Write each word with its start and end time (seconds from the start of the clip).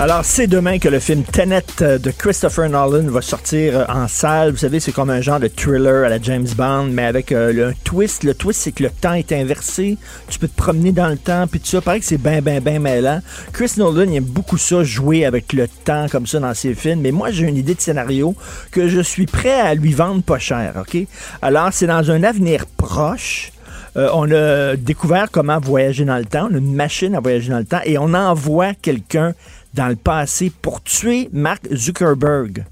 Alors, 0.00 0.24
c'est 0.24 0.48
demain 0.48 0.80
que 0.80 0.88
le 0.88 0.98
film 0.98 1.22
Tenet 1.22 1.62
euh, 1.80 1.98
de 1.98 2.10
Christopher 2.10 2.68
Nolan 2.68 3.04
va 3.04 3.22
sortir 3.22 3.78
euh, 3.78 3.84
en 3.88 4.08
salle. 4.08 4.50
Vous 4.50 4.56
savez, 4.56 4.80
c'est 4.80 4.90
comme 4.90 5.08
un 5.08 5.20
genre 5.20 5.38
de 5.38 5.46
thriller 5.46 6.04
à 6.04 6.08
la 6.08 6.20
James 6.20 6.48
Bond, 6.56 6.88
mais 6.90 7.04
avec 7.04 7.30
euh, 7.30 7.52
le, 7.52 7.68
un 7.68 7.72
twist. 7.84 8.24
Le 8.24 8.34
twist, 8.34 8.60
c'est 8.60 8.72
que 8.72 8.82
le 8.82 8.90
temps 8.90 9.12
est 9.12 9.30
inversé. 9.30 9.96
Tu 10.28 10.40
peux 10.40 10.48
te 10.48 10.56
promener 10.56 10.90
dans 10.90 11.06
le 11.06 11.16
temps, 11.16 11.46
puis 11.46 11.60
tout 11.60 11.68
ça. 11.68 11.80
Pareil 11.80 12.00
que 12.00 12.06
c'est 12.06 12.20
bien, 12.20 12.42
bien, 12.42 12.60
bien 12.60 12.80
mêlant. 12.80 13.20
Chris 13.52 13.74
Nolan, 13.76 14.10
aime 14.10 14.24
beaucoup 14.24 14.58
ça, 14.58 14.82
jouer 14.82 15.24
avec 15.24 15.52
le 15.52 15.68
temps 15.68 16.06
comme 16.10 16.26
ça 16.26 16.40
dans 16.40 16.54
ses 16.54 16.74
films. 16.74 17.00
Mais 17.00 17.12
moi, 17.12 17.30
j'ai 17.30 17.46
une 17.46 17.56
idée 17.56 17.76
de 17.76 17.80
scénario 17.80 18.34
que 18.72 18.88
je 18.88 19.00
suis 19.00 19.26
prêt 19.26 19.60
à 19.60 19.76
lui 19.76 19.92
vendre 19.92 20.24
pas 20.24 20.40
cher, 20.40 20.74
OK? 20.76 21.06
Alors, 21.40 21.68
c'est 21.72 21.86
dans 21.86 22.10
un 22.10 22.24
avenir 22.24 22.66
proche. 22.66 23.52
On 23.94 24.28
a 24.32 24.74
découvert 24.74 25.28
comment 25.30 25.60
voyager 25.60 26.04
dans 26.04 26.18
le 26.18 26.24
temps. 26.24 26.48
On 26.50 26.54
a 26.56 26.58
une 26.58 26.74
machine 26.74 27.14
à 27.14 27.20
voyager 27.20 27.50
dans 27.50 27.58
le 27.58 27.64
temps 27.64 27.78
et 27.84 27.96
on 27.96 28.12
envoie 28.12 28.74
quelqu'un 28.74 29.34
dans 29.74 29.88
le 29.88 29.96
passé 29.96 30.50
pour 30.62 30.82
tuer 30.82 31.28
Mark 31.32 31.66
Zuckerberg. 31.74 32.64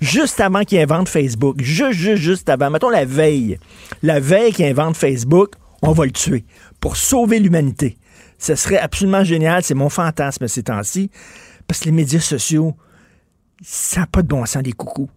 Juste 0.00 0.40
avant 0.40 0.64
qu'il 0.64 0.78
invente 0.78 1.08
Facebook. 1.08 1.60
Juste, 1.60 1.92
juste, 1.98 2.22
juste 2.22 2.48
avant. 2.48 2.70
Mettons 2.70 2.90
la 2.90 3.04
veille. 3.04 3.58
La 4.02 4.20
veille 4.20 4.52
qu'il 4.52 4.64
invente 4.64 4.96
Facebook, 4.96 5.54
on 5.82 5.92
va 5.92 6.06
le 6.06 6.10
tuer 6.10 6.44
pour 6.80 6.96
sauver 6.96 7.38
l'humanité. 7.38 7.96
Ce 8.38 8.54
serait 8.54 8.78
absolument 8.78 9.22
génial. 9.22 9.62
C'est 9.62 9.74
mon 9.74 9.88
fantasme 9.88 10.48
ces 10.48 10.64
temps-ci. 10.64 11.10
Parce 11.66 11.80
que 11.80 11.86
les 11.86 11.92
médias 11.92 12.20
sociaux, 12.20 12.74
ça 13.62 14.00
n'a 14.00 14.06
pas 14.06 14.22
de 14.22 14.28
bon 14.28 14.44
sens 14.46 14.62
des 14.62 14.72
coucous. 14.72 15.08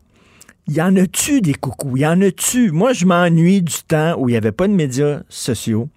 Il 0.67 0.75
y 0.75 0.81
en 0.81 0.95
a-tu 0.97 1.39
des 1.41 1.53
coucous? 1.53 1.95
Il 1.95 2.01
y 2.01 2.07
en 2.07 2.21
a-tu? 2.21 2.71
Moi, 2.71 2.91
je 2.91 3.05
m'ennuie 3.05 3.61
du 3.61 3.83
temps 3.87 4.15
où 4.17 4.27
il 4.27 4.33
n'y 4.33 4.37
avait 4.37 4.51
pas 4.51 4.67
de 4.67 4.73
médias 4.73 5.21
sociaux. 5.29 5.89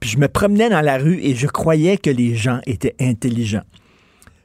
Puis 0.00 0.10
je 0.10 0.18
me 0.18 0.28
promenais 0.28 0.70
dans 0.70 0.80
la 0.80 0.96
rue 0.96 1.18
et 1.20 1.34
je 1.34 1.46
croyais 1.46 1.98
que 1.98 2.08
les 2.08 2.34
gens 2.34 2.60
étaient 2.66 2.94
intelligents. 3.00 3.64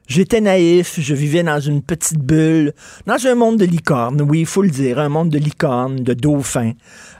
J'étais 0.06 0.42
naïf, 0.42 1.00
je 1.00 1.14
vivais 1.14 1.42
dans 1.42 1.60
une 1.60 1.80
petite 1.80 2.18
bulle, 2.18 2.74
dans 3.06 3.26
un 3.26 3.34
monde 3.34 3.56
de 3.56 3.64
licornes, 3.64 4.20
oui, 4.20 4.40
il 4.40 4.46
faut 4.46 4.60
le 4.60 4.68
dire, 4.68 4.98
un 4.98 5.08
monde 5.08 5.30
de 5.30 5.38
licornes, 5.38 5.96
de 5.96 6.12
dauphins. 6.12 6.72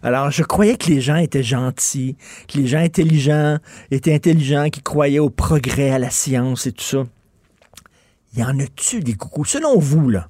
Alors, 0.02 0.30
je 0.30 0.42
croyais 0.42 0.76
que 0.76 0.90
les 0.90 1.00
gens 1.00 1.16
étaient 1.16 1.42
gentils, 1.42 2.14
que 2.46 2.58
les 2.58 2.66
gens 2.66 2.80
intelligents 2.80 3.56
étaient 3.90 4.14
intelligents, 4.14 4.68
qui 4.68 4.82
croyaient 4.82 5.18
au 5.18 5.30
progrès, 5.30 5.90
à 5.90 5.98
la 5.98 6.10
science 6.10 6.66
et 6.66 6.72
tout 6.72 6.84
ça. 6.84 7.06
Y 8.36 8.42
en 8.42 8.58
a-tu 8.58 9.00
des 9.00 9.14
coucous? 9.14 9.46
Selon 9.46 9.78
vous, 9.78 10.10
là, 10.10 10.28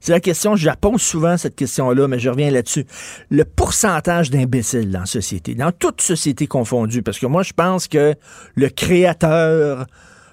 c'est 0.00 0.10
la 0.10 0.20
question, 0.20 0.56
je 0.56 0.66
la 0.66 0.74
pose 0.74 1.00
souvent, 1.00 1.36
cette 1.36 1.54
question-là, 1.54 2.08
mais 2.08 2.18
je 2.18 2.30
reviens 2.30 2.50
là-dessus. 2.50 2.84
Le 3.30 3.44
pourcentage 3.44 4.30
d'imbéciles 4.30 4.90
dans 4.90 5.00
la 5.00 5.06
société, 5.06 5.54
dans 5.54 5.70
toute 5.70 6.00
société 6.00 6.48
confondue, 6.48 7.02
parce 7.02 7.20
que 7.20 7.26
moi, 7.26 7.44
je 7.44 7.52
pense 7.52 7.86
que 7.86 8.14
le 8.56 8.68
créateur 8.70 9.86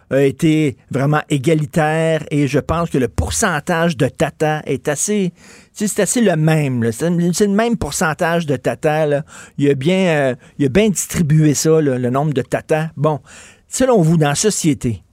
a 0.10 0.22
été 0.22 0.78
vraiment 0.92 1.22
égalitaire 1.30 2.24
et 2.32 2.48
je 2.48 2.60
pense 2.60 2.90
que 2.90 2.98
le 2.98 3.08
pourcentage 3.08 3.98
de 3.98 4.08
tata 4.08 4.62
est 4.66 4.88
assez, 4.88 5.34
c'est 5.72 6.00
assez 6.00 6.22
le 6.22 6.36
même. 6.36 6.92
C'est 6.92 7.10
le 7.10 7.48
même 7.48 7.78
pourcentage 7.78 8.46
de 8.46 8.56
tata. 8.56 9.24
Il, 9.58 9.70
a 9.70 9.74
bien, 9.74 10.08
euh, 10.08 10.36
bien 10.70 10.90
distribué 10.90 11.54
ça, 11.54 11.82
le 11.82 12.10
nombre 12.10 12.34
de 12.34 12.42
tata. 12.42 12.92
Bon, 12.96 13.20
selon 13.68 14.02
vous, 14.02 14.18
dans 14.18 14.30
la 14.30 14.36
société, 14.36 15.04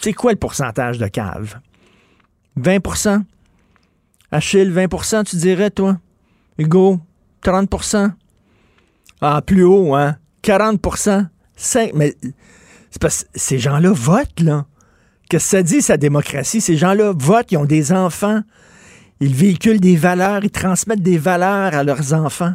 c'est 0.00 0.12
quoi 0.12 0.32
le 0.32 0.38
pourcentage 0.38 0.98
de 0.98 1.06
cave? 1.06 1.60
20% 2.60 3.22
Achille, 4.30 4.70
20% 4.70 5.24
tu 5.24 5.36
dirais, 5.36 5.70
toi? 5.70 5.98
Hugo, 6.58 7.00
30% 7.44 8.10
Ah, 9.20 9.42
plus 9.42 9.64
haut, 9.64 9.94
hein? 9.94 10.16
40% 10.42 11.28
5 11.56 11.92
Mais 11.94 12.14
c'est 12.94 13.02
parce 13.02 13.24
que 13.24 13.28
ces 13.34 13.58
gens-là 13.58 13.90
votent, 13.90 14.40
là. 14.40 14.66
Qu'est-ce 15.28 15.44
que 15.46 15.50
ça 15.50 15.62
dit, 15.64 15.82
sa 15.82 15.96
démocratie? 15.96 16.60
Ces 16.60 16.76
gens-là 16.76 17.12
votent, 17.16 17.50
ils 17.50 17.56
ont 17.56 17.64
des 17.64 17.90
enfants. 17.90 18.40
Ils 19.18 19.34
véhiculent 19.34 19.80
des 19.80 19.96
valeurs, 19.96 20.44
ils 20.44 20.50
transmettent 20.52 21.02
des 21.02 21.18
valeurs 21.18 21.74
à 21.74 21.82
leurs 21.82 22.14
enfants. 22.14 22.54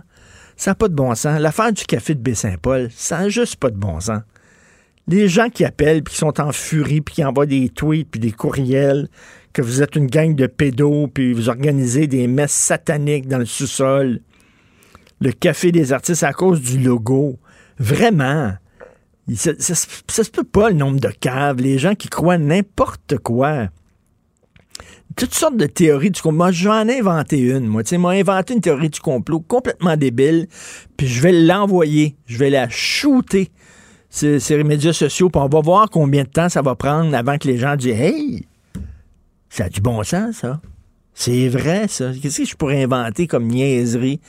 Ça 0.55 0.71
n'a 0.71 0.75
pas 0.75 0.87
de 0.87 0.93
bon 0.93 1.13
sens. 1.13 1.41
L'affaire 1.41 1.73
du 1.73 1.83
café 1.83 2.15
de 2.15 2.21
Baie-Saint-Paul, 2.21 2.87
ça 2.95 3.19
n'a 3.19 3.27
juste 3.27 3.57
pas 3.57 3.69
de 3.69 3.75
bon 3.75 3.99
sens. 3.99 4.21
Les 5.09 5.27
gens 5.27 5.49
qui 5.49 5.65
appellent, 5.65 6.03
puis 6.03 6.13
qui 6.13 6.19
sont 6.19 6.39
en 6.39 6.53
furie, 6.53 7.01
puis 7.01 7.15
qui 7.15 7.25
envoient 7.25 7.45
des 7.45 7.67
tweets, 7.67 8.07
puis 8.09 8.21
des 8.21 8.31
courriels, 8.31 9.09
que 9.51 9.61
vous 9.61 9.81
êtes 9.81 9.97
une 9.97 10.07
gang 10.07 10.35
de 10.35 10.47
pédos, 10.47 11.09
puis 11.13 11.33
vous 11.33 11.49
organisez 11.49 12.07
des 12.07 12.27
messes 12.27 12.53
sataniques 12.53 13.27
dans 13.27 13.39
le 13.39 13.45
sous-sol. 13.45 14.21
Le 15.19 15.33
café 15.33 15.73
des 15.73 15.91
artistes 15.91 16.23
à 16.23 16.31
cause 16.31 16.61
du 16.61 16.79
logo. 16.79 17.37
Vraiment. 17.77 18.53
Ça 19.35 20.23
se 20.23 20.31
peut 20.31 20.43
pas 20.43 20.69
le 20.69 20.75
nombre 20.75 20.99
de 20.99 21.09
caves. 21.09 21.57
Les 21.57 21.77
gens 21.77 21.95
qui 21.95 22.07
croient 22.07 22.37
n'importe 22.37 23.17
quoi. 23.17 23.67
Toutes 25.15 25.33
sortes 25.33 25.57
de 25.57 25.65
théories 25.65 26.11
du 26.11 26.21
complot. 26.21 26.37
Moi, 26.37 26.51
j'en 26.51 26.87
ai 26.87 26.99
inventé 26.99 27.39
une, 27.39 27.67
moi. 27.67 27.83
Tu 27.83 27.89
sais, 27.89 27.97
moi, 27.97 28.11
inventé 28.13 28.53
une 28.53 28.61
théorie 28.61 28.89
du 28.89 28.99
complot 28.99 29.41
complètement 29.41 29.97
débile, 29.97 30.47
puis 30.97 31.07
je 31.07 31.21
vais 31.21 31.33
l'envoyer. 31.33 32.15
Je 32.25 32.37
vais 32.37 32.49
la 32.49 32.69
shooter 32.69 33.51
sur, 34.09 34.41
sur 34.41 34.57
les 34.57 34.63
médias 34.63 34.93
sociaux, 34.93 35.29
puis 35.29 35.41
on 35.41 35.47
va 35.47 35.61
voir 35.61 35.89
combien 35.89 36.23
de 36.23 36.29
temps 36.29 36.47
ça 36.47 36.61
va 36.61 36.75
prendre 36.75 37.13
avant 37.15 37.37
que 37.37 37.47
les 37.47 37.57
gens 37.57 37.75
disent 37.75 37.99
Hey, 37.99 38.47
ça 39.49 39.65
a 39.65 39.69
du 39.69 39.81
bon 39.81 40.03
sens, 40.03 40.37
ça. 40.37 40.61
C'est 41.13 41.49
vrai, 41.49 41.87
ça. 41.89 42.11
Qu'est-ce 42.21 42.43
que 42.43 42.45
je 42.45 42.55
pourrais 42.55 42.81
inventer 42.81 43.27
comme 43.27 43.47
niaiserie? 43.47 44.21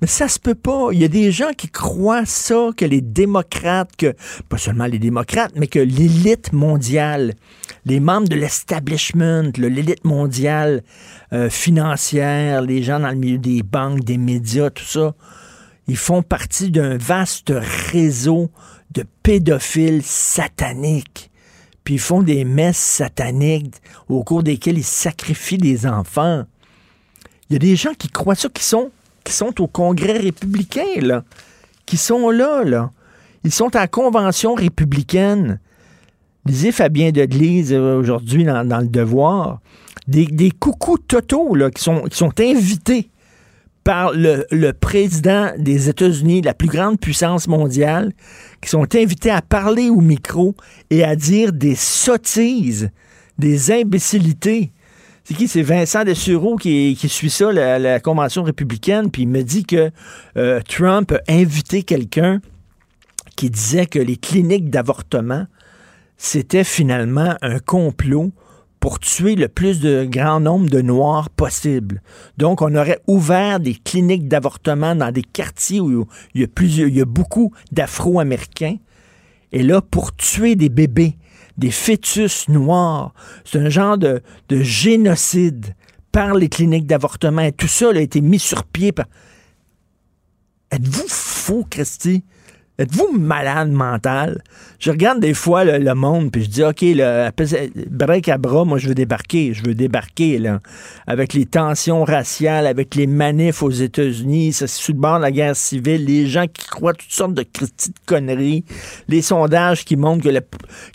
Mais 0.00 0.06
ça 0.06 0.28
se 0.28 0.38
peut 0.38 0.54
pas. 0.54 0.90
Il 0.92 1.00
y 1.00 1.04
a 1.04 1.08
des 1.08 1.32
gens 1.32 1.50
qui 1.56 1.68
croient 1.68 2.24
ça, 2.24 2.70
que 2.76 2.84
les 2.84 3.00
démocrates, 3.00 3.96
que, 3.96 4.14
pas 4.48 4.58
seulement 4.58 4.86
les 4.86 5.00
démocrates, 5.00 5.52
mais 5.56 5.66
que 5.66 5.80
l'élite 5.80 6.52
mondiale, 6.52 7.34
les 7.84 7.98
membres 7.98 8.28
de 8.28 8.36
l'establishment, 8.36 9.50
l'élite 9.56 10.04
mondiale 10.04 10.84
euh, 11.32 11.50
financière, 11.50 12.62
les 12.62 12.82
gens 12.82 13.00
dans 13.00 13.10
le 13.10 13.16
milieu 13.16 13.38
des 13.38 13.62
banques, 13.62 14.04
des 14.04 14.18
médias, 14.18 14.70
tout 14.70 14.84
ça, 14.84 15.14
ils 15.88 15.96
font 15.96 16.22
partie 16.22 16.70
d'un 16.70 16.96
vaste 16.96 17.52
réseau 17.90 18.50
de 18.92 19.04
pédophiles 19.22 20.02
sataniques. 20.04 21.30
Puis 21.82 21.94
ils 21.94 22.00
font 22.00 22.22
des 22.22 22.44
messes 22.44 22.76
sataniques 22.76 23.76
au 24.08 24.22
cours 24.22 24.42
desquelles 24.42 24.78
ils 24.78 24.84
sacrifient 24.84 25.58
des 25.58 25.86
enfants. 25.86 26.44
Il 27.48 27.54
y 27.54 27.56
a 27.56 27.58
des 27.58 27.76
gens 27.76 27.94
qui 27.94 28.08
croient 28.08 28.34
ça, 28.34 28.50
qui 28.50 28.62
sont, 28.62 28.90
qui 29.28 29.34
sont 29.34 29.60
au 29.60 29.66
Congrès 29.66 30.16
républicain, 30.16 31.02
là. 31.02 31.22
Qui 31.84 31.98
sont 31.98 32.30
là, 32.30 32.64
là. 32.64 32.90
Ils 33.44 33.52
sont 33.52 33.76
à 33.76 33.80
la 33.80 33.86
Convention 33.86 34.54
républicaine. 34.54 35.60
Lisez 36.46 36.72
Fabien 36.72 37.10
Deglise 37.10 37.74
euh, 37.74 37.98
aujourd'hui 37.98 38.44
dans, 38.44 38.80
Le 38.80 38.88
Devoir. 38.88 39.60
Des, 40.06 40.24
des 40.24 40.50
coucous 40.50 40.96
totaux, 40.96 41.54
là, 41.54 41.70
qui 41.70 41.82
sont, 41.82 42.04
qui 42.04 42.16
sont 42.16 42.32
invités 42.40 43.10
par 43.84 44.12
le, 44.12 44.46
le 44.50 44.72
président 44.72 45.50
des 45.58 45.90
États-Unis, 45.90 46.40
la 46.40 46.54
plus 46.54 46.68
grande 46.68 46.98
puissance 46.98 47.48
mondiale, 47.48 48.14
qui 48.62 48.70
sont 48.70 48.96
invités 48.96 49.30
à 49.30 49.42
parler 49.42 49.90
au 49.90 50.00
micro 50.00 50.54
et 50.88 51.04
à 51.04 51.16
dire 51.16 51.52
des 51.52 51.74
sottises, 51.74 52.88
des 53.36 53.72
imbécilités. 53.72 54.72
C'est 55.28 55.34
qui? 55.34 55.46
C'est 55.46 55.60
Vincent 55.60 56.04
Dessureau 56.04 56.56
qui, 56.56 56.96
qui 56.98 57.10
suit 57.10 57.28
ça, 57.28 57.52
la, 57.52 57.78
la 57.78 58.00
Convention 58.00 58.44
républicaine, 58.44 59.10
puis 59.10 59.24
il 59.24 59.28
me 59.28 59.42
dit 59.42 59.62
que 59.62 59.90
euh, 60.38 60.62
Trump 60.66 61.12
a 61.12 61.20
invité 61.30 61.82
quelqu'un 61.82 62.40
qui 63.36 63.50
disait 63.50 63.84
que 63.84 63.98
les 63.98 64.16
cliniques 64.16 64.70
d'avortement, 64.70 65.44
c'était 66.16 66.64
finalement 66.64 67.36
un 67.42 67.58
complot 67.58 68.32
pour 68.80 69.00
tuer 69.00 69.34
le 69.34 69.48
plus 69.48 69.80
de 69.80 70.08
grand 70.10 70.40
nombre 70.40 70.70
de 70.70 70.80
Noirs 70.80 71.28
possible. 71.28 72.00
Donc, 72.38 72.62
on 72.62 72.74
aurait 72.74 73.00
ouvert 73.06 73.60
des 73.60 73.74
cliniques 73.74 74.28
d'avortement 74.28 74.94
dans 74.94 75.12
des 75.12 75.20
quartiers 75.20 75.80
où 75.80 76.06
il 76.34 76.40
y 76.40 76.44
a, 76.44 76.48
plusieurs, 76.48 76.88
il 76.88 76.96
y 76.96 77.02
a 77.02 77.04
beaucoup 77.04 77.52
d'Afro-Américains. 77.70 78.76
Et 79.52 79.62
là, 79.62 79.82
pour 79.82 80.16
tuer 80.16 80.56
des 80.56 80.70
bébés, 80.70 81.17
des 81.58 81.70
fœtus 81.70 82.48
noirs, 82.48 83.12
c'est 83.44 83.58
un 83.58 83.68
genre 83.68 83.98
de, 83.98 84.22
de, 84.48 84.62
génocide 84.62 85.74
par 86.12 86.34
les 86.34 86.48
cliniques 86.48 86.86
d'avortement. 86.86 87.50
Tout 87.52 87.68
ça 87.68 87.90
a 87.90 87.98
été 87.98 88.20
mis 88.20 88.38
sur 88.38 88.64
pied 88.64 88.92
par... 88.92 89.06
Êtes-vous 90.70 91.08
fou, 91.08 91.66
Christy? 91.68 92.22
Êtes-vous 92.80 93.18
malade 93.18 93.72
mental? 93.72 94.40
Je 94.78 94.92
regarde 94.92 95.18
des 95.18 95.34
fois 95.34 95.64
le, 95.64 95.94
monde, 95.94 96.30
puis 96.30 96.44
je 96.44 96.48
dis, 96.48 96.62
OK, 96.62 96.82
le, 96.82 97.28
break 97.90 98.28
à 98.28 98.38
bras, 98.38 98.64
moi, 98.64 98.78
je 98.78 98.86
veux 98.86 98.94
débarquer. 98.94 99.52
Je 99.52 99.64
veux 99.64 99.74
débarquer, 99.74 100.38
là. 100.38 100.60
Avec 101.08 101.32
les 101.32 101.44
tensions 101.44 102.04
raciales, 102.04 102.68
avec 102.68 102.94
les 102.94 103.08
manifs 103.08 103.64
aux 103.64 103.70
États-Unis, 103.70 104.52
ça 104.52 104.68
sous 104.68 104.92
le 104.92 104.98
bord 104.98 105.16
de 105.16 105.22
la 105.22 105.32
guerre 105.32 105.56
civile, 105.56 106.04
les 106.04 106.28
gens 106.28 106.46
qui 106.46 106.68
croient 106.68 106.94
toutes 106.94 107.10
sortes 107.10 107.34
de 107.34 107.42
petites 107.42 107.96
conneries, 108.06 108.64
les 109.08 109.22
sondages 109.22 109.84
qui 109.84 109.96
montrent 109.96 110.22
que 110.22 110.28
le 110.28 110.42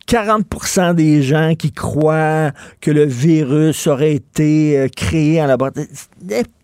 40% 0.07 0.95
des 0.95 1.21
gens 1.21 1.53
qui 1.55 1.73
croient 1.73 2.51
que 2.79 2.91
le 2.91 3.03
virus 3.03 3.87
aurait 3.87 4.13
été 4.13 4.77
euh, 4.77 4.87
créé 4.87 5.41
en 5.41 5.47
laboratoire 5.47 5.85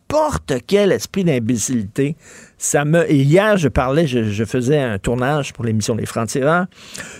n'importe 0.09 0.53
quel 0.65 0.91
esprit 0.91 1.23
d'imbécilité. 1.23 2.15
Ça 2.57 2.83
me. 2.83 3.09
Et 3.09 3.17
hier, 3.17 3.57
je 3.57 3.67
parlais, 3.67 4.07
je, 4.07 4.43
faisais 4.45 4.79
un 4.79 4.97
tournage 4.97 5.53
pour 5.53 5.65
l'émission 5.65 5.95
Les 5.95 6.05
Francs-Tireurs 6.05 6.65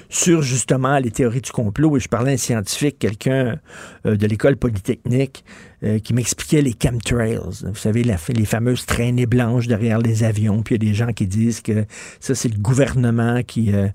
sur 0.09 0.41
justement 0.41 0.97
les 0.97 1.11
théories 1.11 1.41
du 1.41 1.51
complot 1.51 1.97
et 1.97 1.99
je 1.99 2.09
parlais 2.09 2.31
à 2.31 2.33
un 2.33 2.37
scientifique, 2.37 2.99
quelqu'un 2.99 3.57
euh, 4.05 4.15
de 4.15 4.27
l'école 4.27 4.57
polytechnique, 4.57 5.45
euh, 5.81 5.99
qui 5.99 6.13
m'expliquait 6.13 6.61
les 6.61 6.73
chemtrails. 6.73 7.39
Vous 7.63 7.75
savez, 7.75 8.03
les 8.03 8.45
fameuses 8.45 8.85
traînées 8.85 9.25
blanches 9.25 9.67
derrière 9.67 9.99
les 9.99 10.25
avions. 10.25 10.61
Puis 10.61 10.75
il 10.75 10.83
y 10.83 10.87
a 10.87 10.89
des 10.89 10.95
gens 10.95 11.13
qui 11.13 11.25
disent 11.25 11.61
que 11.61 11.85
ça, 12.19 12.35
c'est 12.35 12.49
le 12.49 12.59
gouvernement 12.59 13.41
qui, 13.43 13.73
euh, 13.73 13.87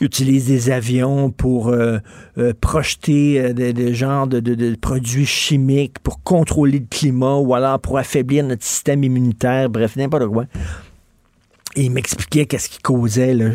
utilise 0.00 0.46
des 0.46 0.70
avions 0.70 1.30
pour 1.30 1.68
euh, 1.68 1.98
projeter 2.60 3.52
des, 3.52 3.94
genres 3.94 4.26
de, 4.26 4.74
produits 4.74 5.26
chimiques 5.26 5.98
pour 5.98 6.22
contrôler 6.22 6.78
le 6.78 6.86
climat 6.86 7.36
ou 7.36 7.54
alors 7.54 7.78
pour 7.78 7.98
affaiblir 7.98 8.44
notre 8.44 8.64
système 8.64 9.04
immunitaire, 9.04 9.68
bref, 9.68 9.96
n'importe 9.96 10.26
quoi. 10.26 10.46
Et 11.76 11.82
il 11.82 11.90
m'expliquait 11.92 12.46
qu'est-ce 12.46 12.70
qui 12.70 12.78
causait, 12.78 13.34
là, 13.34 13.50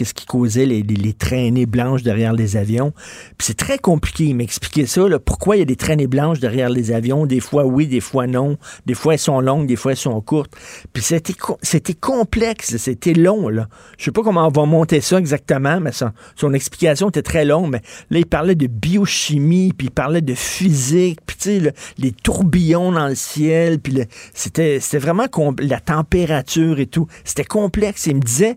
qu'est-ce 0.00 0.14
qui 0.14 0.24
causait 0.24 0.64
les, 0.64 1.12
traînées 1.12 1.66
blanches 1.66 2.02
derrière 2.02 2.32
les 2.32 2.56
avions. 2.56 2.94
Puis 3.36 3.48
c'est 3.48 3.56
très 3.56 3.76
compliqué. 3.76 4.24
Il 4.24 4.34
m'expliquait 4.34 4.86
ça, 4.86 5.02
pourquoi 5.22 5.56
il 5.56 5.58
y 5.58 5.62
a 5.62 5.66
des 5.66 5.76
traînées 5.76 6.06
blanches 6.06 6.40
derrière 6.40 6.70
les 6.70 6.90
avions. 6.90 7.26
Des 7.26 7.40
fois 7.40 7.66
oui, 7.66 7.86
des 7.86 8.00
fois 8.00 8.26
non. 8.26 8.56
Des 8.86 8.94
fois 8.94 9.12
elles 9.12 9.18
sont 9.18 9.42
longues, 9.42 9.66
des 9.66 9.76
fois 9.76 9.92
elles 9.92 9.98
sont 9.98 10.18
courtes. 10.22 10.52
Puis 10.94 11.02
c'était, 11.02 11.92
complexe, 11.92 12.78
c'était 12.78 13.12
long. 13.12 13.50
Là. 13.50 13.68
Je 13.98 14.06
sais 14.06 14.10
pas 14.10 14.22
comment 14.22 14.46
on 14.46 14.50
va 14.50 14.64
monter 14.64 15.02
ça 15.02 15.18
exactement, 15.18 15.80
mais 15.80 15.90
son, 15.92 16.54
explication 16.54 17.10
était 17.10 17.20
très 17.20 17.44
longue. 17.44 17.70
Mais 17.70 17.82
là, 18.08 18.20
il 18.20 18.26
parlait 18.26 18.54
de 18.54 18.68
biochimie, 18.68 19.74
puis 19.76 19.88
il 19.88 19.90
parlait 19.90 20.22
de 20.22 20.34
physique, 20.34 21.20
puis 21.26 21.36
tu 21.36 21.60
sais, 21.60 21.74
les 21.98 22.12
tourbillons 22.12 22.92
dans 22.92 23.06
le 23.06 23.14
ciel, 23.14 23.80
puis 23.80 23.98
c'était, 24.32 24.80
c'était 24.80 24.98
vraiment 24.98 25.26
la 25.58 25.80
température 25.80 26.80
et 26.80 26.86
tout. 26.86 27.06
C'était 27.22 27.44
complexe. 27.44 28.06
Il 28.06 28.16
me 28.16 28.20
disait, 28.20 28.56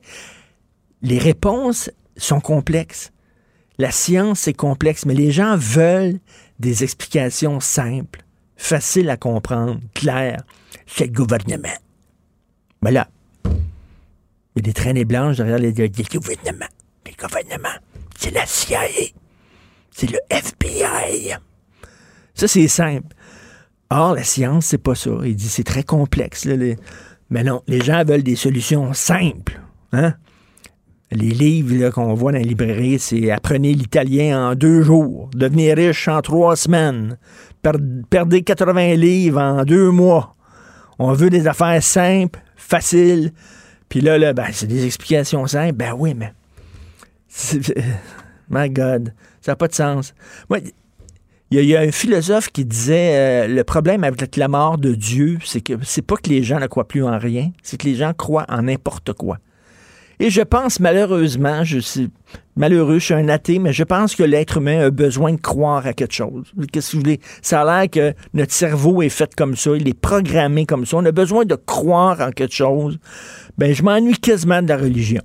les 1.03 1.19
réponses 1.19 1.91
sont 2.17 2.39
complexes. 2.39 3.11
La 3.77 3.91
science 3.91 4.47
est 4.47 4.53
complexe, 4.53 5.05
mais 5.05 5.13
les 5.13 5.31
gens 5.31 5.57
veulent 5.57 6.19
des 6.59 6.83
explications 6.83 7.59
simples, 7.59 8.23
faciles 8.55 9.09
à 9.09 9.17
comprendre, 9.17 9.79
claires. 9.93 10.43
C'est 10.87 11.07
le 11.07 11.11
gouvernement. 11.11 11.75
Mais 12.81 12.91
là, 12.91 13.09
il 13.45 13.51
y 14.57 14.59
a 14.59 14.61
des 14.61 14.73
traînées 14.73 15.05
blanches 15.05 15.37
derrière 15.37 15.59
les, 15.59 15.71
les 15.71 15.89
gouvernements. 15.89 16.67
Les 17.05 17.13
gouvernements, 17.13 17.79
c'est 18.17 18.31
la 18.31 18.45
CIA. 18.45 18.81
C'est 19.91 20.09
le 20.09 20.19
FBI. 20.29 21.35
Ça, 22.33 22.47
c'est 22.47 22.67
simple. 22.67 23.15
Or, 23.89 24.15
la 24.15 24.23
science, 24.23 24.67
c'est 24.67 24.77
pas 24.77 24.95
ça. 24.95 25.11
Il 25.23 25.35
dit 25.35 25.49
c'est 25.49 25.63
très 25.63 25.83
complexe. 25.83 26.47
Mais 27.29 27.43
non, 27.43 27.61
les 27.67 27.81
gens 27.81 28.03
veulent 28.05 28.23
des 28.23 28.35
solutions 28.35 28.93
simples. 28.93 29.59
Hein? 29.91 30.15
Les 31.13 31.29
livres 31.29 31.91
qu'on 31.91 32.13
voit 32.15 32.31
dans 32.31 32.39
les 32.39 32.43
librairies, 32.43 32.97
c'est 32.97 33.29
Apprenez 33.29 33.73
l'italien 33.73 34.49
en 34.49 34.55
deux 34.55 34.81
jours, 34.81 35.29
devenir 35.35 35.77
riche 35.77 36.07
en 36.07 36.21
trois 36.21 36.55
semaines, 36.55 37.17
perdez 38.09 38.41
80 38.41 38.95
livres 38.95 39.39
en 39.39 39.63
deux 39.63 39.91
mois. 39.91 40.35
On 40.97 41.13
veut 41.13 41.29
des 41.29 41.47
affaires 41.47 41.83
simples, 41.83 42.39
faciles. 42.55 43.31
Puis 43.89 44.01
là, 44.01 44.17
là 44.17 44.33
ben, 44.33 44.47
c'est 44.51 44.65
des 44.65 44.85
explications 44.85 45.45
simples. 45.45 45.75
Ben 45.75 45.93
oui, 45.95 46.15
mais. 46.15 46.33
My 48.49 48.69
God, 48.69 49.13
ça 49.41 49.51
n'a 49.51 49.55
pas 49.55 49.67
de 49.67 49.73
sens. 49.73 50.13
il 50.49 51.59
y, 51.59 51.75
a 51.75 51.81
un 51.81 51.91
philosophe 51.91 52.49
qui 52.49 52.65
disait 52.65 53.45
euh, 53.45 53.47
le 53.47 53.63
problème 53.63 54.03
avec 54.03 54.35
la 54.35 54.47
mort 54.47 54.77
de 54.77 54.93
Dieu, 54.93 55.37
c'est 55.43 55.61
que 55.61 55.73
c'est 55.83 56.01
pas 56.01 56.15
que 56.15 56.29
les 56.29 56.43
gens 56.43 56.59
ne 56.59 56.67
croient 56.67 56.87
plus 56.87 57.03
en 57.03 57.17
rien, 57.17 57.51
c'est 57.61 57.79
que 57.79 57.87
les 57.87 57.95
gens 57.95 58.13
croient 58.13 58.45
en 58.49 58.63
n'importe 58.63 59.13
quoi. 59.13 59.37
Et 60.19 60.29
je 60.29 60.41
pense 60.41 60.79
malheureusement, 60.79 61.63
je 61.63 61.79
suis 61.79 62.09
malheureux, 62.55 62.99
je 62.99 63.05
suis 63.05 63.13
un 63.13 63.29
athée, 63.29 63.59
mais 63.59 63.73
je 63.73 63.83
pense 63.83 64.15
que 64.15 64.23
l'être 64.23 64.57
humain 64.57 64.85
a 64.85 64.89
besoin 64.89 65.33
de 65.33 65.41
croire 65.41 65.85
à 65.85 65.93
quelque 65.93 66.13
chose. 66.13 66.51
Qu'est-ce 66.71 66.91
que 66.91 66.97
vous 66.97 67.03
voulez? 67.03 67.19
Ça 67.41 67.61
a 67.61 67.81
l'air 67.81 67.89
que 67.89 68.13
notre 68.33 68.53
cerveau 68.53 69.01
est 69.01 69.09
fait 69.09 69.33
comme 69.35 69.55
ça, 69.55 69.71
il 69.75 69.87
est 69.87 69.99
programmé 69.99 70.65
comme 70.65 70.85
ça. 70.85 70.97
On 70.97 71.05
a 71.05 71.11
besoin 71.11 71.45
de 71.45 71.55
croire 71.55 72.21
en 72.21 72.31
quelque 72.31 72.53
chose. 72.53 72.99
Ben, 73.57 73.73
je 73.73 73.83
m'ennuie 73.83 74.17
quasiment 74.17 74.61
de 74.61 74.67
la 74.67 74.77
religion 74.77 75.21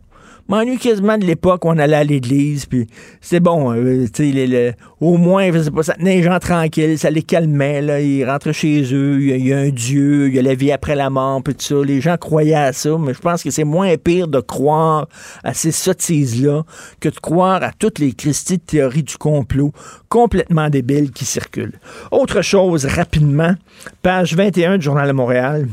m'ennuie 0.49 0.79
quasiment 0.79 1.19
de 1.19 1.25
l'époque 1.25 1.65
où 1.65 1.69
on 1.69 1.79
allait 1.79 1.97
à 1.97 2.05
l'église, 2.05 2.67
puis 2.67 2.87
c'est 3.21 3.41
bon, 3.41 3.73
euh, 3.73 4.07
tu 4.13 4.33
sais, 4.33 4.75
au 5.01 5.17
moins, 5.19 5.53
sais 5.53 5.71
pas, 5.71 5.83
ça 5.83 5.95
tenait 5.95 6.17
les 6.17 6.23
gens 6.23 6.39
tranquilles, 6.39 6.99
ça 6.99 7.11
les 7.11 7.23
calmait, 7.23 7.83
là, 7.83 8.01
ils 8.01 8.25
rentrent 8.25 8.53
chez 8.53 8.83
eux, 8.95 9.21
il 9.21 9.47
y, 9.47 9.53
a 9.53 9.59
un 9.59 9.69
Dieu, 9.69 10.29
il 10.29 10.35
y 10.35 10.39
a 10.39 10.43
la 10.43 10.55
vie 10.55 10.73
après 10.73 10.97
la 10.97 11.11
mort, 11.11 11.43
puis 11.43 11.55
tout 11.55 11.63
ça, 11.63 11.75
les 11.85 12.01
gens 12.01 12.17
croyaient 12.17 12.55
à 12.55 12.73
ça, 12.73 12.97
mais 12.99 13.15
je 13.15 13.21
pense 13.21 13.43
que 13.43 13.51
c'est 13.51 13.65
moins 13.65 13.95
pire 13.97 14.27
de 14.27 14.41
croire 14.41 15.07
à 15.45 15.55
ces 15.55 15.73
sottises-là 15.73 16.65
que 17.01 17.09
de 17.09 17.19
croire 17.19 17.63
à 17.63 17.73
toutes 17.79 17.99
les 17.99 18.13
Christies 18.13 18.59
de 18.59 18.63
théorie 18.63 19.03
du 19.03 19.17
complot 19.17 19.73
complètement 20.09 20.71
débiles 20.71 21.11
qui 21.11 21.25
circulent. 21.25 21.79
Autre 22.11 22.43
chose, 22.43 22.87
rapidement, 22.87 23.55
page 24.03 24.35
21 24.35 24.79
du 24.79 24.85
Journal 24.85 25.09
de 25.09 25.13
Montréal, 25.13 25.69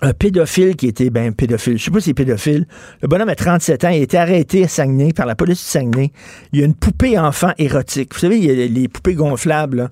un 0.00 0.12
pédophile 0.12 0.76
qui 0.76 0.88
était, 0.88 1.10
ben, 1.10 1.32
pédophile, 1.32 1.78
je 1.78 1.84
sais 1.84 1.90
pas 1.90 2.00
si 2.00 2.06
c'est 2.06 2.14
pédophile. 2.14 2.66
Le 3.00 3.08
bonhomme 3.08 3.28
a 3.28 3.34
37 3.34 3.84
ans, 3.84 3.88
il 3.88 4.00
a 4.00 4.02
été 4.02 4.18
arrêté 4.18 4.64
à 4.64 4.68
Saguenay 4.68 5.12
par 5.12 5.26
la 5.26 5.34
police 5.34 5.58
de 5.58 5.68
Saguenay. 5.68 6.12
Il 6.52 6.60
y 6.60 6.62
a 6.62 6.66
une 6.66 6.74
poupée 6.74 7.18
enfant 7.18 7.52
érotique. 7.58 8.12
Vous 8.14 8.20
savez, 8.20 8.38
il 8.38 8.44
y 8.44 8.50
a 8.50 8.66
les 8.66 8.88
poupées 8.88 9.14
gonflables, 9.14 9.76
là. 9.76 9.90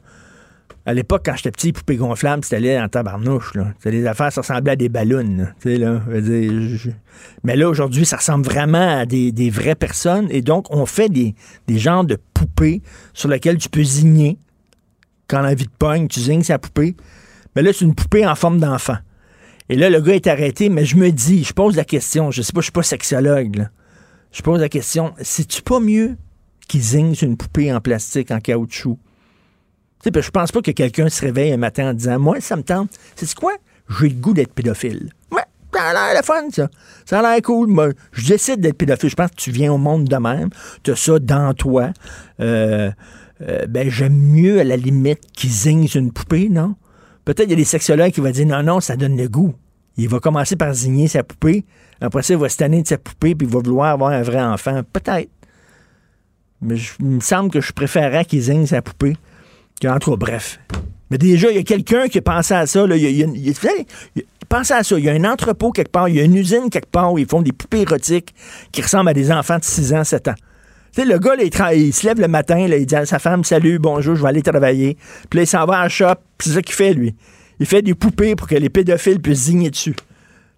À 0.84 0.94
l'époque, 0.94 1.22
quand 1.24 1.36
j'étais 1.36 1.52
petit, 1.52 1.68
les 1.68 1.72
poupées 1.72 1.96
gonflables, 1.96 2.44
c'était 2.44 2.80
en 2.80 2.88
tabarnouche. 2.88 3.54
Là. 3.54 3.68
C'était 3.78 3.98
des 3.98 4.06
affaires, 4.06 4.32
ça 4.32 4.40
ressemblait 4.40 4.72
à 4.72 4.76
des 4.76 4.88
ballons. 4.88 5.52
Là. 5.64 5.70
Là, 5.76 6.00
Mais 7.44 7.54
là, 7.54 7.68
aujourd'hui, 7.68 8.04
ça 8.04 8.16
ressemble 8.16 8.44
vraiment 8.44 8.98
à 8.98 9.06
des, 9.06 9.50
vraies 9.50 9.76
personnes. 9.76 10.26
Et 10.30 10.42
donc, 10.42 10.66
on 10.70 10.84
fait 10.84 11.08
des, 11.08 11.36
des 11.68 11.78
genres 11.78 12.04
de 12.04 12.18
poupées 12.34 12.82
sur 13.14 13.28
lesquelles 13.28 13.58
tu 13.58 13.68
peux 13.68 13.84
zigner. 13.84 14.38
Quand 15.28 15.40
la 15.40 15.54
vie 15.54 15.68
te 15.68 15.76
pogne, 15.78 16.08
tu 16.08 16.18
zignes 16.18 16.42
sa 16.42 16.58
poupée. 16.58 16.96
Mais 17.54 17.62
là, 17.62 17.70
c'est 17.72 17.84
une 17.84 17.94
poupée 17.94 18.26
en 18.26 18.34
forme 18.34 18.58
d'enfant. 18.58 18.96
Et 19.68 19.76
là, 19.76 19.90
le 19.90 20.00
gars 20.00 20.14
est 20.14 20.26
arrêté, 20.26 20.68
mais 20.68 20.84
je 20.84 20.96
me 20.96 21.10
dis, 21.10 21.44
je 21.44 21.52
pose 21.52 21.76
la 21.76 21.84
question, 21.84 22.30
je 22.30 22.42
sais 22.42 22.52
pas, 22.52 22.60
je 22.60 22.64
suis 22.64 22.72
pas 22.72 22.82
sexologue. 22.82 23.68
Je 24.32 24.42
pose 24.42 24.60
la 24.60 24.68
question, 24.68 25.14
c'est-tu 25.20 25.62
pas 25.62 25.80
mieux 25.80 26.16
qu'ils 26.68 26.80
zignent 26.80 27.14
une 27.22 27.36
poupée 27.36 27.72
en 27.72 27.80
plastique, 27.80 28.30
en 28.30 28.40
caoutchouc? 28.40 28.98
Tu 30.02 30.10
sais, 30.12 30.22
je 30.22 30.30
pense 30.30 30.50
pas 30.50 30.62
que 30.62 30.70
quelqu'un 30.72 31.08
se 31.08 31.20
réveille 31.20 31.52
un 31.52 31.58
matin 31.58 31.90
en 31.90 31.94
disant, 31.94 32.18
moi, 32.18 32.40
ça 32.40 32.56
me 32.56 32.62
tente. 32.62 32.90
C'est 33.14 33.32
quoi? 33.34 33.52
J'ai 33.88 34.08
le 34.08 34.14
goût 34.14 34.32
d'être 34.32 34.52
pédophile. 34.52 35.10
Ouais, 35.30 35.42
ça 35.72 35.84
a 35.84 35.92
l'air 35.92 36.20
le 36.20 36.24
fun, 36.24 36.50
ça. 36.50 36.68
Ça 37.04 37.20
a 37.20 37.22
l'air 37.22 37.42
cool. 37.42 37.68
Moi, 37.68 37.90
je 38.12 38.26
décide 38.26 38.60
d'être 38.60 38.76
pédophile. 38.76 39.10
Je 39.10 39.14
pense 39.14 39.30
que 39.30 39.36
tu 39.36 39.50
viens 39.50 39.72
au 39.72 39.78
monde 39.78 40.04
de 40.04 40.16
même. 40.16 40.50
Tu 40.82 40.90
as 40.90 40.96
ça 40.96 41.18
dans 41.18 41.54
toi. 41.54 41.90
Euh, 42.40 42.90
euh, 43.42 43.66
ben, 43.66 43.88
j'aime 43.90 44.16
mieux, 44.16 44.60
à 44.60 44.64
la 44.64 44.76
limite, 44.76 45.20
qu'ils 45.32 45.50
zignent 45.50 45.88
une 45.94 46.12
poupée, 46.12 46.48
non? 46.48 46.74
Peut-être 47.24 47.46
il 47.46 47.50
y 47.50 47.54
a 47.54 47.56
des 47.56 47.64
sexologues 47.64 48.12
qui 48.12 48.20
vont 48.20 48.30
dire 48.30 48.46
non, 48.46 48.62
non, 48.62 48.80
ça 48.80 48.96
donne 48.96 49.16
le 49.16 49.28
goût. 49.28 49.54
Il 49.96 50.08
va 50.08 50.20
commencer 50.20 50.56
par 50.56 50.72
zigner 50.72 51.08
sa 51.08 51.22
poupée. 51.22 51.64
Après 52.00 52.22
ça, 52.22 52.34
il 52.34 52.40
va 52.40 52.48
se 52.48 52.56
tanner 52.56 52.82
de 52.82 52.88
sa 52.88 52.98
poupée 52.98 53.34
puis 53.34 53.46
il 53.46 53.52
va 53.52 53.60
vouloir 53.60 53.92
avoir 53.92 54.10
un 54.10 54.22
vrai 54.22 54.42
enfant. 54.42 54.82
Peut-être. 54.92 55.28
Mais 56.60 56.76
il 57.00 57.06
me 57.06 57.20
semble 57.20 57.50
que 57.50 57.60
je 57.60 57.72
préférerais 57.72 58.24
qu'il 58.24 58.40
zigne 58.40 58.66
sa 58.66 58.82
poupée. 58.82 59.16
Entre 59.84 60.16
bref. 60.16 60.60
Mais 61.10 61.18
déjà, 61.18 61.50
il 61.50 61.56
y 61.56 61.58
a 61.58 61.62
quelqu'un 61.64 62.06
qui 62.06 62.18
a 62.18 62.22
pensé 62.22 62.54
à 62.54 62.66
ça. 62.66 62.86
Là. 62.86 62.96
Il, 62.96 63.02
y 63.02 63.22
a, 63.22 63.26
il, 63.26 63.54
à 64.50 64.64
ça. 64.64 64.98
Il 64.98 65.04
y 65.04 65.08
a 65.08 65.12
un 65.12 65.24
entrepôt 65.24 65.72
quelque 65.72 65.90
part, 65.90 66.08
il 66.08 66.16
y 66.16 66.20
a 66.20 66.22
une 66.22 66.36
usine 66.36 66.70
quelque 66.70 66.90
part 66.90 67.12
où 67.12 67.18
ils 67.18 67.26
font 67.26 67.42
des 67.42 67.52
poupées 67.52 67.82
érotiques 67.82 68.34
qui 68.70 68.80
ressemblent 68.80 69.10
à 69.10 69.14
des 69.14 69.32
enfants 69.32 69.58
de 69.58 69.64
6 69.64 69.92
ans, 69.94 70.04
7 70.04 70.28
ans. 70.28 70.34
Sais, 70.92 71.06
le 71.06 71.18
gars, 71.18 71.34
là, 71.36 71.42
il, 71.72 71.92
se 71.92 72.06
lève 72.06 72.20
le 72.20 72.28
matin, 72.28 72.68
là, 72.68 72.76
il 72.76 72.84
dit 72.84 72.94
à 72.94 73.06
sa 73.06 73.18
femme, 73.18 73.44
salut, 73.44 73.78
bonjour, 73.78 74.14
je 74.14 74.22
vais 74.22 74.28
aller 74.28 74.42
travailler. 74.42 74.98
Puis 75.30 75.38
là, 75.38 75.42
il 75.44 75.46
s'en 75.46 75.64
va 75.64 75.78
à 75.78 75.82
la 75.84 75.88
shop, 75.88 76.16
c'est 76.38 76.50
ça 76.50 76.60
qu'il 76.60 76.74
fait, 76.74 76.92
lui. 76.92 77.14
Il 77.60 77.66
fait 77.66 77.80
des 77.80 77.94
poupées 77.94 78.36
pour 78.36 78.46
que 78.46 78.56
les 78.56 78.68
pédophiles 78.68 79.20
puissent 79.20 79.44
zigner 79.44 79.70
dessus. 79.70 79.96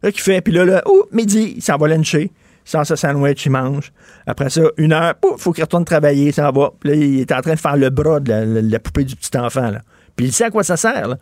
Ça 0.03 0.11
qu'il 0.11 0.23
fait, 0.23 0.41
puis 0.41 0.53
là, 0.53 0.64
là, 0.64 0.83
oh, 0.87 1.07
midi, 1.12 1.55
il 1.57 1.62
s'en 1.62 1.76
va 1.76 1.87
luncher. 1.87 2.33
Il 2.67 2.71
sort 2.71 2.85
sa 2.85 2.97
sandwich, 2.97 3.47
il 3.47 3.53
mange. 3.53 3.93
Après 4.26 4.50
ça, 4.50 4.62
une 4.76 4.93
heure, 4.93 5.14
il 5.23 5.38
faut 5.38 5.53
qu'il 5.53 5.62
retourne 5.62 5.85
travailler, 5.85 6.33
il 6.37 6.43
va. 6.43 6.71
Puis 6.81 6.91
là, 6.91 6.97
il 6.97 7.21
est 7.21 7.33
en 7.33 7.41
train 7.41 7.55
de 7.55 7.61
faire 7.61 7.76
le 7.76 7.91
bras 7.91 8.19
de 8.21 8.61
la, 8.61 8.79
poupée 8.81 9.05
du 9.05 9.14
petit 9.14 9.37
enfant, 9.38 9.71
là. 9.71 9.83
Puis 10.17 10.26
il 10.26 10.33
sait 10.33 10.45
à 10.45 10.50
quoi 10.50 10.64
ça 10.64 10.76
sert, 10.76 11.09
là. 11.09 11.19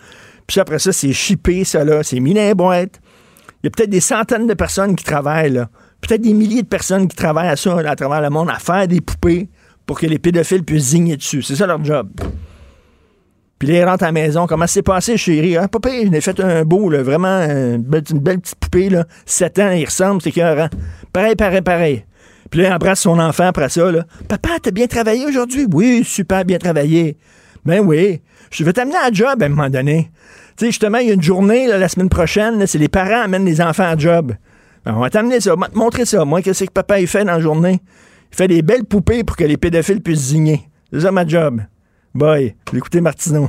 Puis 0.47 0.59
après 0.59 0.79
ça, 0.79 0.93
c'est 0.93 1.13
chippé, 1.13 1.65
ça, 1.65 1.85
là. 1.85 2.03
C'est 2.03 2.21
mis 2.21 2.33
dans 2.33 2.41
les 2.41 2.55
boîtes. 2.55 3.01
Il 3.63 3.67
y 3.67 3.69
a 3.69 3.71
peut-être 3.71 3.91
des 3.91 4.01
centaines 4.01 4.47
de 4.47 4.55
personnes 4.55 4.97
qui 4.97 5.05
travaillent, 5.05 5.53
là. 5.53 5.69
Peut-être 6.03 6.21
des 6.21 6.35
milliers 6.35 6.63
de 6.63 6.67
personnes 6.67 7.09
qui 7.09 7.17
travaillent 7.17 7.49
à 7.49 7.57
ça, 7.57 7.79
à 7.79 7.97
travers 7.97 8.21
le 8.21 8.29
monde, 8.29 8.51
à 8.51 8.59
faire 8.59 8.87
des 8.87 9.01
poupées 9.01 9.49
pour 9.87 9.99
que 9.99 10.07
les 10.07 10.19
pédophiles 10.19 10.65
puissent 10.65 10.91
zigner 10.91 11.17
dessus. 11.17 11.43
C'est 11.43 11.57
ça 11.57 11.67
leur 11.67 11.83
job. 11.83 12.11
Puis 13.59 13.69
là, 13.69 13.79
ils 13.79 13.85
rentrent 13.85 14.03
à 14.03 14.07
la 14.07 14.13
maison. 14.13 14.49
Comment 14.49 14.67
c'est 14.67 14.83
passé, 14.83 15.17
chérie? 15.17 15.57
Ah, 15.57 15.69
papa, 15.69 15.91
il 15.91 16.15
a 16.15 16.21
fait 16.21 16.41
un 16.41 16.65
beau, 16.65 16.91
là, 16.91 17.05
vraiment, 17.05 17.43
une 17.43 17.79
belle, 17.79 18.03
une 18.11 18.19
belle 18.19 18.41
petite 18.41 18.59
poupée, 18.59 18.91
là. 18.91 19.05
7 19.25 19.59
ans, 19.61 19.71
il 19.71 19.85
ressemble, 19.85 20.21
c'est 20.21 20.31
écœurant. 20.31 20.69
Pareil, 21.13 21.37
pareil, 21.37 21.63
pareil. 21.63 22.05
Puis 22.51 22.61
là, 22.61 22.69
il 22.69 22.73
embrasse 22.73 23.01
son 23.01 23.21
enfant 23.21 23.47
après 23.47 23.69
ça, 23.69 23.93
là. 23.93 24.05
Papa, 24.27 24.51
t'as 24.61 24.73
bien 24.73 24.89
travaillé 24.89 25.25
aujourd'hui? 25.25 25.69
Oui, 25.73 26.03
super 26.05 26.45
bien 26.45 26.59
travaillé. 26.59 27.17
Ben 27.65 27.79
oui. 27.79 28.21
Je 28.51 28.65
vais 28.65 28.73
t'amener 28.73 28.97
à 28.97 29.13
job 29.13 29.41
à 29.41 29.47
un 29.47 29.49
moment 29.49 29.71
donné. 29.71 30.11
Tu 30.57 30.65
sais, 30.65 30.67
justement, 30.67 30.99
il 30.99 31.07
y 31.07 31.11
a 31.13 31.15
une 31.15 31.23
journée, 31.23 31.69
la 31.69 31.89
semaine 31.89 32.09
prochaine, 32.09 32.67
c'est 32.67 32.79
les 32.79 32.89
parents 32.89 33.23
amènent 33.23 33.45
les 33.45 33.61
enfants 33.61 33.85
à 33.85 33.97
job. 33.97 34.33
Ben, 34.85 34.95
on 34.97 35.01
va 35.01 35.11
t'amener 35.11 35.41
ça, 35.41 35.55
on 35.55 35.61
va 35.61 35.69
te 35.69 35.79
montrer 35.79 36.05
ça. 36.05 36.25
Moi, 36.25 36.43
qu'est-ce 36.43 36.65
que 36.65 36.71
papa 36.73 37.01
il 37.01 37.07
fait 37.07 37.25
dans 37.25 37.33
la 37.33 37.41
journée? 37.41 37.81
Il 38.33 38.37
fait 38.37 38.49
des 38.49 38.63
belles 38.63 38.85
poupées 38.85 39.25
pour 39.25 39.37
que 39.37 39.45
les 39.45 39.57
pédophiles 39.57 40.01
puissent 40.01 40.21
zigner. 40.29 40.69
C'est 40.93 41.01
ça 41.01 41.13
ma 41.13 41.27
job. 41.27 41.61
Bye. 42.15 42.55
Écoutez 42.75 43.01
Martineau. 43.01 43.49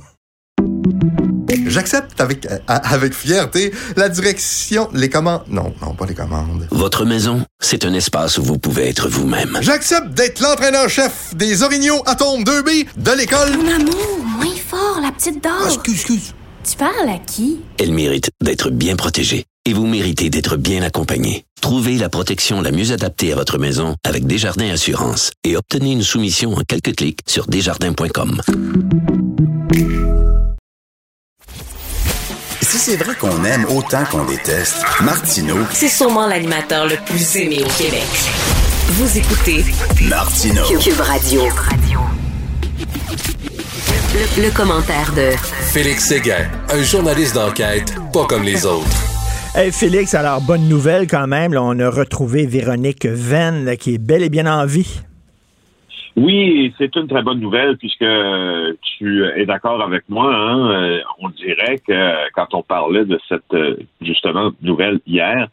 J'accepte 1.67 2.19
avec, 2.19 2.45
euh, 2.45 2.57
avec 2.67 3.13
fierté 3.13 3.71
la 3.95 4.09
direction, 4.09 4.89
les 4.93 5.09
commandes. 5.09 5.43
Non, 5.47 5.73
non, 5.81 5.93
pas 5.95 6.05
les 6.05 6.13
commandes. 6.15 6.67
Votre 6.71 7.05
maison, 7.05 7.45
c'est 7.59 7.85
un 7.85 7.93
espace 7.93 8.37
où 8.37 8.43
vous 8.43 8.57
pouvez 8.57 8.89
être 8.89 9.07
vous-même. 9.07 9.57
J'accepte 9.61 10.09
d'être 10.09 10.39
l'entraîneur-chef 10.41 11.35
des 11.35 11.63
Orignaux 11.63 12.01
Atomes 12.05 12.43
2B 12.43 12.87
de 12.97 13.11
l'école. 13.17 13.57
Mon 13.57 13.71
amour, 13.75 14.19
moins 14.37 14.55
fort, 14.67 14.99
la 15.01 15.11
petite 15.11 15.43
Ah, 15.45 15.59
dame. 15.61 15.67
excuse, 15.67 15.93
excuse. 15.95 16.33
Tu 16.69 16.77
parles 16.77 17.09
à 17.09 17.17
qui? 17.19 17.61
Elle 17.79 17.93
mérite 17.93 18.29
d'être 18.41 18.69
bien 18.69 18.95
protégée. 18.95 19.45
Et 19.65 19.71
vous 19.71 19.87
méritez 19.87 20.29
d'être 20.29 20.57
bien 20.57 20.81
accompagné. 20.83 21.45
Trouvez 21.61 21.97
la 21.97 22.09
protection 22.09 22.61
la 22.61 22.71
mieux 22.71 22.91
adaptée 22.91 23.31
à 23.31 23.35
votre 23.37 23.57
maison 23.57 23.95
avec 24.03 24.27
Desjardins 24.27 24.69
Assurance 24.71 25.31
et 25.45 25.55
obtenez 25.55 25.93
une 25.93 26.03
soumission 26.03 26.53
en 26.53 26.61
quelques 26.67 26.93
clics 26.97 27.21
sur 27.27 27.47
desjardins.com. 27.47 28.41
Si 32.61 32.77
c'est 32.77 32.97
vrai 32.97 33.15
qu'on 33.15 33.45
aime 33.45 33.65
autant 33.69 34.03
qu'on 34.11 34.25
déteste, 34.25 34.83
Martineau, 35.01 35.59
C'est 35.71 35.87
sûrement 35.87 36.27
l'animateur 36.27 36.85
le 36.85 36.97
plus 37.05 37.35
aimé 37.37 37.63
au 37.63 37.81
Québec. 37.81 38.03
Vous 38.87 39.17
écoutez 39.17 39.63
Martineau. 40.09 40.63
Cube 40.77 40.99
Radio. 40.99 41.43
Le, 44.13 44.43
le 44.43 44.51
commentaire 44.51 45.13
de 45.13 45.31
Félix 45.71 46.05
Séguin, 46.07 46.49
un 46.69 46.83
journaliste 46.83 47.35
d'enquête 47.35 47.93
pas 48.11 48.25
comme 48.25 48.43
les 48.43 48.65
autres. 48.65 48.89
Félix, 49.53 50.15
alors 50.15 50.41
bonne 50.41 50.67
nouvelle 50.67 51.05
quand 51.07 51.27
même. 51.27 51.53
on 51.55 51.77
a 51.79 51.89
retrouvé 51.89 52.47
Véronique 52.47 53.05
Venn 53.05 53.77
qui 53.77 53.95
est 53.95 53.97
bel 54.03 54.23
et 54.23 54.29
bien 54.29 54.47
en 54.47 54.65
vie. 54.65 55.01
Oui, 56.15 56.73
c'est 56.79 56.95
une 56.95 57.07
très 57.07 57.21
bonne 57.21 57.39
nouvelle 57.39 57.77
puisque 57.77 58.05
tu 58.97 59.25
es 59.35 59.45
d'accord 59.45 59.81
avec 59.83 60.09
moi. 60.09 60.33
Hein? 60.35 60.71
Euh, 60.71 60.99
On 61.19 61.29
dirait 61.29 61.77
que 61.87 62.31
quand 62.31 62.53
on 62.53 62.63
parlait 62.63 63.05
de 63.05 63.19
cette 63.29 63.53
euh, 63.53 63.77
justement 64.01 64.51
nouvelle 64.63 64.99
hier, 65.05 65.47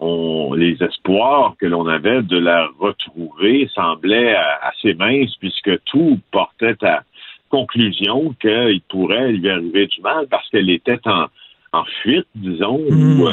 les 0.00 0.76
espoirs 0.80 1.54
que 1.60 1.66
l'on 1.66 1.86
avait 1.86 2.22
de 2.22 2.38
la 2.38 2.68
retrouver 2.78 3.68
semblaient 3.74 4.34
euh, 4.34 4.42
assez 4.62 4.94
minces 4.94 5.36
puisque 5.38 5.82
tout 5.84 6.18
portait 6.32 6.82
à 6.82 7.02
conclusion 7.50 8.34
qu'il 8.40 8.80
pourrait 8.88 9.32
lui 9.32 9.50
arriver 9.50 9.86
du 9.86 10.00
mal 10.00 10.26
parce 10.28 10.48
qu'elle 10.48 10.70
était 10.70 11.00
en, 11.06 11.26
en 11.74 11.84
fuite, 12.02 12.26
disons, 12.34 12.78
ou, 12.78 13.26
euh, 13.28 13.32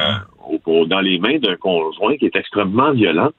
au- 0.50 0.62
au- 0.72 0.86
dans 0.86 1.00
les 1.02 1.18
mains 1.20 1.38
d'un 1.40 1.56
conjoint 1.56 2.16
qui 2.18 2.26
est 2.26 2.36
extrêmement 2.36 2.92
violent, 2.92 3.32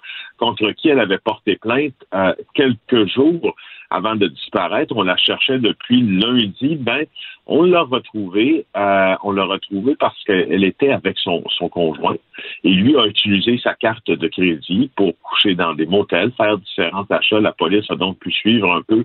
contre 0.43 0.73
qui 0.73 0.89
elle 0.89 0.99
avait 0.99 1.19
porté 1.19 1.57
plainte 1.57 1.95
euh, 2.15 2.35
quelques 2.55 3.07
jours 3.07 3.55
avant 3.91 4.17
de 4.17 4.27
disparaître. 4.27 4.93
On 4.97 5.03
la 5.03 5.17
cherchait 5.17 5.59
depuis 5.59 6.03
lundi. 6.03 6.77
Ben, 6.77 7.05
on 7.47 7.63
l'a 7.63 7.83
retrouvée. 7.83 8.67
euh, 8.77 9.15
on 9.23 9.33
l'a 9.33 9.45
retrouvée 9.45 9.95
parce 9.97 10.21
qu'elle 10.25 10.65
était 10.65 10.91
avec 10.91 11.17
son, 11.19 11.43
conjoint 11.71 12.17
et 12.65 12.71
lui 12.71 12.97
a 12.97 13.07
utilisé 13.07 13.59
sa 13.59 13.75
carte 13.75 14.11
de 14.11 14.27
crédit 14.27 14.91
pour 14.97 15.13
coucher 15.23 15.55
dans 15.55 15.75
des 15.75 15.87
motels, 15.87 16.33
faire 16.37 16.59
différents 16.59 17.07
achats. 17.11 17.41
La 17.41 17.53
police 17.53 17.89
a 17.91 17.95
donc 17.95 18.19
pu 18.19 18.33
suivre 18.33 18.73
un 18.73 18.83
peu 18.83 19.05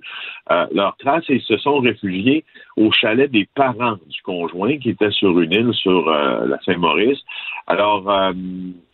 euh, 0.52 0.66
leurs 0.74 0.98
traces 0.98 1.30
et 1.30 1.36
ils 1.36 1.42
se 1.42 1.58
sont 1.58 1.80
réfugiés 1.80 2.46
au 2.78 2.92
chalet 2.92 3.30
des 3.30 3.48
parents 3.54 3.98
du 4.08 4.22
conjoint 4.24 4.78
qui 4.78 4.90
était 4.90 5.12
sur 5.12 5.40
une 5.40 5.54
île 5.54 5.74
sur 5.74 6.08
euh, 6.08 6.48
la 6.48 6.58
Saint-Maurice. 6.66 7.20
Alors, 7.68 8.10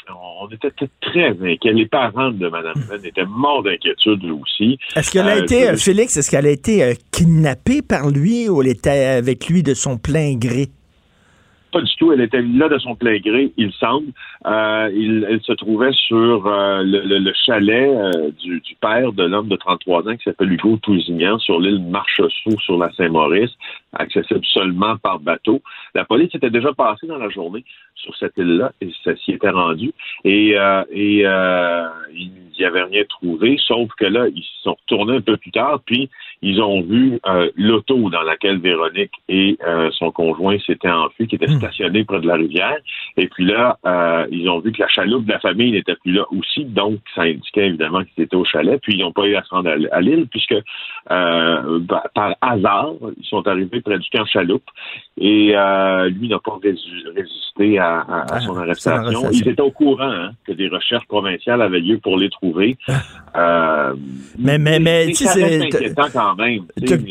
on 0.09 0.47
était 0.49 0.71
très 1.01 1.29
inquiets. 1.29 1.73
Les 1.73 1.85
parents 1.85 2.31
de 2.31 2.47
Mme 2.49 2.73
Venn 2.89 3.05
étaient 3.05 3.25
morts 3.25 3.63
d'inquiétude 3.63 4.23
aussi. 4.25 4.77
Est-ce 4.95 5.11
qu'elle 5.11 5.27
a 5.29 5.37
Euh, 5.37 5.43
été, 5.43 5.69
euh, 5.69 5.77
Félix, 5.77 6.17
est-ce 6.17 6.29
qu'elle 6.29 6.45
a 6.45 6.51
été 6.51 6.83
euh, 6.83 6.93
kidnappée 7.11 7.81
par 7.81 8.09
lui 8.09 8.49
ou 8.49 8.61
elle 8.61 8.69
était 8.69 8.89
avec 8.89 9.47
lui 9.47 9.63
de 9.63 9.73
son 9.73 9.97
plein 9.97 10.35
gré? 10.35 10.67
Pas 11.73 11.81
du 11.81 11.95
tout. 11.95 12.11
Elle 12.13 12.21
était 12.21 12.43
là 12.43 12.69
de 12.69 12.77
son 12.77 12.95
plein 12.95 13.17
gré, 13.17 13.51
il 13.57 13.71
semble. 13.73 14.09
Euh, 14.45 14.91
il, 14.95 15.25
elle 15.27 15.41
se 15.41 15.53
trouvait 15.53 15.91
sur 15.91 16.45
euh, 16.45 16.83
le, 16.83 17.01
le- 17.01 17.17
le 17.17 17.33
chalet 17.33 17.89
euh, 17.89 18.29
du, 18.39 18.59
du 18.61 18.75
père 18.75 19.11
de 19.11 19.23
l'homme 19.23 19.47
de 19.47 19.55
33 19.55 20.07
ans 20.07 20.15
qui 20.15 20.23
s'appelle 20.23 20.51
Hugo 20.53 20.77
Tousignan 20.83 21.39
sur 21.39 21.59
l'île 21.59 21.81
Marcheseau 21.83 22.57
sur 22.59 22.77
la 22.77 22.91
Saint-Maurice, 22.93 23.51
accessible 23.93 24.45
seulement 24.45 24.97
par 24.97 25.19
bateau. 25.19 25.63
La 25.95 26.05
police 26.05 26.33
était 26.35 26.51
déjà 26.51 26.73
passée 26.73 27.07
dans 27.07 27.17
la 27.17 27.29
journée 27.29 27.65
sur 27.95 28.15
cette 28.17 28.37
île-là 28.37 28.71
et 28.79 28.89
ça 29.03 29.15
s'y 29.17 29.31
était 29.31 29.49
rendu. 29.49 29.93
Et, 30.25 30.55
euh, 30.57 30.83
et 30.91 31.23
euh, 31.25 31.87
il 32.13 32.31
n'y 32.59 32.65
avait 32.65 32.83
rien 32.83 33.03
trouvé, 33.09 33.57
sauf 33.65 33.89
que 33.97 34.05
là, 34.05 34.27
ils 34.27 34.43
se 34.43 34.61
sont 34.63 34.75
retournés 34.87 35.15
un 35.17 35.21
peu 35.21 35.37
plus 35.37 35.51
tard, 35.51 35.79
puis 35.85 36.07
ils 36.43 36.61
ont 36.61 36.81
vu 36.81 37.19
euh, 37.25 37.49
l'auto 37.55 38.09
dans 38.09 38.21
laquelle 38.21 38.59
Véronique 38.59 39.13
et 39.29 39.57
euh, 39.65 39.89
son 39.93 40.11
conjoint 40.11 40.57
s'étaient 40.59 40.91
enfuis, 40.91 41.25
qui 41.27 41.35
était 41.35 41.47
stationné 41.57 42.03
près 42.03 42.19
de 42.19 42.27
la 42.27 42.35
rivière. 42.35 42.77
Et 43.17 43.27
puis 43.27 43.45
là, 43.45 43.77
euh, 43.85 44.27
ils 44.29 44.47
ont 44.49 44.59
vu 44.59 44.71
que 44.73 44.81
la 44.81 44.87
chaloupe 44.89 45.25
de 45.25 45.31
la 45.31 45.39
famille 45.39 45.71
n'était 45.71 45.95
plus 45.95 46.11
là 46.11 46.25
aussi, 46.31 46.65
donc 46.65 46.99
ça 47.15 47.21
indiquait 47.21 47.67
évidemment 47.67 48.03
qu'ils 48.03 48.25
étaient 48.25 48.35
au 48.35 48.45
chalet. 48.45 48.79
Puis 48.83 48.93
ils 48.95 48.99
n'ont 48.99 49.11
pas 49.13 49.25
eu 49.25 49.35
à 49.35 49.43
se 49.43 49.49
rendre 49.49 49.71
à 49.91 50.01
l'île, 50.01 50.27
puisque 50.29 50.55
bah, 51.09 52.03
par 52.13 52.35
hasard, 52.41 52.91
ils 53.17 53.25
sont 53.25 53.47
arrivés 53.47 53.81
près 53.81 53.97
du 53.99 54.09
camp 54.09 54.25
chaloupe 54.25 54.63
et 55.17 55.47
lui 56.11 56.27
n'a 56.27 56.39
pas 56.39 56.57
rési- 56.61 57.07
résisté 57.15 57.77
à, 57.79 57.99
à- 57.99 58.21
à 58.21 58.25
Ah, 58.31 58.39
son 58.41 58.57
arrestation. 58.57 59.21
Ils 59.31 59.47
étaient 59.47 59.61
au 59.61 59.71
courant 59.71 60.11
hein, 60.11 60.31
que 60.45 60.51
des 60.53 60.67
recherches 60.67 61.05
provinciales 61.07 61.61
avaient 61.61 61.79
lieu 61.79 61.97
pour 61.99 62.17
les 62.17 62.29
trouver. 62.29 62.77
Mais- 64.37 64.57
mais- 64.57 64.79
mais, 64.79 65.07
tu 65.07 65.25
sais, 65.25 65.93
quand 66.35 66.43
même. 66.43 66.63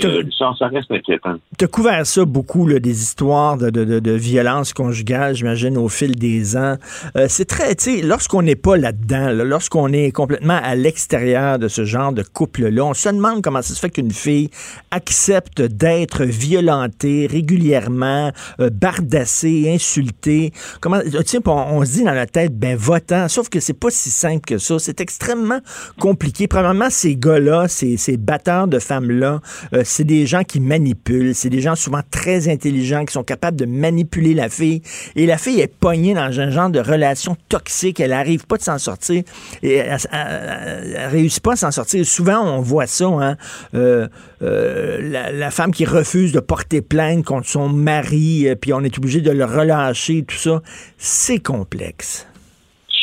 Euh, 0.04 0.22
Ça, 0.38 0.52
ça 0.58 0.66
reste 0.68 0.90
inquiétant. 0.90 1.36
Tu 1.58 1.64
as 1.64 1.68
couvert 1.68 2.06
ça 2.06 2.24
beaucoup, 2.24 2.66
là, 2.66 2.78
des 2.78 3.02
histoires 3.02 3.56
de, 3.56 3.70
de, 3.70 3.84
de, 3.84 4.00
de 4.00 4.12
violence 4.12 4.72
conjugale, 4.72 5.34
j'imagine, 5.34 5.76
au 5.78 5.88
fil 5.88 6.16
des 6.16 6.56
ans. 6.56 6.76
Euh, 7.16 7.26
c'est 7.28 7.44
très, 7.44 7.74
tu 7.74 7.98
sais, 7.98 8.02
lorsqu'on 8.02 8.42
n'est 8.42 8.56
pas 8.56 8.76
là-dedans, 8.76 9.30
là, 9.30 9.44
lorsqu'on 9.44 9.92
est 9.92 10.12
complètement 10.12 10.58
à 10.62 10.74
l'extérieur 10.74 11.58
de 11.58 11.68
ce 11.68 11.84
genre 11.84 12.12
de 12.12 12.22
couple-là, 12.22 12.84
on 12.84 12.94
se 12.94 13.08
demande 13.08 13.42
comment 13.42 13.62
ça 13.62 13.74
se 13.74 13.80
fait 13.80 13.90
qu'une 13.90 14.10
fille 14.10 14.50
accepte 14.90 15.60
d'être 15.62 16.24
violentée 16.24 17.26
régulièrement, 17.30 18.32
euh, 18.60 18.70
bardassée, 18.70 19.70
insultée. 19.72 20.52
Comment, 20.80 21.00
tu 21.00 21.10
sais, 21.26 21.38
on, 21.46 21.50
on 21.50 21.84
se 21.84 21.92
dit 21.92 22.04
dans 22.04 22.12
la 22.12 22.26
tête, 22.26 22.58
ben, 22.58 22.76
votant, 22.76 23.28
sauf 23.28 23.48
que 23.48 23.60
c'est 23.60 23.78
pas 23.78 23.90
si 23.90 24.10
simple 24.10 24.44
que 24.46 24.58
ça. 24.58 24.78
C'est 24.78 25.00
extrêmement 25.00 25.60
compliqué. 25.98 26.46
Premièrement, 26.46 26.90
ces 26.90 27.16
gars-là, 27.16 27.68
ces, 27.68 27.96
ces 27.96 28.16
batteurs 28.16 28.66
de 28.66 28.78
femmes-là, 29.02 29.40
euh, 29.74 29.82
c'est 29.84 30.04
des 30.04 30.26
gens 30.26 30.44
qui 30.44 30.60
manipulent. 30.60 31.34
C'est 31.34 31.50
des 31.50 31.60
gens 31.60 31.74
souvent 31.74 32.00
très 32.10 32.48
intelligents 32.48 33.04
qui 33.04 33.12
sont 33.12 33.24
capables 33.24 33.56
de 33.56 33.66
manipuler 33.66 34.34
la 34.34 34.48
fille. 34.48 34.82
Et 35.16 35.26
la 35.26 35.38
fille 35.38 35.60
est 35.60 35.72
pognée 35.72 36.14
dans 36.14 36.40
un 36.40 36.50
genre 36.50 36.70
de 36.70 36.80
relation 36.80 37.36
toxique. 37.48 38.00
Elle 38.00 38.12
arrive 38.12 38.46
pas 38.46 38.56
de 38.56 38.62
s'en 38.62 38.78
sortir. 38.78 39.22
Et 39.62 39.74
elle, 39.74 39.96
elle- 40.12 41.08
réussit 41.10 41.42
pas 41.42 41.52
à 41.52 41.56
s'en 41.56 41.70
sortir. 41.70 42.04
Souvent, 42.06 42.40
on 42.42 42.60
voit 42.60 42.86
ça. 42.86 43.06
Hein, 43.06 43.36
euh, 43.74 44.08
euh, 44.42 44.98
la, 45.10 45.32
la 45.32 45.50
femme 45.50 45.72
qui 45.72 45.84
refuse 45.84 46.32
de 46.32 46.40
porter 46.40 46.82
plainte 46.82 47.24
contre 47.24 47.46
son 47.48 47.68
mari, 47.68 48.46
puis 48.60 48.72
on 48.72 48.80
est 48.80 48.96
obligé 48.98 49.20
de 49.20 49.30
le 49.30 49.44
relâcher, 49.44 50.24
tout 50.24 50.36
ça. 50.36 50.62
C'est 50.96 51.40
complexe. 51.42 52.26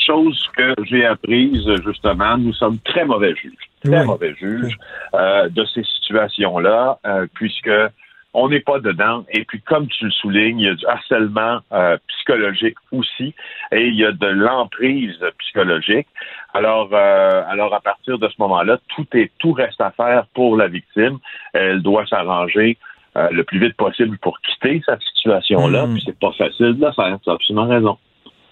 Chose 0.06 0.40
que 0.58 0.74
j'ai 0.90 1.06
apprise, 1.06 1.66
justement, 1.86 2.38
nous 2.38 2.54
sommes 2.54 2.80
très 2.80 3.06
mauvais 3.06 3.34
juges. 3.36 3.69
Très 3.84 4.02
Oui. 4.02 4.06
mauvais 4.06 4.36
juge 4.36 4.76
euh, 5.14 5.50
de 5.50 5.66
ces 5.66 5.84
situations-là, 5.84 7.00
euh, 7.06 7.28
puisque 7.34 7.72
on 8.34 8.50
n'est 8.50 8.60
pas 8.60 8.80
dedans. 8.80 9.26
Et 9.32 9.44
puis, 9.44 9.62
comme 9.62 9.88
tu 9.88 10.06
le 10.06 10.12
soulignes, 10.12 10.60
il 10.60 10.66
y 10.66 10.70
a 10.70 10.76
du 10.76 10.86
harcèlement 10.86 11.60
euh, 11.72 11.98
psychologique 12.08 12.78
aussi, 12.92 13.34
et 13.72 13.88
il 13.88 13.96
y 13.96 14.06
a 14.06 14.12
de 14.12 14.28
l'emprise 14.28 15.18
psychologique. 15.40 16.08
Alors, 16.54 16.90
euh, 16.94 17.42
alors 17.48 17.74
à 17.74 17.80
partir 17.80 18.20
de 18.20 18.28
ce 18.28 18.36
moment-là, 18.40 18.78
tout 18.96 19.06
est 19.14 19.32
tout 19.40 19.54
reste 19.54 19.82
à 19.82 19.92
faire 19.92 20.26
pour 20.34 20.58
la 20.58 20.68
victime. 20.68 21.18
Elle 21.54 21.82
doit 21.82 22.06
s'arranger 22.06 22.78
euh, 23.18 23.30
le 23.32 23.44
plus 23.44 23.60
vite 23.60 23.76
possible 23.76 24.18
pour 24.20 24.40
quitter 24.42 24.82
cette 24.86 25.02
situation-là. 25.02 25.88
Mhm. 25.88 25.94
Puis 25.94 26.04
c'est 26.06 26.20
pas 26.20 26.32
facile 26.34 26.78
de 26.78 26.86
le 26.86 26.92
faire. 26.92 27.18
Tu 27.24 27.30
as 27.30 27.34
absolument 27.34 27.68
raison. 27.68 27.98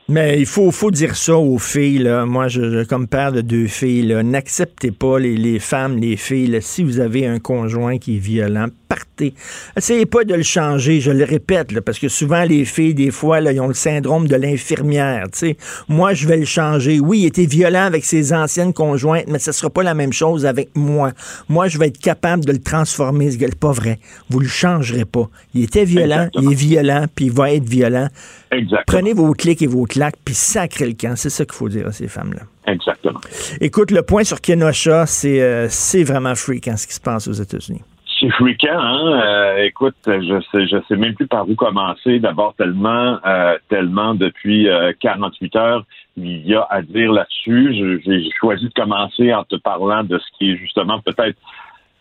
Mais 0.10 0.40
il 0.40 0.46
faut, 0.46 0.72
faut 0.72 0.90
dire 0.92 1.16
ça 1.18 1.36
aux 1.38 1.58
filles. 1.58 1.98
Là. 2.00 2.26
Moi, 2.26 2.48
je, 2.48 2.62
je- 2.72 2.84
comme 2.86 3.08
père 3.08 3.32
de 3.34 3.42
deux 3.42 3.68
filles, 3.68 4.04
là, 4.04 4.24
n'acceptez 4.24 4.92
pas 4.92 5.20
les, 5.20 5.36
les 5.36 5.60
femmes, 5.60 5.98
les 5.98 6.16
filles. 6.16 6.48
là. 6.48 6.62
Si 6.62 6.82
vous 6.84 7.00
avez 7.02 7.28
un 7.28 7.40
conjoint 7.40 7.98
qui 7.98 8.16
est 8.16 8.20
violent, 8.20 8.68
partez. 8.88 9.34
Essayez 9.76 10.06
pas 10.06 10.24
de 10.24 10.34
le 10.34 10.44
changer, 10.44 11.02
je 11.02 11.12
le 11.12 11.26
répète, 11.26 11.74
là, 11.74 11.82
parce 11.82 12.00
que 12.00 12.08
souvent 12.08 12.44
les 12.44 12.64
filles, 12.64 12.94
des 12.94 13.12
fois, 13.12 13.42
là, 13.42 13.52
ils 13.52 13.60
ont 13.60 13.68
le 13.68 13.74
syndrome 13.74 14.28
de 14.30 14.36
l'infirmière. 14.38 15.26
tu 15.34 15.40
sais. 15.40 15.58
Moi, 15.90 16.14
je 16.14 16.26
vais 16.26 16.38
le 16.38 16.46
changer. 16.46 17.00
Oui, 17.02 17.20
il 17.22 17.26
était 17.26 17.46
violent 17.46 17.84
avec 17.84 18.06
ses 18.06 18.32
anciennes 18.32 18.72
conjointes, 18.74 19.26
mais 19.28 19.40
ce 19.40 19.52
sera 19.52 19.70
pas 19.70 19.84
la 19.84 19.94
même 19.94 20.14
chose 20.14 20.46
avec 20.46 20.70
moi. 20.76 21.12
Moi, 21.50 21.68
je 21.68 21.78
vais 21.80 21.88
être 21.88 21.98
capable 22.00 22.46
de 22.46 22.54
le 22.54 22.60
transformer. 22.60 23.30
C'est 23.32 23.56
pas 23.56 23.72
vrai. 23.74 24.00
Vous 24.30 24.40
le 24.40 24.48
changerez 24.48 25.04
pas. 25.06 25.30
Il 25.54 25.64
était 25.64 25.84
violent, 25.86 26.28
Exactement. 26.34 26.50
il 26.50 26.52
est 26.54 26.56
violent, 26.56 27.06
puis 27.14 27.26
il 27.26 27.32
va 27.32 27.52
être 27.54 27.66
violent. 27.68 28.08
Exactement. 28.52 28.84
Prenez 28.88 29.14
vos 29.14 29.34
clics 29.34 29.62
et 29.62 29.68
vos 29.68 29.84
claques, 29.98 30.16
puis 30.24 30.36
sacrez 30.36 30.86
le 30.86 30.94
camp. 30.94 31.16
C'est 31.16 31.30
ça 31.30 31.44
qu'il 31.44 31.56
faut 31.56 31.70
dire 31.70 31.88
à 31.88 31.92
ces 31.92 32.08
femmes-là. 32.08 32.44
Exactement. 32.72 33.20
Écoute, 33.60 33.92
le 33.92 34.04
point 34.04 34.24
sur 34.24 34.42
Kenosha, 34.42 35.06
c'est 35.08 35.42
euh, 35.42 35.68
vraiment 36.06 36.36
fréquent 36.36 36.78
ce 36.78 36.86
qui 36.86 36.94
se 36.94 37.02
passe 37.02 37.28
aux 37.28 37.34
États-Unis. 37.34 37.82
C'est 38.20 38.30
fréquent, 38.32 38.80
hein? 38.80 39.22
Euh, 39.22 39.64
écoute, 39.64 39.96
je 40.06 40.42
sais, 40.52 40.68
je 40.68 40.78
sais 40.88 40.96
même 40.96 41.14
plus 41.14 41.28
par 41.28 41.48
où 41.50 41.56
commencer. 41.56 42.20
D'abord, 42.20 42.56
tellement, 42.56 43.20
euh, 43.26 43.58
tellement 43.70 44.16
depuis 44.16 44.68
euh, 44.70 44.92
48 45.00 45.56
heures, 45.56 45.86
il 46.16 46.48
y 46.48 46.56
a 46.56 46.66
à 46.70 46.82
dire 46.82 47.12
là-dessus. 47.12 48.02
J'ai 48.06 48.30
choisi 48.40 48.66
de 48.66 48.74
commencer 48.74 49.34
en 49.34 49.44
te 49.44 49.56
parlant 49.56 50.04
de 50.04 50.18
ce 50.18 50.26
qui 50.38 50.52
est 50.52 50.58
justement 50.58 51.00
peut-être, 51.00 51.38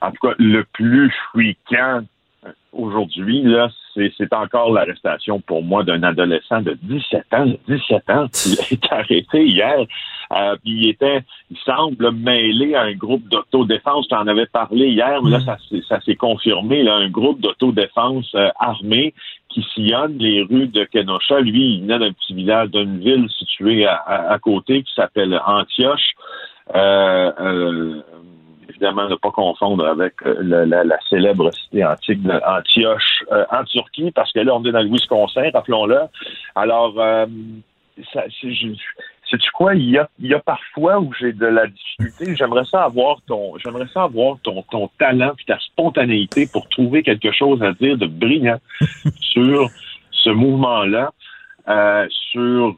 en 0.00 0.10
tout 0.10 0.28
cas, 0.28 0.34
le 0.38 0.64
plus 0.72 1.12
fréquent 1.32 2.00
aujourd'hui. 2.72 3.42
Là, 3.42 3.68
c'est 4.16 4.32
encore 4.32 4.72
l'arrestation 4.72 5.40
pour 5.40 5.62
moi 5.62 5.82
d'un 5.84 6.02
adolescent 6.02 6.60
de 6.62 6.76
17 6.82 7.24
ans. 7.34 7.46
17 7.68 8.10
ans, 8.10 8.26
qui 8.32 8.56
a 8.60 8.74
été 8.74 8.88
arrêté 8.92 9.44
hier. 9.46 9.78
Euh, 10.32 10.56
puis 10.62 10.72
il 10.72 10.88
était, 10.88 11.20
il 11.50 11.56
semble 11.58 12.10
mêlé 12.12 12.74
à 12.74 12.82
un 12.82 12.94
groupe 12.94 13.28
d'autodéfense. 13.28 14.08
Tu 14.08 14.14
en 14.14 14.26
avais 14.26 14.46
parlé 14.46 14.88
hier, 14.88 15.22
mais 15.22 15.30
là, 15.30 15.40
ça, 15.40 15.56
s'est- 15.68 15.82
ça 15.88 16.00
s'est 16.00 16.16
confirmé. 16.16 16.82
Là, 16.82 16.94
un 16.96 17.08
groupe 17.08 17.40
d'autodéfense 17.40 18.30
euh, 18.34 18.48
armé 18.58 19.14
qui 19.48 19.62
sillonne 19.74 20.18
les 20.18 20.42
rues 20.42 20.66
de 20.66 20.84
Kenosha. 20.84 21.40
Lui, 21.40 21.76
il 21.76 21.82
venait 21.82 21.98
d'un 21.98 22.12
petit 22.12 22.34
village, 22.34 22.70
d'une 22.70 22.98
ville 22.98 23.28
située 23.38 23.86
à, 23.86 23.94
à- 23.94 24.32
à 24.32 24.38
côté 24.38 24.82
qui 24.82 24.92
s'appelle 24.94 25.40
Antioche. 25.46 26.10
Euh, 26.74 27.32
euh, 27.40 28.02
évidemment, 28.68 29.08
ne 29.08 29.14
pas 29.14 29.30
confondre 29.30 29.86
avec 29.86 30.14
euh, 30.24 30.64
la, 30.66 30.98
célèbre 31.08 31.50
cité 31.52 31.84
antique 31.84 32.22
d'Antioche 32.22 33.24
euh, 33.32 33.44
en 33.50 33.64
Turquie, 33.64 34.10
parce 34.10 34.32
que 34.32 34.40
là, 34.40 34.54
on 34.54 34.64
est 34.64 34.72
dans 34.72 34.82
le 34.82 34.88
Wisconsin, 34.88 35.50
rappelons-le. 35.52 36.00
Alors, 36.54 36.94
euh, 36.98 37.26
sais-tu 39.30 39.50
quoi? 39.52 39.74
Il 39.74 39.90
y 39.90 39.98
a, 39.98 40.08
il 40.18 40.28
y 40.28 40.34
a 40.34 40.40
parfois 40.40 40.98
où 41.00 41.12
j'ai 41.18 41.32
de 41.32 41.46
la 41.46 41.66
difficulté. 41.66 42.36
J'aimerais 42.36 42.64
ça 42.70 42.84
avoir 42.84 43.20
ton, 43.26 43.56
j'aimerais 43.58 43.88
ça 43.92 44.04
avoir 44.04 44.36
ton, 44.42 44.62
ton 44.70 44.88
talent 44.98 45.32
puis 45.36 45.46
ta 45.46 45.58
spontanéité 45.58 46.48
pour 46.52 46.68
trouver 46.68 47.02
quelque 47.02 47.32
chose 47.32 47.62
à 47.62 47.72
dire 47.72 47.96
de 47.96 48.06
brillant 48.06 48.60
sur 49.20 49.68
ce 50.10 50.30
mouvement-là, 50.30 51.12
euh, 51.68 52.06
sur, 52.32 52.76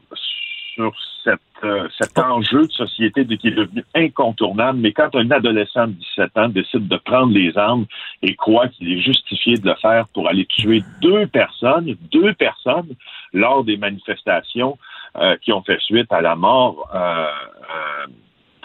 sur 0.73 0.93
cette, 1.23 1.39
euh, 1.63 1.87
cet 1.99 2.17
enjeu 2.17 2.65
de 2.67 2.71
société 2.71 3.25
qui 3.25 3.49
est 3.49 3.51
devenu 3.51 3.83
incontournable. 3.95 4.79
Mais 4.79 4.91
quand 4.91 5.15
un 5.15 5.29
adolescent 5.31 5.87
de 5.87 5.93
17 5.93 6.37
ans 6.37 6.49
décide 6.49 6.87
de 6.87 6.97
prendre 6.97 7.33
les 7.33 7.57
armes 7.57 7.85
et 8.21 8.35
croit 8.35 8.67
qu'il 8.67 8.91
est 8.91 9.01
justifié 9.01 9.57
de 9.57 9.67
le 9.67 9.75
faire 9.75 10.07
pour 10.09 10.27
aller 10.27 10.45
tuer 10.45 10.83
deux 11.01 11.27
personnes, 11.27 11.95
deux 12.11 12.33
personnes 12.33 12.95
lors 13.33 13.63
des 13.63 13.77
manifestations 13.77 14.77
euh, 15.17 15.37
qui 15.41 15.51
ont 15.51 15.63
fait 15.63 15.79
suite 15.81 16.11
à 16.11 16.21
la 16.21 16.35
mort 16.35 16.89
euh, 16.93 16.99
euh, 16.99 18.07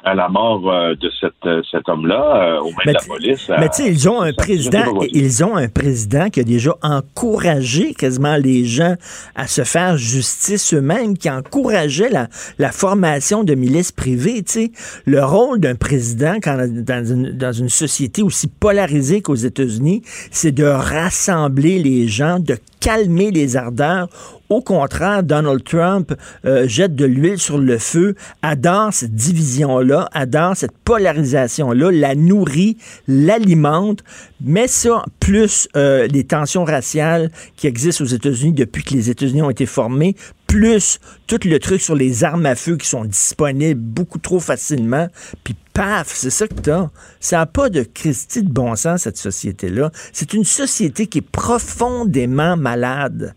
à 0.05 0.14
la 0.14 0.29
mort 0.29 0.71
euh, 0.71 0.95
de 0.95 1.11
cette, 1.19 1.33
euh, 1.47 1.62
cet 1.71 1.88
homme-là 1.88 2.57
euh, 2.57 2.61
aux 2.61 2.71
mains 2.71 2.77
Mais 2.85 2.93
de 2.93 2.99
la 2.99 3.05
police. 3.05 3.51
Mais 3.59 3.69
tu 3.71 3.83
sais, 3.83 3.88
ils 3.88 4.09
ont 4.09 4.21
un 4.21 4.35
président, 4.35 5.01
ils 5.12 5.45
ont 5.45 5.57
un 5.57 5.69
président 5.69 6.29
qui 6.29 6.40
a 6.40 6.45
déjà 6.45 6.75
encouragé 6.83 7.95
quasiment 7.95 8.37
les 8.37 8.67
gens 8.67 8.97
à 9.35 9.47
se 9.47 9.64
faire 9.64 9.97
justice 9.97 10.75
eux-mêmes, 10.75 11.17
qui 11.17 11.31
encourageait 11.31 12.11
la, 12.11 12.29
la 12.59 12.71
formation 12.71 13.45
de 13.45 13.55
milices 13.55 13.93
privées. 13.93 14.43
Tu 14.43 14.53
sais, 14.53 14.73
le 15.07 15.25
rôle 15.25 15.59
d'un 15.59 15.75
président 15.75 16.35
quand, 16.43 16.59
dans, 16.69 17.05
une, 17.05 17.33
dans 17.33 17.53
une 17.53 17.71
société 17.71 18.23
aussi 18.23 18.47
polarisée 18.47 19.23
qu'aux 19.23 19.35
États-Unis, 19.35 20.03
c'est 20.31 20.53
de 20.53 20.64
rassembler 20.64 21.79
les 21.79 22.09
gens, 22.09 22.38
de 22.40 22.57
calmer 22.85 23.31
les 23.31 23.57
ardeurs. 23.57 24.09
Au 24.51 24.61
contraire, 24.61 25.23
Donald 25.23 25.64
Trump 25.64 26.12
euh, 26.44 26.68
jette 26.68 26.94
de 26.94 27.07
l'huile 27.07 27.38
sur 27.38 27.57
le 27.57 27.79
feu, 27.79 28.14
adore 28.42 28.92
cette 28.92 29.14
division-là, 29.14 30.11
adore 30.12 30.55
cette 30.55 30.77
polarisation-là, 30.85 31.90
la 31.90 32.14
nourrit, 32.14 32.77
l'alimente, 33.09 34.05
met 34.42 34.68
ça 34.68 35.03
plus 35.18 35.66
euh, 35.77 36.07
les 36.09 36.25
tensions 36.25 36.64
raciales 36.64 37.31
qui 37.57 37.68
existent 37.68 38.05
aux 38.05 38.09
États-Unis 38.09 38.53
depuis 38.53 38.85
que 38.85 38.92
les 38.92 39.09
États-Unis 39.09 39.40
ont 39.40 39.51
été 39.51 39.64
formés, 39.64 40.14
plus 40.55 41.01
tout 41.27 41.40
le 41.45 41.59
truc 41.59 41.81
sur 41.81 41.97
les 41.97 42.23
armes 42.23 42.47
à 42.47 42.55
feu 42.55 42.77
qui 42.77 42.87
sont 42.87 43.05
disponibles 43.05 43.81
beaucoup 43.81 44.21
trop 44.21 44.38
facilement, 44.38 45.09
puis 45.43 45.55
paf, 45.75 46.07
c'est 46.07 46.31
ça 46.31 46.47
que 46.47 46.55
t'as. 46.55 46.90
Ça 47.19 47.38
n'a 47.38 47.47
pas 47.47 47.69
de 47.71 47.83
Christie 47.83 48.45
de 48.45 48.53
bon 48.53 48.77
sens, 48.77 49.03
cette 49.03 49.17
société-là. 49.17 49.90
C'est 50.12 50.33
une 50.33 50.45
société 50.45 51.09
qui 51.09 51.19
est 51.19 51.29
profondément 51.29 52.57
malade, 52.57 53.35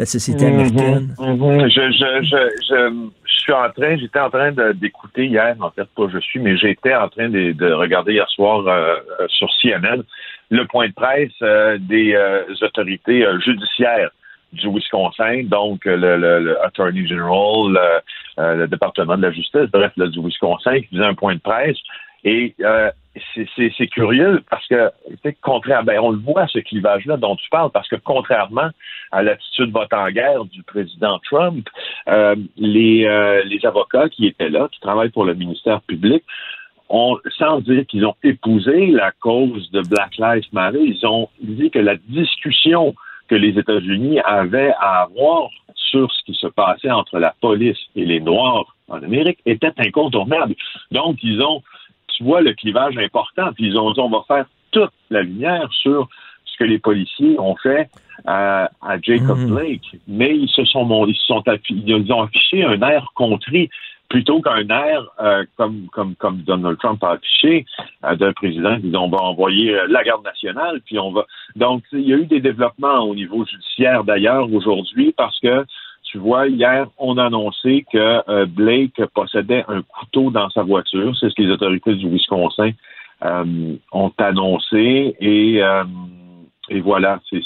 la 0.00 0.04
société 0.06 0.46
Mhm, 0.46 0.52
américaine. 0.52 1.14
mhm. 1.20 1.68
Je, 1.70 1.92
je, 1.92 2.24
je, 2.24 2.50
je, 2.68 3.08
je 3.24 3.40
suis 3.40 3.52
en 3.52 3.70
train, 3.70 3.96
j'étais 3.96 4.18
en 4.18 4.30
train 4.30 4.50
d'écouter 4.74 5.26
hier, 5.26 5.54
en 5.60 5.70
fait, 5.70 5.86
pas 5.96 6.08
je 6.12 6.18
suis, 6.18 6.40
mais 6.40 6.56
j'étais 6.56 6.94
en 6.96 7.08
train 7.08 7.28
de, 7.28 7.52
de 7.52 7.72
regarder 7.72 8.14
hier 8.14 8.28
soir 8.30 8.66
euh, 8.66 8.96
euh, 9.20 9.26
sur 9.28 9.48
CNN 9.62 10.02
le 10.50 10.64
point 10.66 10.88
de 10.88 10.92
presse 10.94 11.30
euh, 11.42 11.78
des 11.78 12.14
euh, 12.14 12.42
autorités 12.62 13.24
judiciaires 13.44 14.10
du 14.52 14.68
Wisconsin, 14.68 15.42
donc 15.44 15.86
euh, 15.86 15.96
le, 15.96 16.16
le, 16.16 16.40
le 16.40 16.64
Attorney 16.64 17.06
General, 17.06 17.70
le, 17.70 18.42
euh, 18.42 18.54
le 18.54 18.68
département 18.68 19.16
de 19.16 19.22
la 19.22 19.32
justice, 19.32 19.68
bref, 19.72 19.92
là, 19.96 20.06
du 20.06 20.20
Wisconsin, 20.20 20.80
qui 20.80 20.86
faisait 20.86 21.04
un 21.04 21.14
point 21.14 21.34
de 21.34 21.40
presse. 21.40 21.76
Et 22.24 22.54
euh, 22.62 22.90
c'est- 23.34 23.86
curieux 23.86 24.42
parce 24.50 24.66
que, 24.66 24.90
tu 25.08 25.16
sais, 25.22 25.36
contraire, 25.40 25.84
ben, 25.84 25.98
on 26.00 26.10
le 26.10 26.18
voit, 26.18 26.46
ce 26.48 26.58
clivage-là 26.58 27.16
dont 27.16 27.36
tu 27.36 27.48
parles, 27.50 27.70
parce 27.70 27.88
que 27.88 27.96
contrairement 27.96 28.70
à 29.12 29.22
l'attitude 29.22 29.70
vote 29.70 29.92
en 29.92 30.10
guerre 30.10 30.44
du 30.44 30.62
président 30.64 31.18
Trump, 31.20 31.68
euh, 32.08 32.34
les, 32.56 33.04
euh, 33.06 33.42
les 33.44 33.64
avocats 33.64 34.08
qui 34.08 34.26
étaient 34.26 34.48
là, 34.48 34.68
qui 34.72 34.80
travaillent 34.80 35.10
pour 35.10 35.24
le 35.24 35.34
ministère 35.34 35.80
public, 35.82 36.24
ont, 36.88 37.18
sans 37.38 37.60
dire 37.60 37.86
qu'ils 37.86 38.04
ont 38.06 38.16
épousé 38.24 38.86
la 38.86 39.12
cause 39.20 39.70
de 39.70 39.82
Black 39.82 40.16
Lives 40.18 40.48
Matter, 40.52 40.80
ils 40.82 41.06
ont 41.06 41.28
dit 41.40 41.70
que 41.70 41.78
la 41.78 41.96
discussion 41.96 42.94
que 43.28 43.34
les 43.34 43.58
États-Unis 43.58 44.20
avaient 44.20 44.72
à 44.80 45.02
avoir 45.02 45.48
sur 45.74 46.10
ce 46.12 46.24
qui 46.24 46.34
se 46.34 46.46
passait 46.46 46.90
entre 46.90 47.18
la 47.18 47.34
police 47.40 47.78
et 47.96 48.04
les 48.04 48.20
Noirs 48.20 48.74
en 48.88 49.02
Amérique 49.02 49.38
était 49.46 49.72
incontournable. 49.78 50.54
Donc, 50.90 51.18
ils 51.22 51.40
ont, 51.42 51.62
tu 52.08 52.24
vois, 52.24 52.40
le 52.40 52.52
clivage 52.54 52.96
important, 52.98 53.52
puis 53.54 53.66
ils 53.66 53.78
ont 53.78 53.92
dit, 53.92 54.00
on 54.00 54.10
va 54.10 54.22
faire 54.26 54.46
toute 54.70 54.92
la 55.10 55.22
lumière 55.22 55.68
sur 55.72 56.08
ce 56.44 56.56
que 56.58 56.64
les 56.64 56.78
policiers 56.78 57.38
ont 57.38 57.56
fait 57.56 57.88
à, 58.26 58.70
à 58.82 59.00
Jacob 59.00 59.38
Mhm. 59.38 59.54
Blake. 59.54 59.96
Mais 60.08 60.36
ils 60.36 60.48
se 60.48 60.64
sont, 60.64 61.06
ils 61.06 61.14
se 61.14 61.26
sont 61.26 61.42
ils 61.70 62.12
ont 62.12 62.22
affiché 62.22 62.64
un 62.64 62.80
air 62.82 63.06
contrit 63.14 63.70
plutôt 64.08 64.40
qu'un 64.40 64.66
air 64.68 65.02
euh, 65.20 65.44
comme, 65.56 65.88
comme, 65.92 66.14
comme 66.14 66.38
Donald 66.38 66.78
Trump 66.78 67.02
a 67.04 67.12
affiché 67.12 67.66
euh, 68.04 68.16
d'un 68.16 68.32
président 68.32 68.76
qui 68.76 68.88
dit 68.88 68.96
on 68.96 69.08
va 69.08 69.18
envoyer 69.18 69.74
euh, 69.74 69.86
la 69.88 70.02
garde 70.02 70.24
nationale, 70.24 70.80
puis 70.84 70.98
on 70.98 71.12
va. 71.12 71.26
Donc, 71.56 71.82
il 71.92 72.08
y 72.08 72.12
a 72.12 72.16
eu 72.16 72.26
des 72.26 72.40
développements 72.40 73.00
au 73.00 73.14
niveau 73.14 73.44
judiciaire 73.44 74.04
d'ailleurs 74.04 74.52
aujourd'hui 74.52 75.12
parce 75.16 75.38
que 75.40 75.64
tu 76.10 76.16
vois, 76.16 76.48
hier, 76.48 76.86
on 76.96 77.18
a 77.18 77.26
annoncé 77.26 77.84
que 77.92 78.22
euh, 78.30 78.46
Blake 78.46 79.04
possédait 79.14 79.64
un 79.68 79.82
couteau 79.82 80.30
dans 80.30 80.48
sa 80.50 80.62
voiture. 80.62 81.14
C'est 81.18 81.28
ce 81.28 81.34
que 81.34 81.42
les 81.42 81.50
autorités 81.50 81.94
du 81.94 82.08
Wisconsin 82.08 82.70
euh, 83.24 83.74
ont 83.92 84.12
annoncé. 84.16 85.16
Et, 85.20 85.60
et 86.70 86.80
voilà, 86.80 87.20
c'est 87.30 87.40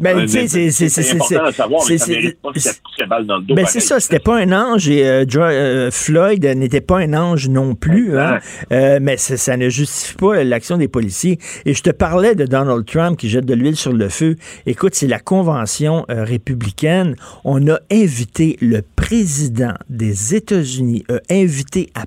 Ben, 0.00 0.26
c'est- 0.28 1.14
important 1.14 1.44
à 1.44 1.52
savoir, 1.52 1.82
mais 1.88 1.98
c'est- 1.98 2.04
ça 2.06 2.12
mérite 2.12 2.40
pas 2.42 2.50
c'est- 2.54 2.60
qu'il 2.60 2.68
y 2.68 2.70
ait 2.70 2.80
poussé 2.82 3.00
la 3.00 3.06
balle 3.06 3.26
dans 3.26 3.36
le 3.38 3.42
dos. 3.44 3.54
Ben 3.54 3.66
c'est 3.66 3.80
ça, 3.80 4.00
c'était 4.00 4.18
pas 4.18 4.38
un 4.38 4.52
ange 4.52 4.88
et 4.88 5.06
euh, 5.06 5.24
euh, 5.36 5.90
Floyd 5.90 6.44
n'était 6.44 6.80
pas 6.80 6.98
un 6.98 7.14
ange 7.14 7.48
non 7.48 7.74
plus, 7.74 8.18
hein. 8.18 8.38
Euh, 8.72 8.98
mais 9.00 9.16
ça, 9.16 9.56
ne 9.56 9.68
justifie 9.68 10.16
pas 10.16 10.42
l'action 10.44 10.76
des 10.76 10.88
policiers. 10.88 11.38
Et 11.66 11.74
je 11.74 11.82
te 11.82 11.90
parlais 11.90 12.34
de 12.34 12.44
Donald 12.44 12.84
Trump 12.86 13.18
qui 13.18 13.28
jette 13.28 13.46
de 13.46 13.54
l'huile 13.54 13.76
sur 13.76 13.92
le 13.92 14.08
feu. 14.08 14.36
Écoute, 14.66 14.94
c'est 14.94 15.06
la 15.08 15.18
convention 15.20 16.04
euh, 16.10 16.24
républicaine. 16.24 17.16
On 17.44 17.66
a 17.68 17.78
invité 17.90 18.56
le 18.60 18.82
président 18.96 19.74
des 19.88 20.34
États-Unis, 20.34 21.04
a 21.08 21.18
invité 21.32 21.90
à 21.94 22.04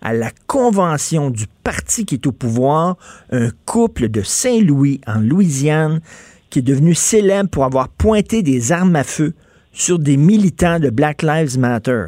à 0.00 0.12
la 0.12 0.30
convention 0.46 1.30
du 1.30 1.46
parti 1.62 2.04
qui 2.04 2.14
est 2.14 2.26
au 2.26 2.32
pouvoir, 2.32 2.96
un 3.30 3.50
couple 3.66 4.08
de 4.08 4.22
Saint-Louis 4.22 5.00
en 5.06 5.20
Louisiane 5.20 6.00
qui 6.48 6.60
est 6.60 6.62
devenu 6.62 6.94
célèbre 6.94 7.48
pour 7.48 7.64
avoir 7.64 7.88
pointé 7.88 8.42
des 8.42 8.72
armes 8.72 8.96
à 8.96 9.04
feu 9.04 9.34
sur 9.72 9.98
des 9.98 10.16
militants 10.16 10.80
de 10.80 10.90
Black 10.90 11.22
Lives 11.22 11.58
Matter. 11.58 12.06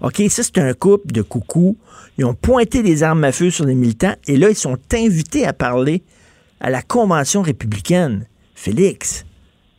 OK, 0.00 0.22
ça 0.28 0.42
c'est 0.42 0.58
un 0.58 0.74
couple 0.74 1.12
de 1.12 1.22
coucous. 1.22 1.76
Ils 2.18 2.24
ont 2.24 2.34
pointé 2.34 2.82
des 2.82 3.02
armes 3.02 3.24
à 3.24 3.32
feu 3.32 3.50
sur 3.50 3.64
des 3.64 3.74
militants 3.74 4.14
et 4.26 4.36
là, 4.36 4.50
ils 4.50 4.56
sont 4.56 4.78
invités 4.92 5.46
à 5.46 5.52
parler 5.52 6.02
à 6.60 6.70
la 6.70 6.82
convention 6.82 7.42
républicaine. 7.42 8.26
Félix, 8.54 9.24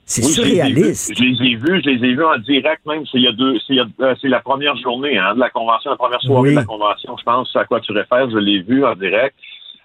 c'est 0.06 0.24
Oui, 0.24 0.32
surréaliste. 0.32 1.18
Je 1.18 1.24
les 1.24 1.52
ai 1.52 1.56
vus, 1.56 1.82
je 1.84 1.90
les 1.90 2.06
ai 2.10 2.14
vus 2.14 2.24
en 2.26 2.38
direct 2.38 2.86
même. 2.86 3.06
C'est 3.12 3.18
il 3.18 3.24
y 3.24 3.28
a 3.28 3.32
deux, 3.32 3.58
c'est 3.60 3.74
il 3.74 3.78
y 3.78 3.80
a- 3.80 3.88
euh, 4.02 4.16
c'est 4.22 4.28
la 4.28 4.40
première 4.40 4.76
journée 4.78 5.18
hein, 5.18 5.34
de 5.36 5.40
la 5.40 5.50
convention, 5.50 5.92
la 5.92 5.98
première 5.98 6.22
soirée 6.22 6.50
Oui. 6.50 6.56
de 6.56 6.60
la 6.60 6.66
convention. 6.66 7.16
Je 7.18 7.24
pense 7.24 7.56
à 7.56 7.66
quoi 7.66 7.82
tu 7.82 7.92
réfères. 7.92 8.30
Je 8.30 8.38
l'ai 8.38 8.62
vu 8.62 8.86
en 8.86 8.96
direct 8.96 9.36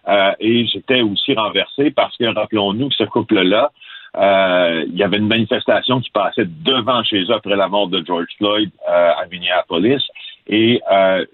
euh, 0.08 0.32
et 0.40 0.66
j'étais 0.66 1.00
aussi 1.02 1.34
renversé 1.34 1.90
parce 1.90 2.16
que 2.16 2.24
rappelons-nous 2.24 2.88
que 2.90 2.94
ce 2.96 3.04
couple-là, 3.04 3.70
euh, 4.16 4.84
il 4.88 4.96
y 4.96 5.02
avait 5.02 5.18
une 5.18 5.28
manifestation 5.28 6.00
qui 6.00 6.10
passait 6.10 6.44
devant 6.46 7.02
chez 7.04 7.22
eux 7.22 7.32
après 7.34 7.56
la 7.56 7.68
mort 7.68 7.88
de 7.88 8.02
George 8.06 8.26
Floyd 8.38 8.70
à 8.86 9.24
Minneapolis 9.30 10.02
et 10.48 10.80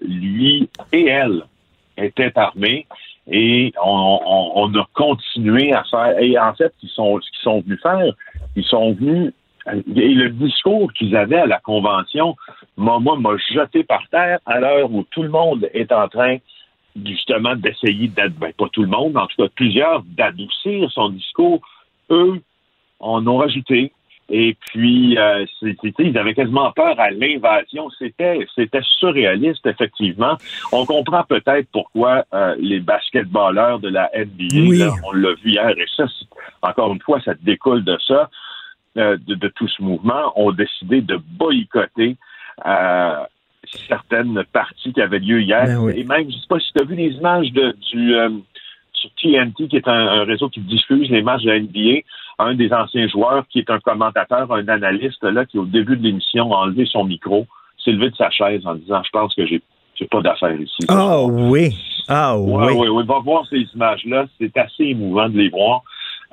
lui 0.01 0.69
et 0.93 1.05
elle 1.07 1.41
étaient 1.97 2.31
armés 2.37 2.85
et 3.29 3.73
on, 3.83 4.19
on- 4.25 4.51
on 4.55 4.79
a 4.79 4.85
continué 4.93 5.73
à 5.73 5.83
faire. 5.89 6.17
Et 6.19 6.37
en 6.39 6.53
fait, 6.53 6.71
ils 6.83 6.89
sont, 6.89 7.19
ce 7.19 7.29
qu'ils 7.31 7.41
sont 7.43 7.59
venus 7.61 7.79
faire, 7.81 8.13
ils 8.57 8.65
sont 8.65 8.93
venus. 8.93 9.33
Et 9.95 10.13
le 10.13 10.29
discours 10.29 10.91
qu'ils 10.93 11.15
avaient 11.15 11.39
à 11.39 11.45
la 11.45 11.59
convention, 11.59 12.35
moi, 12.77 12.99
m'a 12.99 13.37
jeté 13.53 13.83
par 13.83 14.07
terre 14.09 14.39
à 14.45 14.59
l'heure 14.59 14.91
où 14.91 15.03
tout 15.11 15.23
le 15.23 15.29
monde 15.29 15.69
est 15.73 15.91
en 15.91 16.07
train 16.07 16.37
justement 17.05 17.55
d'essayer 17.55 18.07
ben, 18.07 18.31
pas 18.57 18.69
tout 18.71 18.81
le 18.81 18.87
monde, 18.87 19.17
en 19.17 19.27
tout 19.27 19.43
cas 19.43 19.49
plusieurs, 19.55 20.03
d'adoucir 20.03 20.89
son 20.91 21.09
discours. 21.09 21.61
Eux 22.09 22.41
en 22.99 23.27
ont 23.27 23.37
rajouté. 23.37 23.91
Et 24.29 24.57
puis, 24.67 25.17
euh, 25.17 25.45
c'est- 25.59 25.77
c'était- 25.81 26.03
ils 26.07 26.17
avaient 26.17 26.33
quasiment 26.33 26.71
peur 26.73 26.99
à 26.99 27.11
l'invasion. 27.11 27.89
C'était, 27.97 28.45
c'était 28.55 28.81
surréaliste, 28.99 29.65
effectivement. 29.65 30.37
On 30.73 30.85
comprend 30.85 31.23
peut-être 31.23 31.67
pourquoi 31.71 32.25
euh, 32.33 32.55
les 32.59 32.79
basketballeurs 32.81 33.79
de 33.79 33.87
la 33.89 34.09
NBA, 34.13 34.45
Oui. 34.69 34.77
là, 34.79 34.91
on 35.05 35.13
l'a 35.13 35.33
vu 35.35 35.51
hier, 35.51 35.69
et 35.69 35.85
ça, 35.95 36.05
encore 36.61 36.91
une 36.93 37.01
fois, 37.01 37.21
ça 37.21 37.33
découle 37.41 37.83
de 37.85 37.97
ça, 38.05 38.29
euh, 38.97 39.17
de, 39.27 39.35
de 39.35 39.47
tout 39.49 39.67
ce 39.67 39.81
mouvement, 39.81 40.33
ont 40.35 40.51
décidé 40.51 41.01
de 41.01 41.17
boycotter 41.37 42.17
euh, 42.65 43.15
certaines 43.87 44.43
parties 44.53 44.93
qui 44.93 45.01
avaient 45.01 45.19
lieu 45.19 45.41
hier. 45.41 45.65
Ben 45.65 45.77
oui. 45.77 45.93
Et 45.97 46.03
même, 46.03 46.29
je 46.29 46.35
sais 46.37 46.47
pas 46.49 46.59
si 46.59 46.71
tu 46.73 46.81
as 46.81 46.85
vu 46.85 46.95
les 46.95 47.11
images 47.11 47.51
de, 47.51 47.75
du 47.91 48.15
euh, 48.15 48.29
sur 48.93 49.09
TNT, 49.21 49.67
qui 49.67 49.75
est 49.77 49.87
un, 49.87 49.93
un 49.93 50.23
réseau 50.23 50.49
qui 50.49 50.59
diffuse 50.61 51.09
les 51.11 51.21
matchs 51.21 51.43
de 51.43 51.51
la 51.51 51.59
NBA, 51.59 52.01
un 52.39 52.55
des 52.55 52.71
anciens 52.71 53.07
joueurs 53.07 53.45
qui 53.49 53.59
est 53.59 53.69
un 53.69 53.79
commentateur, 53.79 54.51
un 54.51 54.67
analyste, 54.67 55.23
là, 55.23 55.45
qui 55.45 55.57
au 55.57 55.65
début 55.65 55.97
de 55.97 56.03
l'émission 56.03 56.53
a 56.53 56.57
enlevé 56.57 56.85
son 56.85 57.03
micro, 57.03 57.47
s'est 57.83 57.91
levé 57.91 58.09
de 58.09 58.15
sa 58.15 58.29
chaise 58.29 58.61
en 58.65 58.75
disant 58.75 59.01
Je 59.03 59.09
pense 59.11 59.33
que 59.35 59.45
j'ai 59.45 59.61
pas 60.11 60.21
d'affaires 60.21 60.59
ici. 60.59 60.85
Ah 60.87 61.23
oui. 61.23 61.75
Ah 62.07 62.37
Oui, 62.37 62.53
oui. 62.67 62.73
oui, 62.77 62.87
oui. 62.89 63.03
Va 63.07 63.19
voir 63.19 63.45
ces 63.49 63.65
images-là. 63.73 64.25
C'est 64.39 64.55
assez 64.57 64.83
émouvant 64.83 65.27
de 65.29 65.37
les 65.37 65.49
voir. 65.49 65.81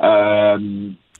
Euh, 0.02 0.58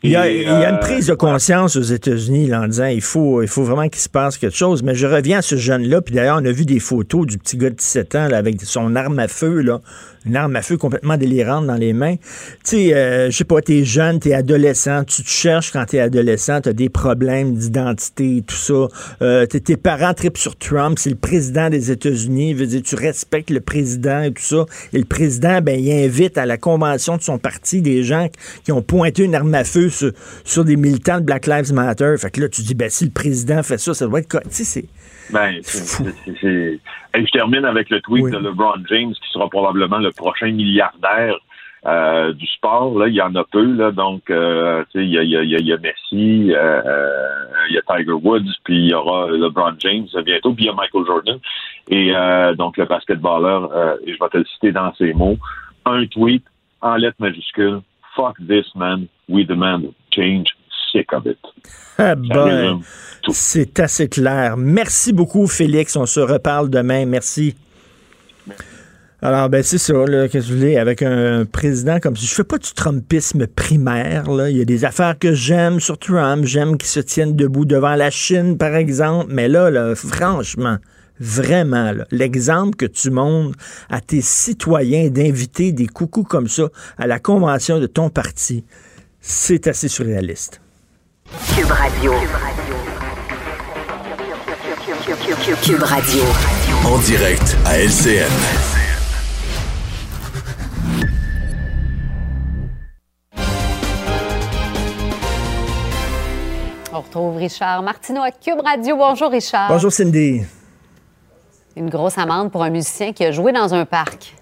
Il 0.03 0.11
y, 0.11 0.17
a, 0.17 0.29
et, 0.29 0.43
il 0.43 0.43
y 0.43 0.47
a 0.47 0.69
une 0.69 0.77
euh, 0.77 0.79
prise 0.79 1.07
de 1.07 1.15
conscience 1.15 1.77
aux 1.77 1.83
États-Unis 1.83 2.55
en 2.55 2.67
disant 2.67 2.87
il 2.87 3.01
faut, 3.01 3.41
il 3.43 3.49
faut 3.49 3.63
vraiment 3.63 3.89
qu'il 3.89 4.01
se 4.01 4.09
passe 4.09 4.37
quelque 4.37 4.57
chose. 4.57 4.83
Mais 4.83 4.95
je 4.95 5.07
reviens 5.07 5.39
à 5.39 5.43
ce 5.43 5.57
jeune-là, 5.57 6.03
puis 6.03 6.15
d'ailleurs, 6.15 6.39
on 6.41 6.45
a 6.45 6.53
vu 6.53 6.67
des 6.67 6.81
photos 6.81 7.27
du 7.27 7.39
petit 7.39 7.57
gars 7.57 7.71
de 7.71 7.77
17 7.77 8.15
ans 8.17 8.29
là, 8.29 8.37
avec 8.37 8.61
son 8.61 8.95
arme 8.97 9.19
à 9.19 9.29
feu, 9.29 9.63
là, 9.63 9.81
une 10.27 10.37
arme 10.37 10.57
à 10.57 10.63
feu 10.63 10.77
complètement 10.77 11.17
délirante 11.17 11.67
dans 11.67 11.75
les 11.75 11.93
mains. 11.93 12.17
Tu 12.17 12.23
sais, 12.65 12.95
euh, 12.95 13.31
je 13.31 13.37
sais 13.37 13.45
pas, 13.45 13.61
t'es 13.61 13.85
jeune, 13.85 14.21
t'es 14.21 14.33
adolescent, 14.33 15.05
tu 15.05 15.23
te 15.23 15.29
cherches 15.29 15.71
quand 15.71 15.85
t'es 15.85 16.01
adolescent, 16.01 16.61
t'as 16.61 16.73
des 16.73 16.89
problèmes 16.89 17.55
d'identité, 17.55 18.43
tout 18.47 18.55
ça. 18.55 18.89
Euh, 19.23 19.47
t'es- 19.47 19.77
parents 19.77 20.15
tripent 20.15 20.39
sur 20.39 20.57
Trump, 20.57 20.99
c'est 20.99 21.11
le 21.11 21.17
président 21.17 21.69
des 21.69 21.91
États-Unis, 21.91 22.55
veut 22.55 22.67
dire, 22.67 22.83
tu 22.83 22.95
respectes 22.95 23.51
le 23.51 23.61
président 23.61 24.23
et 24.23 24.33
tout 24.33 24.43
ça. 24.43 24.65
Et 24.93 24.99
le 24.99 25.05
président, 25.05 25.61
ben, 25.61 25.79
il 25.79 25.93
invite 25.93 26.39
à 26.39 26.47
la 26.47 26.57
convention 26.57 27.17
de 27.17 27.23
son 27.23 27.39
parti 27.39 27.83
des 27.83 28.03
gens 28.03 28.29
qui 28.65 28.73
ont 28.73 28.83
pointé 28.83 29.25
une 29.25 29.35
arme 29.35 29.55
à 29.55 29.65
feu 29.65 29.91
sur, 29.91 30.65
des 30.65 30.77
militants 30.77 31.19
de 31.19 31.25
Black 31.25 31.47
Lives 31.47 31.73
Matter. 31.73 32.15
Fait 32.19 32.31
que 32.31 32.41
là, 32.41 32.49
tu 32.49 32.63
dis, 32.63 32.75
ben, 32.75 32.89
si 32.89 33.05
le 33.05 33.11
président 33.11 33.63
fait 33.63 33.79
ça, 33.79 33.93
ça 33.93 34.07
doit 34.07 34.21
être... 34.21 34.41
Tu 34.45 34.49
sais, 34.51 34.65
c'est... 34.65 34.85
Ben, 35.33 35.55
Et 37.15 37.25
je 37.27 37.31
termine 37.33 37.65
avec 37.65 37.91
le 37.91 38.01
tweet 38.01 38.25
Oui. 38.25 38.31
de 38.31 38.39
LeBron 38.39 38.83
James, 38.89 39.13
qui 39.15 39.31
sera 39.33 39.49
probablement 39.49 39.99
le 39.99 40.11
prochain 40.13 40.51
milliardaire 40.53 41.37
euh, 41.87 42.33
du 42.33 42.47
sport. 42.47 42.99
Là, 42.99 43.09
il 43.09 43.15
y 43.15 43.21
en 43.21 43.35
a 43.35 43.45
peu. 43.45 43.63
Là, 43.75 43.91
donc, 43.91 44.31
euh, 44.31 44.85
tu 44.91 44.99
sais, 45.01 45.05
il 45.05 45.11
y 45.13 45.19
a, 45.19 45.23
il 45.23 45.31
y, 45.31 45.37
a, 45.37 45.43
il 45.43 45.67
y 45.67 45.73
a- 45.73 45.77
Messi, 45.79 46.53
euh, 46.55 46.83
euh, 46.87 47.09
il 47.69 47.75
y 47.75 47.79
a 47.79 47.83
Tiger 47.83 48.13
Woods, 48.13 48.51
puis 48.65 48.77
il 48.77 48.87
y 48.91 48.95
aura 48.95 49.29
LeBron 49.31 49.75
James 49.81 50.07
bientôt, 50.25 50.53
puis 50.55 50.65
il 50.65 50.67
y 50.69 50.71
a 50.71 50.75
Michael 50.75 51.05
Jordan. 51.07 51.39
Et 51.91 52.15
euh, 52.17 52.55
donc, 52.55 52.77
le 52.79 52.87
basketballeur, 52.87 53.71
euh, 53.75 53.97
et 54.07 54.15
je 54.15 54.19
vais 54.19 54.29
te 54.31 54.39
le 54.39 54.45
citer 54.47 54.73
dans 54.73 54.95
ses 54.95 55.13
mots, 55.13 55.37
un 55.85 56.07
tweet 56.07 56.45
en 56.81 56.97
lettres 56.97 57.17
majuscules. 57.19 57.81
Fuck 58.17 58.37
this, 58.49 58.67
man. 58.75 59.07
We 59.29 59.45
demand 59.47 59.93
change. 60.15 60.57
Sick 60.95 61.13
of 61.13 61.27
it. 61.27 61.39
Ah, 61.99 62.15
ben, 62.15 62.81
c'est 63.31 63.81
assez 63.81 64.09
clair. 64.09 64.57
Merci 64.57 65.13
beaucoup, 65.13 65.47
Félix. 65.47 65.97
On 65.97 66.07
se 66.07 66.21
reparle 66.21 66.71
demain. 66.71 67.05
Merci. 67.07 67.57
Alors, 69.21 69.49
ben, 69.49 69.63
c'est 69.63 69.79
ça, 69.79 69.95
là, 69.95 70.29
que 70.29 70.41
je 70.41 70.53
voulais, 70.53 70.77
avec 70.77 71.03
un 71.03 71.47
président 71.47 71.99
comme 71.99 72.15
ça. 72.15 72.27
Je 72.27 72.35
fais 72.35 72.45
pas 72.45 72.59
du 72.59 72.73
trumpisme 72.75 73.47
primaire, 73.47 74.31
là. 74.31 74.51
Il 74.51 74.59
y 74.59 74.61
a 74.61 74.65
des 74.65 74.85
affaires 74.85 75.19
que 75.19 75.33
j'aime 75.33 75.81
sur 75.81 75.99
Trump. 75.99 76.45
J'aime 76.45 76.77
qu'il 76.77 76.89
se 76.89 77.01
tienne 77.01 77.35
debout 77.35 77.65
devant 77.65 77.95
la 77.95 78.11
Chine, 78.11 78.59
par 78.59 78.75
exemple. 78.75 79.33
Mais 79.33 79.49
là, 79.49 79.71
là 79.71 79.95
franchement, 79.95 80.77
vraiment, 81.19 81.93
l'exemple 82.11 82.77
que 82.77 82.87
tu 82.87 83.11
montres 83.11 83.57
à 83.89 84.01
tes 84.01 84.21
citoyens 84.21 85.09
d'inviter 85.09 85.73
des 85.73 85.87
coucous 85.87 86.25
comme 86.25 86.49
ça 86.49 86.69
à 86.99 87.07
la 87.07 87.19
convention 87.19 87.81
de 87.81 87.87
ton 87.87 88.11
parti, 88.11 88.65
c'est 89.21 89.67
assez 89.69 89.89
surréaliste. 89.89 90.61
Cube 91.43 91.71
Radio. 91.71 92.13
Cube 95.63 95.83
Radio. 95.83 96.23
En 96.85 96.99
direct 96.99 97.57
à 97.67 97.79
LCN. 97.79 98.31
On 106.93 107.01
retrouve 107.01 107.37
Richard 107.37 107.83
Martineau 107.83 108.23
à 108.23 108.31
Cube 108.31 108.61
Radio. 108.65 108.97
Bonjour 108.97 109.31
Richard. 109.31 109.69
Bonjour, 109.69 109.91
Cindy. 109.91 110.43
Une 111.77 111.91
grosse 111.91 112.17
amende 112.17 112.53
pour 112.53 112.63
un 112.63 112.71
musicien 112.71 113.13
qui 113.13 113.25
a 113.25 113.33
joué 113.33 113.53
dans 113.53 113.75
un 113.75 113.85
parc. 113.85 114.35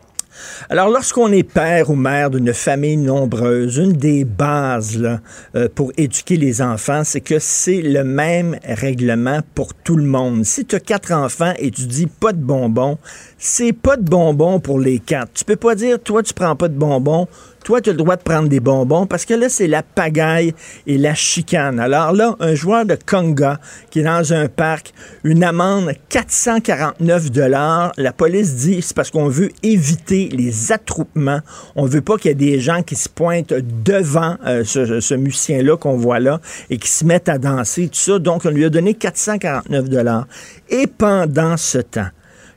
Alors, 0.70 0.88
lorsqu'on 0.88 1.32
est 1.32 1.42
père 1.42 1.90
ou 1.90 1.94
mère 1.94 2.30
d'une 2.30 2.52
famille 2.52 2.96
nombreuse, 2.96 3.76
une 3.76 3.92
des 3.92 4.24
bases 4.24 5.18
euh, 5.54 5.68
pour 5.74 5.92
éduquer 5.96 6.36
les 6.36 6.62
enfants, 6.62 7.02
c'est 7.04 7.20
que 7.20 7.38
c'est 7.38 7.82
le 7.82 8.04
même 8.04 8.58
règlement 8.64 9.40
pour 9.54 9.74
tout 9.74 9.96
le 9.96 10.04
monde. 10.04 10.44
Si 10.44 10.64
tu 10.64 10.76
as 10.76 10.80
quatre 10.80 11.12
enfants 11.12 11.52
et 11.58 11.70
tu 11.70 11.82
dis 11.82 12.06
pas 12.06 12.32
de 12.32 12.42
bonbons, 12.42 12.98
c'est 13.38 13.72
pas 13.72 13.96
de 13.96 14.08
bonbons 14.08 14.60
pour 14.60 14.78
les 14.78 14.98
quatre. 14.98 15.32
Tu 15.34 15.44
peux 15.44 15.56
pas 15.56 15.74
dire, 15.74 16.00
toi, 16.00 16.22
tu 16.22 16.34
prends 16.34 16.56
pas 16.56 16.68
de 16.68 16.76
bonbons, 16.76 17.28
toi, 17.62 17.80
tu 17.80 17.90
as 17.90 17.92
le 17.92 17.98
droit 17.98 18.16
de 18.16 18.22
prendre 18.22 18.48
des 18.48 18.60
bonbons 18.60 19.06
parce 19.06 19.24
que 19.24 19.34
là, 19.34 19.48
c'est 19.48 19.66
la 19.66 19.82
pagaille 19.82 20.54
et 20.86 20.98
la 20.98 21.14
chicane. 21.14 21.78
Alors 21.78 22.12
là, 22.12 22.36
un 22.40 22.54
joueur 22.54 22.84
de 22.84 22.96
Conga 23.06 23.58
qui 23.90 24.00
est 24.00 24.04
dans 24.04 24.32
un 24.32 24.48
parc, 24.48 24.92
une 25.24 25.44
amende 25.44 25.92
449 26.08 27.30
dollars. 27.30 27.92
La 27.96 28.12
police 28.12 28.56
dit 28.56 28.82
c'est 28.82 28.94
parce 28.96 29.10
qu'on 29.10 29.28
veut 29.28 29.50
éviter 29.62 30.28
les 30.28 30.72
attroupements. 30.72 31.40
On 31.76 31.86
veut 31.86 32.00
pas 32.00 32.16
qu'il 32.16 32.30
y 32.30 32.32
ait 32.32 32.34
des 32.34 32.60
gens 32.60 32.82
qui 32.82 32.96
se 32.96 33.08
pointent 33.08 33.54
devant 33.84 34.36
euh, 34.46 34.64
ce, 34.64 35.00
ce 35.00 35.14
musicien-là 35.14 35.76
qu'on 35.76 35.96
voit 35.96 36.20
là 36.20 36.40
et 36.70 36.78
qui 36.78 36.88
se 36.88 37.04
mettent 37.04 37.28
à 37.28 37.38
danser, 37.38 37.88
tout 37.88 37.98
ça. 37.98 38.18
Donc, 38.18 38.44
on 38.44 38.50
lui 38.50 38.64
a 38.64 38.70
donné 38.70 38.94
449 38.94 39.88
dollars. 39.88 40.26
Et 40.68 40.86
pendant 40.86 41.56
ce 41.56 41.78
temps, 41.78 42.08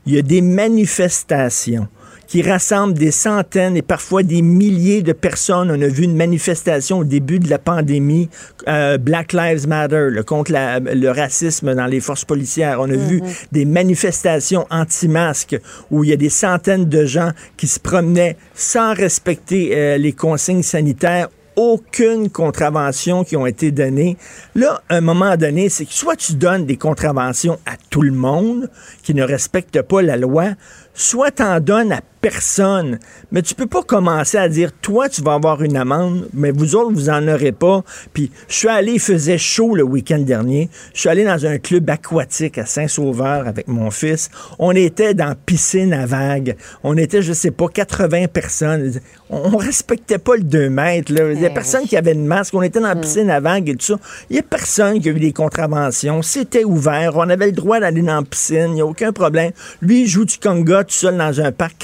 il 0.05 0.13
y 0.15 0.19
a 0.19 0.21
des 0.21 0.41
manifestations 0.41 1.87
qui 2.27 2.41
rassemble 2.41 2.93
des 2.93 3.11
centaines 3.11 3.77
et 3.77 3.81
parfois 3.81 4.23
des 4.23 4.41
milliers 4.41 5.01
de 5.01 5.13
personnes. 5.13 5.69
On 5.71 5.81
a 5.81 5.87
vu 5.87 6.03
une 6.03 6.15
manifestation 6.15 6.99
au 6.99 7.03
début 7.03 7.39
de 7.39 7.49
la 7.49 7.59
pandémie, 7.59 8.29
euh, 8.67 8.97
Black 8.97 9.33
Lives 9.33 9.67
Matter, 9.67 10.07
là, 10.11 10.23
contre 10.23 10.51
la- 10.51 10.79
le 10.79 11.09
racisme 11.09 11.73
dans 11.75 11.85
les 11.87 11.99
forces 11.99 12.25
policières. 12.25 12.79
On 12.79 12.89
a 12.89 12.95
vu 12.95 13.21
des 13.51 13.65
manifestations 13.65 14.65
anti-masques 14.69 15.59
où 15.91 16.03
il 16.03 16.09
y 16.09 16.13
a 16.13 16.17
des 16.17 16.29
centaines 16.29 16.85
de 16.89 17.05
gens 17.05 17.31
qui 17.57 17.67
se 17.67 17.79
promenaient 17.79 18.37
sans 18.53 18.93
respecter 18.93 19.71
euh, 19.75 19.97
les 19.97 20.13
consignes 20.13 20.63
sanitaires 20.63 21.29
aucune 21.57 22.29
contravention 22.29 23.23
qui 23.23 23.37
ont 23.37 23.45
été 23.45 23.71
données. 23.71 24.17
Là, 24.55 24.81
à 24.89 24.95
un 24.97 25.01
moment 25.01 25.37
donné, 25.37 25.69
c'est 25.69 25.85
que 25.85 25.93
soit 25.93 26.17
tu 26.17 26.33
donnes 26.33 26.65
des 26.65 26.75
contraventions 26.75 27.57
à 27.65 27.77
tout 27.89 28.01
le 28.01 28.11
monde 28.11 28.69
qui 29.03 29.13
ne 29.13 29.23
respecte 29.23 29.81
pas 29.81 30.01
la 30.01 30.17
loi, 30.17 30.49
soit 30.93 31.31
tu 31.31 31.43
en 31.43 31.61
donnes 31.61 31.93
à 31.93 32.01
personne. 32.25 32.97
Mais 33.31 33.43
tu 33.43 33.53
peux 33.53 33.67
pas 33.67 33.83
commencer 33.83 34.39
à 34.39 34.49
dire, 34.49 34.71
toi, 34.81 35.09
tu 35.09 35.21
vas 35.21 35.33
avoir 35.33 35.61
une 35.61 35.77
amende, 35.77 36.27
mais 36.33 36.49
vous 36.49 36.75
autres, 36.75 36.91
vous 36.91 37.11
en 37.11 37.27
aurez 37.27 37.51
pas. 37.51 37.83
Puis, 38.13 38.31
je 38.47 38.55
suis 38.55 38.67
allé, 38.67 38.93
il 38.93 38.99
faisait 38.99 39.37
chaud 39.37 39.75
le 39.75 39.83
week-end 39.83 40.17
dernier. 40.17 40.71
Je 40.95 41.01
suis 41.01 41.09
allé 41.09 41.23
dans 41.23 41.45
un 41.45 41.59
club 41.59 41.87
aquatique 41.87 42.57
à 42.57 42.65
Saint-Sauveur 42.65 43.47
avec 43.47 43.67
mon 43.67 43.91
fils. 43.91 44.31
On 44.57 44.71
était 44.71 45.13
dans 45.13 45.35
piscine 45.45 45.93
à 45.93 46.07
vagues. 46.07 46.55
On 46.83 46.97
était, 46.97 47.21
je 47.21 47.31
sais 47.31 47.51
pas, 47.51 47.67
80 47.67 48.25
personnes. 48.29 48.99
On 49.29 49.57
respectait 49.57 50.17
pas 50.17 50.35
le 50.35 50.43
2 50.43 50.69
mètres. 50.69 51.11
Il 51.11 51.39
y 51.39 51.45
a 51.45 51.49
eh 51.51 51.53
personne 51.53 51.83
qui 51.83 51.95
avait 51.95 52.15
de 52.15 52.21
masque. 52.21 52.55
On 52.55 52.63
était 52.63 52.79
dans 52.79 52.87
la 52.87 52.95
mm. 52.95 53.01
piscine 53.01 53.29
à 53.29 53.39
vagues 53.39 53.69
et 53.69 53.75
tout 53.75 53.85
ça. 53.85 53.99
Il 54.31 54.35
y 54.35 54.39
a 54.39 54.43
personne 54.43 54.99
qui 54.99 55.09
a 55.09 55.11
eu 55.11 55.19
des 55.19 55.33
contraventions. 55.33 56.23
C'était 56.23 56.63
ouvert. 56.63 57.17
On 57.17 57.29
avait 57.29 57.47
le 57.47 57.51
droit 57.51 57.79
d'aller 57.79 58.01
dans 58.01 58.15
la 58.15 58.23
piscine. 58.23 58.69
Il 58.69 58.73
n'y 58.73 58.81
a 58.81 58.85
aucun 58.85 59.11
problème. 59.11 59.51
Lui, 59.81 60.01
il 60.01 60.07
joue 60.07 60.25
du 60.25 60.39
conga 60.39 60.83
tout 60.83 60.93
seul 60.93 61.17
dans 61.17 61.39
un 61.39 61.51
parc. 61.51 61.75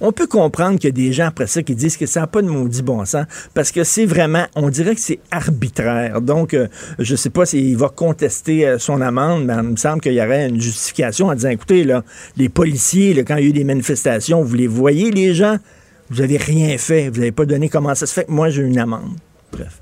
On 0.00 0.12
peut 0.12 0.26
comprendre 0.26 0.78
qu'il 0.78 0.88
y 0.88 0.92
a 0.92 1.06
des 1.06 1.12
gens 1.12 1.26
après 1.26 1.46
ça 1.46 1.62
qui 1.62 1.74
disent 1.74 1.96
que 1.96 2.06
ça 2.06 2.20
n'a 2.20 2.26
pas 2.26 2.42
de 2.42 2.48
maudit 2.48 2.82
bon 2.82 3.04
sens 3.04 3.26
parce 3.54 3.72
que 3.72 3.84
c'est 3.84 4.06
vraiment, 4.06 4.46
on 4.54 4.68
dirait 4.68 4.94
que 4.94 5.00
c'est 5.00 5.20
arbitraire. 5.30 6.20
Donc, 6.20 6.54
euh, 6.54 6.68
je 6.98 7.12
ne 7.12 7.16
sais 7.16 7.30
pas 7.30 7.46
s'il 7.46 7.76
va 7.76 7.88
contester 7.88 8.66
euh, 8.66 8.78
son 8.78 9.00
amende, 9.00 9.44
mais 9.44 9.54
il 9.54 9.62
me 9.62 9.76
semble 9.76 10.00
qu'il 10.00 10.14
y 10.14 10.20
aurait 10.20 10.48
une 10.48 10.60
justification 10.60 11.28
en 11.28 11.34
disant, 11.34 11.50
écoutez, 11.50 11.84
là, 11.84 12.02
les 12.36 12.48
policiers, 12.48 13.24
quand 13.24 13.36
il 13.36 13.42
y 13.42 13.46
a 13.46 13.48
eu 13.50 13.52
des 13.52 13.64
manifestations, 13.64 14.42
vous 14.42 14.54
les 14.54 14.66
voyez, 14.66 15.10
les 15.10 15.34
gens, 15.34 15.58
vous 16.10 16.20
n'avez 16.20 16.36
rien 16.36 16.76
fait, 16.78 17.08
vous 17.08 17.18
n'avez 17.18 17.32
pas 17.32 17.46
donné 17.46 17.68
comment 17.68 17.94
ça 17.94 18.06
se 18.06 18.14
fait. 18.14 18.28
Moi, 18.28 18.50
j'ai 18.50 18.62
une 18.62 18.78
amende. 18.78 19.16
Bref. 19.52 19.80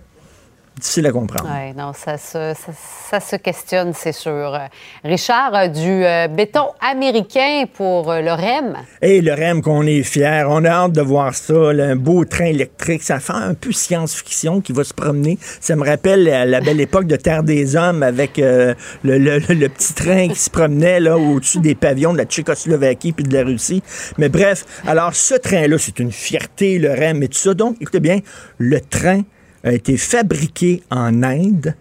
Difficile 0.77 1.07
à 1.07 1.13
comprendre. 1.13 1.49
Oui, 1.49 1.73
non, 1.77 1.93
ça 1.93 2.19
se, 2.19 2.53
ça, 2.55 2.73
ça 3.11 3.21
se 3.21 3.37
questionne, 3.37 3.93
c'est 3.95 4.11
sûr. 4.13 4.59
Richard, 5.05 5.69
du 5.69 6.05
euh, 6.05 6.27
béton 6.27 6.67
américain 6.81 7.65
pour 7.73 8.11
euh, 8.11 8.21
le 8.21 8.33
REM. 8.33 8.77
Et 9.01 9.21
le 9.21 9.33
REM 9.35 9.63
qu'on 9.63 9.87
est 9.87 10.03
fier, 10.03 10.47
on 10.51 10.65
a 10.65 10.71
hâte 10.71 10.93
de 10.93 11.01
voir 11.01 11.33
ça, 11.33 11.73
là, 11.73 11.85
un 11.85 11.97
beau 11.97 12.25
train 12.25 12.47
électrique, 12.47 13.05
ça 13.05 13.21
fait 13.21 13.33
un 13.35 13.55
peu 13.55 13.71
science-fiction 13.71 14.61
qui 14.61 14.73
va 14.73 14.83
se 14.83 14.93
promener. 14.95 15.39
Ça 15.61 15.77
me 15.77 15.85
rappelle 15.87 16.25
la, 16.25 16.45
la 16.45 16.61
belle 16.61 16.81
époque 16.81 17.07
de 17.07 17.17
Terre 17.17 17.45
des 17.45 17.77
Hommes 17.77 18.03
avec 18.03 18.41
euh, 18.41 18.75
le, 19.05 19.19
le- 19.19 19.39
le- 19.39 19.55
le 19.55 19.69
petit 19.69 19.95
train 19.95 20.29
qui 20.29 20.39
se 20.41 20.51
promenait 20.51 20.99
là 20.99 21.17
au-dessus 21.17 21.61
des 21.61 21.77
pavillons 21.77 22.13
de 22.15 22.19
la 22.19 22.25
Tchécoslovaquie 22.25 23.13
puis 23.13 23.25
de 23.25 23.33
la 23.33 23.45
Russie. 23.45 23.83
Mais 24.19 24.29
bref, 24.29 24.65
alors 24.89 25.15
ce 25.15 25.35
train-là, 25.35 25.77
c'est 25.79 26.01
une 26.01 26.11
fierté, 26.11 26.79
le 26.81 26.91
REM 26.93 27.23
et 27.23 27.29
tout 27.29 27.39
ça. 27.39 27.55
Donc, 27.55 27.77
écoutez 27.81 28.01
bien, 28.01 28.19
le 28.59 28.81
train 28.81 29.23
a 29.65 29.73
été 29.73 29.97
fabriqué 29.97 30.83
en 30.91 31.23
Inde 31.23 31.75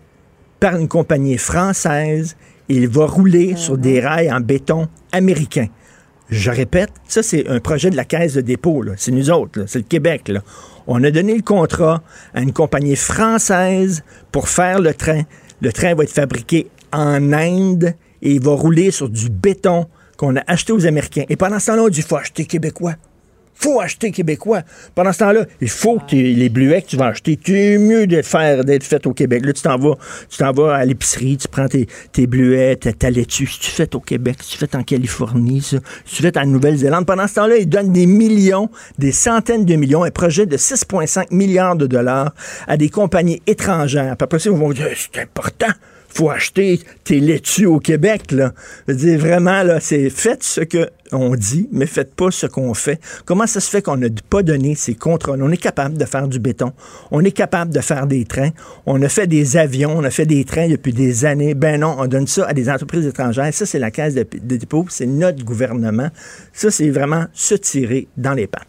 par 0.59 0.77
une 0.77 0.87
compagnie 0.87 1.37
française. 1.37 2.35
Il 2.69 2.87
va 2.87 3.05
rouler 3.05 3.55
sur 3.57 3.77
des 3.77 3.99
rails 3.99 4.31
en 4.31 4.39
béton 4.39 4.87
américain. 5.11 5.67
Je 6.29 6.49
répète, 6.49 6.89
ça, 7.07 7.21
c'est 7.21 7.47
un 7.47 7.59
projet 7.59 7.89
de 7.89 7.97
la 7.97 8.05
Caisse 8.05 8.33
de 8.33 8.41
dépôt. 8.41 8.83
C'est 8.95 9.11
nous 9.11 9.29
autres, 9.29 9.65
c'est 9.67 9.79
le 9.79 9.85
Québec. 9.85 10.29
là. 10.29 10.41
On 10.87 11.03
a 11.03 11.11
donné 11.11 11.35
le 11.35 11.41
contrat 11.41 12.01
à 12.33 12.41
une 12.41 12.53
compagnie 12.53 12.95
française 12.95 14.03
pour 14.31 14.49
faire 14.49 14.79
le 14.79 14.93
train. 14.93 15.23
Le 15.61 15.71
train 15.71 15.93
va 15.93 16.03
être 16.03 16.11
fabriqué 16.11 16.67
en 16.91 17.33
Inde 17.33 17.93
et 18.21 18.33
il 18.33 18.41
va 18.41 18.51
rouler 18.51 18.91
sur 18.91 19.09
du 19.09 19.29
béton 19.29 19.85
qu'on 20.17 20.35
a 20.37 20.43
acheté 20.47 20.71
aux 20.71 20.85
Américains. 20.85 21.23
Et 21.29 21.35
pendant 21.35 21.59
ce 21.59 21.67
temps-là, 21.67 21.83
on 21.83 21.89
dit, 21.89 22.01
faut 22.01 22.15
acheter 22.15 22.45
québécois 22.45 22.95
faut 23.55 23.79
acheter 23.79 24.11
québécois. 24.11 24.61
Pendant 24.95 25.13
ce 25.13 25.19
temps-là, 25.19 25.45
il 25.61 25.69
faut 25.69 25.99
que 25.99 26.15
les 26.15 26.49
bluets 26.49 26.81
que 26.81 26.87
tu 26.87 26.97
vas 26.97 27.07
acheter, 27.07 27.39
c'est 27.43 27.77
mieux 27.77 28.07
de 28.07 28.21
faire 28.21 28.63
d'être 28.63 28.83
fait 28.83 29.05
au 29.05 29.13
Québec. 29.13 29.45
Là, 29.45 29.53
tu 29.53 29.61
t'en 29.61 29.77
vas, 29.77 29.95
tu 30.29 30.37
t'en 30.37 30.51
vas 30.51 30.75
à 30.75 30.85
l'épicerie, 30.85 31.37
tu 31.37 31.47
prends 31.47 31.67
tes, 31.67 31.87
tes 32.11 32.27
bluets, 32.27 32.75
ta, 32.75 33.09
laitue. 33.09 33.47
Si 33.47 33.59
tu 33.59 33.71
fais 33.71 33.93
au 33.95 33.99
Québec, 33.99 34.37
si 34.41 34.51
tu 34.51 34.57
fais 34.57 34.75
en 34.75 34.83
Californie, 34.83 35.61
si 35.61 35.79
tu 36.05 36.21
fais 36.21 36.37
en 36.37 36.45
Nouvelle-Zélande. 36.45 37.05
Pendant 37.05 37.27
ce 37.27 37.35
temps-là, 37.35 37.57
ils 37.57 37.69
donnent 37.69 37.91
des 37.91 38.05
millions, 38.05 38.69
des 38.97 39.11
centaines 39.11 39.65
de 39.65 39.75
millions, 39.75 40.03
un 40.03 40.11
projet 40.11 40.45
de 40.45 40.57
6,5 40.57 41.27
milliards 41.31 41.75
de 41.75 41.87
dollars 41.87 42.33
à 42.67 42.77
des 42.77 42.89
compagnies 42.89 43.41
étrangères. 43.47 44.15
Puis 44.17 44.23
après 44.23 44.39
ça, 44.39 44.49
ils 44.49 44.55
vont 44.55 44.71
dire, 44.71 44.87
c'est 44.95 45.21
important 45.21 45.73
faut 46.13 46.29
acheter 46.29 46.79
tes 47.03 47.19
laitues 47.19 47.65
au 47.65 47.79
Québec, 47.79 48.31
là. 48.31 48.51
Je 48.87 48.93
veux 48.93 48.99
dire, 48.99 49.19
vraiment, 49.19 49.63
là, 49.63 49.79
c'est 49.79 50.09
faites 50.09 50.43
ce 50.43 50.61
que 50.61 50.89
on 51.11 51.35
dit, 51.35 51.67
mais 51.71 51.85
faites 51.85 52.15
pas 52.15 52.31
ce 52.31 52.47
qu'on 52.47 52.73
fait. 52.73 52.99
Comment 53.25 53.47
ça 53.47 53.59
se 53.59 53.69
fait 53.69 53.81
qu'on 53.81 53.97
n'a 53.97 54.07
pas 54.29 54.43
donné 54.43 54.75
ces 54.75 54.95
contrôles? 54.95 55.41
On 55.43 55.51
est 55.51 55.57
capable 55.57 55.97
de 55.97 56.05
faire 56.05 56.27
du 56.27 56.39
béton. 56.39 56.73
On 57.11 57.23
est 57.23 57.31
capable 57.31 57.71
de 57.73 57.81
faire 57.81 58.07
des 58.07 58.25
trains. 58.25 58.49
On 58.85 59.01
a 59.01 59.09
fait 59.09 59.27
des 59.27 59.57
avions. 59.57 59.95
On 59.95 60.03
a 60.03 60.09
fait 60.09 60.25
des 60.25 60.43
trains 60.43 60.69
depuis 60.69 60.93
des 60.93 61.25
années. 61.25 61.53
Ben 61.53 61.79
non, 61.79 61.95
on 61.99 62.07
donne 62.07 62.27
ça 62.27 62.47
à 62.47 62.53
des 62.53 62.69
entreprises 62.69 63.05
étrangères. 63.05 63.53
Ça, 63.53 63.65
c'est 63.65 63.79
la 63.79 63.91
caisse 63.91 64.15
de, 64.15 64.23
de 64.23 64.57
dépôt. 64.57 64.85
C'est 64.89 65.05
notre 65.05 65.43
gouvernement. 65.43 66.09
Ça, 66.51 66.71
c'est 66.71 66.89
vraiment 66.89 67.25
se 67.33 67.55
tirer 67.55 68.07
dans 68.17 68.33
les 68.33 68.47
pattes. 68.47 68.67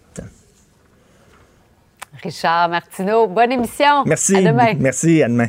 Richard 2.22 2.70
Martineau, 2.70 3.26
bonne 3.26 3.52
émission. 3.52 4.04
Merci. 4.06 4.36
À 4.36 4.42
demain. 4.42 4.74
Merci. 4.78 5.22
À 5.22 5.28
demain. 5.28 5.48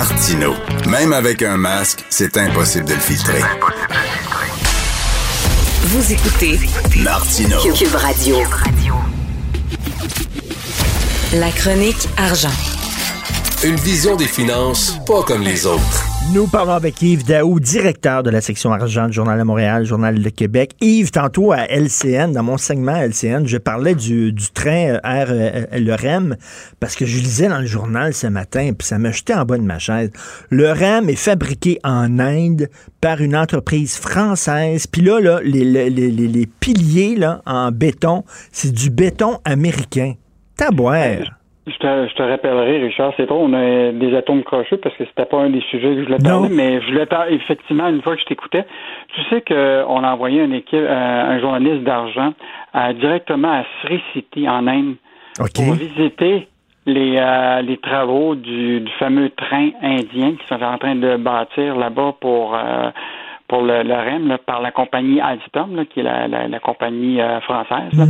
Martino. 0.00 0.54
Même 0.88 1.12
avec 1.12 1.42
un 1.42 1.58
masque, 1.58 2.06
c'est 2.08 2.38
impossible 2.38 2.86
de 2.86 2.94
le 2.94 3.00
filtrer. 3.00 3.42
Vous 5.82 6.12
écoutez 6.12 6.58
Martino. 6.96 7.58
Cube 7.60 7.94
Radio. 7.94 8.36
La 11.34 11.50
chronique 11.50 12.08
argent. 12.16 12.48
Une 13.62 13.76
vision 13.76 14.16
des 14.16 14.26
finances 14.26 14.96
pas 15.04 15.22
comme 15.22 15.42
les 15.42 15.66
autres. 15.66 16.09
Nous 16.32 16.46
parlons 16.46 16.74
avec 16.74 17.02
Yves 17.02 17.24
Daou, 17.24 17.58
directeur 17.58 18.22
de 18.22 18.30
la 18.30 18.40
section 18.40 18.72
argent 18.72 19.08
du 19.08 19.12
Journal 19.12 19.36
de 19.36 19.42
Montréal, 19.42 19.84
Journal 19.84 20.22
de 20.22 20.28
Québec. 20.28 20.76
Yves, 20.80 21.10
tantôt 21.10 21.50
à 21.50 21.66
LCN, 21.68 22.32
dans 22.32 22.44
mon 22.44 22.56
segment 22.56 22.94
LCN, 22.94 23.46
je 23.46 23.56
parlais 23.56 23.96
du, 23.96 24.32
train 24.54 24.98
R, 24.98 25.26
euh, 25.30 25.66
le 25.72 25.92
REM, 25.92 26.36
parce 26.78 26.94
que 26.94 27.04
je 27.04 27.18
lisais 27.18 27.48
dans 27.48 27.58
le 27.58 27.66
journal 27.66 28.14
ce 28.14 28.28
matin, 28.28 28.70
puis 28.78 28.86
ça 28.86 28.98
m'a 28.98 29.10
jeté 29.10 29.34
en 29.34 29.44
bas 29.44 29.58
de 29.58 29.64
ma 29.64 29.80
chaise. 29.80 30.10
Le 30.50 30.70
REM 30.70 31.08
est 31.08 31.16
fabriqué 31.16 31.80
en 31.82 32.20
Inde 32.20 32.68
par 33.00 33.20
une 33.20 33.34
entreprise 33.34 33.96
française. 33.96 34.86
Puis 34.86 35.02
là, 35.02 35.40
les, 35.42 36.48
piliers 36.60 37.16
là, 37.16 37.42
en 37.44 37.72
béton, 37.72 38.22
c'est 38.52 38.72
du 38.72 38.90
béton 38.90 39.40
américain. 39.44 40.14
Taboire. 40.56 41.39
Je 41.66 41.76
te, 41.76 42.08
je 42.08 42.14
te 42.14 42.22
rappellerai, 42.22 42.78
Richard, 42.78 43.12
c'est 43.16 43.26
drôle, 43.26 43.50
on 43.50 43.54
a 43.54 43.92
des 43.92 44.16
atomes 44.16 44.42
crochus 44.42 44.78
parce 44.78 44.96
que 44.96 45.04
c'était 45.04 45.26
pas 45.26 45.38
un 45.38 45.50
des 45.50 45.60
sujets 45.70 45.94
que 45.94 46.00
je 46.00 46.06
voulais 46.06 46.18
parler, 46.18 46.48
mais 46.50 46.80
je 46.80 46.86
voulais 46.86 47.06
parler, 47.06 47.34
effectivement, 47.34 47.86
une 47.88 48.00
fois 48.02 48.14
que 48.16 48.22
je 48.22 48.26
t'écoutais, 48.26 48.64
tu 49.14 49.20
sais 49.28 49.42
qu'on 49.42 50.02
a 50.02 50.12
envoyé 50.12 50.42
une 50.42 50.54
équipe, 50.54 50.74
euh, 50.80 51.30
un 51.30 51.38
journaliste 51.38 51.82
d'argent 51.84 52.32
directement 52.98 53.52
à 53.52 53.64
Sri 53.82 54.00
City, 54.12 54.48
en 54.48 54.66
Inde, 54.66 54.94
pour 55.54 55.74
visiter 55.74 56.48
les, 56.86 57.16
euh, 57.18 57.60
les 57.62 57.76
travaux 57.76 58.34
du, 58.34 58.80
du 58.80 58.92
fameux 58.98 59.28
train 59.30 59.68
indien 59.82 60.32
qui 60.36 60.46
sont 60.48 60.62
en 60.62 60.78
train 60.78 60.96
de 60.96 61.16
bâtir 61.16 61.76
là-bas 61.76 62.14
pour... 62.20 62.54
euh, 62.54 62.90
pour 63.48 63.62
le, 63.62 63.82
le 63.82 63.94
REM 63.94 64.28
là, 64.28 64.38
par 64.38 64.60
la 64.62 64.70
compagnie 64.70 65.20
Alstom, 65.20 65.74
là, 65.74 65.84
qui 65.84 65.98
est 65.98 66.02
la, 66.04 66.28
la, 66.28 66.46
la 66.46 66.60
compagnie 66.60 67.20
euh, 67.20 67.40
française. 67.40 67.92
là. 67.98 68.04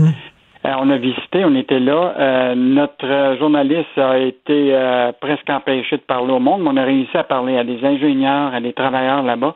On 0.65 0.91
a 0.91 0.97
visité, 0.99 1.45
on 1.45 1.55
était 1.55 1.81
là. 1.81 2.15
Euh, 2.19 2.55
notre 2.55 3.37
journaliste 3.39 3.97
a 3.97 4.19
été 4.19 4.75
euh, 4.75 5.11
presque 5.21 5.49
empêché 5.49 5.97
de 5.97 6.03
parler 6.03 6.33
au 6.33 6.39
monde, 6.39 6.63
mais 6.63 6.71
on 6.73 6.77
a 6.77 6.85
réussi 6.85 7.17
à 7.17 7.25
parler 7.25 7.57
à 7.57 7.65
des 7.65 7.83
ingénieurs, 7.85 8.55
à 8.55 8.61
des 8.61 8.73
travailleurs 8.73 9.23
là-bas. 9.23 9.55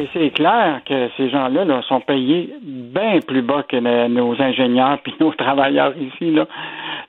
Et 0.00 0.08
c'est 0.12 0.30
clair 0.30 0.80
que 0.84 1.08
ces 1.16 1.30
gens-là 1.30 1.64
là, 1.64 1.82
sont 1.82 2.00
payés 2.00 2.52
bien 2.62 3.20
plus 3.26 3.42
bas 3.42 3.62
que 3.68 3.76
le- 3.76 4.08
nos 4.08 4.40
ingénieurs 4.42 4.98
puis 5.04 5.14
nos 5.20 5.32
travailleurs 5.38 5.94
ici. 5.96 6.32
Là. 6.32 6.46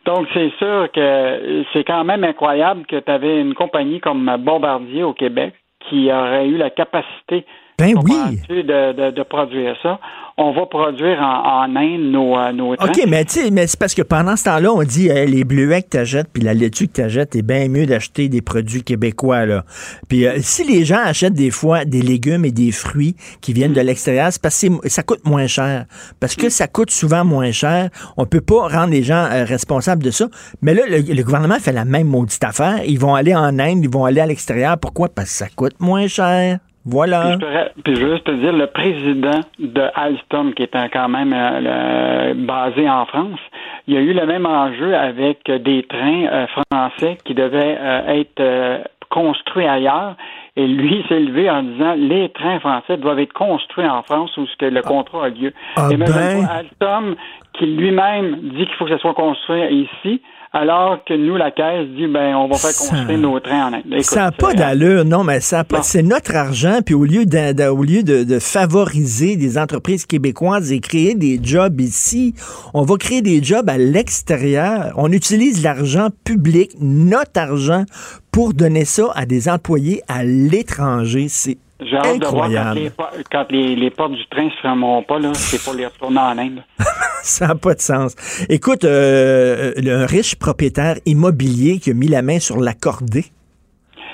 Donc, 0.06 0.28
c'est 0.34 0.52
sûr 0.58 0.90
que 0.94 1.64
c'est 1.74 1.84
quand 1.84 2.04
même 2.04 2.24
incroyable 2.24 2.86
que 2.86 3.00
tu 3.00 3.12
avais 3.12 3.42
une 3.42 3.54
compagnie 3.56 4.00
comme 4.00 4.36
Bombardier 4.40 5.04
au 5.04 5.14
Québec 5.14 5.54
qui 5.90 6.12
aurait 6.12 6.48
eu 6.48 6.58
la 6.58 6.70
capacité 6.70 7.46
Ben 7.82 7.96
oui. 8.04 8.41
de, 8.50 8.94
de, 8.94 9.12
de 9.12 9.24
produire 9.24 9.76
ça. 9.82 10.00
On 10.38 10.54
va 10.54 10.65
produire 10.65 11.20
en, 11.20 11.65
en 11.65 11.76
Inde 11.76 12.12
nos, 12.12 12.38
euh, 12.38 12.52
nos 12.52 12.76
trains. 12.76 12.88
OK, 12.88 13.04
mais 13.08 13.26
tu 13.26 13.41
sais, 13.41 13.52
mais 13.52 13.67
c'est 13.67 13.78
parce 13.80 13.94
que 13.94 14.02
pendant 14.02 14.36
ce 14.36 14.46
temps-là, 14.46 14.72
on 14.72 14.82
dit 14.82 15.10
hey, 15.10 15.28
les 15.30 15.44
bleuets 15.44 15.84
que 15.84 15.89
t'achètes 15.89 16.30
puis 16.32 16.41
la 16.41 16.54
laitue 16.54 16.88
que 16.88 16.94
t'achètes, 16.94 17.32
c'est 17.34 17.41
bien 17.41 17.67
mieux 17.67 17.86
d'acheter 17.86 18.30
des 18.30 18.41
produits 18.41 18.82
québécois, 18.82 19.46
là. 19.46 19.65
Puis 20.08 20.26
euh, 20.26 20.38
si 20.39 20.63
les 20.63 20.86
gens 20.86 21.02
achètent 21.04 21.34
des 21.34 21.52
fois 21.52 21.86
des 21.86 22.02
légumes 22.02 22.46
et 22.46 22.52
des 22.52 22.72
fruits 22.72 23.15
qui 23.41 23.54
viennent 23.54 23.74
de 23.74 23.82
l'extérieur, 23.82 24.30
c'est 24.32 24.41
parce 24.41 24.60
que 24.60 24.89
ça 24.89 25.04
coûte 25.04 25.26
moins 25.26 25.48
cher. 25.48 25.86
Parce 26.20 26.36
que 26.36 26.50
ça 26.50 26.67
coûte 26.67 26.91
souvent 26.91 27.26
moins 27.26 27.52
cher. 27.52 27.89
On 28.17 28.26
peut 28.26 28.41
pas 28.41 28.67
rendre 28.67 28.91
les 28.91 29.04
gens 29.04 29.28
euh, 29.32 29.44
responsables 29.44 30.02
de 30.02 30.12
ça. 30.12 30.28
Mais 30.62 30.74
là, 30.74 30.84
le, 30.88 31.13
le 31.13 31.24
gouvernement 31.24 31.60
fait 31.60 31.74
la 31.74 31.86
même 31.86 32.08
maudite 32.08 32.44
affaire. 32.44 32.80
Ils 32.88 33.00
vont 33.00 33.15
aller 33.15 33.36
en 33.36 33.60
Inde, 33.60 33.84
ils 33.84 33.89
vont 33.89 34.06
aller 34.06 34.22
à 34.22 34.26
l'extérieur. 34.26 34.78
Pourquoi? 34.80 35.10
Parce 35.10 35.30
que 35.30 35.36
ça 35.36 35.48
coûte 35.56 35.76
moins 35.80 36.08
cher. 36.08 36.60
Voilà. 36.86 37.38
Puis 37.38 37.48
je, 37.48 37.82
puis 37.84 37.94
veux 37.94 38.12
juste 38.13 38.24
te 38.26 38.32
dire, 38.32 38.54
le 38.54 38.67
président 38.67 39.41
de 39.60 39.84
Alstom, 39.94 40.54
qui 40.54 40.63
est 40.63 40.89
quand 40.91 41.10
même 41.10 41.34
euh, 41.34 42.34
le- 42.34 42.46
basé 42.46 42.89
en 42.89 43.06
France, 43.06 43.39
il 43.88 43.94
y 43.94 43.98
a 43.98 44.02
eu 44.02 44.13
le 44.13 44.26
même 44.26 44.46
enjeu 44.46 44.96
avec 44.96 45.50
des 45.50 45.84
trains 45.84 46.26
euh, 46.26 46.46
français 46.48 47.17
qui 47.24 47.34
devaient 47.36 47.78
euh, 47.80 48.22
être 48.22 48.84
construits 49.10 49.67
ailleurs. 49.67 50.15
Et 50.56 50.65
lui 50.67 51.04
s'est 51.10 51.20
levé 51.20 51.50
en 51.50 51.62
disant 51.63 51.94
les 51.98 52.30
trains 52.30 52.60
français 52.60 52.98
doivent 52.98 53.20
être 53.20 53.34
construits 53.34 53.88
en 53.88 54.02
France 54.04 54.36
où 54.38 54.48
ce 54.48 54.56
que 54.58 54.65
le 54.65 54.82
contrat 54.82 55.26
a 55.26 55.30
lieu. 55.30 55.54
Ah 55.76 55.89
Et 55.91 55.98
même 55.98 56.10
ben. 56.10 56.48
Alstom, 56.50 57.15
qui 57.54 57.65
lui-même 57.67 58.38
dit 58.41 58.65
qu'il 58.65 58.76
faut 58.76 58.86
que 58.86 58.91
ça 58.91 58.98
soit 59.00 59.13
construit 59.13 59.62
ici, 60.04 60.22
alors 60.54 61.00
que 61.06 61.14
nous, 61.14 61.38
la 61.38 61.50
Caisse, 61.52 61.88
dit 61.96 62.08
ben 62.08 62.36
on 62.36 62.48
va 62.50 62.58
faire 62.58 62.76
construire 62.76 63.18
nos 63.18 63.40
trains 63.40 63.68
en 63.70 63.74
Inde. 63.74 63.84
Écoute, 63.92 64.04
ça 64.04 64.22
n'a 64.24 64.32
pas 64.32 64.54
d'allure, 64.54 65.06
non, 65.06 65.24
mais 65.24 65.40
ça 65.40 65.64
pas. 65.64 65.82
C'est 65.82 66.04
notre 66.04 66.36
argent, 66.36 66.80
puis 66.86 66.94
au 66.94 67.06
lieu, 67.06 67.26
de, 67.26 67.54
de- 67.54 67.68
au 67.70 67.84
lieu 67.84 68.04
de, 68.04 68.24
de 68.24 68.40
favoriser 68.40 69.38
des 69.38 69.58
entreprises 69.58 70.06
québécoises 70.06 70.72
et 70.72 70.80
créer 70.80 71.16
des 71.16 71.40
jobs 71.42 71.80
ici, 71.80 72.34
on 72.74 72.82
va 72.84 72.98
créer 72.98 73.22
des 73.22 73.42
jobs 73.42 73.70
à 73.70 73.78
l'extérieur. 73.78 74.94
On 74.98 75.12
utilise 75.12 75.64
l'argent 75.64 76.10
public, 76.26 76.72
notre 76.82 77.40
argent, 77.40 77.86
pour 78.32 78.54
donner 78.54 78.86
ça 78.86 79.06
à 79.16 79.26
des 79.26 79.48
employés 79.50 80.02
à 80.08 80.24
l'étranger. 80.24 81.28
C'est 81.30 81.58
J'ai 81.82 81.98
hâte 81.98 82.20
de 82.20 82.26
voir 82.28 82.48
quand, 82.48 82.56
incroyable. 82.56 82.80
les, 82.80 82.89
po- 82.91 83.04
quand 83.32 83.46
les, 83.50 83.76
les 83.76 83.89
portes 83.89 84.12
du 84.13 84.26
train 84.28 84.50
se 84.50 84.56
fermeront 84.62 85.02
pas, 85.04 85.17
là, 85.20 85.34
c'est 85.34 85.62
pour 85.63 85.74
les 85.74 85.86
retourner 85.88 86.20
en 86.20 86.38
Inde. 86.38 86.63
Ça 87.24 87.48
n'a 87.48 87.56
pas 87.56 87.74
de 87.74 87.82
sens. 87.82 88.15
Écoute, 88.50 88.84
euh, 88.84 89.74
le- 89.78 90.04
un 90.04 90.06
riche 90.06 90.36
propriétaire 90.36 90.96
immobilier 91.06 91.80
qui 91.80 91.91
a 91.91 91.94
mis 91.94 92.08
la 92.08 92.22
main 92.22 92.39
sur 92.39 92.58
l'accordé. 92.60 93.26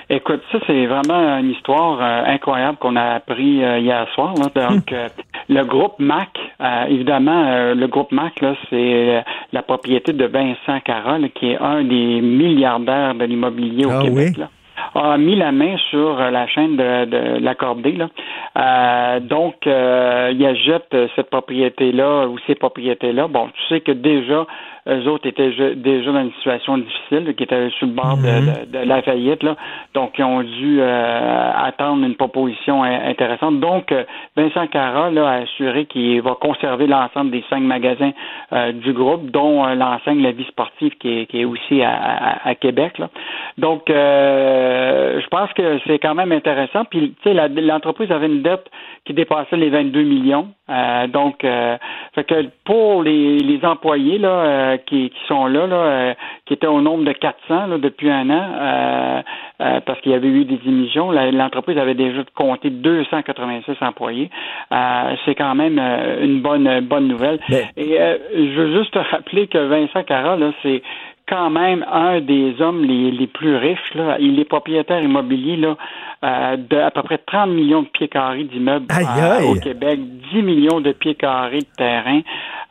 Écoute, 0.10 0.42
ça, 0.54 0.60
c'est 0.66 0.86
vraiment 0.86 1.38
une 1.38 1.50
histoire 1.52 2.00
euh, 2.02 2.34
incroyable 2.34 2.78
qu'on 2.78 2.96
a 2.96 3.16
appris 3.16 3.62
euh, 3.64 3.80
hier 3.80 4.08
soir. 4.16 4.34
là. 4.36 4.70
Donc, 4.70 4.92
euh, 4.94 5.10
le 5.50 5.64
groupe 5.66 5.96
MAC, 6.00 6.30
euh, 6.62 6.86
évidemment, 6.86 7.46
euh, 7.46 7.76
le 7.76 7.88
groupe 7.88 8.14
MAC, 8.14 8.40
là, 8.40 8.56
c'est 8.70 8.76
euh, 9.18 9.22
la 9.52 9.64
propriété 9.64 10.14
de 10.14 10.26
Vincent 10.26 10.80
Carole, 10.86 11.30
qui 11.32 11.48
est 11.52 11.58
un 11.58 11.84
des 11.84 12.22
milliardaires 12.22 13.16
de 13.16 13.26
l'immobilier 13.26 13.86
au 13.86 13.92
Ah 13.92 14.02
Québec. 14.04 14.34
oui? 14.36 14.40
là 14.40 14.50
a 14.96 15.18
mis 15.18 15.36
la 15.36 15.52
main 15.52 15.76
sur 15.90 16.18
la 16.18 16.48
chaîne 16.48 16.76
de, 16.76 17.40
l'accordé. 17.40 17.94
Là. 17.94 18.10
Euh, 18.58 19.20
donc, 19.20 19.68
euh, 19.68 20.32
il 20.34 20.46
achète 20.46 20.96
cette 21.16 21.30
propriété-là 21.30 22.28
ou 22.28 22.38
ces 22.48 22.56
propriétés-là. 22.56 23.28
Bon, 23.28 23.48
tu 23.48 23.62
sais 23.70 23.82
que 23.82 23.92
déjà, 23.92 24.46
eux 24.88 25.08
autres 25.08 25.28
étaient 25.28 25.52
je- 25.52 25.74
déjà 25.74 26.12
dans 26.12 26.22
une 26.22 26.32
situation 26.34 26.78
difficile, 26.78 27.34
qui 27.36 27.44
étaient 27.44 27.70
sur 27.72 27.88
le 27.88 27.94
bord 27.94 28.18
de- 28.18 28.66
de, 28.72 28.80
de 28.80 28.86
la 28.88 29.02
faillite. 29.02 29.44
Là. 29.44 29.56
Donc, 29.94 30.14
ils 30.18 30.24
ont 30.24 30.42
dû 30.44 30.78
euh, 30.82 31.52
attendre 31.56 32.06
une 32.06 32.16
proposition 32.16 32.84
in- 32.84 33.10
intéressante. 33.10 33.60
Donc, 33.60 33.92
euh, 33.92 34.04
Vincent 34.36 34.68
Cara 34.68 35.12
là, 35.12 35.28
a 35.30 35.34
assuré 35.42 35.86
qu'il 35.86 36.22
va 36.22 36.36
conserver 36.40 36.88
l'ensemble 36.88 37.32
des 37.32 37.44
cinq 37.50 37.62
magasins 37.62 38.12
euh, 38.54 38.72
du 38.72 38.94
groupe, 38.94 39.30
dont 39.32 39.66
euh, 39.66 39.76
l'enseigne 39.76 40.22
La 40.22 40.32
Vie 40.32 40.46
sportive 40.46 40.94
qui 41.00 41.20
est, 41.22 41.26
qui 41.26 41.42
est 41.42 41.46
aussi 41.46 41.82
à, 41.82 41.92
à- 41.92 42.50
à 42.50 42.56
Québec. 42.56 42.98
Là. 43.00 43.10
Donc, 43.58 43.90
euh, 43.90 45.20
je 45.22 45.28
pense 45.28 45.52
que 45.54 45.80
c'est 45.88 46.00
quand 46.00 46.16
même 46.16 46.32
intéressant. 46.32 46.86
Puis, 46.86 47.14
tu 47.24 47.30
sais, 47.32 47.50
l'entreprise 47.62 48.12
avait 48.12 48.28
une 48.28 48.42
dette 48.42 48.66
qui 49.06 49.14
dépassait 49.14 49.58
les 49.58 49.70
22 49.70 50.04
millions. 50.04 50.50
Euh, 50.70 51.08
donc, 51.08 51.44
euh, 51.44 51.78
fait 52.14 52.24
que 52.26 52.46
pour 52.66 53.02
les, 53.04 53.38
les 53.40 53.64
employés 53.66 54.18
là, 54.18 54.77
euh, 54.78 54.84
qui, 54.86 55.10
qui 55.10 55.28
sont 55.28 55.48
là, 55.48 55.68
là 55.68 55.76
euh, 55.76 56.14
qui 56.46 56.54
étaient 56.54 56.68
au 56.68 56.82
nombre 56.82 57.04
de 57.04 57.12
400 57.12 57.68
là, 57.68 57.78
depuis 57.78 58.10
un 58.10 58.30
an, 58.30 58.46
euh, 58.60 59.22
euh, 59.62 59.80
parce 59.86 60.00
qu'il 60.02 60.12
y 60.12 60.16
avait 60.16 60.28
eu 60.28 60.46
des 60.46 60.60
émissions, 60.66 61.12
l'entreprise 61.12 61.78
avait 61.78 61.96
déjà 61.96 62.22
compté 62.36 62.70
286 62.70 63.76
employés. 63.82 64.30
Euh, 64.72 65.16
c'est 65.26 65.36
quand 65.36 65.56
même 65.56 65.80
une 65.80 66.42
bonne 66.42 66.82
bonne 66.82 67.08
nouvelle. 67.08 67.40
Et 67.76 68.00
euh, 68.00 68.18
je 68.34 68.62
veux 68.62 68.78
juste 68.78 68.94
te 68.94 69.00
rappeler 69.00 69.48
que 69.48 69.58
Vincent 69.58 70.04
Cara, 70.04 70.36
là, 70.36 70.52
c'est 70.64 70.82
quand 71.28 71.50
même 71.50 71.86
un 71.92 72.22
des 72.22 72.56
hommes 72.62 72.84
les, 72.84 73.12
les 73.12 73.28
plus 73.28 73.56
riches. 73.56 73.94
Là. 73.96 74.18
Il 74.20 74.40
est 74.40 74.46
propriétaire 74.46 75.02
immobilier 75.02 75.58
là, 75.58 75.76
euh, 76.24 76.58
de 76.58 76.78
à 76.78 76.92
peu 76.92 77.02
près 77.04 77.18
30 77.18 77.50
millions 77.50 77.82
de 77.84 77.88
pieds 77.88 78.08
carrés 78.08 78.44
d'immeubles 78.46 78.86
euh, 78.92 79.52
au 79.52 79.56
Québec, 79.56 80.00
10 80.34 80.42
millions 80.42 80.80
de 80.82 80.92
pieds 80.92 81.16
carrés 81.16 81.60
de 81.60 81.76
terrain. 81.78 82.22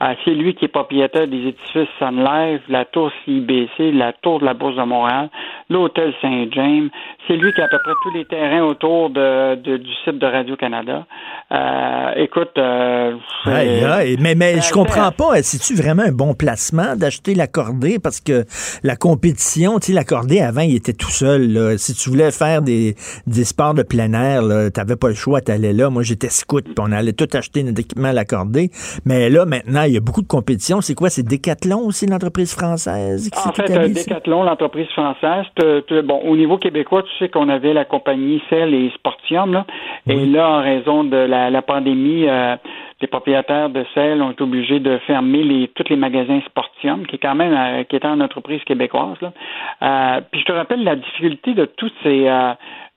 Euh, 0.03 0.13
c'est 0.25 0.33
lui 0.33 0.55
qui 0.55 0.67
est 0.67 0.69
propriétaire 0.69 1.27
des 1.27 1.39
édifices 1.39 1.89
Sun 1.99 2.23
Life, 2.23 2.61
la 2.69 2.85
tour 2.85 3.11
CIBC, 3.25 3.93
la 3.93 4.13
tour 4.13 4.41
de 4.41 4.45
la 4.45 4.53
Bourse 4.53 4.77
de 4.77 4.83
Montréal, 4.83 5.31
l'hôtel 5.71 6.13
Saint-James. 6.21 6.91
C'est 7.27 7.37
lui 7.37 7.51
qui 7.53 7.61
a 7.61 7.65
à 7.65 7.69
peu 7.69 7.79
près 7.83 7.93
tous 8.03 8.13
les 8.15 8.25
terrains 8.27 8.63
autour 8.63 9.09
de, 9.11 9.55
de- 9.55 9.79
du 9.79 9.91
site 10.05 10.19
de 10.19 10.27
Radio-Canada. 10.27 11.07
Euh, 11.53 12.13
écoute, 12.17 12.53
euh, 12.59 13.15
Aïe, 13.47 13.85
aïe. 13.85 14.17
Mais, 14.21 14.35
mais 14.35 14.61
je 14.61 14.73
comprends 14.73 15.13
pas. 15.13 15.43
C'est-tu 15.43 15.75
vraiment 15.81 16.03
un 16.03 16.13
bon 16.13 16.35
placement 16.35 16.95
d'acheter 16.97 17.35
l'accordé? 17.35 17.99
Parce 18.03 18.21
que 18.21 18.45
la 18.83 18.97
compétition, 18.97 19.79
tu 19.79 19.87
sais, 19.89 19.93
l'accordé, 19.93 20.41
avant, 20.41 20.61
il 20.63 20.77
était 20.77 20.93
tout 20.93 21.11
seul. 21.11 21.53
là. 21.53 21.79
Si 21.79 21.95
tu 21.95 22.11
voulais 22.11 22.31
faire 22.31 22.63
des, 22.63 22.95
des 23.27 23.45
sports 23.45 23.75
de 23.75 23.83
plein 23.83 24.13
air, 24.13 24.43
tu 24.43 24.81
n'avais 24.81 24.97
pas 24.97 25.09
le 25.09 25.15
choix, 25.15 25.41
tu 25.41 25.51
allais 25.53 25.73
là. 25.73 25.91
Moi, 25.91 26.03
j'étais 26.03 26.29
scout, 26.29 26.65
puis 26.65 26.75
on 26.79 26.93
allait 26.93 27.13
tout 27.13 27.29
acheter 27.33 27.63
notre 27.63 27.81
équipement 27.81 28.09
à 28.09 28.13
l'accordé. 28.13 28.71
Mais 29.05 29.31
là, 29.31 29.45
maintenant, 29.47 29.83
il 29.83 29.95
y 29.95 29.97
a 29.97 30.01
beaucoup 30.01 30.23
de 30.23 30.27
compétition. 30.29 30.81
C'est 30.81 30.95
quoi? 30.95 31.11
C'est 31.11 31.23
Decathlon 31.23 31.81
aussi, 31.87 32.07
l'entreprise 32.07 32.55
française? 32.55 33.31
qui 33.31 33.49
En 33.49 33.53
fait, 33.53 33.71
euh? 33.71 33.89
Decathlon, 33.89 34.43
l'entreprise 34.43 34.89
française, 34.89 35.45
te- 35.57 35.81
te- 35.81 36.03
bon, 36.03 36.21
au 36.25 36.37
niveau 36.37 36.59
québécois, 36.59 37.03
tu 37.03 37.09
sais 37.19 37.29
qu'on 37.31 37.49
avait 37.49 37.73
la 37.73 37.85
compagnie 37.85 38.41
Cell 38.51 38.75
et 38.75 38.91
Sportium, 38.95 39.53
là, 39.53 39.67
et 40.07 40.25
là, 40.27 40.49
en 40.49 40.63
raison 40.63 41.05
de 41.05 41.17
la, 41.17 41.51
la 41.51 41.63
pandémie, 41.63 42.29
euh, 42.29 42.57
les 43.01 43.09
propriétaires 43.09 43.69
de 43.69 43.85
Cell 43.95 44.23
ont 44.23 44.31
été 44.31 44.43
obligés 44.43 44.81
de 44.81 44.97
fermer 45.07 45.43
les, 45.43 45.69
tous 45.69 45.89
les 45.91 45.97
magasins 45.97 46.41
Sportium, 46.47 47.07
qui 47.07 47.17
est 47.17 47.19
quand 47.19 47.35
même, 47.35 47.53
euh, 47.53 47.85
qui 47.85 47.97
est 47.97 48.05
une 48.05 48.23
entreprise 48.23 48.63
québécoise. 48.65 49.17
Là. 49.21 49.33
Euh, 49.83 50.21
puis 50.31 50.41
je 50.41 50.47
te 50.47 50.53
rappelle 50.53 50.83
la 50.83 50.97
difficulté 50.97 51.53
de 51.53 51.67
toutes 51.67 51.95
ces 52.03 52.27
euh, 52.27 52.55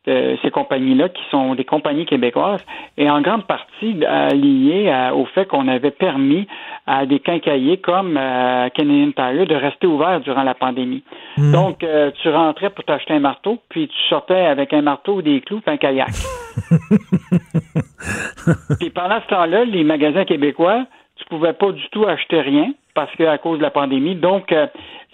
de 0.07 0.37
ces 0.41 0.49
compagnies-là 0.49 1.09
qui 1.09 1.21
sont 1.29 1.55
des 1.55 1.65
compagnies 1.65 2.05
québécoises 2.05 2.65
et 2.97 3.09
en 3.09 3.21
grande 3.21 3.45
partie 3.45 3.95
liées 4.33 4.89
à- 4.89 5.13
au 5.13 5.25
fait 5.25 5.45
qu'on 5.45 5.67
avait 5.67 5.91
permis 5.91 6.47
à 6.87 7.05
des 7.05 7.19
quincailliers 7.19 7.77
comme 7.77 8.17
euh, 8.17 8.69
Canadian 8.69 9.11
Tire 9.11 9.45
de 9.45 9.55
rester 9.55 9.87
ouverts 9.87 10.21
durant 10.21 10.43
la 10.43 10.53
pandémie. 10.55 11.03
Donc, 11.37 11.83
euh, 11.83 12.11
tu 12.21 12.29
rentrais 12.29 12.69
pour 12.69 12.83
t'acheter 12.85 13.13
un 13.13 13.19
marteau, 13.19 13.59
puis 13.69 13.87
tu 13.87 13.97
sortais 14.07 14.45
avec 14.45 14.73
un 14.73 14.81
marteau, 14.81 15.21
des 15.21 15.41
clous, 15.41 15.61
puis 15.61 15.73
un 15.73 15.77
kayak. 15.77 16.09
puis 18.79 18.89
pendant 18.89 19.21
ce 19.21 19.27
temps-là, 19.27 19.65
les 19.65 19.83
magasins 19.83 20.25
québécois, 20.25 20.85
tu 21.17 21.25
pouvais 21.25 21.53
pas 21.53 21.71
du 21.71 21.87
tout 21.91 22.05
acheter 22.05 22.41
rien 22.41 22.71
parce 22.95 23.11
que 23.15 23.23
à 23.23 23.37
cause 23.37 23.57
de 23.59 23.63
la 23.63 23.71
pandémie. 23.71 24.15
Donc, 24.15 24.51
euh, 24.51 24.67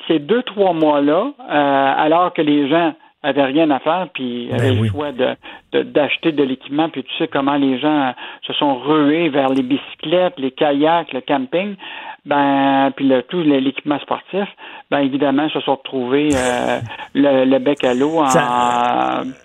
ces 0.07 0.19
deux, 0.19 0.43
trois 0.43 0.73
mois-là, 0.73 1.31
euh, 1.49 1.93
alors 1.97 2.33
que 2.33 2.41
les 2.41 2.69
gens 2.69 2.93
avaient 3.25 3.45
rien 3.45 3.69
à 3.71 3.79
faire, 3.79 4.07
puis 4.13 4.47
Ben 4.49 4.59
avaient 4.59 4.71
oui. 4.71 4.81
le 4.83 4.89
choix 4.89 5.11
de 5.11 5.35
de- 5.73 5.83
d'acheter 5.83 6.31
de, 6.31 6.43
l'équipement, 6.43 6.89
puis 6.89 7.03
tu 7.03 7.13
sais 7.17 7.27
comment 7.27 7.55
les 7.55 7.79
gens 7.79 8.07
euh, 8.07 8.11
se 8.47 8.53
sont 8.53 8.75
rués 8.75 9.29
vers 9.29 9.49
les 9.49 9.63
bicyclettes, 9.63 10.35
les 10.37 10.51
kayaks, 10.51 11.11
le 11.11 11.21
camping, 11.21 11.75
ben 12.25 12.91
puis 12.95 13.07
le, 13.07 13.21
tout 13.23 13.41
l'équipement 13.41 13.99
sportif, 13.99 14.47
ben 14.89 14.99
évidemment 14.99 15.47
se 15.49 15.59
sont 15.61 15.75
retrouvés 15.75 16.29
euh, 16.33 16.79
le, 17.13 17.45
le 17.45 17.59
bec 17.59 17.83
à 17.83 17.93
l'eau 17.93 18.19
en 18.19 18.25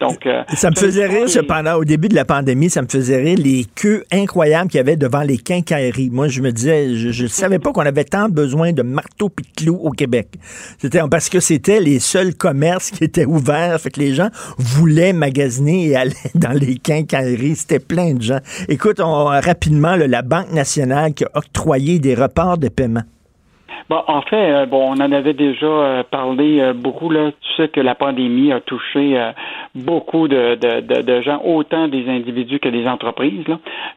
donc 0.00 0.26
euh, 0.26 0.42
Ça 0.48 0.70
me 0.70 0.76
faisait 0.76 1.06
rire, 1.06 1.28
cependant, 1.28 1.74
au 1.74 1.84
début 1.84 2.08
de 2.08 2.14
la 2.14 2.24
pandémie, 2.24 2.70
ça 2.70 2.82
me 2.82 2.88
faisait 2.88 3.20
rire 3.20 3.38
les 3.38 3.64
queues 3.74 4.04
incroyables 4.12 4.70
qu'il 4.70 4.78
y 4.78 4.80
avait 4.80 4.96
devant 4.96 5.22
les 5.22 5.38
quincailleries. 5.38 6.10
Moi, 6.10 6.28
je 6.28 6.40
me 6.40 6.52
disais, 6.52 6.94
je 6.94 7.22
ne 7.22 7.28
savais 7.28 7.58
pas 7.58 7.72
qu'on 7.72 7.82
avait 7.82 8.04
tant 8.04 8.28
besoin 8.28 8.72
de 8.72 8.82
marteaux 8.82 9.30
et 9.38 9.42
de 9.42 9.64
clous 9.64 9.80
au 9.82 9.90
Québec. 9.90 10.28
C'était 10.78 11.00
parce 11.10 11.28
que 11.28 11.40
c'était 11.40 11.80
les 11.80 11.98
seuls 11.98 12.34
commerces 12.34 12.90
qui 12.90 13.04
étaient 13.04 13.24
ouverts. 13.24 13.78
Fait 13.80 13.90
que 13.90 14.00
les 14.00 14.14
gens 14.14 14.28
voulaient 14.58 15.12
magasiner 15.12 15.88
et 15.88 15.96
aller 15.96 16.14
dans 16.34 16.52
les 16.52 16.76
quincailleries. 16.76 17.56
C'était 17.56 17.78
plein 17.78 18.14
de 18.14 18.22
gens. 18.22 18.40
Écoute, 18.68 19.00
on, 19.00 19.24
rapidement, 19.24 19.96
là, 19.96 20.06
la 20.06 20.22
Banque 20.22 20.52
nationale 20.52 21.14
qui 21.14 21.24
a 21.24 21.30
octroyé 21.34 21.98
des 21.98 22.14
reports 22.14 22.58
de 22.58 22.69
paiement. 22.70 23.02
En 23.90 24.22
fait, 24.22 24.52
euh, 24.52 24.66
bon, 24.66 24.92
on 24.92 25.02
en 25.02 25.12
avait 25.12 25.34
déjà 25.34 25.66
euh, 25.66 26.02
parlé 26.04 26.60
euh, 26.60 26.72
beaucoup. 26.72 27.10
Là, 27.10 27.32
tu 27.32 27.54
sais 27.56 27.68
que 27.68 27.80
la 27.80 27.96
pandémie 27.96 28.52
a 28.52 28.60
touché 28.60 29.18
beaucoup 29.74 30.28
de, 30.28 31.20
gens, 31.22 31.42
autant 31.44 31.88
des 31.88 32.08
individus 32.08 32.60
que 32.60 32.68
des 32.68 32.86
entreprises. 32.86 33.44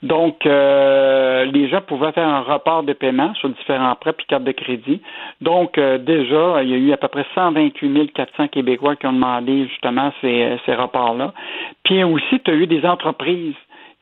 Donc, 0.02 0.46
les 0.46 1.70
gens 1.70 1.82
pouvaient 1.82 2.12
faire 2.12 2.28
un 2.28 2.42
report 2.42 2.84
de 2.84 2.94
paiement 2.94 3.34
sur 3.36 3.50
différents 3.50 3.96
prêts 3.96 4.14
puis 4.14 4.26
cartes 4.28 4.44
de 4.44 4.52
crédit. 4.52 5.02
Donc, 5.42 5.80
déjà, 5.80 6.64
il 6.64 6.70
y 6.70 6.74
a 6.74 6.78
eu 6.78 6.92
à 6.92 6.98
peu 6.98 7.08
près 7.08 7.26
128 7.36 8.14
400 8.14 8.48
Québécois 8.48 8.96
qui 8.96 9.06
ont 9.08 9.14
demandé 9.14 9.68
justement 9.68 10.12
ces, 10.22 10.58
ces 10.66 10.76
reports-là. 10.76 11.34
Puis 11.84 12.04
aussi, 12.04 12.40
tu 12.44 12.52
as 12.52 12.56
eu 12.56 12.68
des 12.68 12.86
entreprises 12.86 13.56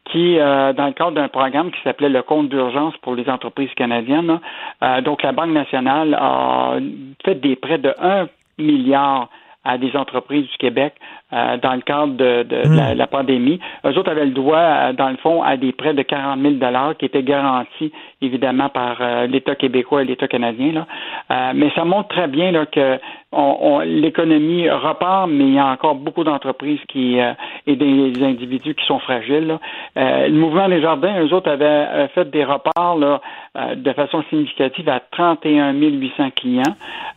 qui, 0.06 0.40
euh, 0.40 0.74
dans 0.74 0.88
le 0.88 0.94
cadre 0.94 1.12
d'un 1.12 1.28
programme 1.28 1.72
qui 1.72 1.82
s'appelait 1.84 2.10
le 2.10 2.22
compte 2.22 2.50
d'urgence 2.50 2.96
pour 2.98 3.16
les 3.16 3.30
entreprises 3.30 3.74
canadiennes, 3.76 4.40
euh, 4.84 5.02
donc 5.02 5.24
la 5.24 5.32
Banque 5.32 5.52
nationale 5.52 6.14
a 6.20 6.78
fait 7.24 7.36
des 7.36 7.56
prêts 7.56 7.78
de 7.78 7.94
1 8.00 8.28
milliard 8.58 9.30
à 9.64 9.78
des 9.78 9.96
entreprises 9.96 10.48
du 10.48 10.58
Québec 10.58 10.96
euh, 11.34 11.58
dans 11.58 11.74
le 11.74 11.82
cadre 11.82 12.14
de, 12.14 12.44
de- 12.44 12.68
de 12.70 12.76
la, 12.78 12.96
la 12.96 13.08
pandémie. 13.08 13.60
Eux 13.86 13.98
autres 13.98 14.12
avaient 14.12 14.26
le 14.26 14.32
droit, 14.32 14.58
euh, 14.58 14.94
dans 14.94 15.10
le 15.10 15.18
fond, 15.18 15.42
à 15.44 15.58
des 15.58 15.72
prêts 15.72 15.94
de 15.94 16.02
40 16.02 16.40
000 16.42 16.56
qui 17.00 17.06
étaient 17.06 17.24
garantis, 17.24 17.92
évidemment, 18.22 18.70
par 18.70 18.98
euh, 19.02 19.28
l'État 19.28 19.56
québécois 19.56 20.02
et 20.02 20.06
l'État 20.06 20.28
canadien. 20.28 20.72
Là. 20.74 20.88
Euh, 21.32 21.52
mais 21.56 21.72
ça 21.76 21.86
montre 21.86 22.10
très 22.10 22.28
bien 22.28 22.52
là, 22.52 22.66
que 22.66 23.00
on, 23.32 23.58
on- 23.62 23.80
l'économie 23.80 24.70
repart, 24.70 25.30
mais 25.30 25.46
il 25.46 25.54
y 25.54 25.60
a 25.60 25.68
encore 25.68 25.96
beaucoup 25.96 26.24
d'entreprises 26.24 26.80
qui 26.90 27.20
euh, 27.20 27.32
et 27.68 27.76
des, 27.76 28.12
des 28.12 28.24
individus 28.26 28.76
qui 28.76 28.86
sont 28.86 29.00
fragiles. 29.00 29.48
là. 29.48 29.60
Euh, 29.98 30.28
le 30.28 30.34
mouvement 30.34 30.68
des 30.68 30.82
jardins, 30.82 31.14
eux 31.24 31.34
autres 31.34 31.50
avaient 31.50 32.08
fait 32.14 32.30
des 32.30 32.44
reparts 32.44 32.98
là, 32.98 33.22
euh, 33.58 33.76
de 33.76 33.94
façon 33.94 34.24
significative 34.30 34.90
à 34.90 35.00
31 35.12 35.74
800 35.74 36.32
clients. 36.36 36.64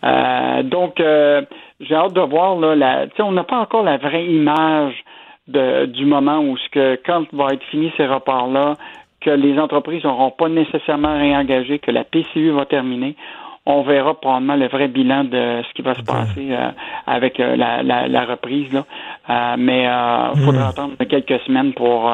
Euh, 0.05 0.63
donc, 0.63 1.01
euh, 1.01 1.43
j'ai 1.81 1.95
hâte 1.95 2.13
de 2.13 2.21
voir 2.21 2.57
là, 2.57 2.75
la, 2.77 3.07
on 3.21 3.33
n'a 3.33 3.43
pas 3.45 3.59
encore 3.59 3.83
la 3.83 3.99
vraie 4.09 4.27
image 4.27 4.95
de, 5.49 5.87
du 5.87 6.05
moment 6.07 6.39
où 6.41 6.57
ce 6.57 6.69
que 6.71 7.01
quand 7.07 7.25
va 7.33 7.53
être 7.55 7.65
fini 7.71 7.93
ces 7.97 8.07
reports-là, 8.07 8.77
que 9.21 9.31
les 9.31 9.59
entreprises 9.59 10.05
n'auront 10.05 10.31
pas 10.31 10.49
nécessairement 10.49 11.15
réengagé, 11.27 11.79
que 11.79 11.91
la 11.91 12.05
PCU 12.05 12.51
va 12.51 12.65
terminer, 12.67 13.17
on 13.67 13.83
verra 13.83 14.13
probablement 14.21 14.57
le 14.57 14.69
vrai 14.69 14.89
bilan 14.89 15.25
de 15.25 15.63
ce 15.67 15.73
qui 15.75 15.83
va 15.83 15.95
se 15.95 16.03
passer 16.03 16.49
euh, 16.51 16.71
avec 17.07 17.41
euh, 17.41 17.57
la, 17.57 17.83
la, 17.83 18.09
la 18.09 18.25
reprise. 18.27 18.71
Là. 18.73 18.85
Euh, 19.31 19.55
mais 19.59 19.83
il 20.37 20.41
faudra 20.45 20.67
Hmm. 20.67 20.71
attendre 20.71 21.05
quelques 21.09 21.41
semaines 21.47 21.73
pour 21.73 22.13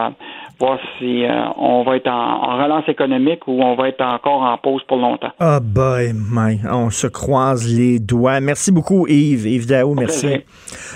voir 0.61 0.79
si 0.99 1.25
euh, 1.25 1.31
on 1.57 1.83
va 1.83 1.97
être 1.97 2.07
en, 2.07 2.45
en 2.45 2.63
relance 2.63 2.87
économique 2.87 3.49
ou 3.49 3.63
on 3.63 3.75
va 3.77 3.89
être 3.89 4.03
encore 4.03 4.43
en 4.43 4.59
pause 4.59 4.83
pour 4.87 4.99
longtemps. 4.99 5.33
Ah 5.41 5.59
boy, 5.59 6.13
my, 6.15 6.61
on 6.71 6.91
se 6.91 7.07
croise 7.07 7.67
les 7.67 7.99
doigts. 7.99 8.41
Merci 8.41 8.71
beaucoup, 8.71 9.07
Yves. 9.09 9.47
Yves 9.47 9.67
Daou, 9.67 9.95
merci. 9.95 10.27
plaisir. 10.27 10.43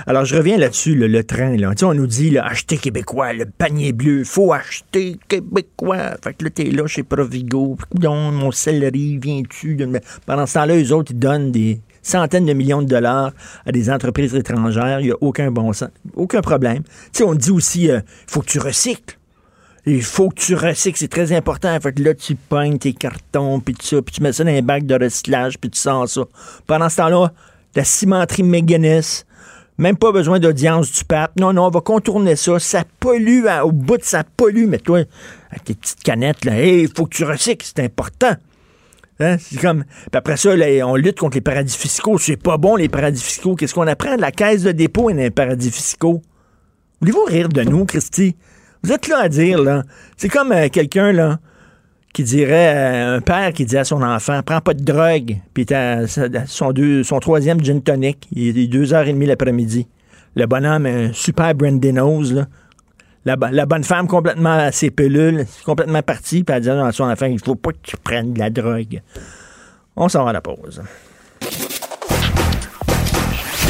Alors, 0.06 0.24
je 0.26 0.36
reviens 0.36 0.58
là-dessus, 0.58 0.94
le, 0.94 1.06
le 1.06 1.24
train. 1.24 1.56
Là. 1.56 1.70
Tu 1.70 1.78
sais, 1.78 1.84
on 1.86 1.94
nous 1.94 2.06
dit, 2.06 2.30
là, 2.30 2.44
acheter 2.44 2.76
québécois, 2.76 3.32
le 3.32 3.46
panier 3.46 3.92
bleu, 3.92 4.22
faut 4.24 4.52
acheter 4.52 5.16
québécois. 5.28 6.16
Fait 6.22 6.34
que 6.34 6.44
là, 6.44 6.50
t'es 6.50 6.64
là 6.64 6.86
chez 6.86 7.02
Provigo. 7.02 7.76
Coudon, 7.90 8.30
mon 8.32 8.50
céleri, 8.50 9.18
viens-tu? 9.18 9.76
de 9.76 9.88
Pendant 10.26 10.46
ce 10.46 10.54
temps-là, 10.54 10.76
eux 10.76 10.92
autres, 10.92 11.12
ils 11.12 11.18
donnent 11.18 11.50
des 11.50 11.80
centaines 12.02 12.44
de 12.44 12.52
millions 12.52 12.82
de 12.82 12.88
dollars 12.88 13.32
à 13.64 13.72
des 13.72 13.90
entreprises 13.90 14.34
étrangères. 14.34 15.00
Il 15.00 15.06
n'y 15.06 15.12
a 15.12 15.16
aucun 15.22 15.50
bon 15.50 15.72
sens, 15.72 15.88
aucun 16.14 16.42
problème. 16.42 16.82
Tu 16.82 16.90
sais, 17.12 17.24
on 17.24 17.34
dit 17.34 17.50
aussi, 17.50 17.84
il 17.84 18.02
faut 18.26 18.40
que 18.40 18.46
tu 18.46 18.58
recycles. 18.58 19.16
Il 19.86 20.02
faut 20.02 20.30
que 20.30 20.36
tu 20.36 20.54
recycles, 20.54 20.98
c'est 20.98 21.08
très 21.08 21.32
important. 21.32 21.78
Fait 21.80 21.92
que 21.92 22.02
là, 22.02 22.14
tu 22.14 22.34
pognes 22.36 22.78
tes 22.78 22.94
cartons, 22.94 23.60
puis 23.60 23.74
tout 23.74 23.84
ça, 23.86 24.00
puis 24.00 24.14
tu 24.14 24.22
mets 24.22 24.32
ça 24.32 24.44
dans 24.44 24.50
un 24.50 24.62
bac 24.62 24.86
de 24.86 24.94
recyclage, 24.94 25.58
puis 25.58 25.68
tu 25.68 25.78
sens 25.78 26.14
ça. 26.14 26.22
Pendant 26.66 26.88
ce 26.88 26.96
temps-là, 26.96 27.32
la 27.74 27.84
cimenterie 27.84 28.44
McGuinness, 28.44 29.26
même 29.76 29.96
pas 29.96 30.12
besoin 30.12 30.38
d'audience 30.38 30.90
du 30.92 31.04
pape. 31.04 31.32
Non, 31.38 31.52
non, 31.52 31.66
on 31.66 31.70
va 31.70 31.80
contourner 31.80 32.36
ça. 32.36 32.58
Ça 32.58 32.84
pollue, 33.00 33.44
au 33.64 33.72
bout 33.72 33.98
de 33.98 34.04
ça 34.04 34.22
pollue. 34.36 34.66
Mais 34.66 34.78
toi, 34.78 35.00
avec 35.50 35.64
tes 35.64 35.74
petites 35.74 36.02
canettes, 36.02 36.44
là, 36.44 36.64
il 36.64 36.88
faut 36.88 37.04
que 37.06 37.16
tu 37.16 37.24
recycles, 37.24 37.66
c'est 37.66 37.84
important. 37.84 38.34
Hein? 39.20 39.36
C'est 39.38 39.60
comme. 39.60 39.84
Puis 39.84 40.10
après 40.14 40.36
ça, 40.36 40.50
on 40.84 40.94
lutte 40.96 41.18
contre 41.18 41.36
les 41.36 41.40
paradis 41.40 41.76
fiscaux. 41.76 42.18
C'est 42.18 42.36
pas 42.36 42.56
bon, 42.56 42.76
les 42.76 42.88
paradis 42.88 43.22
fiscaux. 43.22 43.54
Qu'est-ce 43.54 43.74
qu'on 43.74 43.86
apprend? 43.86 44.16
De 44.16 44.20
la 44.20 44.32
caisse 44.32 44.62
de 44.62 44.72
dépôt 44.72 45.10
et 45.10 45.14
des 45.14 45.30
paradis 45.30 45.70
fiscaux? 45.70 46.22
Voulez-vous 47.00 47.24
rire 47.24 47.48
de 47.48 47.62
nous, 47.62 47.84
Christy? 47.84 48.36
Vous 48.84 48.92
êtes 48.92 49.08
là 49.08 49.20
à 49.20 49.28
dire, 49.30 49.62
là. 49.62 49.82
C'est 50.18 50.28
comme 50.28 50.52
euh, 50.52 50.68
quelqu'un, 50.68 51.10
là, 51.10 51.38
qui 52.12 52.22
dirait, 52.22 52.74
euh, 52.76 53.16
un 53.16 53.20
père 53.22 53.54
qui 53.54 53.64
dit 53.64 53.78
à 53.78 53.84
son 53.84 54.02
enfant, 54.02 54.42
prends 54.44 54.60
pas 54.60 54.74
de 54.74 54.84
drogue, 54.84 55.38
puis 55.54 55.64
t'as 55.64 56.06
son, 56.06 56.70
son 57.02 57.18
troisième 57.20 57.64
gin 57.64 57.80
tonic, 57.80 58.28
il 58.30 58.58
est 58.58 58.66
deux 58.66 58.92
heures 58.92 59.08
et 59.08 59.14
demie 59.14 59.24
l'après-midi. 59.24 59.88
Le 60.36 60.44
bonhomme, 60.44 60.84
un 60.84 61.14
super 61.14 61.54
brandy 61.54 61.94
nose, 61.94 62.34
là. 62.34 62.46
La 63.24 63.64
bonne 63.64 63.84
femme 63.84 64.06
complètement 64.06 64.52
à 64.52 64.70
ses 64.70 64.90
pilules, 64.90 65.46
complètement 65.64 66.02
partie, 66.02 66.44
puis 66.44 66.54
elle 66.54 66.62
dit 66.62 66.68
à 66.68 66.92
son 66.92 67.04
enfant, 67.04 67.24
il 67.24 67.38
faut 67.38 67.54
pas 67.54 67.72
que 67.72 67.78
tu 67.82 67.96
prennes 67.96 68.34
de 68.34 68.38
la 68.38 68.50
drogue. 68.50 69.00
On 69.96 70.10
s'en 70.10 70.24
va 70.24 70.30
à 70.30 70.32
la 70.34 70.42
pause. 70.42 70.82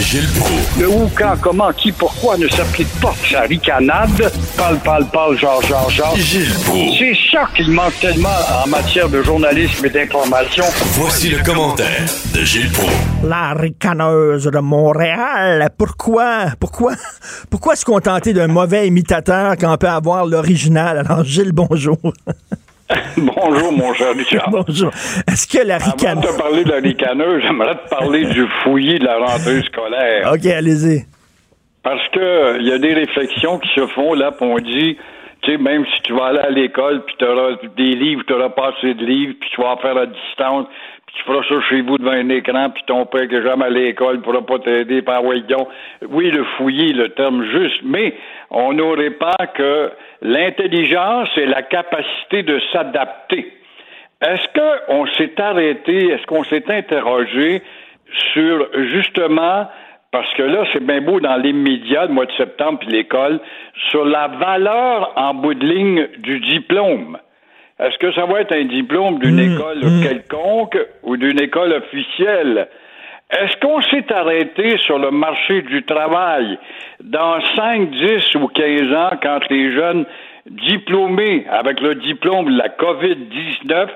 Gilles 0.01 0.29
Proulx. 0.39 0.81
Le 0.81 0.89
où, 0.89 1.11
quand, 1.17 1.35
comment, 1.41 1.73
qui, 1.73 1.93
pourquoi 1.93 2.37
ne 2.37 2.49
s'applique 2.49 2.89
pas 3.01 3.15
sa 3.31 3.43
ricanade. 3.43 4.33
Parle, 4.57 4.79
parle, 4.79 5.07
parle, 5.07 5.39
genre, 5.39 5.63
genre, 5.63 5.89
genre. 5.89 6.17
Gilles 6.17 6.53
Proulx. 6.65 6.99
C'est 6.99 7.17
ça 7.31 7.49
qu'il 7.55 7.71
manque 7.71 7.99
tellement 8.01 8.29
en 8.65 8.69
matière 8.69 9.09
de 9.09 9.23
journalisme 9.23 9.87
et 9.87 9.91
d'information. 9.91 10.65
Voici 10.95 11.31
le 11.31 11.43
commentaire 11.43 12.05
de 12.35 12.41
Gilles 12.41 12.73
Proulx. 12.73 12.93
La 13.23 13.55
ricaneuse 13.55 14.45
de 14.45 14.59
Montréal. 14.59 15.71
Pourquoi? 15.79 16.47
Pourquoi? 16.59 16.95
Pourquoi 17.51 17.77
se 17.77 17.85
contenter 17.85 18.33
d'un 18.33 18.49
mauvais 18.49 18.89
imitateur 18.89 19.55
quand 19.59 19.73
on 19.73 19.77
peut 19.77 19.89
avoir 19.89 20.27
l'original? 20.27 20.99
Alors, 20.99 21.25
Gilles, 21.25 21.53
bonjour. 21.53 21.99
Bonjour, 23.17 23.73
mon 23.73 23.95
cher 23.95 24.15
Richard. 24.15 24.51
bonjour. 24.51 24.91
Est-ce 25.29 25.47
que 25.47 25.67
la 25.67 25.77
Avant 25.77 25.93
ricaneuse... 25.93 26.25
de 26.25 26.29
te 26.29 26.39
parler 26.39 26.65
de 26.65 26.71
la 26.71 26.81
ricaneuse, 26.81 27.43
j'aimerais 27.43 27.77
te 27.77 27.89
parler 27.89 28.25
du 28.27 28.47
fouillis 28.63 28.99
de 28.99 29.05
la 29.05 29.19
rentrée 29.19 29.63
scolaire. 29.63 30.33
OK, 30.33 30.47
allez-y. 30.47 31.05
Parce 31.83 32.07
que 32.09 32.61
il 32.61 32.67
y 32.67 32.73
a 32.73 32.79
des 32.79 32.95
réflexions 32.95 33.59
qui 33.59 33.69
se 33.75 33.87
font 33.89 34.15
là, 34.15 34.33
puis 34.33 34.47
on 34.47 34.59
dit, 34.59 34.99
tu 35.43 35.51
sais, 35.51 35.59
même 35.59 35.85
si 35.95 36.03
tu 36.03 36.15
vas 36.15 36.27
aller 36.27 36.39
à 36.41 36.51
l'école, 36.51 37.05
puis 37.05 37.15
tu 37.19 37.25
auras 37.25 37.57
des 37.77 37.95
livres, 37.95 38.23
tu 38.27 38.33
auras 38.33 38.51
pas 38.51 38.73
assez 38.77 38.95
de 38.95 39.05
livres, 39.05 39.35
puis 39.41 39.51
tu 39.55 39.61
vas 39.61 39.73
en 39.73 39.77
faire 39.79 39.97
à 39.97 40.07
distance, 40.07 40.67
puis 41.07 41.17
tu 41.17 41.23
feras 41.25 41.43
ça 41.49 41.55
chez 41.69 41.81
vous 41.83 41.97
devant 41.99 42.13
un 42.13 42.29
écran, 42.29 42.71
puis 42.71 42.83
ton 42.87 43.07
père 43.07 43.29
qui 43.29 43.35
est 43.35 43.43
jamais 43.43 43.67
à 43.67 43.71
l'école 43.71 44.21
pourra 44.21 44.45
pas 44.45 44.59
t'aider 44.59 45.03
par 45.03 45.23
voyons. 45.23 45.69
Oui, 46.11 46.31
le 46.31 46.45
fouiller, 46.57 46.93
le 46.93 47.11
terme 47.11 47.45
juste, 47.51 47.81
mais 47.83 48.15
on 48.51 48.73
n'aurait 48.75 49.11
pas 49.11 49.47
que 49.55 49.91
l'intelligence 50.25 51.29
et 51.37 51.47
la 51.47 51.63
capacité 51.63 52.43
de 52.43 52.59
s'adapter. 52.73 53.53
Est-ce 54.23 54.49
qu'on 54.89 55.07
s'est 55.19 55.41
arrêté, 55.41 56.09
est-ce 56.09 56.27
qu'on 56.27 56.45
s'est 56.45 56.65
interrogé 56.69 57.63
sur 58.33 58.69
justement, 58.91 59.69
parce 60.11 60.33
que 60.35 60.43
là, 60.43 60.65
c'est 60.73 60.83
bien 60.83 61.03
beau 61.03 61.21
dans 61.21 61.37
les 61.37 61.53
médias, 61.53 62.07
le 62.07 62.13
mois 62.13 62.25
de 62.25 62.33
septembre, 62.33 62.79
puis 62.81 62.89
l'école, 62.89 63.39
sur 63.91 64.05
la 64.07 64.29
valeur 64.29 65.13
en 65.17 65.35
bout 65.35 65.55
de 65.55 65.67
ligne 65.67 66.09
du 66.19 66.41
diplôme? 66.41 67.19
Est-ce 67.79 67.99
que 67.99 68.13
ça 68.13 68.25
va 68.25 68.41
être 68.41 68.53
un 68.53 68.65
diplôme 68.65 69.19
d'une 69.19 69.41
école 69.41 69.81
quelconque 70.03 70.79
ou 71.03 71.17
d'une 71.19 71.41
école 71.41 71.73
officielle? 71.73 72.69
Est-ce 73.37 73.57
qu'on 73.57 73.81
s'est 73.83 74.13
arrêté 74.13 74.79
sur 74.79 74.99
le 74.99 75.11
marché 75.11 75.63
du 75.63 75.83
travail 75.83 76.57
dans 77.03 77.41
5, 77.57 77.91
10 77.91 78.35
ou 78.37 78.47
15 78.47 78.93
ans 78.93 79.11
quand 79.21 79.41
les 79.51 79.73
jeunes 79.73 80.05
diplômés 80.47 81.45
avec 81.51 81.81
le 81.81 81.97
diplôme 81.97 82.47
de 82.47 82.59
la 82.59 82.69
COVID-19 82.69 83.89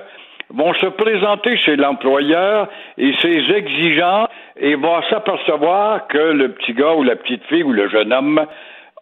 vont 0.49 0.73
se 0.73 0.87
présenter 0.87 1.55
chez 1.57 1.77
l'employeur 1.77 2.67
et 2.97 3.13
ses 3.21 3.51
exigeants 3.53 4.27
et 4.57 4.75
vont 4.75 5.01
s'apercevoir 5.09 6.07
que 6.07 6.17
le 6.17 6.51
petit 6.53 6.73
gars 6.73 6.95
ou 6.95 7.03
la 7.03 7.15
petite 7.15 7.45
fille 7.45 7.63
ou 7.63 7.71
le 7.71 7.87
jeune 7.87 8.11
homme 8.11 8.45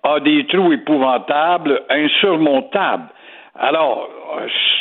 a 0.04 0.20
des 0.20 0.46
trous 0.46 0.72
épouvantables, 0.72 1.82
insurmontables? 1.90 3.08
Alors, 3.60 4.08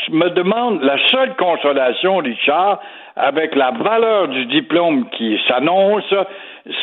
je 0.07 0.13
me 0.13 0.29
demande, 0.31 0.83
la 0.83 0.99
seule 1.09 1.35
consolation, 1.37 2.19
Richard, 2.19 2.81
avec 3.17 3.55
la 3.55 3.71
valeur 3.71 4.29
du 4.29 4.47
diplôme 4.47 5.09
qui 5.17 5.39
s'annonce, 5.49 6.15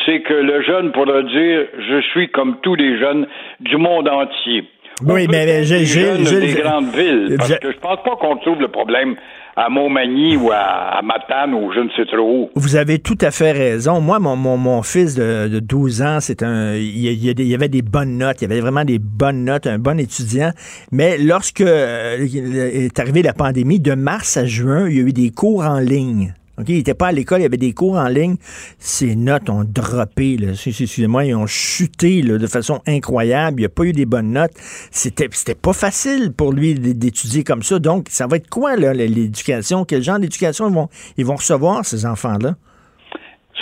c'est 0.04 0.20
que 0.20 0.34
le 0.34 0.62
jeune 0.62 0.92
pourra 0.92 1.22
dire 1.22 1.66
je 1.78 2.00
suis 2.10 2.28
comme 2.30 2.56
tous 2.62 2.74
les 2.74 2.98
jeunes 2.98 3.26
du 3.60 3.76
monde 3.76 4.08
entier. 4.08 4.64
Oui, 5.02 5.26
mais, 5.30 5.46
mais 5.46 5.64
j'ai, 5.64 5.80
des 5.84 6.60
grandes 6.60 6.90
villes. 6.94 7.34
Parce 7.36 7.58
que 7.58 7.72
je 7.72 7.78
pense 7.78 8.02
pas 8.04 8.16
qu'on 8.16 8.36
trouve 8.36 8.60
le 8.60 8.68
problème 8.68 9.16
à 9.56 9.68
Montmagny 9.68 10.36
ou 10.36 10.50
à, 10.52 11.00
ou 11.02 11.72
je 11.72 11.80
ne 11.80 11.88
sais 11.90 12.06
trop. 12.06 12.50
Vous 12.54 12.76
avez 12.76 12.98
tout 12.98 13.18
à 13.20 13.30
fait 13.30 13.52
raison. 13.52 14.00
Moi, 14.00 14.18
mon, 14.18 14.36
mon, 14.36 14.56
mon 14.56 14.82
fils 14.82 15.14
de, 15.14 15.48
de 15.48 15.60
12 15.60 16.02
ans, 16.02 16.18
c'est 16.20 16.42
un, 16.42 16.74
il 16.74 17.04
il 17.04 17.54
avait 17.54 17.68
des 17.68 17.82
bonnes 17.82 18.18
notes. 18.18 18.42
Il 18.42 18.48
y 18.48 18.52
avait 18.52 18.60
vraiment 18.60 18.84
des 18.84 18.98
bonnes 18.98 19.44
notes, 19.44 19.66
un 19.66 19.78
bon 19.78 19.98
étudiant. 19.98 20.50
Mais 20.90 21.18
lorsque 21.18 21.60
euh, 21.60 22.26
est 22.26 22.98
arrivée 22.98 23.22
la 23.22 23.32
pandémie, 23.32 23.80
de 23.80 23.94
mars 23.94 24.36
à 24.36 24.46
juin, 24.46 24.88
il 24.88 24.96
y 24.96 25.00
a 25.00 25.02
eu 25.02 25.12
des 25.12 25.30
cours 25.30 25.64
en 25.64 25.78
ligne. 25.78 26.34
OK, 26.58 26.68
il 26.68 26.76
n'était 26.76 26.94
pas 26.94 27.08
à 27.08 27.12
l'école, 27.12 27.40
il 27.40 27.42
y 27.42 27.46
avait 27.46 27.56
des 27.56 27.72
cours 27.72 27.94
en 27.94 28.08
ligne. 28.08 28.36
Ses 28.78 29.16
notes 29.16 29.50
ont 29.50 29.64
droppé. 29.64 30.38
Excusez-moi, 30.40 31.24
ils 31.24 31.34
ont 31.34 31.46
chuté 31.46 32.22
là, 32.22 32.38
de 32.38 32.46
façon 32.46 32.80
incroyable. 32.86 33.60
Il 33.60 33.62
n'y 33.62 33.66
a 33.66 33.70
pas 33.70 33.84
eu 33.84 33.92
des 33.92 34.06
bonnes 34.06 34.32
notes. 34.32 34.52
C'était, 34.90 35.28
pas 35.54 35.72
facile 35.72 36.32
pour 36.32 36.52
lui 36.52 36.74
d'étudier 36.74 37.42
comme 37.42 37.62
ça. 37.62 37.78
Donc, 37.78 38.06
ça 38.10 38.26
va 38.26 38.36
être 38.36 38.48
quoi, 38.48 38.76
là, 38.76 38.94
l'éducation? 38.94 39.84
Quel 39.84 40.02
genre 40.02 40.18
d'éducation 40.18 40.68
ils 40.68 40.74
vont, 40.74 40.88
ils 41.16 41.26
vont 41.26 41.36
recevoir, 41.36 41.84
ces 41.84 42.06
enfants-là? 42.06 42.56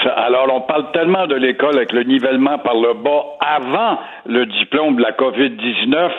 Alors, 0.05 0.47
on 0.53 0.61
parle 0.63 0.91
tellement 0.93 1.27
de 1.27 1.35
l'école 1.35 1.77
avec 1.77 1.93
le 1.93 2.03
nivellement 2.03 2.59
par 2.59 2.75
le 2.75 2.95
bas 2.95 3.25
avant 3.41 3.99
le 4.27 4.47
diplôme 4.47 4.97
de 4.97 5.03
la 5.03 5.13
COVID-19. 5.13 6.11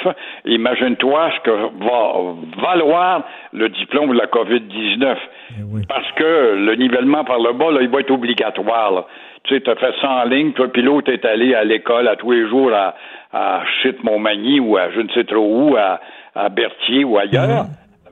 Imagine-toi 0.46 1.32
ce 1.36 1.40
que 1.42 1.52
va 1.52 2.62
valoir 2.62 3.24
le 3.52 3.70
diplôme 3.70 4.10
de 4.14 4.18
la 4.18 4.28
COVID-19. 4.28 5.16
Parce 5.88 6.12
que 6.14 6.56
le 6.56 6.76
nivellement 6.76 7.24
par 7.24 7.40
le 7.40 7.54
bas, 7.54 7.72
là, 7.72 7.80
il 7.82 7.90
va 7.90 8.00
être 8.00 8.12
obligatoire. 8.12 8.92
là. 8.92 9.06
Tu 9.44 9.56
sais, 9.56 9.62
tu 9.62 9.70
as 9.70 9.76
fait 9.76 9.94
ça 10.02 10.10
en 10.10 10.24
ligne, 10.24 10.54
toi, 10.54 10.68
puis 10.72 10.82
l'autre 10.82 11.12
est 11.12 11.26
allé 11.26 11.54
à 11.54 11.64
l'école 11.66 12.08
à 12.08 12.16
tous 12.16 12.32
les 12.32 12.48
jours 12.48 12.72
à, 12.74 12.96
à 13.34 13.64
Chute-Montmagny 13.82 14.60
ou 14.62 14.78
à 14.78 14.90
je 14.92 15.02
ne 15.02 15.10
sais 15.10 15.26
trop 15.26 15.46
où, 15.46 15.76
à, 15.76 16.00
à 16.36 16.48
Berthier 16.50 17.04
ou 17.04 17.18
ailleurs. 17.18 17.66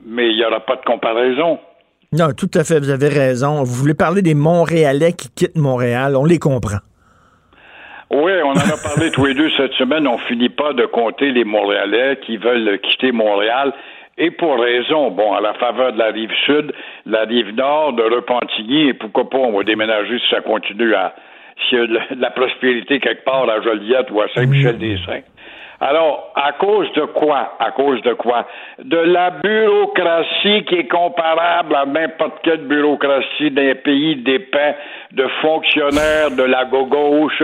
Mais 0.04 0.28
il 0.28 0.36
n'y 0.36 0.44
aura 0.44 0.60
pas 0.60 0.76
de 0.76 0.84
comparaison. 0.84 1.58
Non, 2.12 2.28
tout 2.36 2.50
à 2.54 2.64
fait, 2.64 2.78
vous 2.78 2.90
avez 2.90 3.08
raison. 3.08 3.62
Vous 3.62 3.74
voulez 3.74 3.94
parler 3.94 4.20
des 4.22 4.34
Montréalais 4.34 5.12
qui 5.14 5.30
quittent 5.30 5.56
Montréal, 5.56 6.14
on 6.16 6.24
les 6.24 6.38
comprend. 6.38 6.78
Oui, 8.10 8.32
on 8.44 8.50
en 8.50 8.56
a 8.56 8.76
parlé 8.82 9.10
tous 9.10 9.24
les 9.24 9.34
deux 9.34 9.48
cette 9.56 9.72
semaine. 9.72 10.06
On 10.06 10.18
finit 10.18 10.50
pas 10.50 10.74
de 10.74 10.84
compter 10.84 11.30
les 11.32 11.44
Montréalais 11.44 12.18
qui 12.26 12.36
veulent 12.36 12.78
quitter 12.82 13.10
Montréal. 13.12 13.72
Et 14.18 14.30
pour 14.30 14.60
raison, 14.60 15.10
bon, 15.10 15.32
à 15.32 15.40
la 15.40 15.54
faveur 15.54 15.94
de 15.94 15.98
la 15.98 16.08
rive 16.08 16.30
sud, 16.44 16.74
la 17.06 17.22
rive 17.22 17.54
nord, 17.54 17.94
de 17.94 18.02
Repentigny, 18.02 18.88
et 18.88 18.94
pourquoi 18.94 19.30
pas, 19.30 19.38
on 19.38 19.56
va 19.56 19.64
déménager 19.64 20.18
si 20.18 20.24
ça 20.30 20.42
continue 20.42 20.94
à, 20.94 21.14
s'il 21.70 21.78
y 21.78 21.80
a 21.80 21.86
de 21.86 22.20
la- 22.20 22.30
prospérité 22.30 23.00
quelque 23.00 23.24
part 23.24 23.48
à 23.48 23.62
Joliette 23.62 24.10
ou 24.10 24.20
à 24.20 24.26
Saint-Michel-des-Saints. 24.34 25.22
Alors, 25.84 26.30
à 26.36 26.52
cause 26.52 26.92
de 26.92 27.06
quoi? 27.06 27.54
À 27.58 27.72
cause 27.72 28.00
de 28.02 28.12
quoi? 28.12 28.46
De 28.78 28.98
la 28.98 29.30
bureaucratie 29.30 30.64
qui 30.66 30.76
est 30.76 30.86
comparable 30.86 31.74
à 31.74 31.84
n'importe 31.86 32.34
quelle 32.44 32.68
bureaucratie 32.68 33.50
d'un 33.50 33.74
pays 33.74 34.14
d'épais, 34.14 34.76
de 35.10 35.26
fonctionnaires 35.40 36.30
de 36.30 36.44
la 36.44 36.66
gauche 36.66 37.42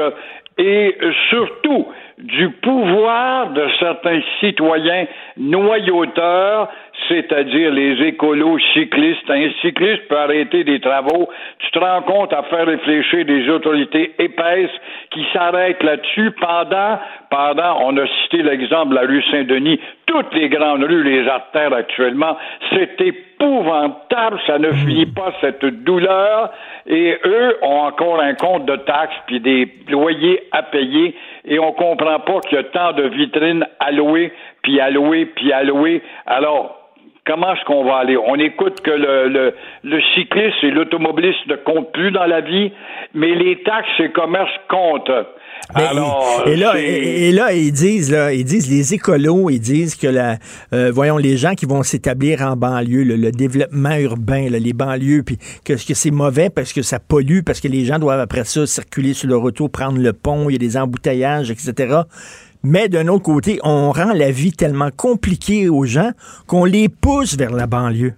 et 0.56 0.96
surtout 1.30 1.88
du 2.18 2.50
pouvoir 2.50 3.50
de 3.50 3.66
certains 3.80 4.20
citoyens 4.38 5.06
noyauteurs, 5.36 6.68
c'est-à-dire 7.08 7.72
les 7.72 8.06
écolos 8.06 8.58
cyclistes. 8.74 9.30
Un 9.30 9.50
cycliste 9.62 10.08
peut 10.08 10.18
arrêter 10.18 10.64
des 10.64 10.80
travaux. 10.80 11.28
Tu 11.60 11.70
te 11.70 11.78
rends 11.78 12.02
compte 12.02 12.32
à 12.32 12.42
faire 12.44 12.66
réfléchir 12.66 13.24
des 13.24 13.48
autorités 13.48 14.14
épaisses 14.18 14.70
qui 15.10 15.24
s'arrêtent 15.32 15.82
là-dessus 15.82 16.32
pendant, 16.32 16.98
pendant, 17.30 17.80
on 17.82 17.96
a 17.96 18.06
cité 18.22 18.42
l'exemple 18.42 18.90
de 18.90 18.94
la 18.96 19.02
rue 19.02 19.22
Saint-Denis, 19.30 19.80
toutes 20.06 20.34
les 20.34 20.48
grandes 20.48 20.84
rues, 20.84 21.02
les 21.02 21.28
artères 21.28 21.72
actuellement, 21.72 22.36
c'est 22.72 23.00
épouvantable, 23.00 24.40
ça 24.46 24.58
ne 24.58 24.72
finit 24.72 25.06
pas 25.06 25.32
cette 25.40 25.64
douleur, 25.64 26.50
et 26.86 27.18
eux 27.24 27.56
ont 27.62 27.80
encore 27.80 28.20
un 28.20 28.34
compte 28.34 28.64
de 28.66 28.76
taxes 28.76 29.16
puis 29.26 29.40
des 29.40 29.68
loyers 29.88 30.42
à 30.52 30.62
payer, 30.62 31.14
et 31.44 31.58
on 31.58 31.72
comprend 31.72 32.20
pas 32.20 32.40
qu'il 32.40 32.56
y 32.56 32.60
a 32.60 32.64
tant 32.64 32.92
de 32.92 33.04
vitrines 33.04 33.66
à 33.80 33.92
louer, 33.92 34.32
puis 34.62 34.80
à 34.80 34.90
louer, 34.90 35.26
puis 35.26 35.52
à 35.52 35.62
louer. 35.62 36.02
Alors, 36.26 36.77
comment 37.28 37.54
est-ce 37.54 37.64
qu'on 37.66 37.84
va 37.84 37.98
aller? 37.98 38.16
On 38.16 38.34
écoute 38.36 38.80
que 38.80 38.90
le, 38.90 39.28
le, 39.28 39.54
le 39.84 40.00
cycliste 40.14 40.56
et 40.64 40.70
l'automobiliste 40.70 41.46
ne 41.46 41.56
comptent 41.56 41.92
plus 41.92 42.10
dans 42.10 42.24
la 42.26 42.40
vie, 42.40 42.72
mais 43.14 43.34
les 43.34 43.62
taxes 43.62 43.88
et 44.00 44.10
commerces 44.10 44.50
comptent. 44.68 45.12
Alors, 45.74 46.44
et 46.46 46.56
là, 46.56 46.72
c'est- 46.74 46.82
et, 46.84 47.28
et 47.28 47.32
là, 47.32 47.52
ils 47.52 47.72
disent, 47.72 48.10
là, 48.12 48.32
ils 48.32 48.44
disent, 48.44 48.70
les 48.70 48.94
écolos, 48.94 49.50
ils 49.50 49.58
disent 49.60 49.96
que 49.96 50.06
la, 50.06 50.36
euh, 50.72 50.90
voyons, 50.92 51.16
les 51.18 51.36
gens 51.36 51.54
qui 51.54 51.66
vont 51.66 51.82
s'établir 51.82 52.42
en 52.42 52.56
banlieue, 52.56 53.02
le, 53.04 53.16
le 53.16 53.30
développement 53.32 53.96
urbain, 53.96 54.48
là, 54.50 54.58
les 54.58 54.72
banlieues, 54.72 55.22
puis 55.24 55.36
que, 55.64 55.72
que 55.74 55.94
c'est 55.94 56.10
mauvais 56.10 56.48
parce 56.48 56.72
que 56.72 56.82
ça 56.82 56.98
pollue, 57.00 57.40
parce 57.44 57.60
que 57.60 57.68
les 57.68 57.84
gens 57.84 57.98
doivent 57.98 58.20
après 58.20 58.44
ça 58.44 58.66
circuler 58.66 59.12
sur 59.14 59.28
le 59.28 59.36
retour, 59.36 59.70
prendre 59.70 59.98
le 59.98 60.12
pont, 60.12 60.48
il 60.48 60.52
y 60.52 60.56
a 60.56 60.58
des 60.58 60.76
embouteillages, 60.76 61.50
etc. 61.50 62.02
Mais 62.62 62.88
d'un 62.88 63.08
autre 63.08 63.22
côté, 63.24 63.60
on 63.62 63.92
rend 63.92 64.12
la 64.12 64.30
vie 64.30 64.52
tellement 64.52 64.90
compliquée 64.90 65.68
aux 65.68 65.84
gens 65.84 66.10
qu'on 66.46 66.64
les 66.64 66.88
pousse 66.88 67.36
vers 67.36 67.52
la 67.52 67.66
banlieue. 67.66 68.14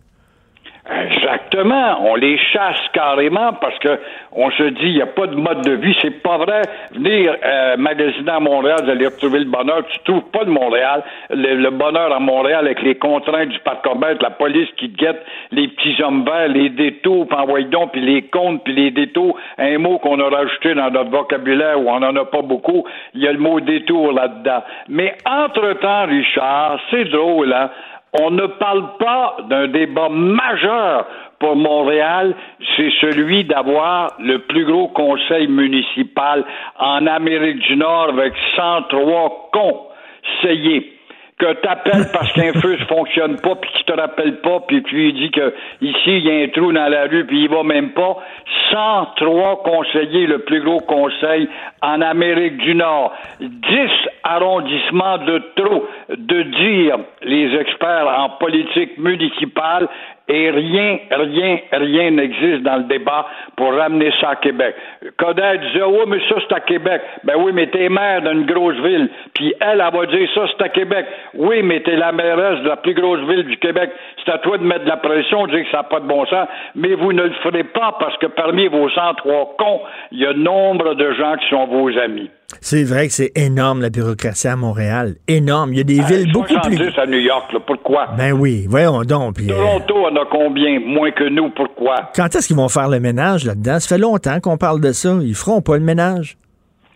Exactement. 1.53 2.11
On 2.11 2.15
les 2.15 2.39
chasse 2.39 2.81
carrément 2.93 3.53
parce 3.55 3.79
que 3.79 3.99
on 4.33 4.51
se 4.53 4.63
dit 4.63 4.87
il 4.87 4.95
n'y 4.95 5.03
a 5.03 5.07
pas 5.07 5.27
de 5.27 5.35
mode 5.35 5.63
de 5.63 5.73
vie. 5.73 5.97
C'est 6.01 6.23
pas 6.23 6.39
vrai. 6.39 6.63
Venir 6.93 7.35
euh, 7.45 7.77
magasiner 7.77 8.31
à 8.31 8.41
Montréal, 8.41 8.79
vous 8.85 8.91
allez 8.91 9.07
retrouver 9.07 9.41
le 9.41 9.47
bonheur. 9.47 9.83
Tu 9.89 9.99
trouves 10.05 10.31
pas 10.33 10.45
de 10.45 10.51
Montréal. 10.51 11.03
Le, 11.31 11.71
bonheur 11.71 12.13
à 12.13 12.21
Montréal 12.21 12.67
avec 12.67 12.83
les 12.83 12.95
contraintes 12.97 13.49
du 13.49 13.59
parcomètre, 13.61 14.23
la 14.23 14.31
police 14.31 14.69
qui 14.77 14.91
te 14.91 14.97
guette, 14.97 15.25
les 15.51 15.69
petits 15.69 16.01
hommes 16.03 16.25
verts, 16.25 16.49
les 16.49 16.69
détours, 16.71 17.27
puis 17.27 17.65
donc, 17.67 17.93
puis 17.93 18.01
les 18.01 18.23
comptes, 18.23 18.63
puis 18.65 18.75
les 18.75 18.91
détours. 18.91 19.37
Un 19.59 19.79
mot 19.79 19.99
qu'on 19.99 20.21
a 20.21 20.29
rajouté 20.29 20.75
dans 20.75 20.91
notre 20.91 21.11
vocabulaire 21.11 21.81
où 21.81 21.91
on 21.91 22.01
n'en 22.01 22.15
a 22.17 22.25
pas 22.25 22.43
beaucoup. 22.43 22.85
Il 23.15 23.23
y 23.23 23.29
a 23.29 23.33
le 23.33 23.39
mot 23.39 23.61
détour 23.61 24.13
là-dedans. 24.13 24.63
Mais 24.89 25.17
entre-temps, 25.27 26.07
Richard, 26.07 26.79
c'est 26.91 27.05
drôle, 27.07 27.53
hein? 27.53 27.71
On 28.13 28.33
ne 28.33 28.47
parle 28.47 28.97
pas 28.99 29.37
d'un 29.49 29.69
débat 29.69 30.09
majeur 30.09 31.07
pour 31.41 31.57
Montréal, 31.57 32.35
c'est 32.77 32.91
celui 33.01 33.45
d'avoir 33.45 34.13
le 34.21 34.41
plus 34.41 34.67
gros 34.67 34.89
conseil 34.89 35.49
municipal 35.49 36.45
en 36.79 37.07
Amérique 37.07 37.61
du 37.61 37.77
Nord 37.77 38.11
avec 38.11 38.35
103 38.55 39.51
conseillers 39.53 41.01
que 41.41 41.53
t'appelles 41.55 42.09
parce 42.13 42.31
qu'un 42.33 42.53
feu 42.53 42.77
ne 42.79 42.85
fonctionne 42.85 43.41
pas 43.41 43.55
puis 43.57 43.71
qu'il 43.73 43.87
te 43.87 43.99
rappelle 43.99 44.41
pas 44.43 44.61
puis 44.69 44.83
tu 44.83 44.95
lui 44.95 45.13
dis 45.15 45.31
que 45.31 45.55
ici 45.81 46.19
il 46.19 46.27
y 46.27 46.31
a 46.31 46.45
un 46.45 46.49
trou 46.49 46.73
dans 46.73 46.89
la 46.89 47.07
rue 47.07 47.25
puis 47.27 47.45
il 47.45 47.49
va 47.49 47.63
même 47.63 47.91
pas. 47.93 48.19
103 48.71 49.63
conseillers 49.63 50.27
le 50.27 50.41
plus 50.41 50.61
gros 50.61 50.81
conseil 50.81 51.49
en 51.83 52.03
Amérique 52.03 52.59
du 52.59 52.75
Nord. 52.75 53.13
10 53.41 53.51
arrondissements 54.23 55.19
de 55.19 55.43
trop 55.57 55.89
de 56.11 56.43
dire 56.43 56.99
les 57.23 57.55
experts 57.57 58.07
en 58.07 58.29
politique 58.39 58.99
municipale 58.99 59.89
et 60.31 60.51
rien, 60.51 60.99
rien, 61.11 61.59
rien 61.73 62.11
n'existe 62.13 62.63
dans 62.63 62.77
le 62.77 62.85
débat 62.85 63.27
pour 63.57 63.75
ramener 63.75 64.13
ça 64.21 64.31
à 64.31 64.37
Québec. 64.37 64.77
Coder 65.19 65.59
disait, 65.67 65.83
oui, 65.83 66.05
mais 66.07 66.21
ça, 66.29 66.37
c'est 66.41 66.55
à 66.55 66.61
Québec. 66.61 67.03
Ben 67.25 67.35
oui, 67.39 67.51
mais 67.53 67.67
t'es 67.67 67.89
maire 67.89 68.23
d'une 68.23 68.47
grosse 68.47 68.77
ville. 68.77 69.09
Puis 69.35 69.53
elle, 69.61 69.83
elle 69.85 69.99
va 69.99 70.07
dire, 70.07 70.29
ça, 70.35 70.43
c'est 70.47 70.65
à 70.65 70.69
Québec. 70.69 71.07
Oui, 71.35 71.63
mais 71.63 71.81
t'es 71.81 71.97
la 71.97 72.13
mairesse 72.13 72.61
de 72.61 72.69
la 72.69 72.77
plus 72.77 72.95
grosse 72.95 73.21
ville 73.29 73.45
du 73.45 73.57
Québec. 73.57 73.91
C'est 74.25 74.31
à 74.31 74.39
toi 74.39 74.57
de 74.59 74.65
mettre 74.65 74.85
de 74.85 74.91
la 74.91 74.99
pression, 74.99 75.47
de 75.47 75.57
dire 75.57 75.65
que 75.65 75.71
ça 75.71 75.79
n'a 75.79 75.83
pas 75.85 76.01
de 76.01 76.07
bon 76.07 76.25
sens. 76.27 76.47
Mais 76.77 76.95
vous 76.95 77.13
ne 77.13 77.25
le 77.25 77.35
ferez 77.43 77.65
pas 77.65 77.97
parce 77.99 78.17
que 78.19 78.27
parmi 78.27 78.69
vos 78.69 78.89
103 78.89 79.57
cons, 79.59 79.81
il 80.13 80.21
y 80.21 80.27
a 80.27 80.33
nombre 80.33 80.95
de 80.95 81.13
gens 81.13 81.37
qui 81.39 81.49
sont 81.49 81.67
vos 81.67 81.99
amis. 81.99 82.31
C'est 82.61 82.85
vrai 82.85 83.07
que 83.07 83.13
c'est 83.13 83.33
énorme, 83.37 83.81
la 83.81 83.91
bureaucratie 83.91 84.49
à 84.49 84.57
Montréal. 84.57 85.15
Énorme. 85.29 85.73
Il 85.73 85.79
y 85.79 85.81
a 85.81 85.85
des 85.85 86.03
villes 86.03 86.33
beaucoup 86.33 86.49
plus... 86.65 86.77
70 86.77 86.99
à 86.99 87.07
New 87.07 87.19
York, 87.19 87.53
là. 87.53 87.61
Pourquoi? 87.67 88.09
Ben 88.17 88.33
oui, 88.33 88.67
voyons 88.69 89.03
donc. 89.03 89.37
puis, 89.37 89.51
euh, 89.51 89.55
Toronto 89.55 90.07
en 90.07 90.17
a 90.17 90.25
combien? 90.31 90.81
Moins 90.81 91.11
que 91.13 91.29
nous. 91.29 91.51
Pourquoi? 91.51 92.11
quand 92.15 92.35
est-ce 92.35 92.47
qu'ils 92.47 92.57
vont 92.57 92.69
faire 92.69 92.89
le 92.89 93.01
ménage 93.01 93.45
là-dedans? 93.45 93.79
Ça 93.79 93.89
fait 93.89 93.99
longtemps 94.01 94.41
qu'on 94.41 94.57
parle 94.57 94.81
de 94.81 94.93
ça. 94.93 95.17
Ils 95.23 95.35
feront 95.35 95.61
pas 95.63 95.77
le 95.77 95.85
ménage. 95.85 96.37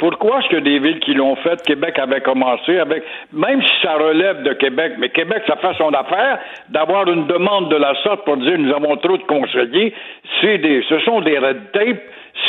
Pourquoi 0.05 0.41
est-ce 0.41 0.49
que 0.49 0.61
des 0.61 0.81
villes 0.81 1.01
qui 1.01 1.15
l'ont 1.15 1.35
fait, 1.37 1.63
Québec 1.63 1.99
avait 1.99 2.21
commencé 2.21 2.79
avec, 2.79 3.05
même 3.33 3.63
si 3.63 3.71
ça 3.83 3.95
relève 3.95 4.43
de 4.43 4.53
Québec, 4.53 4.97
mais 4.99 5.09
Québec, 5.09 5.45
ça 5.47 5.57
fait 5.57 5.73
son 5.79 5.89
affaire, 5.95 6.41
d'avoir 6.69 7.09
une 7.09 7.27
demande 7.27 7.71
de 7.71 7.77
la 7.77 7.95
sorte 8.03 8.23
pour 8.27 8.37
dire 8.37 8.59
nous 8.59 8.75
avons 8.75 8.99
trop 8.99 9.17
de 9.17 9.23
conseillers, 9.23 9.95
c'est 10.43 10.59
des, 10.59 10.85
ce 10.91 10.99
sont 11.01 11.23
des 11.23 11.39
red 11.39 11.73
tape, 11.73 12.03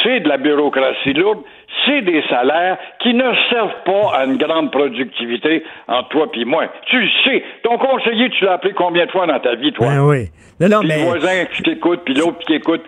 c'est 0.04 0.20
de 0.20 0.28
la 0.28 0.36
bureaucratie 0.36 1.14
lourde, 1.14 1.44
c'est 1.86 2.02
des 2.02 2.24
salaires 2.30 2.78
qui 3.00 3.14
ne 3.14 3.32
servent 3.50 3.84
pas 3.86 4.18
à 4.18 4.26
une 4.26 4.36
grande 4.36 4.72
productivité 4.72 5.64
entre 5.88 6.10
toi 6.10 6.28
et 6.34 6.44
moi. 6.44 6.66
Tu 6.88 7.00
le 7.00 7.10
sais, 7.24 7.42
ton 7.64 7.78
conseiller, 7.78 8.32
tu 8.32 8.44
l'as 8.44 8.54
appelé 8.54 8.74
combien 8.74 9.06
de 9.06 9.12
fois 9.12 9.28
dans 9.28 9.40
ta 9.40 9.56
vie, 9.56 9.72
toi? 9.72 9.88
Ben 9.88 10.02
oui. 10.02 10.28
Non, 10.60 10.68
non, 10.70 10.80
Puis 10.80 10.90
mais... 10.90 10.98
Le 10.98 11.04
voisin 11.06 11.46
qui 11.54 11.64
t'écoute, 11.64 12.02
puis 12.04 12.16
l'autre 12.16 12.40
qui 12.40 12.46
t'écoute. 12.48 12.84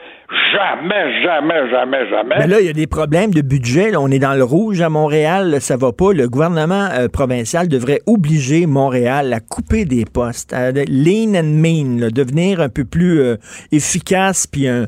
Jamais, 0.51 1.21
jamais, 1.23 1.69
jamais, 1.69 2.09
jamais. 2.09 2.35
Mais 2.39 2.47
là, 2.47 2.59
il 2.59 2.65
y 2.65 2.69
a 2.69 2.73
des 2.73 2.87
problèmes 2.87 3.33
de 3.33 3.41
budget. 3.41 3.91
là. 3.91 4.01
On 4.01 4.09
est 4.09 4.19
dans 4.19 4.33
le 4.33 4.43
rouge 4.43 4.81
à 4.81 4.89
Montréal. 4.89 5.51
là, 5.51 5.59
Ça 5.61 5.77
va 5.77 5.93
pas. 5.93 6.11
Le 6.11 6.27
gouvernement 6.27 6.89
euh, 6.91 7.07
provincial 7.07 7.69
devrait 7.69 7.99
obliger 8.07 8.65
Montréal 8.65 9.31
à 9.31 9.39
couper 9.39 9.85
des 9.85 10.03
postes, 10.03 10.53
à 10.53 10.71
lean 10.71 11.33
and 11.35 11.53
mean, 11.63 11.99
là, 12.01 12.09
devenir 12.09 12.59
un 12.59 12.67
peu 12.67 12.83
plus 12.83 13.21
euh, 13.21 13.35
efficace, 13.71 14.47
puis 14.47 14.67
euh, 14.67 14.85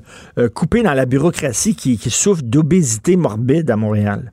couper 0.53 0.83
dans 0.83 0.93
la 0.93 1.05
bureaucratie 1.05 1.73
qui, 1.75 1.97
qui 1.97 2.09
souffre 2.09 2.41
d'obésité 2.43 3.15
morbide 3.15 3.71
à 3.71 3.77
Montréal. 3.77 4.31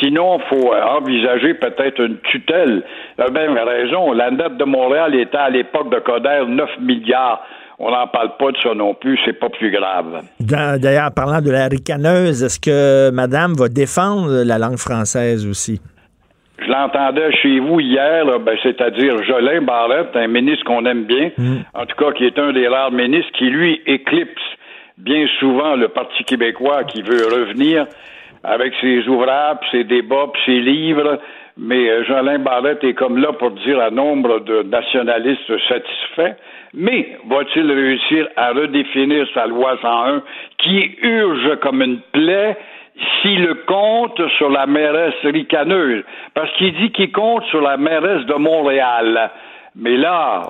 Sinon, 0.00 0.38
il 0.38 0.48
faut 0.48 0.72
envisager 0.74 1.54
peut-être 1.54 2.00
une 2.00 2.18
tutelle. 2.30 2.84
Tu 3.16 3.22
as 3.24 3.30
bien 3.30 3.52
raison. 3.64 4.12
La 4.12 4.30
dette 4.30 4.58
de 4.58 4.64
Montréal 4.64 5.14
était 5.14 5.36
à 5.36 5.50
l'époque 5.50 5.90
de 5.90 5.98
Coder 5.98 6.44
9 6.48 6.68
milliards. 6.82 7.42
On 7.78 7.90
n'en 7.90 8.06
parle 8.06 8.36
pas 8.38 8.52
de 8.52 8.56
ça 8.62 8.74
non 8.74 8.94
plus, 8.94 9.18
c'est 9.24 9.38
pas 9.38 9.50
plus 9.50 9.70
grave. 9.70 10.22
D'ailleurs, 10.40 11.12
parlant 11.14 11.42
de 11.42 11.50
la 11.50 11.68
ricaneuse, 11.68 12.42
est-ce 12.42 12.58
que 12.58 13.10
madame 13.10 13.52
va 13.52 13.68
défendre 13.68 14.44
la 14.44 14.58
langue 14.58 14.78
française 14.78 15.46
aussi? 15.46 15.80
Je 16.58 16.70
l'entendais 16.70 17.32
chez 17.42 17.60
vous 17.60 17.80
hier, 17.80 18.24
ben, 18.40 18.56
c'est-à-dire 18.62 19.22
Jolin 19.24 19.60
Barrette, 19.60 20.16
un 20.16 20.26
ministre 20.26 20.64
qu'on 20.64 20.86
aime 20.86 21.04
bien, 21.04 21.30
en 21.74 21.84
tout 21.84 21.96
cas 21.96 22.12
qui 22.12 22.24
est 22.24 22.38
un 22.38 22.52
des 22.52 22.66
rares 22.66 22.92
ministres 22.92 23.30
qui, 23.36 23.50
lui, 23.50 23.82
éclipse 23.86 24.42
bien 24.96 25.26
souvent 25.38 25.76
le 25.76 25.88
Parti 25.88 26.24
québécois 26.24 26.84
qui 26.84 27.02
veut 27.02 27.26
revenir 27.26 27.86
avec 28.42 28.72
ses 28.80 29.06
ouvrages, 29.08 29.58
ses 29.70 29.84
débats, 29.84 30.28
puis 30.32 30.42
ses 30.46 30.60
livres. 30.60 31.18
Mais 31.58 31.88
euh, 31.88 32.04
Jolin 32.04 32.38
Barrette 32.38 32.84
est 32.84 32.94
comme 32.94 33.18
là 33.18 33.32
pour 33.32 33.50
dire 33.50 33.80
à 33.80 33.90
nombre 33.90 34.40
de 34.40 34.62
nationalistes 34.62 35.52
satisfaits. 35.68 36.36
Mais 36.74 37.18
va-t-il 37.26 37.70
réussir 37.70 38.28
à 38.36 38.52
redéfinir 38.52 39.26
sa 39.34 39.46
loi 39.46 39.78
101 39.80 40.22
qui 40.58 40.96
urge 41.02 41.56
comme 41.60 41.82
une 41.82 42.00
plaie 42.12 42.56
s'il 43.20 43.48
compte 43.66 44.20
sur 44.38 44.50
la 44.50 44.66
mairesse 44.66 45.14
ricaneuse? 45.24 46.04
Parce 46.34 46.50
qu'il 46.52 46.74
dit 46.74 46.90
qu'il 46.90 47.12
compte 47.12 47.44
sur 47.44 47.60
la 47.60 47.76
mairesse 47.76 48.26
de 48.26 48.34
Montréal. 48.34 49.30
Mais 49.74 49.96
là, 49.96 50.42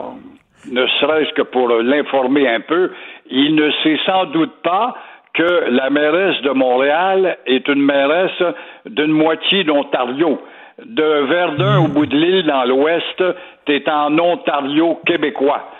ne 0.71 0.87
serait-ce 1.01 1.33
que 1.35 1.43
pour 1.43 1.69
l'informer 1.69 2.49
un 2.49 2.61
peu, 2.61 2.93
il 3.31 3.55
ne 3.55 3.71
sait 3.83 3.99
sans 4.07 4.27
doute 4.27 4.55
pas 4.63 4.95
que 5.35 5.71
la 5.71 5.91
mairesse 5.91 6.41
de 6.43 6.51
Montréal 6.51 7.37
est 7.47 7.69
une 7.69 7.83
mairesse 7.83 8.43
d'une 8.87 9.13
moitié 9.13 9.65
d'Ontario. 9.65 10.41
De 10.85 11.27
Verdun 11.27 11.79
au 11.85 11.89
bout 11.89 12.07
de 12.07 12.17
l'île 12.17 12.47
dans 12.47 12.65
l'ouest, 12.65 13.25
t'es 13.67 13.89
en 13.91 14.19
Ontario 14.19 15.01
québécois. 15.07 15.71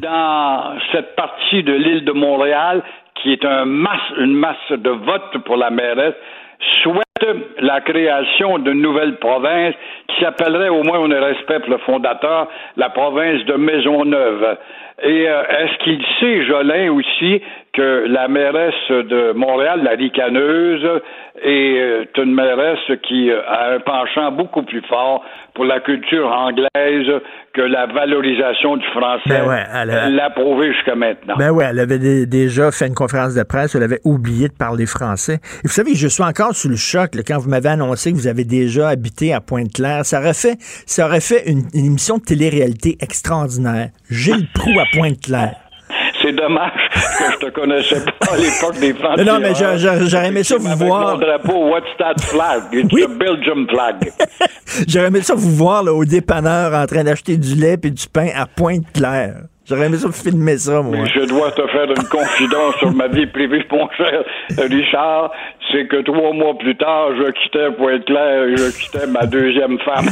Dans 0.00 0.74
cette 0.92 1.14
partie 1.16 1.62
de 1.62 1.72
l'île 1.72 2.04
de 2.04 2.12
Montréal, 2.12 2.82
qui 3.16 3.32
est 3.32 3.44
un 3.44 3.64
masse, 3.64 4.12
une 4.18 4.34
masse 4.34 4.70
de 4.70 4.90
votes 4.90 5.38
pour 5.44 5.56
la 5.56 5.70
mairesse, 5.70 6.14
souhaite 6.82 7.04
la 7.60 7.80
création 7.80 8.58
d'une 8.58 8.80
nouvelle 8.80 9.16
province 9.16 9.74
qui 10.08 10.20
s'appellerait, 10.22 10.68
au 10.68 10.82
moins 10.82 10.98
on 10.98 11.08
respecte 11.08 11.68
le 11.68 11.78
fondateur, 11.78 12.48
la 12.76 12.90
province 12.90 13.44
de 13.44 13.54
Maisonneuve. 13.54 14.56
Et 15.02 15.28
euh, 15.28 15.42
est-ce 15.48 15.78
qu'il 15.84 16.04
sait, 16.20 16.44
Jolin, 16.46 16.92
aussi, 16.92 17.42
que 17.74 18.06
la 18.08 18.28
mairesse 18.28 18.88
de 18.90 19.32
Montréal, 19.32 19.80
la 19.82 19.90
ricaneuse, 19.92 21.00
est 21.42 21.78
euh, 21.80 22.04
une 22.22 22.32
mairesse 22.34 22.98
qui 23.06 23.30
euh, 23.30 23.40
a 23.48 23.74
un 23.74 23.80
penchant 23.80 24.30
beaucoup 24.30 24.62
plus 24.62 24.82
fort 24.88 25.24
pour 25.54 25.64
la 25.64 25.80
culture 25.80 26.28
anglaise 26.30 27.20
que 27.52 27.60
la 27.62 27.86
valorisation 27.86 28.76
du 28.76 28.86
français. 28.86 29.22
Ben 29.28 29.46
ouais, 29.48 29.62
elle 29.74 29.90
a- 29.90 30.08
l'a 30.08 30.30
prouvé 30.30 30.72
jusqu'à 30.72 30.94
maintenant. 30.94 31.34
Ben 31.36 31.50
ouais, 31.50 31.66
elle 31.68 31.80
avait 31.80 31.98
dé- 31.98 32.26
déjà 32.26 32.70
fait 32.70 32.86
une 32.86 32.94
conférence 32.94 33.34
de 33.34 33.42
presse, 33.42 33.74
elle 33.74 33.82
avait 33.82 34.00
oublié 34.04 34.48
de 34.48 34.54
parler 34.54 34.86
français. 34.86 35.40
Et 35.64 35.66
vous 35.68 35.72
savez, 35.72 35.94
je 35.94 36.06
suis 36.08 36.22
encore 36.22 36.54
sous 36.54 36.68
le 36.68 36.76
choc 36.76 37.14
là, 37.16 37.22
quand 37.26 37.38
vous 37.38 37.50
m'avez 37.50 37.68
annoncé 37.70 38.12
que 38.12 38.16
vous 38.16 38.28
avez 38.28 38.44
déjà 38.44 38.88
habité 38.88 39.34
à 39.34 39.40
Pointe-Claire. 39.40 40.04
Ça 40.04 40.20
aurait 40.20 40.34
fait, 40.34 40.56
ça 40.86 41.06
aurait 41.06 41.20
fait 41.20 41.50
une, 41.50 41.62
une 41.74 41.86
émission 41.86 42.18
de 42.18 42.22
télé-réalité 42.22 42.96
extraordinaire. 43.00 43.88
Gilles 44.10 44.46
Proux 44.54 44.78
à 44.80 44.84
Pointe-Claire. 44.96 45.56
C'est 46.24 46.32
dommage 46.32 46.72
que 47.18 47.24
je 47.32 47.46
te 47.46 47.50
connaissais 47.50 48.00
pas 48.18 48.32
à 48.32 48.36
l'époque 48.38 48.78
des 48.80 48.94
Français. 48.94 49.24
Non, 49.24 49.38
mais 49.40 49.54
j'a- 49.54 49.76
j'a- 49.76 50.04
j'aurais 50.06 50.28
aimé 50.28 50.42
ça 50.42 50.56
vous 50.56 50.74
voir. 50.76 51.12
mon 51.12 51.18
drapeau, 51.18 51.68
what's 51.70 51.86
that 51.98 52.14
flag? 52.22 52.62
It's 52.72 53.04
a 53.04 53.08
Belgium 53.08 53.66
flag. 53.68 54.10
J'aurais 54.88 55.08
aimé 55.08 55.20
ça 55.20 55.34
vous 55.34 55.54
voir 55.54 55.82
là, 55.82 55.92
au 55.92 56.04
dépanneur 56.04 56.72
en 56.74 56.86
train 56.86 57.04
d'acheter 57.04 57.36
du 57.36 57.54
lait 57.54 57.76
et 57.82 57.90
du 57.90 58.06
pain 58.10 58.28
à 58.34 58.46
Pointe-Claire. 58.46 59.42
J'aurais 59.66 59.86
aimé 59.86 59.96
ça 59.96 60.12
filmer 60.12 60.58
ça, 60.58 60.82
moi. 60.82 60.96
Mais 60.96 61.08
je 61.08 61.26
dois 61.26 61.50
te 61.52 61.66
faire 61.68 61.88
une 61.88 62.08
confidence 62.08 62.74
sur 62.78 62.92
ma 62.92 63.08
vie 63.08 63.26
privée, 63.26 63.64
mon 63.70 63.88
cher 63.96 64.22
Richard. 64.58 65.30
C'est 65.72 65.86
que 65.88 66.02
trois 66.02 66.32
mois 66.34 66.56
plus 66.58 66.76
tard, 66.76 67.08
je 67.16 67.30
quittais 67.30 67.70
Pointe-Claire 67.76 68.44
et 68.44 68.56
je 68.56 68.78
quittais 68.78 69.06
ma 69.06 69.24
deuxième 69.26 69.78
femme. 69.80 70.08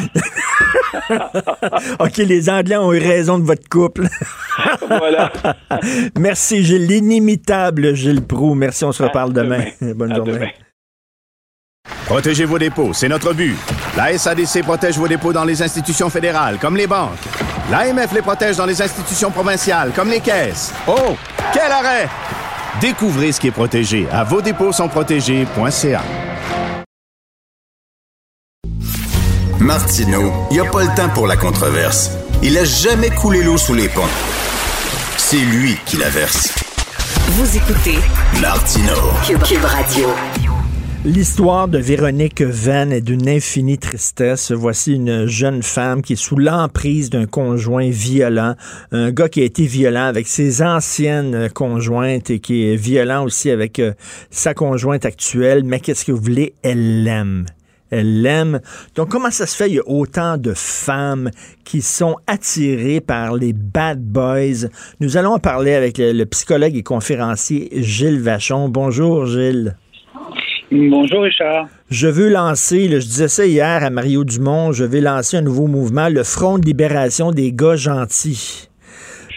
OK, 2.01 2.17
les 2.17 2.49
Anglais 2.49 2.77
ont 2.77 2.93
eu 2.93 2.99
raison 2.99 3.39
de 3.39 3.45
votre 3.45 3.69
couple. 3.69 4.07
voilà. 4.89 5.31
Merci, 6.19 6.63
Gilles. 6.65 6.87
L'inimitable 6.87 7.95
Gilles 7.95 8.27
Proux. 8.27 8.55
Merci, 8.55 8.85
on 8.85 8.93
se 8.93 9.03
reparle 9.03 9.33
demain. 9.33 9.65
Bonne 9.95 10.15
journée. 10.15 10.55
Protégez 12.13 12.45
vos 12.45 12.59
dépôts, 12.59 12.93
c'est 12.93 13.09
notre 13.09 13.33
but. 13.33 13.57
La 13.97 14.17
SADC 14.19 14.63
protège 14.63 14.99
vos 14.99 15.09
dépôts 15.09 15.33
dans 15.33 15.45
les 15.45 15.63
institutions 15.63 16.11
fédérales, 16.11 16.59
comme 16.61 16.77
les 16.77 16.87
banques. 16.87 17.19
L'AMF 17.71 18.13
les 18.13 18.21
protège 18.21 18.59
dans 18.59 18.67
les 18.67 18.83
institutions 18.83 19.31
provinciales, 19.31 19.93
comme 19.97 20.11
les 20.11 20.21
caisses. 20.21 20.75
Oh, 20.87 21.17
quel 21.55 21.73
arrêt! 21.73 22.09
Découvrez 22.83 23.33
ce 23.33 23.41
qui 23.41 23.49
est 23.49 23.53
protégé 23.53 24.07
à 24.13 24.25
vos 24.25 24.43
dépôts 24.43 24.73
sont 24.73 24.89
protégés.ca. 24.89 26.03
Martineau, 29.59 30.33
il 30.51 30.55
n'y 30.55 30.61
a 30.61 30.71
pas 30.71 30.83
le 30.83 30.95
temps 30.95 31.09
pour 31.15 31.27
la 31.27 31.37
controverse. 31.37 32.11
Il 32.43 32.59
a 32.59 32.65
jamais 32.65 33.09
coulé 33.09 33.43
l'eau 33.43 33.57
sous 33.57 33.75
les 33.75 33.89
ponts. 33.89 34.03
C'est 35.17 35.37
lui 35.37 35.79
qui 35.87 35.97
la 35.97 36.11
verse. 36.11 36.53
Vous 37.29 37.57
écoutez 37.57 37.99
Martineau. 38.41 39.13
Cube, 39.25 39.43
Cube 39.43 39.65
Radio. 39.65 40.09
L'histoire 41.05 41.67
de 41.67 41.79
Véronique 41.79 42.43
Venn 42.43 42.93
est 42.93 43.01
d'une 43.01 43.29
infinie 43.29 43.77
tristesse. 43.77 44.53
Voici 44.53 44.95
une 44.95 45.27
jeune 45.27 45.65
femme 45.65 46.01
qui 46.01 46.13
est 46.13 46.17
sous 46.17 46.37
l'emprise 46.37 47.11
d'un 47.11 47.27
conjoint 47.27 47.91
violent, 47.91 48.55
un 48.93 49.11
gars 49.11 49.29
qui 49.29 49.41
a 49.41 49.45
été 49.45 49.67
violent 49.67 50.05
avec 50.05 50.29
ses 50.29 50.63
anciennes 50.63 51.51
conjointes 51.51 52.31
et 52.31 52.39
qui 52.39 52.69
est 52.69 52.77
violent 52.77 53.25
aussi 53.25 53.51
avec 53.51 53.81
euh, 53.81 53.95
sa 54.31 54.55
conjointe 54.55 55.05
actuelle. 55.05 55.65
Mais 55.65 55.81
qu'est-ce 55.81 56.05
que 56.05 56.13
vous 56.13 56.23
voulez? 56.23 56.55
Elle 56.63 57.03
l'aime. 57.03 57.47
Elle 57.91 58.23
l'aime. 58.23 58.61
Donc, 58.95 59.09
comment 59.09 59.33
ça 59.33 59.47
se 59.49 59.57
fait? 59.57 59.71
Il 59.71 59.75
y 59.75 59.81
a 59.81 59.89
autant 59.89 60.37
de 60.37 60.53
femmes 60.55 61.33
qui 61.65 61.83
sont 61.83 62.15
attirées 62.29 63.01
par 63.01 63.35
les 63.35 63.53
bad 63.53 64.01
boys. 64.01 64.69
Nous 65.01 65.17
allons 65.17 65.33
en 65.33 65.41
parler 65.41 65.75
avec 65.75 65.99
le, 65.99 66.13
le 66.13 66.27
psychologue 66.27 66.77
et 66.77 66.85
conférencier 66.85 67.71
Gilles 67.73 68.23
Vachon. 68.23 68.69
Bonjour, 68.69 69.27
Gilles. 69.27 69.75
Bonjour 70.75 71.21
Richard. 71.25 71.69
Je 71.91 72.09
veux 72.09 72.31
lancer, 72.31 72.89
là, 72.89 72.99
je 72.99 73.05
disais 73.05 73.29
ça 73.29 73.45
hier 73.45 73.85
à 73.85 73.91
Mario 73.91 74.25
Dumont, 74.25 74.73
je 74.73 74.85
vais 74.85 75.03
lancer 75.03 75.37
un 75.37 75.43
nouveau 75.43 75.67
mouvement, 75.67 76.09
le 76.09 76.25
Front 76.25 76.59
de 76.59 76.65
libération 76.65 77.31
des 77.31 77.53
gars 77.53 77.77
gentils. 77.77 78.71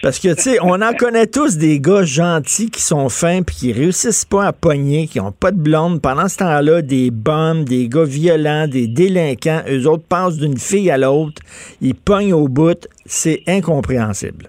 Parce 0.00 0.18
que, 0.18 0.32
tu 0.34 0.42
sais, 0.42 0.58
on 0.62 0.80
en 0.80 0.94
connaît 0.94 1.26
tous 1.26 1.58
des 1.58 1.78
gars 1.78 2.04
gentils 2.04 2.70
qui 2.70 2.80
sont 2.80 3.10
fins 3.10 3.42
puis 3.42 3.54
qui 3.54 3.72
réussissent 3.74 4.24
pas 4.24 4.46
à 4.46 4.52
pogner, 4.54 5.08
qui 5.08 5.20
ont 5.20 5.32
pas 5.32 5.50
de 5.50 5.58
blonde. 5.58 6.00
Pendant 6.00 6.28
ce 6.28 6.38
temps-là, 6.38 6.80
des 6.80 7.10
bombes, 7.10 7.64
des 7.64 7.86
gars 7.88 8.04
violents, 8.04 8.66
des 8.66 8.86
délinquants, 8.86 9.60
eux 9.68 9.86
autres 9.86 10.06
passent 10.08 10.38
d'une 10.38 10.56
fille 10.56 10.90
à 10.90 10.96
l'autre, 10.96 11.42
ils 11.82 11.94
pognent 11.94 12.32
au 12.32 12.48
bout. 12.48 12.88
C'est 13.04 13.42
incompréhensible. 13.46 14.48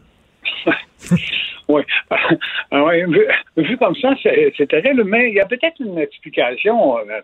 Oui. 1.67 1.83
Ah 2.69 2.83
ouais, 2.83 3.05
vu, 3.05 3.25
vu 3.55 3.77
comme 3.77 3.95
ça, 3.95 4.13
c'est 4.21 4.67
terrible, 4.67 5.05
mais 5.05 5.29
il 5.29 5.35
y 5.35 5.39
a 5.39 5.45
peut-être 5.45 5.79
une 5.79 5.97
explication 5.97 6.97
euh, 6.97 7.21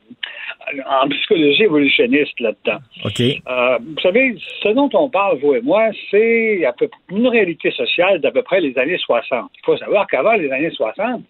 en 0.90 1.10
psychologie 1.10 1.64
évolutionniste 1.64 2.40
là-dedans. 2.40 2.80
OK. 3.04 3.20
Euh, 3.20 3.78
vous 3.80 4.02
savez, 4.02 4.38
ce 4.62 4.70
dont 4.70 4.90
on 4.94 5.10
parle, 5.10 5.40
vous 5.40 5.56
et 5.56 5.62
moi, 5.62 5.90
c'est 6.10 6.66
une 7.12 7.28
réalité 7.28 7.72
sociale 7.72 8.22
d'à 8.22 8.32
peu 8.32 8.42
près 8.42 8.62
les 8.62 8.78
années 8.78 8.98
60. 8.98 9.52
Il 9.54 9.66
faut 9.66 9.76
savoir 9.76 10.08
qu'avant 10.08 10.34
les 10.34 10.50
années 10.50 10.72
60, 10.72 11.24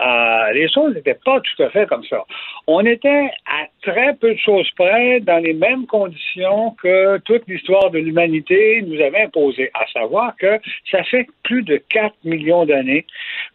euh, 0.00 0.52
les 0.54 0.68
choses 0.72 0.94
n'étaient 0.94 1.18
pas 1.22 1.40
tout 1.40 1.62
à 1.62 1.68
fait 1.68 1.86
comme 1.86 2.04
ça. 2.04 2.24
On 2.66 2.80
était 2.86 3.28
à 3.46 3.66
très 3.82 4.14
peu 4.14 4.34
de 4.34 4.38
choses 4.38 4.68
près 4.76 5.20
dans 5.20 5.38
les 5.38 5.54
mêmes 5.54 5.86
conditions 5.86 6.72
que 6.82 7.18
toute 7.18 7.46
l'histoire 7.48 7.90
de 7.90 7.98
l'humanité 7.98 8.82
nous 8.82 9.00
avait 9.00 9.24
imposées, 9.24 9.70
à 9.74 9.86
savoir 9.92 10.36
que 10.36 10.58
ça 10.90 11.02
fait 11.04 11.26
plus 11.42 11.62
de 11.62 11.76
4 11.88 12.14
millions 12.24 12.64
d'années 12.64 13.06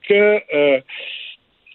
que 0.08 0.42
euh, 0.54 0.80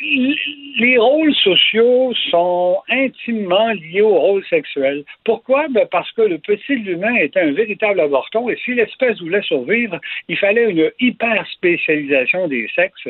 les 0.01 0.96
rôles 0.96 1.34
sociaux 1.34 2.12
sont 2.30 2.78
intimement 2.88 3.72
liés 3.72 4.01
au 4.01 4.14
rôle 4.14 4.44
sexuel. 4.46 5.05
Pourquoi? 5.24 5.66
Ben 5.68 5.86
parce 5.90 6.11
que 6.12 6.22
le 6.22 6.38
petit 6.38 6.74
humain 6.74 7.14
était 7.16 7.40
un 7.40 7.53
véritable 7.53 8.01
avorton 8.01 8.49
et 8.49 8.57
si 8.64 8.74
l'espèce 8.74 9.18
voulait 9.20 9.42
survivre, 9.42 9.99
il 10.28 10.36
fallait 10.36 10.70
une 10.70 10.90
hyper 11.01 11.44
spécialisation 11.49 12.46
des 12.46 12.68
sexes. 12.76 13.09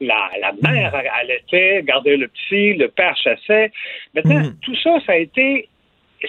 La, 0.00 0.30
la 0.40 0.52
mère 0.62 0.94
allaitait, 1.20 1.82
gardait 1.84 2.16
le 2.16 2.28
petit, 2.28 2.74
le 2.74 2.88
père 2.88 3.16
chassait. 3.16 3.70
Maintenant, 4.14 4.42
tout 4.62 4.76
ça, 4.76 4.98
ça 5.04 5.12
a 5.12 5.16
été 5.16 5.68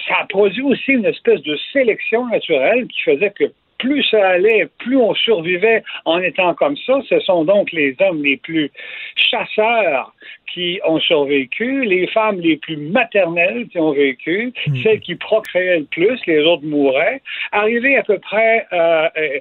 ça 0.07 0.19
a 0.21 0.25
produit 0.25 0.61
aussi 0.61 0.91
une 0.91 1.05
espèce 1.05 1.41
de 1.41 1.57
sélection 1.73 2.25
naturelle 2.27 2.87
qui 2.87 3.01
faisait 3.01 3.31
que 3.31 3.51
plus 3.81 4.03
ça 4.03 4.29
allait, 4.29 4.69
plus 4.77 4.95
on 4.95 5.13
survivait 5.15 5.83
en 6.05 6.21
étant 6.21 6.53
comme 6.53 6.77
ça. 6.77 6.99
Ce 7.09 7.19
sont 7.19 7.43
donc 7.43 7.71
les 7.71 7.95
hommes 7.99 8.23
les 8.23 8.37
plus 8.37 8.71
chasseurs 9.15 10.13
qui 10.53 10.79
ont 10.85 10.99
survécu, 10.99 11.83
les 11.83 12.07
femmes 12.07 12.39
les 12.39 12.57
plus 12.57 12.77
maternelles 12.77 13.67
qui 13.69 13.79
ont 13.79 13.93
vécu, 13.93 14.53
celles 14.83 14.99
qui 14.99 15.15
procréaient 15.15 15.79
le 15.79 15.85
plus, 15.85 16.19
les 16.27 16.43
autres 16.43 16.65
mouraient. 16.65 17.21
Arrivé 17.51 17.97
à 17.97 18.03
peu 18.03 18.19
près 18.19 18.67
euh, 18.71 19.07
euh, 19.17 19.39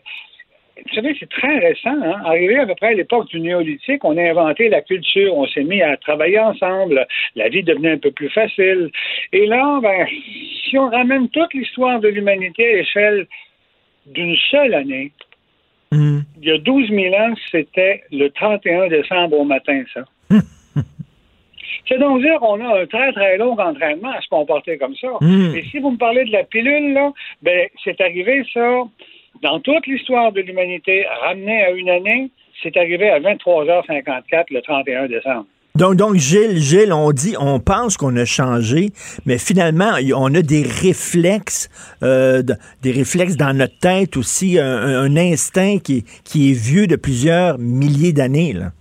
vous 0.86 0.94
savez, 0.94 1.14
c'est 1.18 1.28
très 1.28 1.58
récent. 1.58 1.96
Hein? 2.02 2.22
Arrivé 2.24 2.58
à 2.58 2.66
peu 2.66 2.74
près 2.74 2.88
à 2.88 2.94
l'époque 2.94 3.28
du 3.28 3.40
néolithique, 3.40 4.02
on 4.04 4.16
a 4.16 4.22
inventé 4.22 4.70
la 4.70 4.80
culture, 4.80 5.36
on 5.36 5.46
s'est 5.46 5.64
mis 5.64 5.82
à 5.82 5.96
travailler 5.98 6.38
ensemble, 6.38 7.06
la 7.36 7.48
vie 7.50 7.62
devenait 7.62 7.92
un 7.92 7.98
peu 7.98 8.10
plus 8.10 8.30
facile. 8.30 8.90
Et 9.32 9.44
là, 9.44 9.80
ben, 9.82 10.06
si 10.64 10.78
on 10.78 10.88
ramène 10.88 11.28
toute 11.28 11.52
l'histoire 11.52 12.00
de 12.00 12.08
l'humanité 12.08 12.66
à 12.66 12.76
l'échelle 12.76 13.26
d'une 14.06 14.36
seule 14.50 14.74
année, 14.74 15.12
il 15.92 16.24
y 16.42 16.50
a 16.50 16.58
12 16.58 16.88
000 16.88 17.14
ans, 17.14 17.34
c'était 17.50 18.02
le 18.12 18.28
31 18.28 18.88
décembre 18.88 19.38
au 19.38 19.44
matin, 19.44 19.82
ça. 19.92 20.04
C'est 21.88 21.98
donc 21.98 22.22
dire 22.22 22.38
qu'on 22.38 22.60
a 22.60 22.82
un 22.82 22.86
très, 22.86 23.12
très 23.12 23.36
long 23.36 23.58
entraînement 23.58 24.10
à 24.10 24.20
se 24.20 24.28
comporter 24.28 24.78
comme 24.78 24.94
ça. 24.94 25.08
Mm. 25.20 25.54
Et 25.56 25.64
si 25.70 25.78
vous 25.80 25.90
me 25.90 25.96
parlez 25.96 26.24
de 26.24 26.30
la 26.30 26.44
pilule, 26.44 26.92
là, 26.92 27.12
ben, 27.42 27.68
c'est 27.82 28.00
arrivé, 28.00 28.44
ça, 28.54 28.82
dans 29.42 29.58
toute 29.60 29.86
l'histoire 29.86 30.30
de 30.30 30.40
l'humanité, 30.40 31.04
ramené 31.22 31.64
à 31.64 31.70
une 31.70 31.90
année, 31.90 32.30
c'est 32.62 32.76
arrivé 32.76 33.10
à 33.10 33.18
23h54 33.18 34.44
le 34.50 34.62
31 34.62 35.08
décembre. 35.08 35.46
Donc, 35.76 35.94
donc, 35.96 36.16
Gilles, 36.16 36.58
Gilles, 36.60 36.92
on 36.92 37.12
dit, 37.12 37.36
on 37.38 37.60
pense 37.60 37.96
qu'on 37.96 38.16
a 38.16 38.24
changé, 38.24 38.92
mais 39.24 39.38
finalement, 39.38 39.92
on 40.16 40.34
a 40.34 40.42
des 40.42 40.62
réflexes, 40.62 41.68
euh, 42.02 42.42
de- 42.42 42.56
des 42.82 42.90
réflexes 42.90 43.36
dans 43.36 43.56
notre 43.56 43.78
tête 43.78 44.16
aussi, 44.16 44.58
un, 44.58 44.66
un 44.66 45.16
instinct 45.16 45.78
qui, 45.78 46.04
qui 46.24 46.50
est 46.50 46.54
vieux 46.54 46.86
de 46.88 46.96
plusieurs 46.96 47.58
milliers 47.58 48.12
d'années. 48.12 48.52
là. 48.52 48.72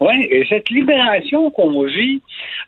Oui, 0.00 0.28
et 0.30 0.44
cette 0.48 0.68
libération 0.68 1.50
qu'on 1.50 1.82
vit, 1.84 2.20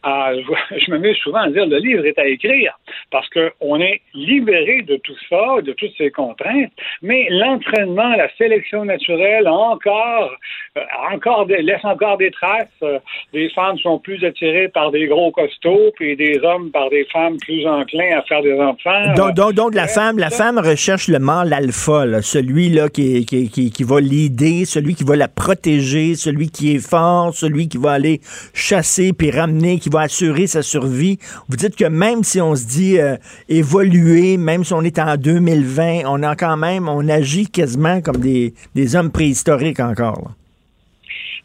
euh, 0.07 0.43
je, 0.79 0.91
me 0.91 0.99
mets 0.99 1.15
souvent 1.15 1.41
à 1.41 1.51
dire 1.51 1.67
le 1.67 1.79
livre 1.79 2.07
est 2.07 2.19
à 2.19 2.27
écrire 2.27 2.79
parce 3.11 3.29
qu'on 3.29 3.81
est 3.81 4.01
libéré 4.15 4.83
de 4.83 4.97
tout 4.97 5.17
ça, 5.29 5.61
de 5.63 5.73
toutes 5.73 5.93
ces 5.99 6.11
contraintes, 6.11 6.73
mais 7.03 7.27
l'entraînement, 7.31 8.17
la 8.17 8.29
sélection 8.37 8.85
naturelle 8.85 9.47
encore, 9.47 10.31
euh, 10.77 10.81
encore 11.13 11.47
des- 11.47 11.63
laisse 11.63 11.85
encore 11.85 12.17
des 12.17 12.31
traces. 12.31 12.67
Euh, 12.83 12.99
les 13.33 13.51
femmes 13.51 13.79
sont 13.79 13.99
plus 13.99 14.25
attirées 14.25 14.69
par 14.69 14.91
des 14.91 15.07
gros 15.07 15.31
costauds, 15.31 15.93
puis 15.97 16.17
des 16.17 16.39
hommes 16.43 16.71
par 16.71 16.89
des 16.89 17.05
femmes 17.13 17.37
plus 17.39 17.67
enclins 17.67 18.19
à 18.19 18.23
faire 18.23 18.43
des 18.43 18.59
enfants. 18.59 19.15
Donc, 19.17 19.35
donc, 19.35 19.53
donc, 19.53 19.75
la 19.75 19.87
femme, 19.87 20.19
la 20.19 20.31
femme 20.31 20.59
recherche 20.59 21.09
le 21.09 21.19
mâle 21.19 21.53
alpha, 21.53 22.07
là, 22.07 22.23
celui 22.23 22.71
là 22.71 22.89
qui, 22.89 23.27
qui, 23.27 23.51
qui, 23.51 23.71
qui 23.71 23.83
va 23.85 24.01
l'aider, 24.01 24.65
celui 24.65 24.95
qui 24.95 25.05
va 25.05 25.17
la 25.17 25.29
protéger, 25.29 26.15
celui 26.15 26.49
qui 26.49 26.75
est 26.75 26.89
fort, 26.89 27.18
celui 27.33 27.69
qui 27.69 27.79
va 27.79 27.93
aller 27.93 28.21
chasser 28.53 29.13
puis 29.13 29.31
ramener, 29.31 29.79
qui 29.79 29.89
va 29.89 30.01
assurer 30.03 30.47
sa 30.47 30.63
survie. 30.63 31.19
Vous 31.49 31.57
dites 31.57 31.77
que 31.77 31.85
même 31.85 32.25
si 32.25 32.41
on 32.41 32.55
se 32.55 32.65
dit 32.65 32.99
euh, 32.99 33.17
évoluer, 33.49 34.37
même 34.37 34.65
si 34.65 34.73
on 34.73 34.83
est 34.83 34.99
en 34.99 35.17
2020, 35.17 36.03
on 36.07 36.23
a 36.23 36.37
quand 36.37 36.57
même, 36.57 36.89
on 36.89 37.09
agit 37.09 37.47
quasiment 37.47 38.01
comme 38.01 38.19
des, 38.19 38.55
hommes 38.95 39.11
préhistoriques 39.11 39.81
encore. 39.81 40.33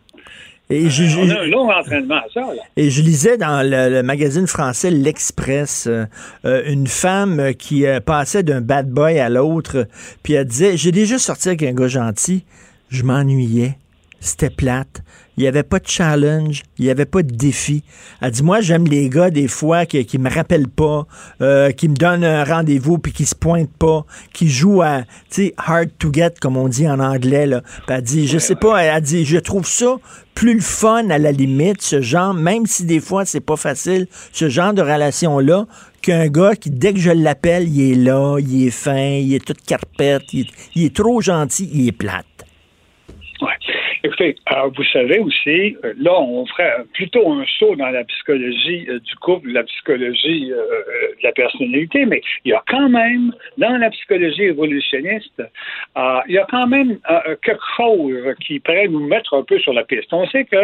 Et 0.71 0.91
je- 0.91 1.05
je- 1.05 1.19
On 1.19 1.31
a 1.31 1.41
un 1.41 1.47
long 1.47 1.71
entraînement 1.73 2.16
à 2.16 2.25
ça, 2.33 2.41
là. 2.41 2.62
Et 2.77 2.91
je 2.91 3.01
lisais 3.03 3.39
dans 3.39 3.62
le, 3.69 3.89
le 3.91 4.03
magazine 4.03 4.47
français 4.47 4.91
L'Express 4.91 5.87
euh, 5.87 6.05
euh, 6.45 6.62
une 6.66 6.87
femme 6.87 7.55
qui 7.59 7.87
euh, 7.87 8.01
passait 8.01 8.43
d'un 8.43 8.61
bad 8.61 8.91
boy 8.91 9.19
à 9.19 9.29
l'autre, 9.31 9.87
puis 10.23 10.35
elle 10.35 10.47
disait 10.47 10.77
J'ai 10.77 10.93
déjà 10.93 11.19
sorti 11.19 11.49
avec 11.49 11.62
un 11.62 11.73
gars 11.73 11.89
gentil, 11.89 12.45
je 12.91 13.03
m'ennuyais, 13.03 13.79
c'était 14.21 14.51
plate, 14.51 15.03
il 15.39 15.43
n'y 15.43 15.47
avait 15.47 15.62
pas 15.62 15.79
de 15.79 15.87
challenge, 15.87 16.64
il 16.79 16.87
n'y 16.87 16.91
avait 16.91 17.07
pas 17.07 17.23
de 17.23 17.31
défi. 17.31 17.85
Elle 18.21 18.33
dit 18.33 18.43
Moi, 18.43 18.61
j'aime 18.61 18.87
les 18.87 19.09
gars 19.09 19.31
des 19.31 19.47
fois 19.47 19.87
qui, 19.87 20.05
qui 20.05 20.19
me 20.19 20.29
rappellent 20.29 20.69
pas, 20.69 21.07
euh, 21.41 21.71
qui 21.71 21.89
me 21.89 21.95
donnent 21.95 22.25
un 22.25 22.43
rendez-vous 22.43 22.99
puis 22.99 23.12
qui 23.12 23.25
se 23.25 23.37
pointent 23.37 23.77
pas, 23.79 24.05
qui 24.33 24.49
jouent 24.49 24.83
à, 24.83 25.03
tu 25.31 25.47
sais, 25.47 25.55
hard 25.57 25.91
to 25.99 26.12
get, 26.12 26.35
comme 26.41 26.57
on 26.57 26.69
dit 26.69 26.89
en 26.89 26.99
anglais. 26.99 27.47
Là. 27.47 27.61
Puis 27.61 27.97
elle 27.97 28.03
dit 28.03 28.27
Je 28.27 28.39
sais 28.39 28.57
pas, 28.57 28.83
elle 28.83 29.01
dit 29.01 29.25
Je 29.25 29.39
trouve 29.39 29.64
ça 29.64 29.97
plus 30.35 30.55
le 30.55 30.61
fun 30.61 31.09
à 31.11 31.19
la 31.19 31.31
limite, 31.31 31.83
ce 31.83 32.01
genre, 32.01 32.35
même 32.35 32.66
si 32.66 32.85
des 32.85 33.01
fois 33.01 33.25
c'est 33.25 33.41
pas 33.41 33.57
facile, 33.57 34.09
ce 34.33 34.49
genre 34.49 34.73
de 34.73 34.83
relation-là, 34.83 35.66
qu'un 36.03 36.27
gars 36.29 36.57
qui, 36.57 36.71
dès 36.71 36.93
que 36.93 37.01
je 37.01 37.11
l'appelle, 37.11 37.69
il 37.69 37.93
est 37.93 37.95
là, 37.95 38.39
il 38.41 38.66
est 38.66 38.71
fin, 38.71 38.97
il 38.97 39.35
est 39.35 39.45
toute 39.45 39.62
carpette, 39.62 40.23
il, 40.33 40.47
il 40.75 40.85
est 40.85 40.97
trop 40.97 41.21
gentil, 41.21 41.71
il 41.73 41.89
est 41.89 41.93
plate. 41.93 42.25
Ouais. 43.41 43.49
Écoutez, 44.05 44.37
euh, 44.53 44.71
vous 44.77 44.85
savez 44.85 45.19
aussi, 45.19 45.77
euh, 45.85 45.93
là, 45.99 46.13
on 46.21 46.47
ferait 46.47 46.73
plutôt 46.95 47.33
un 47.33 47.45
saut 47.59 47.75
dans 47.75 47.91
la 47.91 48.05
psychologie 48.05 48.87
euh, 48.89 49.01
du 49.01 49.15
couple, 49.17 49.51
la 49.51 49.65
psychologie 49.65 50.51
de 50.51 51.23
la 51.25 51.33
personnalité, 51.33 52.07
mais 52.07 52.21
il 52.45 52.53
y 52.53 52.55
a 52.55 52.63
quand 52.69 52.89
même, 52.89 53.33
dans 53.57 53.77
la 53.77 53.91
psychologie 53.91 54.45
évolutionniste, 54.45 55.43
il 56.29 56.35
y 56.35 56.39
a 56.39 56.47
quand 56.49 56.67
même 56.69 56.99
quelque 57.43 57.65
chose 57.77 58.35
qui 58.47 58.61
pourrait 58.61 58.89
nous 58.89 59.07
mettre 59.07 59.35
un 59.35 59.43
peu 59.43 59.59
sur 59.59 59.73
la 59.73 59.85
piste. 59.85 60.13
On 60.13 60.27
sait 60.29 60.45
que 60.45 60.57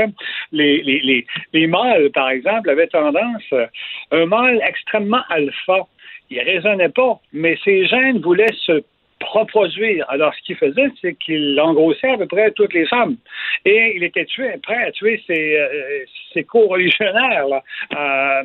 les, 0.52 0.82
les, 0.82 1.00
les, 1.00 1.26
les 1.52 1.66
mâles, 1.66 2.10
par 2.10 2.30
exemple, 2.30 2.70
avaient 2.70 2.86
tendance, 2.86 3.52
un 4.12 4.26
mâle 4.26 4.60
extrêmement 4.66 5.22
alpha, 5.28 5.86
il 6.30 6.40
raisonnait 6.40 6.88
pas, 6.90 7.18
mais 7.32 7.58
ses 7.64 7.86
gènes 7.86 8.20
voulaient 8.20 8.54
se 8.64 8.82
reproduire. 9.32 10.04
Alors, 10.08 10.34
ce 10.34 10.42
qu'il 10.42 10.56
faisait, 10.56 10.88
c'est 11.00 11.14
qu'il 11.14 11.58
engrossait 11.60 12.10
à 12.10 12.18
peu 12.18 12.26
près 12.26 12.50
toutes 12.52 12.74
les 12.74 12.86
femmes. 12.86 13.16
Et 13.64 13.94
il 13.96 14.04
était 14.04 14.26
prêt 14.62 14.84
à 14.84 14.92
tuer 14.92 15.22
ses, 15.26 15.56
euh, 15.56 16.42
co-religionnaires. 16.48 17.46
Euh, 17.96 18.42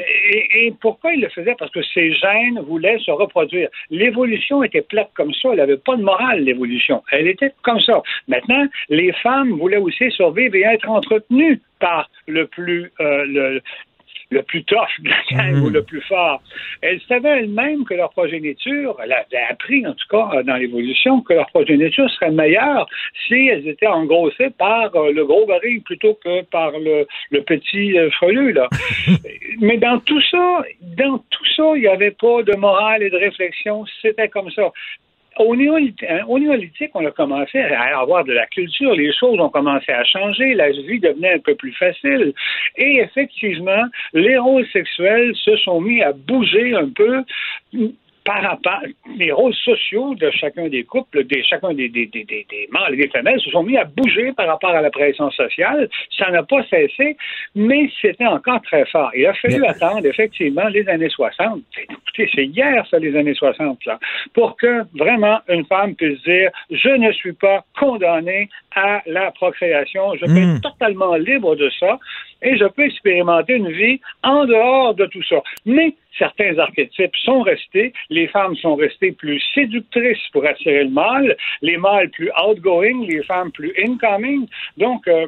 et, 0.00 0.72
pourquoi 0.80 1.12
il 1.12 1.20
le 1.20 1.28
faisait? 1.28 1.54
Parce 1.58 1.70
que 1.70 1.82
ses 1.82 2.12
gènes 2.12 2.60
voulaient 2.60 2.98
se 2.98 3.10
reproduire. 3.10 3.68
L'évolution 3.90 4.62
était 4.62 4.82
plate 4.82 5.10
comme 5.14 5.32
ça. 5.34 5.50
Elle 5.52 5.58
n'avait 5.58 5.76
pas 5.76 5.96
de 5.96 6.02
morale, 6.02 6.40
l'évolution. 6.40 7.02
Elle 7.12 7.28
était 7.28 7.52
comme 7.62 7.80
ça. 7.80 8.02
Maintenant, 8.28 8.66
les 8.88 9.12
femmes 9.22 9.52
voulaient 9.52 9.76
aussi 9.76 10.10
survivre 10.10 10.54
et 10.54 10.62
être 10.62 10.88
entretenues 10.88 11.60
par 11.78 12.08
le 12.26 12.46
plus... 12.46 12.90
euh, 13.00 13.60
le 14.30 14.42
plus 14.42 14.64
tough 14.64 14.88
de 15.00 15.10
la 15.10 15.16
gang 15.30 15.62
ou 15.62 15.70
le 15.70 15.82
plus 15.82 16.00
fort. 16.02 16.42
Elles 16.82 17.00
savaient 17.08 17.40
elles-mêmes 17.40 17.84
que 17.84 17.94
leur 17.94 18.10
progéniture, 18.10 18.96
elles 19.02 19.12
avaient 19.12 19.44
appris 19.48 19.86
en 19.86 19.92
tout 19.92 20.08
cas 20.10 20.42
dans 20.42 20.56
l'évolution 20.56 21.20
que 21.20 21.34
leur 21.34 21.46
progéniture 21.46 22.10
serait 22.10 22.30
meilleure 22.30 22.88
si 23.26 23.46
elles 23.46 23.66
étaient 23.68 23.86
engrossées 23.86 24.50
par 24.50 24.94
euh, 24.96 25.12
le 25.12 25.24
gros 25.24 25.46
baril 25.46 25.82
plutôt 25.82 26.14
que 26.14 26.42
par 26.42 26.72
le, 26.72 27.06
le 27.30 27.42
petit 27.42 27.98
euh, 27.98 28.10
frelu, 28.10 28.52
là. 28.52 28.68
Mais 29.60 29.76
dans 29.76 29.98
tout 30.00 30.20
ça, 30.30 30.62
dans 30.80 31.18
tout 31.18 31.46
ça, 31.56 31.72
il 31.76 31.82
n'y 31.82 31.88
avait 31.88 32.10
pas 32.10 32.42
de 32.42 32.56
morale 32.56 33.02
et 33.02 33.10
de 33.10 33.16
réflexion. 33.16 33.84
C'était 34.02 34.28
comme 34.28 34.50
ça 34.50 34.72
au 35.38 35.54
néolithique, 35.54 36.90
on 36.94 37.06
a 37.06 37.10
commencé 37.10 37.58
à 37.58 37.98
avoir 37.98 38.24
de 38.24 38.32
la 38.32 38.46
culture, 38.46 38.94
les 38.94 39.12
choses 39.12 39.38
ont 39.38 39.48
commencé 39.48 39.92
à 39.92 40.04
changer, 40.04 40.54
la 40.54 40.70
vie 40.70 41.00
devenait 41.00 41.34
un 41.34 41.38
peu 41.38 41.54
plus 41.54 41.72
facile. 41.72 42.32
Et 42.76 42.98
effectivement, 42.98 43.84
les 44.12 44.38
rôles 44.38 44.66
sexuels 44.72 45.34
se 45.36 45.56
sont 45.58 45.80
mis 45.80 46.02
à 46.02 46.12
bouger 46.12 46.74
un 46.74 46.88
peu 46.88 47.22
par 48.26 48.42
rapport, 48.42 48.80
les 49.16 49.30
rôles 49.30 49.54
sociaux 49.54 50.14
de 50.16 50.30
chacun 50.32 50.68
des 50.68 50.82
couples, 50.82 51.24
des, 51.24 51.42
chacun 51.44 51.72
des, 51.72 51.88
des, 51.88 52.06
des, 52.06 52.24
des, 52.24 52.68
mâles 52.70 52.94
et 52.94 52.96
des 52.96 53.08
femelles 53.08 53.40
se 53.40 53.50
sont 53.50 53.62
mis 53.62 53.78
à 53.78 53.84
bouger 53.84 54.32
par 54.32 54.48
rapport 54.48 54.70
à 54.70 54.82
la 54.82 54.90
pression 54.90 55.30
sociale. 55.30 55.88
Ça 56.18 56.30
n'a 56.30 56.42
pas 56.42 56.62
cessé, 56.64 57.16
mais 57.54 57.88
c'était 58.02 58.26
encore 58.26 58.60
très 58.62 58.84
fort. 58.86 59.10
Il 59.14 59.26
a 59.26 59.34
fallu 59.34 59.64
attendre, 59.64 60.04
effectivement, 60.04 60.66
les 60.68 60.86
années 60.88 61.08
60. 61.08 61.62
Écoutez, 61.78 62.28
c'est 62.34 62.46
hier, 62.46 62.84
ça, 62.90 62.98
les 62.98 63.16
années 63.16 63.34
60, 63.34 63.84
là, 63.86 63.98
pour 64.34 64.56
que 64.56 64.82
vraiment 64.98 65.38
une 65.48 65.64
femme 65.66 65.94
puisse 65.94 66.20
dire 66.24 66.50
je 66.70 66.88
ne 66.88 67.12
suis 67.12 67.34
pas 67.34 67.64
condamnée 67.78 68.48
à 68.74 69.02
la 69.06 69.30
procréation, 69.30 70.14
je 70.16 70.26
peux 70.26 70.36
être 70.36 70.60
totalement 70.60 71.14
libre 71.14 71.54
de 71.54 71.70
ça 71.78 71.98
et 72.42 72.56
je 72.56 72.64
peux 72.64 72.84
expérimenter 72.84 73.54
une 73.54 73.70
vie 73.70 74.00
en 74.22 74.44
dehors 74.44 74.94
de 74.94 75.06
tout 75.06 75.22
ça. 75.28 75.36
Mais 75.64 75.94
certains 76.18 76.58
archétypes 76.58 77.14
sont 77.24 77.42
restés. 77.42 77.92
Les 78.10 78.28
femmes 78.28 78.56
sont 78.56 78.74
restées 78.74 79.12
plus 79.12 79.42
séductrices 79.54 80.28
pour 80.32 80.46
attirer 80.46 80.84
le 80.84 80.90
mâle, 80.90 81.36
les 81.62 81.76
mâles 81.76 82.10
plus 82.10 82.30
outgoing, 82.46 83.06
les 83.06 83.22
femmes 83.22 83.50
plus 83.52 83.72
incoming. 83.78 84.46
Donc, 84.76 85.06
euh, 85.08 85.26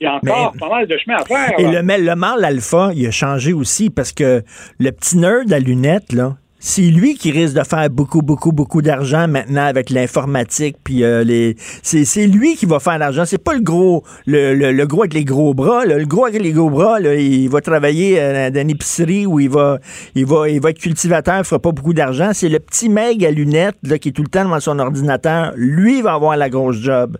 il 0.00 0.04
y 0.04 0.06
a 0.06 0.16
encore 0.16 0.54
pas 0.58 0.68
mal 0.68 0.86
de 0.86 0.96
chemin 0.98 1.16
à 1.16 1.24
faire. 1.24 1.58
Et 1.58 1.64
le, 1.64 1.80
le 1.80 2.14
mâle 2.16 2.44
alpha, 2.44 2.90
il 2.94 3.06
a 3.06 3.10
changé 3.10 3.52
aussi 3.52 3.90
parce 3.90 4.12
que 4.12 4.42
le 4.78 4.90
petit 4.90 5.18
nerd 5.18 5.52
à 5.52 5.58
lunettes, 5.58 6.12
là, 6.12 6.36
c'est 6.64 6.82
lui 6.82 7.16
qui 7.16 7.32
risque 7.32 7.56
de 7.56 7.64
faire 7.64 7.90
beaucoup, 7.90 8.22
beaucoup, 8.22 8.52
beaucoup 8.52 8.82
d'argent 8.82 9.26
maintenant 9.26 9.64
avec 9.64 9.90
l'informatique. 9.90 10.76
Puis 10.84 11.02
euh, 11.02 11.24
les, 11.24 11.56
c'est, 11.58 12.26
lui 12.28 12.54
qui 12.54 12.66
va 12.66 12.78
faire 12.78 12.98
l'argent. 12.98 13.24
C'est 13.24 13.42
pas 13.42 13.54
le 13.54 13.62
gros, 13.62 14.04
le, 14.26 14.54
le, 14.54 14.86
gros 14.86 15.02
avec 15.02 15.12
les 15.12 15.24
gros 15.24 15.54
bras. 15.54 15.84
Le 15.84 16.04
gros 16.04 16.24
avec 16.24 16.40
les 16.40 16.52
gros 16.52 16.70
bras, 16.70 17.00
là, 17.00 17.16
il 17.16 17.48
va 17.48 17.60
travailler 17.60 18.20
euh, 18.20 18.48
dans 18.50 18.60
une 18.60 18.70
épicerie 18.70 19.26
où 19.26 19.40
il 19.40 19.50
va, 19.50 19.78
il 20.14 20.24
va, 20.24 20.48
il 20.48 20.60
va 20.60 20.70
être 20.70 20.78
cultivateur, 20.78 21.38
il 21.38 21.44
fera 21.44 21.58
pas 21.58 21.72
beaucoup 21.72 21.94
d'argent. 21.94 22.30
C'est 22.32 22.48
le 22.48 22.60
petit 22.60 22.88
mec 22.88 23.24
à 23.24 23.32
lunettes 23.32 23.78
là, 23.82 23.98
qui 23.98 24.10
est 24.10 24.12
tout 24.12 24.22
le 24.22 24.28
temps 24.28 24.44
devant 24.44 24.60
son 24.60 24.78
ordinateur. 24.78 25.54
Lui 25.56 26.00
va 26.00 26.12
avoir 26.12 26.36
la 26.36 26.48
grosse 26.48 26.76
job. 26.76 27.18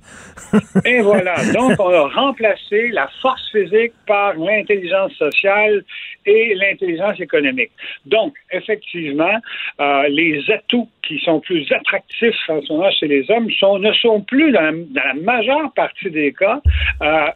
Et 0.85 1.01
voilà. 1.03 1.35
Donc, 1.53 1.73
on 1.81 1.91
a 1.91 2.09
remplacé 2.15 2.91
la 2.93 3.09
force 3.21 3.43
physique 3.51 3.93
par 4.07 4.35
l'intelligence 4.35 5.13
sociale 5.15 5.83
et 6.27 6.55
l'intelligence 6.55 7.21
économique. 7.21 7.71
Donc, 8.07 8.35
effectivement, 8.51 9.39
euh, 9.81 10.09
les 10.09 10.43
atouts 10.51 10.89
qui 11.03 11.19
sont 11.21 11.41
plus 11.41 11.71
attractifs 11.73 12.49
en 12.49 12.61
ce 12.63 12.73
moment 12.73 12.91
chez 12.91 13.09
les 13.09 13.31
hommes 13.31 13.47
ne 13.47 13.93
sont 13.93 14.21
plus 14.21 14.53
dans 14.53 14.85
la, 14.95 15.15
majeure 15.15 15.73
partie 15.75 16.11
des 16.11 16.33
cas, 16.33 16.61
euh, 17.03 17.29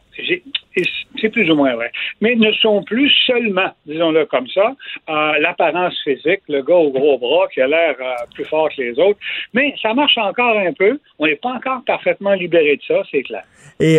c'est 1.21 1.29
plus 1.31 1.51
ou 1.51 1.55
moins 1.55 1.75
vrai, 1.75 1.91
mais 2.21 2.35
ne 2.35 2.53
sont 2.53 2.83
plus 2.83 3.11
seulement, 3.27 3.71
disons-le 3.87 4.27
comme 4.27 4.47
ça, 4.49 4.75
euh, 5.09 5.39
l'apparence 5.41 5.95
physique, 6.05 6.41
le 6.49 6.63
gars 6.63 6.75
au 6.75 6.91
gros 6.91 7.19
bras 7.19 7.47
qui 7.53 7.61
a 7.61 7.67
l'air 7.67 7.95
plus 8.35 8.45
fort 8.45 8.69
que 8.69 8.83
les 8.83 8.99
autres, 8.99 9.19
mais 9.55 9.75
ça 9.81 9.95
marche 9.95 10.19
encore 10.19 10.59
un 10.59 10.73
peu. 10.73 10.99
On 11.19 11.27
n'est 11.27 11.37
pas 11.37 11.51
encore 11.51 11.83
parfaitement 11.87 12.35
libéré 12.35 12.77
de 12.77 12.83
ça, 12.87 13.03
c'est 13.11 13.23
clair. 13.23 13.45
Et 13.81 13.99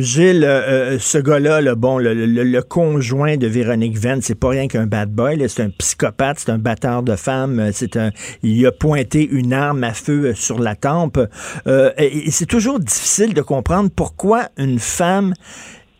Gilles, 0.00 0.46
ce 0.98 1.18
gars-là, 1.18 1.74
bon, 1.74 1.98
le, 1.98 2.60
conjoint 2.62 3.36
de 3.36 3.46
Véronique 3.46 3.96
Venn, 3.96 4.20
c'est 4.22 4.38
pas 4.38 4.50
rien 4.50 4.68
qu'un 4.68 4.86
bad 4.86 5.10
boy, 5.10 5.48
c'est 5.48 5.62
un 5.62 5.70
psychopathe, 5.70 6.38
c'est 6.38 6.50
un 6.50 6.58
bâtard 6.58 7.02
de 7.02 7.16
femme, 7.16 7.70
c'est 7.72 7.96
un, 7.96 8.10
il 8.42 8.64
a 8.66 8.72
pointé 8.72 9.28
une 9.30 9.52
arme 9.52 9.84
à 9.84 9.92
feu 9.92 10.34
sur 10.34 10.58
la 10.58 10.74
tempe. 10.74 11.18
Euh, 11.66 11.90
et 11.96 12.30
c'est 12.30 12.46
toujours 12.46 12.78
difficile 12.78 13.34
de 13.34 13.42
comprendre 13.42 13.90
pourquoi 13.94 14.48
une 14.56 14.78
femme 14.78 15.34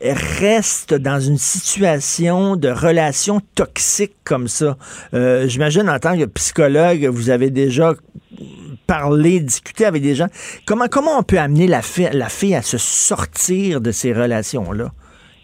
reste 0.05 0.95
dans 0.95 1.21
une 1.21 1.39
situation 1.39 2.57
de 2.57 2.69
relation 2.69 3.41
toxique 3.55 4.15
comme 4.25 4.49
ça. 4.49 4.77
Euh, 5.15 5.47
j'imagine 5.49 5.89
en 5.89 5.99
tant 5.99 6.17
que 6.19 6.25
psychologue, 6.25 7.07
vous 7.07 7.31
avez 7.31 7.51
déjà 7.51 7.95
parlé, 8.87 9.41
discuté 9.41 9.85
avec 9.85 10.03
des 10.03 10.15
gens. 10.15 10.29
Comment, 10.67 10.87
comment 10.89 11.19
on 11.19 11.23
peut 11.23 11.39
amener 11.39 11.67
la 11.67 11.81
la 12.13 12.29
fille 12.29 12.55
à 12.55 12.63
se 12.63 12.79
sortir 12.79 13.81
de 13.81 13.93
ces 13.93 14.13
relations-là? 14.13 14.93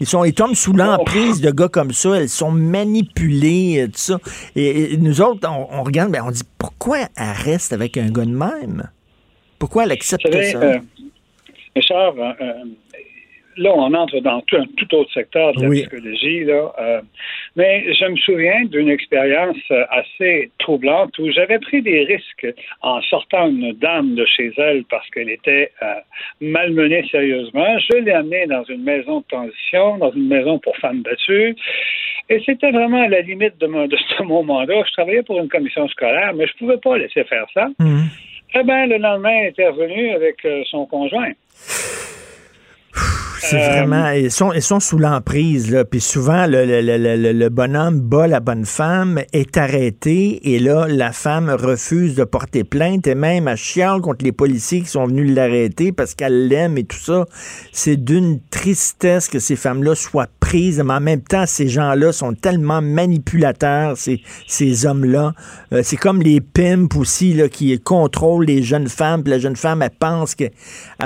Ils, 0.01 0.07
sont, 0.07 0.25
ils 0.25 0.35
tombent 0.35 0.55
sous 0.55 0.73
l'emprise 0.73 1.41
de 1.41 1.51
gars 1.51 1.69
comme 1.69 1.93
ça, 1.93 2.15
elles 2.15 2.29
sont 2.29 2.53
manipulées, 2.53 3.83
euh, 3.83 3.87
tout 3.87 3.95
ça. 3.97 4.19
Et, 4.55 4.97
nous 4.97 5.21
autres, 5.21 5.49
on, 5.49 5.83
regarde, 5.83 6.13
ben 6.13 6.23
on 6.25 6.31
dit 6.31 6.45
pourquoi 6.57 6.99
elle 7.17 7.33
reste 7.45 7.73
avec 7.73 7.97
un 7.97 8.11
gars 8.11 8.25
de 8.25 8.31
même? 8.31 8.89
Pourquoi 9.59 9.85
elle 9.85 9.93
accepte 9.93 10.23
ça? 10.31 10.59
Euh, 10.59 10.79
Richard, 11.75 12.15
euh, 12.19 12.53
là, 13.59 13.73
on 13.75 13.93
entre 13.95 14.21
dans 14.21 14.41
tout, 14.43 14.57
un 14.57 14.65
tout 14.77 14.95
autre 14.95 15.13
secteur 15.13 15.53
de 15.53 15.63
la 15.63 15.71
psychologie. 15.71 16.45
Là, 16.45 16.73
euh, 16.79 17.01
mais 17.57 17.93
je 17.93 18.05
me 18.07 18.17
souviens 18.17 18.65
d'une 18.65 18.89
expérience 18.89 19.57
assez 19.91 20.51
troublante 20.59 21.19
où 21.19 21.31
j'avais 21.31 21.59
pris 21.59 21.83
des 21.83 22.05
risques 22.05 22.47
en 22.83 23.01
sortant 23.03 23.49
une 23.49 23.73
dame 23.73 24.15
de 24.15 24.25
chez 24.25 24.53
elle 24.57 24.85
parce 24.85 25.09
qu'elle 25.11 25.31
était 25.31 25.73
euh, 25.83 25.95
malmenée 26.41 27.07
sérieusement. 27.11 27.79
Je 27.79 27.97
l'ai 27.97 28.13
amenée 28.13 28.47
dans 28.47 28.65
une 28.65 28.83
maison 28.83 29.21
de 29.21 29.27
transition, 29.27 29.99
dans 29.99 30.13
une 30.13 30.29
maison 30.29 30.59
pour 30.59 30.77
femmes 30.77 31.03
battues. 31.03 31.57
Et 32.31 32.43
c'était 32.45 32.71
vraiment 32.71 33.03
à 33.03 33.09
la 33.09 33.21
limite 33.23 33.59
de 33.59 33.67
mon, 33.67 33.87
de 33.89 33.97
ce 33.97 34.23
mandat. 34.23 34.83
Je 34.87 34.93
travaillais 34.93 35.23
pour 35.23 35.39
une 35.39 35.49
commission 35.49 35.89
scolaire, 35.89 36.33
mais 36.35 36.47
je 36.47 36.53
ne 36.55 36.59
pouvais 36.59 36.79
pas 36.79 36.99
laisser 36.99 37.25
faire 37.25 37.47
ça. 37.53 37.67
Mmh. 37.79 38.03
Eh 38.55 38.63
bien, 38.63 38.87
le 38.87 38.97
lendemain, 38.97 39.31
elle 39.43 39.49
était 39.49 39.69
revenue 39.69 40.11
avec 40.11 40.45
euh, 40.45 40.63
son 40.71 40.87
conjoint. 40.87 41.33
C'est 43.41 43.63
euh, 43.63 43.69
vraiment. 43.69 44.11
Ils 44.11 44.31
sont, 44.31 44.53
ils 44.53 44.63
sont 44.63 44.81
sous 44.81 44.99
l'emprise, 44.99 45.71
là. 45.71 45.85
Puis 45.85 46.01
souvent, 46.01 46.47
le, 46.47 46.65
le, 46.65 46.81
le, 46.81 47.33
le, 47.33 47.49
bonhomme 47.49 48.01
bat 48.01 48.27
la 48.27 48.41
bonne 48.41 48.65
femme, 48.65 49.21
est 49.33 49.57
arrêté, 49.57 50.55
et 50.55 50.59
là, 50.59 50.87
la 50.89 51.13
femme 51.13 51.51
refuse 51.51 52.15
de 52.15 52.25
porter 52.25 52.65
plainte, 52.65 53.07
et 53.07 53.15
même 53.15 53.49
à 53.49 53.57
chiale 53.57 54.01
contre 54.01 54.25
les 54.25 54.33
policiers 54.33 54.83
qui 54.83 54.89
sont 54.89 55.07
venus 55.07 55.35
l'arrêter 55.35 55.93
parce 55.93 56.15
qu'elle 56.15 56.49
l'aime 56.49 56.79
et 56.79 56.85
tout 56.85 56.99
ça. 56.99 57.27
C'est 57.73 57.97
d'une 57.97 58.41
tristesse 58.51 59.29
que 59.29 59.39
ces 59.39 59.57
femmes-là 59.57 59.95
soient 59.95 60.29
prises, 60.41 60.83
mais 60.85 60.95
en 60.95 61.01
même 61.01 61.21
temps, 61.21 61.45
ces 61.47 61.69
gens-là 61.69 62.13
sont 62.13 62.35
tellement 62.35 62.83
manipulateurs, 62.83 63.97
ces, 63.97 64.21
ces 64.47 64.87
hommes-là. 64.87 65.35
Euh, 65.73 65.83
c'est 65.85 65.97
comme 65.97 66.23
les 66.23 66.41
pimps 66.41 66.97
aussi, 66.97 67.35
là, 67.35 67.49
qui 67.49 67.79
contrôlent 67.81 68.47
les 68.47 68.63
jeunes 68.63 68.89
femmes, 68.89 69.23
puis 69.23 69.31
la 69.31 69.39
jeune 69.39 69.57
femme, 69.57 69.83
elle 69.83 69.91
pense 69.91 70.35
qu'elle 70.35 70.51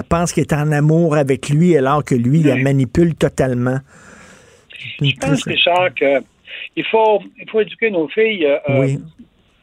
pense 0.08 0.32
qu'elle 0.32 0.44
est 0.44 0.54
en 0.54 0.72
amour 0.72 1.16
avec 1.16 1.48
lui, 1.48 1.76
alors 1.76 2.04
que 2.04 2.14
lui, 2.22 2.40
il 2.40 2.46
la 2.46 2.56
manipule 2.56 3.14
totalement. 3.14 3.78
Je 5.00 5.14
pense, 5.20 5.44
Richard, 5.44 5.94
qu'il 5.94 6.84
faut, 6.90 7.22
il 7.38 7.48
faut 7.50 7.60
éduquer 7.60 7.90
nos 7.90 8.08
filles. 8.08 8.46
Euh, 8.46 8.80
oui. 8.80 8.98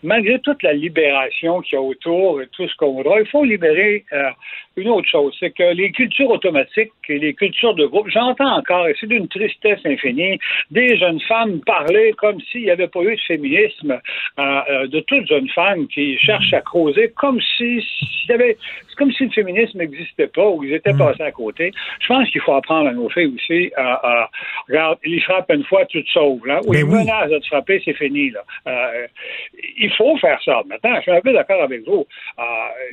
Malgré 0.01 0.39
toute 0.39 0.63
la 0.63 0.71
libération 0.71 1.59
qu'il 1.59 1.73
y 1.73 1.75
a 1.75 1.81
autour 1.81 2.41
et 2.41 2.47
tout 2.53 2.65
ce 2.69 2.75
qu'on 2.77 2.93
voudra, 2.93 3.19
il 3.19 3.27
faut 3.27 3.43
libérer 3.43 4.05
euh, 4.13 4.29
une 4.77 4.87
autre 4.87 5.09
chose, 5.09 5.35
c'est 5.37 5.51
que 5.51 5.73
les 5.73 5.91
cultures 5.91 6.29
automatiques 6.29 6.93
et 7.09 7.19
les 7.19 7.33
cultures 7.33 7.75
de 7.75 7.85
groupe, 7.85 8.07
j'entends 8.07 8.59
encore, 8.59 8.87
et 8.87 8.95
c'est 8.97 9.07
d'une 9.07 9.27
tristesse 9.27 9.81
infinie, 9.85 10.39
des 10.71 10.97
jeunes 10.97 11.19
femmes 11.27 11.59
parler 11.65 12.13
comme 12.17 12.39
s'il 12.49 12.61
n'y 12.61 12.71
avait 12.71 12.87
pas 12.87 13.01
eu 13.01 13.13
de 13.13 13.21
féminisme, 13.27 13.99
euh, 14.39 14.87
de 14.87 15.01
toutes 15.01 15.27
jeunes 15.27 15.49
femmes 15.49 15.85
qui 15.89 16.17
cherchent 16.17 16.53
à 16.53 16.61
creuser 16.61 17.11
comme 17.17 17.41
si 17.57 17.81
s'il 17.81 18.29
y 18.29 18.33
avait 18.33 18.57
comme 18.99 19.11
si 19.13 19.23
le 19.23 19.31
féminisme 19.31 19.77
n'existait 19.77 20.27
pas 20.27 20.47
ou 20.47 20.63
ils 20.63 20.73
étaient 20.73 20.93
mm. 20.93 20.97
passés 20.97 21.23
à 21.23 21.31
côté. 21.31 21.71
Je 22.01 22.07
pense 22.07 22.29
qu'il 22.29 22.41
faut 22.41 22.53
apprendre 22.53 22.89
à 22.89 22.91
nos 22.91 23.09
filles 23.09 23.33
aussi 23.33 23.71
à, 23.77 24.29
regarde, 24.67 24.99
ils 25.05 25.21
frappent 25.23 25.51
une 25.51 25.63
fois, 25.63 25.85
tu 25.85 26.03
te 26.03 26.09
sauves. 26.11 26.45
Là. 26.45 26.59
Ou 26.67 26.73
ils 26.73 26.85
menacent 26.85 27.29
de 27.29 27.39
te 27.39 27.47
frapper, 27.47 27.81
c'est 27.83 27.93
fini. 27.93 28.31
Là. 28.31 28.41
Euh, 28.67 29.07
il 29.77 29.91
faut 29.93 30.17
faire 30.17 30.39
ça. 30.43 30.61
Maintenant, 30.67 30.95
je 30.97 31.01
suis 31.01 31.11
un 31.11 31.21
peu 31.21 31.31
d'accord 31.31 31.63
avec 31.63 31.85
vous. 31.87 32.05
Euh, 32.37 32.43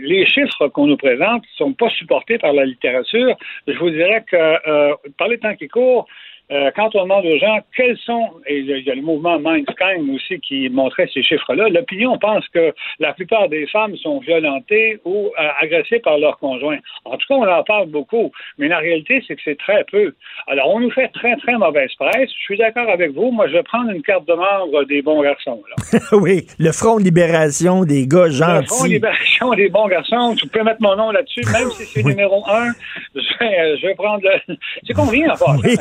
les 0.00 0.24
chiffres 0.26 0.68
qu'on 0.68 0.86
nous 0.86 0.96
présente 0.96 1.42
ne 1.42 1.56
sont 1.56 1.72
pas 1.72 1.90
supportés 1.90 2.38
par 2.38 2.52
la 2.52 2.64
littérature. 2.64 3.36
Je 3.66 3.78
vous 3.78 3.90
dirais 3.90 4.24
que, 4.30 4.36
euh, 4.36 4.94
par 5.18 5.28
les 5.28 5.38
temps 5.38 5.54
qui 5.56 5.68
courent, 5.68 6.06
euh, 6.52 6.70
quand 6.76 6.94
on 6.94 7.02
demande 7.02 7.26
aux 7.26 7.38
gens 7.38 7.58
quels 7.76 7.98
sont, 7.98 8.30
et 8.46 8.58
il 8.58 8.86
y 8.86 8.90
a 8.90 8.94
le 8.94 9.02
mouvement 9.02 9.38
Mindscan 9.40 10.00
aussi 10.14 10.38
qui 10.40 10.68
montrait 10.68 11.08
ces 11.12 11.22
chiffres-là, 11.22 11.68
l'opinion 11.68 12.18
pense 12.18 12.46
que 12.48 12.72
la 13.00 13.12
plupart 13.14 13.48
des 13.48 13.66
femmes 13.66 13.96
sont 13.96 14.20
violentées 14.20 15.00
ou 15.04 15.26
euh, 15.26 15.48
agressées 15.60 15.98
par 15.98 16.18
leur 16.18 16.38
conjoint. 16.38 16.78
En 17.04 17.16
tout 17.16 17.26
cas, 17.28 17.34
on 17.34 17.48
en 17.48 17.64
parle 17.64 17.88
beaucoup, 17.88 18.30
mais 18.58 18.68
la 18.68 18.78
réalité, 18.78 19.24
c'est 19.26 19.34
que 19.34 19.42
c'est 19.44 19.58
très 19.58 19.84
peu. 19.90 20.14
Alors, 20.46 20.72
on 20.72 20.80
nous 20.80 20.90
fait 20.90 21.08
très, 21.08 21.36
très 21.36 21.56
mauvaise 21.56 21.90
presse. 21.98 22.30
Je 22.38 22.42
suis 22.44 22.58
d'accord 22.58 22.88
avec 22.88 23.12
vous. 23.12 23.32
Moi, 23.32 23.48
je 23.48 23.54
vais 23.54 23.62
prendre 23.64 23.90
une 23.90 24.02
carte 24.02 24.26
de 24.28 24.34
membre 24.34 24.84
des 24.84 25.02
bons 25.02 25.22
garçons. 25.22 25.62
Là. 25.68 25.98
oui, 26.12 26.46
le 26.58 26.70
Front 26.70 26.98
de 26.98 27.04
libération 27.04 27.84
des 27.84 28.06
gars 28.06 28.30
gentils. 28.30 28.60
Le 28.60 28.66
Front 28.66 28.84
de 28.84 28.90
libération 28.90 29.50
des 29.54 29.68
bons 29.68 29.88
garçons. 29.88 30.34
Tu 30.38 30.46
peux 30.48 30.62
mettre 30.62 30.80
mon 30.80 30.94
nom 30.94 31.10
là-dessus, 31.10 31.42
même 31.52 31.70
si 31.70 31.84
c'est 31.86 32.02
numéro 32.04 32.44
un. 32.48 32.72
Je 33.14 33.38
vais, 33.40 33.76
je 33.78 33.86
vais 33.86 33.94
prendre 33.94 34.22
le... 34.22 34.56
C'est 34.86 34.94
combien, 34.94 35.32
en 35.32 35.56
oui. 35.58 35.76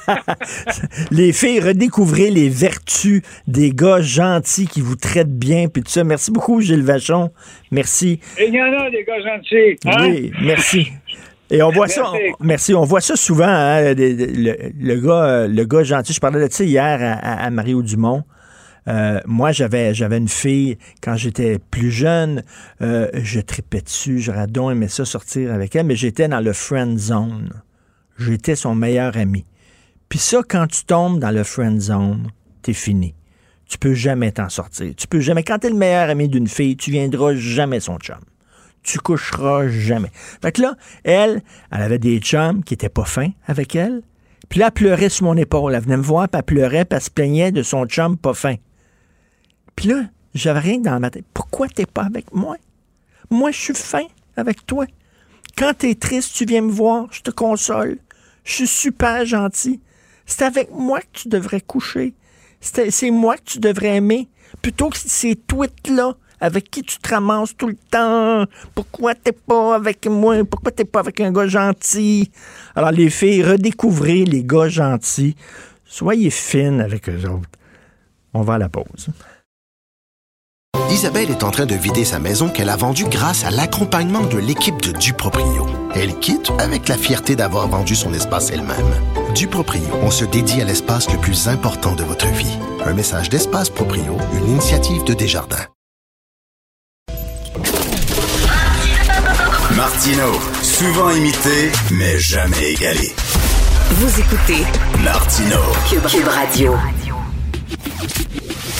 les 1.10 1.32
filles, 1.32 1.60
redécouvrez 1.60 2.30
les 2.30 2.48
vertus 2.48 3.22
des 3.46 3.70
gars 3.70 4.00
gentils 4.00 4.66
qui 4.66 4.80
vous 4.80 4.96
traitent 4.96 5.38
bien, 5.38 5.68
puis 5.68 5.82
tout 5.82 5.90
ça. 5.90 6.04
Merci 6.04 6.30
beaucoup, 6.30 6.60
Gilles 6.60 6.82
Vachon. 6.82 7.30
Merci. 7.70 8.20
il 8.38 8.54
y 8.54 8.62
en 8.62 8.72
a 8.72 8.90
des 8.90 9.04
gars 9.04 9.20
gentils. 9.20 9.78
Hein? 9.86 9.96
Oui, 10.00 10.32
merci. 10.42 10.92
Et 11.50 11.62
on 11.62 11.70
voit 11.70 11.86
ça, 11.88 12.10
merci, 12.40 12.74
on 12.74 12.84
voit 12.84 13.02
ça 13.02 13.14
souvent, 13.14 13.44
hein, 13.46 13.92
le, 13.94 14.94
gars, 14.96 15.46
le 15.46 15.64
gars 15.64 15.82
gentil. 15.82 16.14
Je 16.14 16.20
parlais 16.20 16.48
de 16.48 16.50
ça 16.50 16.64
hier 16.64 17.18
à, 17.22 17.50
Mario 17.50 17.82
Dumont. 17.82 18.24
Euh, 18.88 19.20
moi, 19.26 19.52
j'avais 19.52 19.92
j'avais 19.92 20.16
une 20.16 20.28
fille 20.28 20.78
quand 21.02 21.14
j'étais 21.14 21.58
plus 21.58 21.90
jeune, 21.90 22.42
euh, 22.80 23.08
je 23.14 23.38
tripais 23.40 23.82
dessus, 23.82 24.18
j'aurais 24.18 24.46
donc 24.46 24.72
aimé 24.72 24.88
ça 24.88 25.04
sortir 25.04 25.52
avec 25.52 25.76
elle, 25.76 25.86
mais 25.86 25.94
j'étais 25.94 26.26
dans 26.26 26.40
le 26.40 26.52
friend 26.52 26.98
zone. 26.98 27.50
J'étais 28.18 28.56
son 28.56 28.74
meilleur 28.74 29.16
ami. 29.16 29.44
Puis 30.12 30.18
ça, 30.18 30.42
quand 30.46 30.66
tu 30.66 30.84
tombes 30.84 31.20
dans 31.20 31.30
le 31.30 31.42
friend 31.42 31.80
zone, 31.80 32.30
t'es 32.60 32.74
fini. 32.74 33.14
Tu 33.66 33.78
peux 33.78 33.94
jamais 33.94 34.30
t'en 34.30 34.50
sortir. 34.50 34.92
Tu 34.94 35.06
peux 35.06 35.20
jamais. 35.20 35.42
Quand 35.42 35.58
t'es 35.58 35.70
le 35.70 35.74
meilleur 35.74 36.10
ami 36.10 36.28
d'une 36.28 36.48
fille, 36.48 36.76
tu 36.76 36.90
viendras 36.90 37.34
jamais 37.34 37.80
son 37.80 37.96
chum. 37.96 38.18
Tu 38.82 38.98
coucheras 38.98 39.68
jamais. 39.68 40.10
Fait 40.12 40.52
que 40.52 40.60
là, 40.60 40.74
elle, 41.02 41.40
elle 41.70 41.80
avait 41.80 41.98
des 41.98 42.18
chums 42.18 42.62
qui 42.62 42.74
étaient 42.74 42.90
pas 42.90 43.06
fins 43.06 43.30
avec 43.46 43.74
elle. 43.74 44.02
Puis 44.50 44.60
là, 44.60 44.66
elle 44.66 44.72
pleurait 44.72 45.08
sur 45.08 45.24
mon 45.24 45.36
épaule. 45.38 45.74
Elle 45.74 45.82
venait 45.82 45.96
me 45.96 46.02
voir, 46.02 46.28
puis 46.28 46.38
elle 46.38 46.44
pleurait, 46.44 46.84
puis 46.84 46.96
elle 46.96 47.02
se 47.02 47.10
plaignait 47.10 47.50
de 47.50 47.62
son 47.62 47.86
chum 47.86 48.18
pas 48.18 48.34
fin. 48.34 48.56
Puis 49.76 49.88
là, 49.88 50.02
j'avais 50.34 50.60
rien 50.60 50.78
dans 50.78 51.00
ma 51.00 51.08
tête. 51.08 51.24
Pourquoi 51.32 51.68
t'es 51.68 51.86
pas 51.86 52.02
avec 52.02 52.34
moi? 52.34 52.58
Moi, 53.30 53.50
je 53.50 53.58
suis 53.58 53.74
fin 53.74 54.04
avec 54.36 54.66
toi. 54.66 54.84
Quand 55.56 55.72
t'es 55.72 55.94
triste, 55.94 56.34
tu 56.34 56.44
viens 56.44 56.60
me 56.60 56.70
voir, 56.70 57.06
je 57.12 57.22
te 57.22 57.30
console. 57.30 57.96
Je 58.44 58.52
suis 58.52 58.66
super 58.66 59.24
gentil. 59.24 59.80
C'est 60.26 60.44
avec 60.44 60.70
moi 60.72 61.00
que 61.00 61.06
tu 61.12 61.28
devrais 61.28 61.60
coucher. 61.60 62.14
C'est 62.60 63.10
moi 63.10 63.36
que 63.36 63.44
tu 63.44 63.58
devrais 63.58 63.96
aimer. 63.96 64.28
Plutôt 64.60 64.90
que 64.90 64.98
ces 64.98 65.34
tweets-là 65.34 66.14
avec 66.40 66.70
qui 66.70 66.82
tu 66.82 66.98
te 66.98 67.08
ramasses 67.08 67.56
tout 67.56 67.68
le 67.68 67.76
temps. 67.90 68.46
Pourquoi 68.74 69.14
t'es 69.14 69.32
pas 69.32 69.76
avec 69.76 70.06
moi? 70.06 70.44
Pourquoi 70.44 70.72
t'es 70.72 70.84
pas 70.84 71.00
avec 71.00 71.20
un 71.20 71.32
gars 71.32 71.46
gentil? 71.46 72.30
Alors, 72.74 72.90
les 72.90 73.10
filles, 73.10 73.44
redécouvrez 73.44 74.24
les 74.24 74.44
gars 74.44 74.68
gentils. 74.68 75.36
Soyez 75.84 76.30
fines 76.30 76.80
avec 76.80 77.08
eux 77.08 77.28
autres. 77.28 77.48
On 78.34 78.42
va 78.42 78.54
à 78.54 78.58
la 78.58 78.68
pause. 78.68 79.08
Isabelle 80.92 81.30
est 81.30 81.42
en 81.42 81.50
train 81.50 81.64
de 81.64 81.74
vider 81.74 82.04
sa 82.04 82.18
maison 82.18 82.50
qu'elle 82.50 82.68
a 82.68 82.76
vendue 82.76 83.06
grâce 83.06 83.44
à 83.44 83.50
l'accompagnement 83.50 84.26
de 84.26 84.36
l'équipe 84.36 84.80
de 84.82 84.92
Duproprio. 84.92 85.66
Elle 85.94 86.18
quitte 86.18 86.52
avec 86.58 86.86
la 86.86 86.98
fierté 86.98 87.34
d'avoir 87.34 87.66
vendu 87.66 87.96
son 87.96 88.12
espace 88.12 88.50
elle-même. 88.50 88.76
Duproprio, 89.34 89.88
on 90.02 90.10
se 90.10 90.26
dédie 90.26 90.60
à 90.60 90.64
l'espace 90.64 91.10
le 91.10 91.16
plus 91.16 91.48
important 91.48 91.94
de 91.94 92.04
votre 92.04 92.26
vie. 92.28 92.58
Un 92.84 92.92
message 92.92 93.30
d'Espace 93.30 93.70
Proprio, 93.70 94.18
une 94.34 94.50
initiative 94.50 95.02
de 95.04 95.14
Desjardins. 95.14 95.66
Martino, 99.74 100.32
souvent 100.60 101.10
imité, 101.10 101.72
mais 101.90 102.18
jamais 102.18 102.72
égalé. 102.72 103.14
Vous 103.92 104.20
écoutez 104.20 104.62
Martino, 105.02 105.56
Cube 105.88 106.28
Radio. 106.28 106.76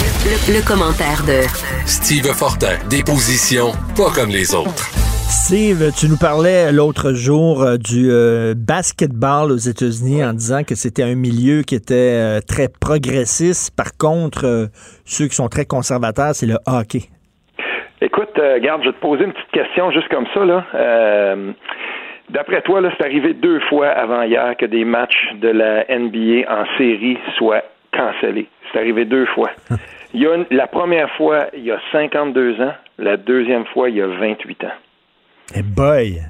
Le, 0.03 0.67
commentaire 0.67 1.23
de 1.23 1.47
Steve 1.87 2.27
Fortin. 2.35 2.75
Des 2.91 3.07
positions 3.07 3.71
pas 3.95 4.11
comme 4.11 4.31
les 4.31 4.51
autres. 4.51 4.91
Steve, 5.31 5.95
tu 5.95 6.11
nous 6.11 6.19
parlais 6.19 6.73
l'autre 6.73 7.13
jour 7.15 7.63
euh, 7.63 7.77
du 7.79 8.11
euh, 8.11 8.55
basketball 8.57 9.53
aux 9.53 9.63
États-Unis 9.63 10.25
en 10.25 10.33
disant 10.33 10.65
que 10.67 10.75
c'était 10.75 11.05
un 11.05 11.15
milieu 11.15 11.63
qui 11.63 11.77
était 11.77 12.19
euh, 12.19 12.41
très 12.43 12.67
progressiste. 12.67 13.71
Par 13.77 13.95
contre, 13.97 14.71
ceux 15.05 15.27
qui 15.27 15.37
sont 15.37 15.47
très 15.49 15.67
conservateurs, 15.67 16.35
c'est 16.35 16.51
le 16.51 16.59
hockey. 16.67 17.07
Écoute, 18.01 18.35
garde, 18.61 18.83
je 18.83 18.89
vais 18.89 18.97
te 18.99 19.01
poser 19.01 19.23
une 19.23 19.33
petite 19.33 19.55
question 19.55 19.93
juste 19.93 20.09
comme 20.09 20.27
ça. 20.35 20.45
Là. 20.45 20.67
D'après 22.31 22.63
toi, 22.63 22.81
là, 22.81 22.91
c'est 22.99 23.07
arrivé 23.07 23.35
deux 23.35 23.61
fois 23.69 23.87
avant 23.87 24.23
hier 24.23 24.57
que 24.59 24.67
des 24.67 24.85
matchs 24.85 25.31
de 25.41 25.49
la 25.49 25.85
NBA 25.87 26.51
en 26.51 26.67
série 26.77 27.19
soient 27.39 27.63
cancellés. 27.93 28.49
C'est 28.73 28.79
arrivé 28.79 29.05
deux 29.05 29.27
fois. 29.27 29.51
Il 30.15 30.21
y 30.21 30.27
a 30.27 30.37
la 30.51 30.67
première 30.67 31.11
fois, 31.17 31.47
il 31.55 31.65
y 31.65 31.71
a 31.71 31.81
52 31.91 32.61
ans. 32.61 32.75
La 32.99 33.17
deuxième 33.17 33.65
fois, 33.65 33.89
il 33.89 33.97
y 33.97 34.03
a 34.03 34.07
28 34.07 34.65
ans. 34.65 34.67
Et 35.55 35.61
eh 35.61 35.63
boy! 35.63 36.21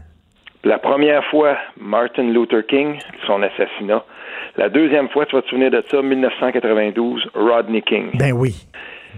La 0.63 0.79
première 0.79 1.25
fois, 1.25 1.59
Martin 1.81 2.31
Luther 2.33 2.65
King, 2.65 2.99
son 3.27 3.43
assassinat. 3.43 4.05
La 4.57 4.69
deuxième 4.69 5.09
fois, 5.09 5.27
tu 5.27 5.35
vas 5.35 5.43
te 5.43 5.49
souvenir 5.49 5.73
de 5.73 5.83
ça, 5.91 6.01
1992, 6.01 7.29
Rodney 7.35 7.83
King. 7.83 8.11
Ben 8.15 8.33
oui. 8.33 8.55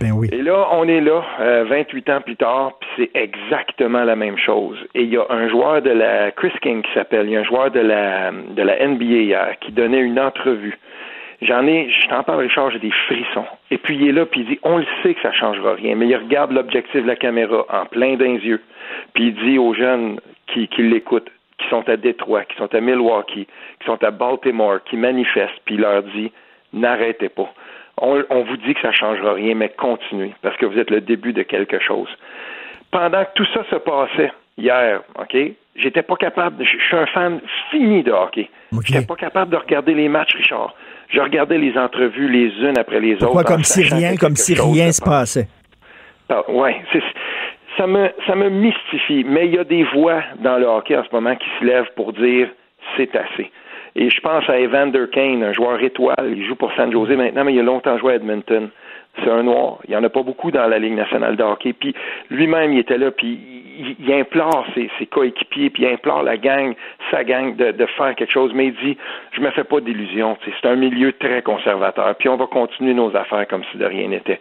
Ben 0.00 0.12
oui. 0.12 0.28
Et 0.32 0.42
là, 0.42 0.68
on 0.72 0.88
est 0.88 1.00
là, 1.02 1.22
28 1.68 2.08
euh, 2.08 2.16
ans 2.16 2.20
plus 2.22 2.36
tard, 2.36 2.72
puis 2.80 2.88
c'est 2.96 3.20
exactement 3.20 4.02
la 4.04 4.16
même 4.16 4.38
chose. 4.38 4.78
Et 4.94 5.02
il 5.02 5.10
y 5.10 5.16
a 5.18 5.26
un 5.28 5.48
joueur 5.48 5.82
de 5.82 5.90
la 5.90 6.30
Chris 6.32 6.52
King 6.62 6.82
qui 6.82 6.92
s'appelle, 6.94 7.26
il 7.26 7.32
y 7.32 7.36
a 7.36 7.40
un 7.40 7.44
joueur 7.44 7.70
de 7.70 7.80
la 7.80 8.32
de 8.32 8.62
la 8.62 8.86
NBA 8.86 9.04
hier 9.04 9.54
qui 9.60 9.70
donnait 9.70 10.00
une 10.00 10.18
entrevue 10.18 10.78
J'en 11.42 11.66
ai, 11.66 11.90
je 11.90 12.08
t'en 12.08 12.22
parle, 12.22 12.40
Richard, 12.40 12.70
j'ai 12.70 12.78
des 12.78 12.92
frissons. 13.06 13.46
Et 13.70 13.78
puis 13.78 13.96
il 13.96 14.08
est 14.08 14.12
là, 14.12 14.26
puis 14.26 14.40
il 14.40 14.46
dit, 14.46 14.58
on 14.62 14.78
le 14.78 14.86
sait 15.02 15.14
que 15.14 15.20
ça 15.20 15.32
changera 15.32 15.74
rien, 15.74 15.94
mais 15.94 16.06
il 16.06 16.16
regarde 16.16 16.52
l'objectif 16.52 17.02
de 17.02 17.06
la 17.06 17.16
caméra 17.16 17.66
en 17.68 17.86
plein 17.86 18.16
d'un 18.16 18.34
yeux, 18.34 18.62
puis 19.12 19.28
il 19.28 19.34
dit 19.34 19.58
aux 19.58 19.74
jeunes 19.74 20.20
qui, 20.46 20.68
qui 20.68 20.82
l'écoutent, 20.82 21.30
qui 21.58 21.68
sont 21.68 21.88
à 21.88 21.96
Détroit, 21.96 22.44
qui 22.44 22.56
sont 22.56 22.72
à 22.74 22.80
Milwaukee, 22.80 23.46
qui 23.80 23.86
sont 23.86 24.02
à 24.02 24.10
Baltimore, 24.10 24.82
qui 24.84 24.96
manifestent, 24.96 25.60
puis 25.64 25.74
il 25.74 25.80
leur 25.80 26.02
dit, 26.02 26.32
n'arrêtez 26.72 27.28
pas. 27.28 27.52
On, 28.00 28.22
on 28.30 28.42
vous 28.42 28.56
dit 28.56 28.74
que 28.74 28.80
ça 28.80 28.92
changera 28.92 29.34
rien, 29.34 29.54
mais 29.54 29.70
continuez, 29.70 30.34
parce 30.42 30.56
que 30.56 30.66
vous 30.66 30.78
êtes 30.78 30.90
le 30.90 31.00
début 31.00 31.32
de 31.32 31.42
quelque 31.42 31.78
chose. 31.80 32.08
Pendant 32.90 33.24
que 33.24 33.30
tout 33.34 33.46
ça 33.52 33.64
se 33.70 33.76
passait 33.76 34.32
hier, 34.56 35.02
OK, 35.18 35.36
j'étais 35.76 36.02
pas 36.02 36.16
capable, 36.16 36.64
je 36.64 36.76
suis 36.78 36.96
un 36.96 37.06
fan 37.06 37.40
fini 37.70 38.02
de 38.02 38.12
hockey. 38.12 38.48
Okay. 38.72 38.86
J'étais 38.86 39.06
pas 39.06 39.16
capable 39.16 39.50
de 39.50 39.56
regarder 39.56 39.94
les 39.94 40.08
matchs, 40.08 40.34
Richard 40.36 40.74
je 41.14 41.20
regardais 41.20 41.58
les 41.58 41.76
entrevues 41.78 42.28
les 42.28 42.48
unes 42.68 42.78
après 42.78 43.00
les 43.00 43.14
autres. 43.22 43.44
comme 43.44 43.64
si 43.64 43.82
rien, 43.82 44.16
comme 44.16 44.36
si 44.36 44.54
rien 44.54 44.90
se 44.92 45.00
passait? 45.00 45.48
Ah, 46.28 46.42
oui, 46.48 46.70
ça 47.76 47.86
me, 47.86 48.08
ça 48.26 48.34
me 48.34 48.48
mystifie. 48.48 49.24
Mais 49.26 49.46
il 49.46 49.54
y 49.54 49.58
a 49.58 49.64
des 49.64 49.84
voix 49.94 50.22
dans 50.40 50.58
le 50.58 50.66
hockey 50.66 50.96
en 50.96 51.04
ce 51.04 51.08
moment 51.12 51.34
qui 51.36 51.48
se 51.58 51.64
lèvent 51.64 51.92
pour 51.96 52.12
dire 52.12 52.48
c'est 52.96 53.14
assez. 53.16 53.50
Et 53.96 54.10
je 54.10 54.20
pense 54.20 54.48
à 54.48 54.58
Evander 54.58 55.04
Kane, 55.12 55.42
un 55.42 55.52
joueur 55.52 55.80
étoile. 55.82 56.34
Il 56.36 56.44
joue 56.46 56.56
pour 56.56 56.72
San 56.74 56.90
Jose 56.90 57.10
maintenant, 57.10 57.44
mais 57.44 57.54
il 57.54 57.60
a 57.60 57.62
longtemps 57.62 57.96
joué 57.98 58.14
à 58.14 58.16
Edmonton. 58.16 58.70
C'est 59.22 59.30
un 59.30 59.42
noir. 59.42 59.78
Il 59.84 59.90
n'y 59.90 59.96
en 59.96 60.04
a 60.04 60.08
pas 60.08 60.22
beaucoup 60.22 60.50
dans 60.50 60.66
la 60.66 60.78
Ligue 60.78 60.94
nationale 60.94 61.36
de 61.36 61.42
hockey. 61.42 61.72
Puis 61.72 61.94
lui-même, 62.30 62.72
il 62.72 62.80
était 62.80 62.98
là, 62.98 63.10
puis 63.10 63.38
il, 63.98 64.12
implore 64.12 64.66
ses, 64.74 65.06
coéquipiers, 65.06 65.70
puis 65.70 65.84
il 65.84 65.88
implore 65.88 66.22
la 66.22 66.36
gang, 66.36 66.74
sa 67.10 67.24
gang, 67.24 67.54
de, 67.56 67.86
faire 67.96 68.14
quelque 68.14 68.32
chose. 68.32 68.52
Mais 68.54 68.66
il 68.66 68.74
dit, 68.74 68.96
je 69.32 69.40
me 69.40 69.50
fais 69.50 69.64
pas 69.64 69.80
d'illusions. 69.80 70.36
C'est 70.44 70.68
un 70.68 70.76
milieu 70.76 71.12
très 71.12 71.42
conservateur. 71.42 72.14
Puis 72.16 72.28
on 72.28 72.36
va 72.36 72.46
continuer 72.46 72.94
nos 72.94 73.14
affaires 73.16 73.46
comme 73.48 73.62
si 73.70 73.78
de 73.78 73.84
rien 73.84 74.08
n'était. 74.08 74.40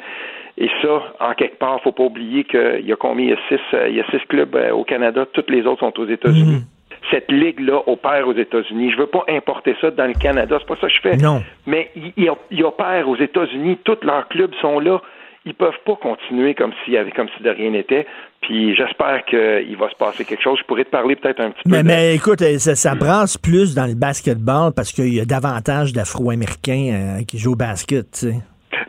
Et 0.57 0.69
ça, 0.81 1.03
en 1.19 1.33
quelque 1.33 1.57
part, 1.57 1.81
faut 1.81 1.91
pas 1.91 2.03
oublier 2.03 2.43
qu'il 2.43 2.85
y 2.85 2.93
a 2.93 2.95
combien? 2.95 3.25
Il 3.25 3.31
y 3.31 3.33
a 3.33 3.39
six, 3.49 3.61
euh, 3.73 3.89
il 3.89 3.95
y 3.95 4.01
a 4.01 4.05
six 4.11 4.19
clubs 4.27 4.55
euh, 4.55 4.71
au 4.71 4.83
Canada. 4.83 5.25
Toutes 5.33 5.49
les 5.49 5.65
autres 5.65 5.79
sont 5.79 5.99
aux 5.99 6.05
États-Unis. 6.05 6.61
Mhm. 6.61 6.72
Cette 7.11 7.31
ligue-là 7.31 7.81
opère 7.87 8.27
aux 8.27 8.33
États-Unis. 8.33 8.91
Je 8.91 8.97
veux 8.97 9.07
pas 9.07 9.23
importer 9.29 9.75
ça 9.81 9.91
dans 9.91 10.05
le 10.05 10.13
Canada, 10.13 10.57
c'est 10.59 10.67
pas 10.67 10.79
ça 10.79 10.87
que 10.87 10.93
je 10.93 11.01
fais. 11.01 11.17
Non. 11.17 11.43
Mais 11.65 11.91
il, 12.17 12.63
opère 12.63 13.07
aux 13.07 13.17
États-Unis, 13.17 13.79
tous 13.83 13.97
leurs 14.03 14.27
clubs 14.27 14.53
sont 14.61 14.79
là 14.79 15.01
ils 15.45 15.53
peuvent 15.53 15.73
pas 15.85 15.97
continuer 15.97 16.55
comme 16.55 16.71
si, 16.85 16.95
comme 17.15 17.27
si 17.35 17.43
de 17.43 17.49
rien 17.49 17.71
n'était. 17.71 18.07
Puis 18.41 18.75
j'espère 18.75 19.25
qu'il 19.25 19.75
va 19.77 19.89
se 19.89 19.95
passer 19.95 20.23
quelque 20.23 20.41
chose. 20.41 20.57
Je 20.61 20.65
pourrais 20.65 20.85
te 20.85 20.89
parler 20.89 21.15
peut-être 21.17 21.41
un 21.41 21.51
petit 21.51 21.69
peu. 21.69 21.83
Mais 21.83 22.15
écoute, 22.15 22.41
euh, 22.41 22.57
ça, 22.57 22.95
brasse 22.95 23.37
plus 23.37 23.75
dans 23.75 23.85
le 23.85 23.95
basketball 23.95 24.71
parce 24.73 24.91
qu'il 24.91 25.13
y 25.13 25.19
a 25.19 25.25
davantage 25.25 25.91
d'Afro-Américains 25.91 27.17
euh, 27.19 27.23
qui 27.25 27.39
jouent 27.39 27.53
au 27.53 27.57
basket, 27.57 28.09
tu 28.11 28.31
sais. 28.31 28.35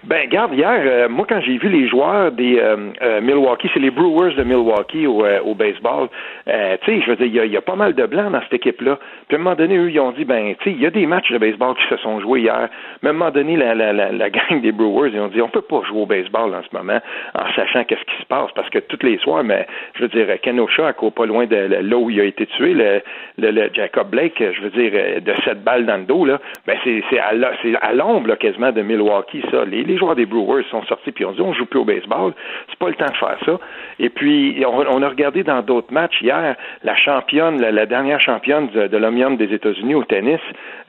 Ben, 0.04 0.28
garde, 0.28 0.54
hier, 0.54 0.80
euh, 0.84 1.08
moi, 1.08 1.26
quand 1.28 1.40
j'ai 1.40 1.58
vu 1.58 1.68
les 1.68 1.88
joueurs 1.88 2.32
des 2.32 2.58
euh, 2.58 2.76
euh, 3.02 3.20
Milwaukee, 3.20 3.70
c'est 3.72 3.80
les 3.80 3.90
Brewers 3.90 4.34
de 4.34 4.42
Milwaukee 4.42 5.06
au, 5.06 5.24
au 5.44 5.54
baseball, 5.54 6.08
tu 6.46 6.52
sais, 6.52 7.00
je 7.00 7.10
veux 7.10 7.16
dire, 7.16 7.26
il 7.26 7.34
y, 7.34 7.40
a, 7.40 7.46
y, 7.46 7.56
a 7.56 7.60
pas 7.62 7.76
mal 7.76 7.94
de 7.94 8.06
blancs 8.06 8.32
dans 8.32 8.40
cette 8.42 8.54
équipe-là. 8.54 8.98
Puis 9.28 9.36
à 9.36 9.40
un 9.40 9.42
moment 9.42 9.56
donné, 9.56 9.76
eux, 9.76 9.90
ils 9.90 10.00
ont 10.00 10.12
dit, 10.12 10.24
ben, 10.24 10.54
tu 10.60 10.64
sais, 10.64 10.76
il 10.76 10.82
y 10.82 10.86
a 10.86 10.90
des 10.90 11.06
matchs 11.06 11.30
de 11.30 11.38
baseball 11.38 11.74
qui 11.76 11.88
se 11.88 11.96
sont 12.02 12.20
joués 12.20 12.40
hier. 12.40 12.68
Mais 13.02 13.08
à 13.08 13.10
un 13.10 13.14
moment 13.14 13.30
donné, 13.30 13.56
la, 13.56 13.74
la, 13.74 13.92
la, 13.92 14.12
la 14.12 14.30
gang 14.30 14.60
des 14.60 14.72
Brewers, 14.72 15.10
ils 15.12 15.20
ont 15.20 15.28
dit, 15.28 15.40
on 15.40 15.48
peut 15.48 15.62
pas 15.62 15.82
jouer 15.88 16.02
au 16.02 16.06
baseball 16.06 16.54
en 16.54 16.62
ce 16.62 16.76
moment 16.76 17.00
en 17.34 17.52
sachant 17.54 17.84
qu'est-ce 17.84 18.04
qui 18.04 18.22
se 18.22 18.26
passe, 18.26 18.50
parce 18.54 18.68
que 18.70 18.78
tous 18.78 19.04
les 19.04 19.18
soirs, 19.18 19.44
mais 19.44 19.66
je 19.94 20.02
veux 20.02 20.08
dire, 20.08 20.26
Kenosha, 20.42 20.92
pas 21.14 21.26
loin 21.26 21.46
de 21.46 21.56
là 21.56 21.96
où 21.96 22.10
il 22.10 22.20
a 22.20 22.24
été 22.24 22.46
tué, 22.46 22.74
le, 22.74 23.00
le, 23.38 23.70
Jacob 23.72 24.10
Blake, 24.10 24.34
je 24.38 24.60
veux 24.60 24.70
dire, 24.70 25.20
de 25.20 25.32
cette 25.44 25.62
balle 25.62 25.86
dans 25.86 25.96
le 25.96 26.04
dos, 26.04 26.24
là, 26.24 26.40
ben, 26.66 26.76
c'est 26.84 27.18
à 27.18 27.92
l'ombre, 27.92 28.34
quasiment, 28.36 28.72
de 28.72 28.82
Milwaukee, 28.82 29.42
ça. 29.50 29.64
Les, 29.82 29.96
joueurs 29.96 30.14
des 30.14 30.26
Brewers 30.26 30.64
sont 30.70 30.82
sortis 30.84 31.12
puis 31.12 31.24
ont 31.24 31.32
dit 31.32 31.40
on 31.40 31.52
joue 31.52 31.66
plus 31.66 31.80
au 31.80 31.84
baseball, 31.84 32.32
c'est 32.68 32.78
pas 32.78 32.88
le 32.88 32.94
temps 32.94 33.10
de 33.10 33.16
faire 33.16 33.38
ça. 33.44 33.58
Et 33.98 34.08
puis 34.08 34.64
on, 34.66 35.02
a 35.02 35.08
regardé 35.08 35.42
dans 35.42 35.62
d'autres 35.62 35.92
matchs 35.92 36.20
hier 36.22 36.56
la 36.82 36.96
championne, 36.96 37.60
la, 37.60 37.86
dernière 37.86 38.20
championne 38.20 38.68
de, 38.68 38.86
de 38.86 38.96
l'Omnium 38.96 39.36
des 39.36 39.52
États-Unis 39.52 39.94
au 39.94 40.04
tennis 40.04 40.40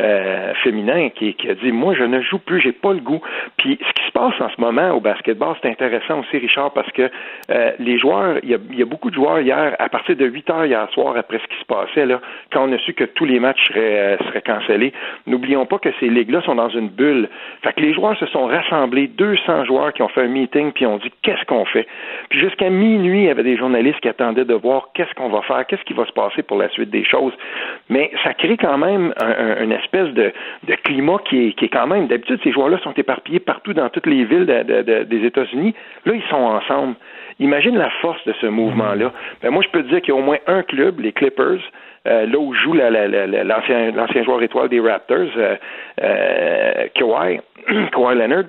euh, 0.02 0.54
féminin 0.64 1.10
qui, 1.10 1.36
a 1.50 1.54
dit 1.56 1.72
moi 1.72 1.94
je 1.98 2.04
ne 2.04 2.22
joue 2.22 2.40
plus, 2.40 2.62
j'ai 2.62 2.72
pas 2.72 2.94
le 2.94 3.00
goût. 3.00 3.22
Puis 3.58 3.80
ce 3.82 3.94
qui 3.94 4.08
se 4.08 4.12
passe 4.12 4.34
en 4.40 4.50
ce 4.50 4.60
moment 4.60 4.92
au 4.92 5.00
basketball, 5.00 5.56
c'est 5.62 5.70
intéressant 5.70 6.20
aussi 6.20 6.38
Richard 6.38 6.72
parce 6.74 6.92
que 6.92 7.10
euh, 7.50 7.72
les 7.80 7.98
joueurs, 7.98 8.38
il 8.44 8.50
y, 8.50 8.82
a, 8.82 8.86
beaucoup 8.86 9.10
de 9.10 9.16
joueurs 9.16 9.40
hier 9.40 9.76
à 9.80 9.90
partir 9.90 10.16
de 10.16 10.26
8 10.26 10.50
heures 10.50 10.66
hier 10.66 10.88
soir 10.92 11.16
après 11.18 11.40
ce 11.40 11.48
qui 11.48 11.60
se 11.60 11.66
passait 11.66 12.06
là, 12.06 12.20
quand 12.52 12.68
on 12.68 12.74
a 12.74 12.78
su 12.80 12.94
que 12.94 13.04
tous 13.04 13.26
les 13.26 13.40
matchs 13.40 13.68
seraient, 13.68 14.00
euh, 14.00 14.18
seraient 14.26 14.42
cancellés. 14.42 14.94
N'oublions 15.28 15.66
pas 15.66 15.80
que 15.80 15.90
ces 16.00 16.10
ligues-là 16.10 16.42
sont 16.42 16.56
dans 16.56 16.70
une 16.70 16.90
bulle. 16.90 17.30
Fait 17.64 17.74
que 17.74 17.82
les 17.82 17.94
joueurs 17.94 18.18
se 18.18 18.26
sont 18.28 18.46
rassemblés 18.46 18.75
200 18.84 19.66
joueurs 19.66 19.94
qui 19.94 20.02
ont 20.02 20.08
fait 20.10 20.22
un 20.22 20.28
meeting 20.28 20.72
puis 20.72 20.86
ont 20.86 20.98
dit 20.98 21.12
qu'est-ce 21.22 21.46
qu'on 21.46 21.66
fait? 21.66 21.88
Puis 22.30 22.40
jusqu'à 22.40 22.70
minuit, 22.70 23.22
il 23.22 23.26
y 23.26 23.30
avait 23.30 23.44
des 23.44 23.58
journalistes 23.58 24.00
qui 24.00 24.10
attendaient 24.10 24.46
de 24.46 24.54
voir 24.54 24.90
qu'est-ce 24.94 25.14
qu'on 25.16 25.30
va 25.30 25.42
faire, 25.44 25.66
qu'est-ce 25.66 25.84
qui 25.84 25.94
va 25.94 26.06
se 26.06 26.12
passer 26.12 26.44
pour 26.44 26.58
la 26.58 26.70
suite 26.70 26.90
des 26.90 27.04
choses? 27.04 27.34
Mais 27.90 28.12
ça 28.24 28.34
crée 28.34 28.58
quand 28.58 28.78
même 28.78 29.14
une 29.62 29.72
espèce 29.72 30.10
de, 30.14 30.32
climat 30.84 31.18
qui 31.30 31.56
est, 31.60 31.68
quand 31.70 31.88
même. 31.88 32.08
D'habitude, 32.08 32.40
ces 32.44 32.52
joueurs-là 32.52 32.78
sont 32.80 32.94
éparpillés 32.94 33.40
partout 33.40 33.74
dans 33.74 33.90
toutes 33.90 34.08
les 34.08 34.26
villes 34.26 34.46
des 34.46 35.26
États-Unis. 35.26 35.74
Là, 36.06 36.14
ils 36.14 36.24
sont 36.30 36.36
ensemble. 36.36 36.96
Imagine 37.40 37.78
la 37.78 37.90
force 38.02 38.24
de 38.26 38.34
ce 38.40 38.48
mouvement-là. 38.48 39.12
Ben, 39.42 39.52
moi, 39.52 39.62
je 39.64 39.70
peux 39.70 39.84
te 39.84 39.90
dire 39.90 40.02
qu'il 40.02 40.14
y 40.14 40.18
a 40.18 40.20
au 40.20 40.24
moins 40.24 40.38
un 40.48 40.64
club, 40.64 41.00
les 41.00 41.12
Clippers, 41.12 41.60
euh, 42.08 42.26
là 42.26 42.38
où 42.38 42.54
joue 42.54 42.74
l'ancien 42.74 44.24
joueur 44.24 44.42
étoile 44.44 44.70
des 44.70 44.80
Raptors, 44.80 45.18
euh, 45.38 45.56
euh, 46.02 46.88
Kawhi, 46.94 47.40
Kawhi 47.92 48.16
Leonard, 48.16 48.46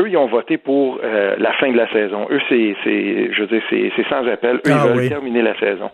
eux, 0.00 0.08
ils 0.08 0.16
ont 0.16 0.26
voté 0.26 0.56
pour 0.56 1.00
euh, 1.02 1.36
la 1.38 1.52
fin 1.54 1.70
de 1.70 1.76
la 1.76 1.90
saison. 1.92 2.26
Eux, 2.30 2.40
c'est, 2.48 2.74
c'est 2.82 3.32
je 3.32 3.40
veux 3.42 3.46
dire, 3.46 3.62
c'est, 3.68 3.92
c'est 3.94 4.08
sans 4.08 4.26
appel. 4.26 4.56
Eux, 4.56 4.60
ils 4.64 4.72
ah 4.72 4.86
veulent 4.86 5.08
terminer 5.08 5.42
la 5.42 5.58
saison. 5.58 5.90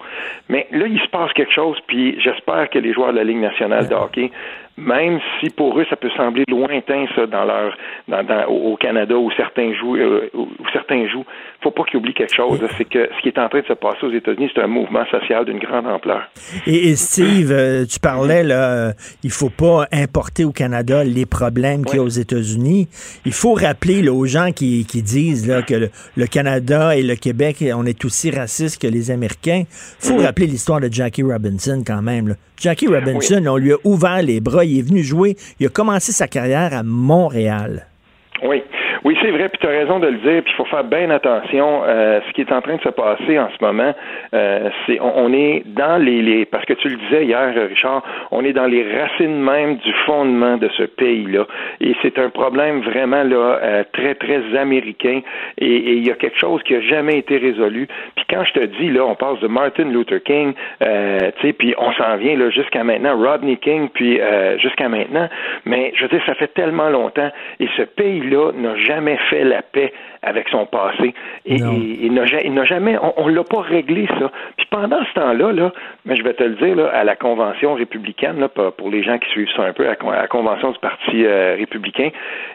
Mais 0.49 0.67
là, 0.71 0.87
il 0.87 1.01
se 1.01 1.09
passe 1.09 1.33
quelque 1.33 1.53
chose, 1.53 1.79
puis 1.87 2.19
j'espère 2.21 2.71
que 2.71 2.79
les 2.79 2.93
joueurs 2.93 3.13
de 3.13 3.19
la 3.19 3.25
Ligue 3.25 3.41
nationale 3.41 3.89
de 3.89 3.95
hockey 3.95 4.31
même 4.79 5.19
si 5.41 5.51
pour 5.51 5.79
eux 5.79 5.85
ça 5.91 5.97
peut 5.97 6.11
sembler 6.17 6.45
lointain 6.49 7.07
ça 7.15 7.27
dans 7.27 7.45
leur 7.45 7.77
dans, 8.07 8.23
dans, 8.23 8.45
au 8.47 8.77
Canada 8.77 9.17
où 9.17 9.31
certains 9.33 9.75
jouent 9.75 9.97
euh, 9.97 10.31
où 10.35 10.49
certains 10.73 11.09
jouent 11.09 11.25
faut 11.63 11.71
pas 11.71 11.85
qu'ils 11.85 11.99
oublient 11.99 12.15
quelque 12.15 12.35
chose 12.35 12.61
c'est 12.77 12.85
que 12.85 13.09
ce 13.17 13.23
qui 13.23 13.29
est 13.29 13.39
en 13.39 13.49
train 13.49 13.61
de 13.61 13.67
se 13.67 13.73
passer 13.73 14.07
aux 14.07 14.13
États-Unis 14.13 14.51
c'est 14.55 14.63
un 14.63 14.69
mouvement 14.69 15.05
social 15.11 15.45
d'une 15.45 15.59
grande 15.59 15.87
ampleur. 15.87 16.29
Et, 16.67 16.95
Steve 16.97 17.51
euh, 17.51 17.85
tu 17.85 17.99
parlais 17.99 18.45
là 18.45 18.93
il 19.25 19.31
faut 19.31 19.51
pas 19.51 19.87
importer 19.93 20.45
au 20.45 20.53
Canada 20.53 21.05
les 21.05 21.27
problèmes 21.27 21.85
qu'il 21.85 21.97
y 21.97 21.99
a 21.99 22.03
aux 22.03 22.09
États-Unis. 22.09 22.89
Il 23.25 23.33
faut 23.33 23.55
rappeler 23.55 24.03
là, 24.03 24.13
aux 24.13 24.27
gens 24.27 24.53
qui, 24.53 24.85
qui 24.87 25.03
disent 25.03 25.49
là, 25.49 25.63
que 25.63 25.89
le, 26.17 26.27
Canada 26.27 26.97
et 26.97 27.03
le 27.03 27.17
Québec 27.17 27.65
on 27.75 27.85
est 27.85 28.05
aussi 28.05 28.31
racistes 28.31 28.81
que 28.81 28.87
les 28.87 29.11
Américains. 29.11 29.65
Faut 29.69 30.15
mm-hmm. 30.15 30.25
rappeler 30.25 30.47
l'histoire 30.47 30.81
de 30.81 30.93
Jackie 30.93 31.23
Robinson 31.23 31.83
quand 31.87 32.03
même 32.03 32.29
là. 32.29 32.35
Jackie 32.61 32.89
Robinson 32.89 33.45
on 33.47 33.57
lui 33.57 33.73
a 33.73 33.77
ouvert 33.85 34.23
les 34.23 34.41
bras 34.41 34.65
il 34.65 34.79
est 34.79 34.83
venu 34.83 35.03
jouer, 35.03 35.37
il 35.61 35.67
a 35.67 35.69
commencé 35.69 36.13
sa 36.13 36.27
carrière 36.27 36.75
à 36.75 36.83
Montréal. 36.83 37.87
Oui. 38.43 38.63
Oui, 39.09 39.17
c'est 39.23 39.31
vrai, 39.31 39.49
puis 39.49 39.59
tu 39.59 39.67
as 39.67 39.71
raison 39.71 40.01
de 40.01 40.07
le 40.07 40.19
dire, 40.19 40.43
puis 40.43 40.53
il 40.53 40.57
faut 40.57 40.67
faire 40.67 40.85
bien 40.85 41.09
attention. 41.09 41.81
Euh, 41.87 42.21
ce 42.29 42.33
qui 42.35 42.43
est 42.43 42.53
en 42.53 42.61
train 42.61 42.77
de 42.77 42.83
se 42.83 42.91
passer 42.91 43.39
en 43.39 43.49
ce 43.49 43.65
moment, 43.65 43.95
euh, 44.35 44.69
c'est 44.85 45.01
on, 45.01 45.33
est 45.33 45.63
dans 45.65 45.97
les, 45.97 46.45
parce 46.45 46.67
que 46.67 46.75
tu 46.75 46.91
le 46.91 46.97
disais 46.97 47.25
hier, 47.25 47.55
Richard, 47.71 48.03
on 48.31 48.45
est 48.45 48.53
dans 48.53 48.67
les 48.67 48.85
racines 48.99 49.41
même 49.41 49.77
du 49.77 49.95
fondement 50.05 50.59
de 50.59 50.69
ce 50.77 50.83
pays-là, 50.83 51.47
et 51.81 51.95
c'est 52.03 52.19
un 52.19 52.29
problème 52.29 52.83
vraiment 52.83 53.23
là 53.23 53.59
euh, 53.63 53.85
très 53.95 54.15
très 54.15 54.55
américain, 54.59 55.23
et 55.57 55.93
il 55.93 56.07
y 56.07 56.11
a 56.11 56.15
quelque 56.15 56.39
chose 56.39 56.63
qui 56.65 56.75
a 56.75 56.83
jamais 56.83 57.17
été 57.17 57.39
résolu. 57.39 57.89
Puis 58.15 58.27
quand 58.29 58.45
je 58.45 58.61
te 58.61 58.65
dis 58.67 58.91
là, 58.91 59.07
on 59.07 59.15
passe 59.15 59.41
de 59.41 59.49
Martin 59.49 59.85
Luther 59.85 60.23
King, 60.23 60.53
tu 60.53 60.87
sais, 61.41 61.55
puis 61.55 61.75
on 61.79 61.93
s'en 61.93 62.19
vient 62.19 62.37
là 62.37 62.51
jusqu'à 62.51 62.85
maintenant, 62.85 63.17
Rodney 63.17 63.57
King, 63.57 63.89
puis 63.89 64.21
jusqu'à 64.59 64.91
maintenant, 64.91 65.31
mais 65.65 65.93
je 65.95 66.03
veux 66.03 66.11
dire, 66.11 66.23
ça 66.27 66.35
fait 66.35 66.53
tellement 66.53 66.91
longtemps, 66.91 67.31
et 67.59 67.69
ce 67.79 67.83
pays-là 67.85 68.53
n'a 68.55 68.77
jamais 68.77 68.98
fait 69.31 69.45
la 69.45 69.63
paix 69.63 69.93
avec 70.23 70.49
son 70.49 70.67
passé. 70.67 71.15
Et, 71.47 71.57
il 71.57 72.13
n'a 72.13 72.25
jamais, 72.65 72.97
on 73.17 73.29
ne 73.29 73.35
l'a 73.35 73.45
pas 73.45 73.61
réglé 73.61 74.07
ça. 74.19 74.31
Puis 74.57 74.67
pendant 74.71 75.05
ce 75.05 75.15
temps-là, 75.15 75.53
là, 75.53 75.73
mais 76.05 76.17
je 76.17 76.23
vais 76.23 76.35
te 76.35 76.43
le 76.43 76.55
dire, 76.57 76.77
là, 76.77 76.89
à 76.89 77.05
la 77.05 77.17
convention 77.17 77.75
républicaine, 77.75 78.41
là, 78.41 78.49
pour 78.49 78.91
les 78.91 79.03
gens 79.03 79.19
qui 79.19 79.29
suivent 79.31 79.51
ça 79.57 79.63
un 79.63 79.73
peu, 79.73 79.87
à 79.89 79.97
la 80.21 80.27
convention 80.29 80.73
du 80.73 80.79
Parti 80.79 81.25
euh, 81.25 81.57
républicain, 81.59 82.11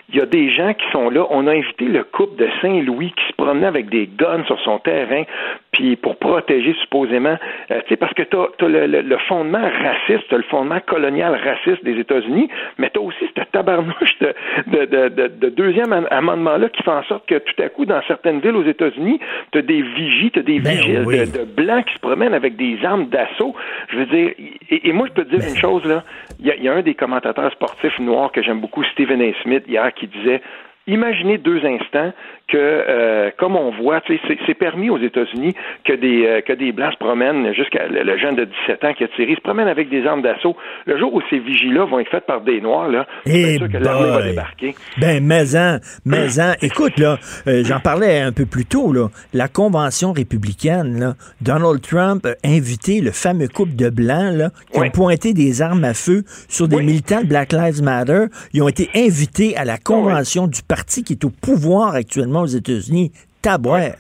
il 0.09 0.19
y 0.19 0.21
a 0.21 0.25
des 0.25 0.51
gens 0.51 0.73
qui 0.73 0.85
sont 0.91 1.09
là. 1.09 1.25
On 1.29 1.47
a 1.47 1.51
invité 1.51 1.85
le 1.85 2.03
couple 2.03 2.35
de 2.35 2.47
Saint-Louis 2.61 3.13
qui 3.15 3.27
se 3.27 3.33
promenait 3.33 3.67
avec 3.67 3.89
des 3.89 4.07
guns 4.07 4.43
sur 4.45 4.59
son 4.61 4.79
terrain, 4.79 5.23
puis 5.71 5.95
pour 5.95 6.17
protéger 6.17 6.73
supposément, 6.81 7.37
euh, 7.71 7.81
tu 7.81 7.89
sais, 7.89 7.97
parce 7.97 8.13
que 8.13 8.23
tu 8.23 8.37
as, 8.37 8.67
le, 8.67 9.17
fondement 9.27 9.61
raciste, 9.61 10.31
as 10.31 10.37
le 10.37 10.43
fondement 10.43 10.79
colonial 10.85 11.35
raciste 11.35 11.83
des 11.83 11.99
États-Unis, 11.99 12.49
mais 12.77 12.89
tu 12.89 12.99
as 12.99 13.01
aussi 13.01 13.25
cette 13.35 13.51
tabarnouche 13.51 14.19
de, 14.19 14.33
de, 14.67 14.85
de, 14.85 15.27
de 15.27 15.49
deuxième 15.49 15.93
amendement-là 16.23 16.69
qui 16.69 16.81
fait 16.83 16.91
en 16.91 17.03
sorte 17.03 17.27
que 17.27 17.35
tout 17.35 17.61
à 17.61 17.69
coup, 17.69 17.85
dans 17.85 18.01
certaines 18.07 18.39
villes 18.39 18.55
aux 18.55 18.65
États-Unis, 18.65 19.19
tu 19.51 19.59
as 19.59 19.61
des 19.61 19.81
vigies, 19.81 20.31
tu 20.31 20.39
as 20.39 20.43
des 20.43 20.59
ben 20.59 20.75
vigiles 20.75 21.31
de, 21.31 21.43
blancs 21.43 21.85
qui 21.85 21.93
se 21.93 21.99
promènent 21.99 22.33
avec 22.33 22.55
des 22.55 22.79
armes 22.83 23.07
d'assaut. 23.07 23.55
Je 23.89 23.97
veux 23.97 24.05
dire, 24.05 24.31
et, 24.69 24.91
moi, 24.91 25.07
je 25.07 25.13
peux 25.13 25.25
te 25.25 25.29
dire 25.29 25.39
ben 25.39 25.49
une 25.49 25.57
chose, 25.59 25.85
là. 25.85 26.03
Il 26.39 26.47
y, 26.47 26.63
y, 26.63 26.67
a 26.67 26.73
un 26.73 26.81
des 26.81 26.95
commentateurs 26.95 27.51
sportifs 27.51 27.99
noirs 27.99 28.31
que 28.31 28.41
j'aime 28.41 28.59
beaucoup, 28.59 28.83
Stephen 28.83 29.21
A. 29.21 29.31
Smith, 29.43 29.63
hier, 29.67 29.93
qui 29.93 30.07
disait 30.07 30.41
Imaginez 30.85 31.37
deux 31.37 31.65
instants 31.65 32.11
que, 32.53 32.59
euh, 32.59 33.31
comme 33.39 33.55
on 33.55 33.71
voit, 33.71 33.99
c'est 34.45 34.53
permis 34.53 34.91
aux 34.91 34.99
États-Unis 34.99 35.55
que 35.85 35.93
des 35.93 36.27
euh, 36.27 36.41
que 36.41 36.53
des 36.53 36.71
blancs 36.71 36.93
se 36.93 36.99
promènent 36.99 37.51
jusqu'à 37.53 37.87
le, 37.87 38.15
jeune 38.19 38.35
de 38.35 38.45
17 38.67 38.83
ans 38.83 38.93
qui 38.93 39.03
a 39.03 39.07
tiré 39.07 39.33
se 39.33 39.41
promène 39.41 39.67
avec 39.67 39.89
des 39.89 40.05
armes 40.05 40.21
d'assaut. 40.21 40.55
Le 40.85 40.99
jour 40.99 41.11
où 41.15 41.21
ces 41.31 41.39
vigiles-là 41.39 41.85
vont 41.85 41.99
être 41.99 42.11
faits 42.11 42.27
par 42.27 42.41
des 42.41 42.61
noirs, 42.61 42.89
là, 42.89 43.07
c'est 43.25 43.57
sûr 43.57 43.67
que 43.67 43.77
l'armée 43.77 44.09
va 44.11 44.21
débarquer. 44.21 44.75
Ben, 45.01 45.25
mais-en, 45.25 45.79
mais-en. 46.05 46.53
Écoute, 46.61 46.99
là, 46.99 47.17
euh, 47.47 47.63
j'en 47.65 47.79
parlais 47.79 48.19
un 48.19 48.31
peu 48.31 48.45
plus 48.45 48.65
tôt, 48.65 48.93
là, 48.93 49.07
la 49.33 49.47
convention 49.47 50.11
républicaine, 50.11 50.99
là, 50.99 51.13
Donald 51.41 51.81
Trump 51.81 52.23
a 52.27 52.35
invité 52.47 53.01
le 53.01 53.11
fameux 53.11 53.47
couple 53.47 53.75
de 53.75 53.89
blancs, 53.89 54.35
là, 54.35 54.51
qui 54.71 54.79
ont 54.79 54.89
pointé 54.91 55.33
des 55.33 55.63
armes 55.63 55.85
à 55.85 55.95
feu 55.95 56.21
sur 56.49 56.67
des 56.67 56.83
militants 56.83 57.21
de 57.21 57.27
Black 57.27 57.51
Lives 57.51 57.81
Matter. 57.81 58.25
Ils 58.53 58.61
ont 58.61 58.67
été 58.67 58.89
invités 58.95 59.57
à 59.57 59.65
la 59.65 59.79
convention 59.79 60.45
du 60.45 60.61
parti 60.61 61.03
qui 61.03 61.13
est 61.13 61.25
au 61.25 61.31
pouvoir 61.31 61.95
actuellement 61.95 62.42
aux 62.43 62.47
États-Unis, 62.47 63.11
Tabouère. 63.41 63.95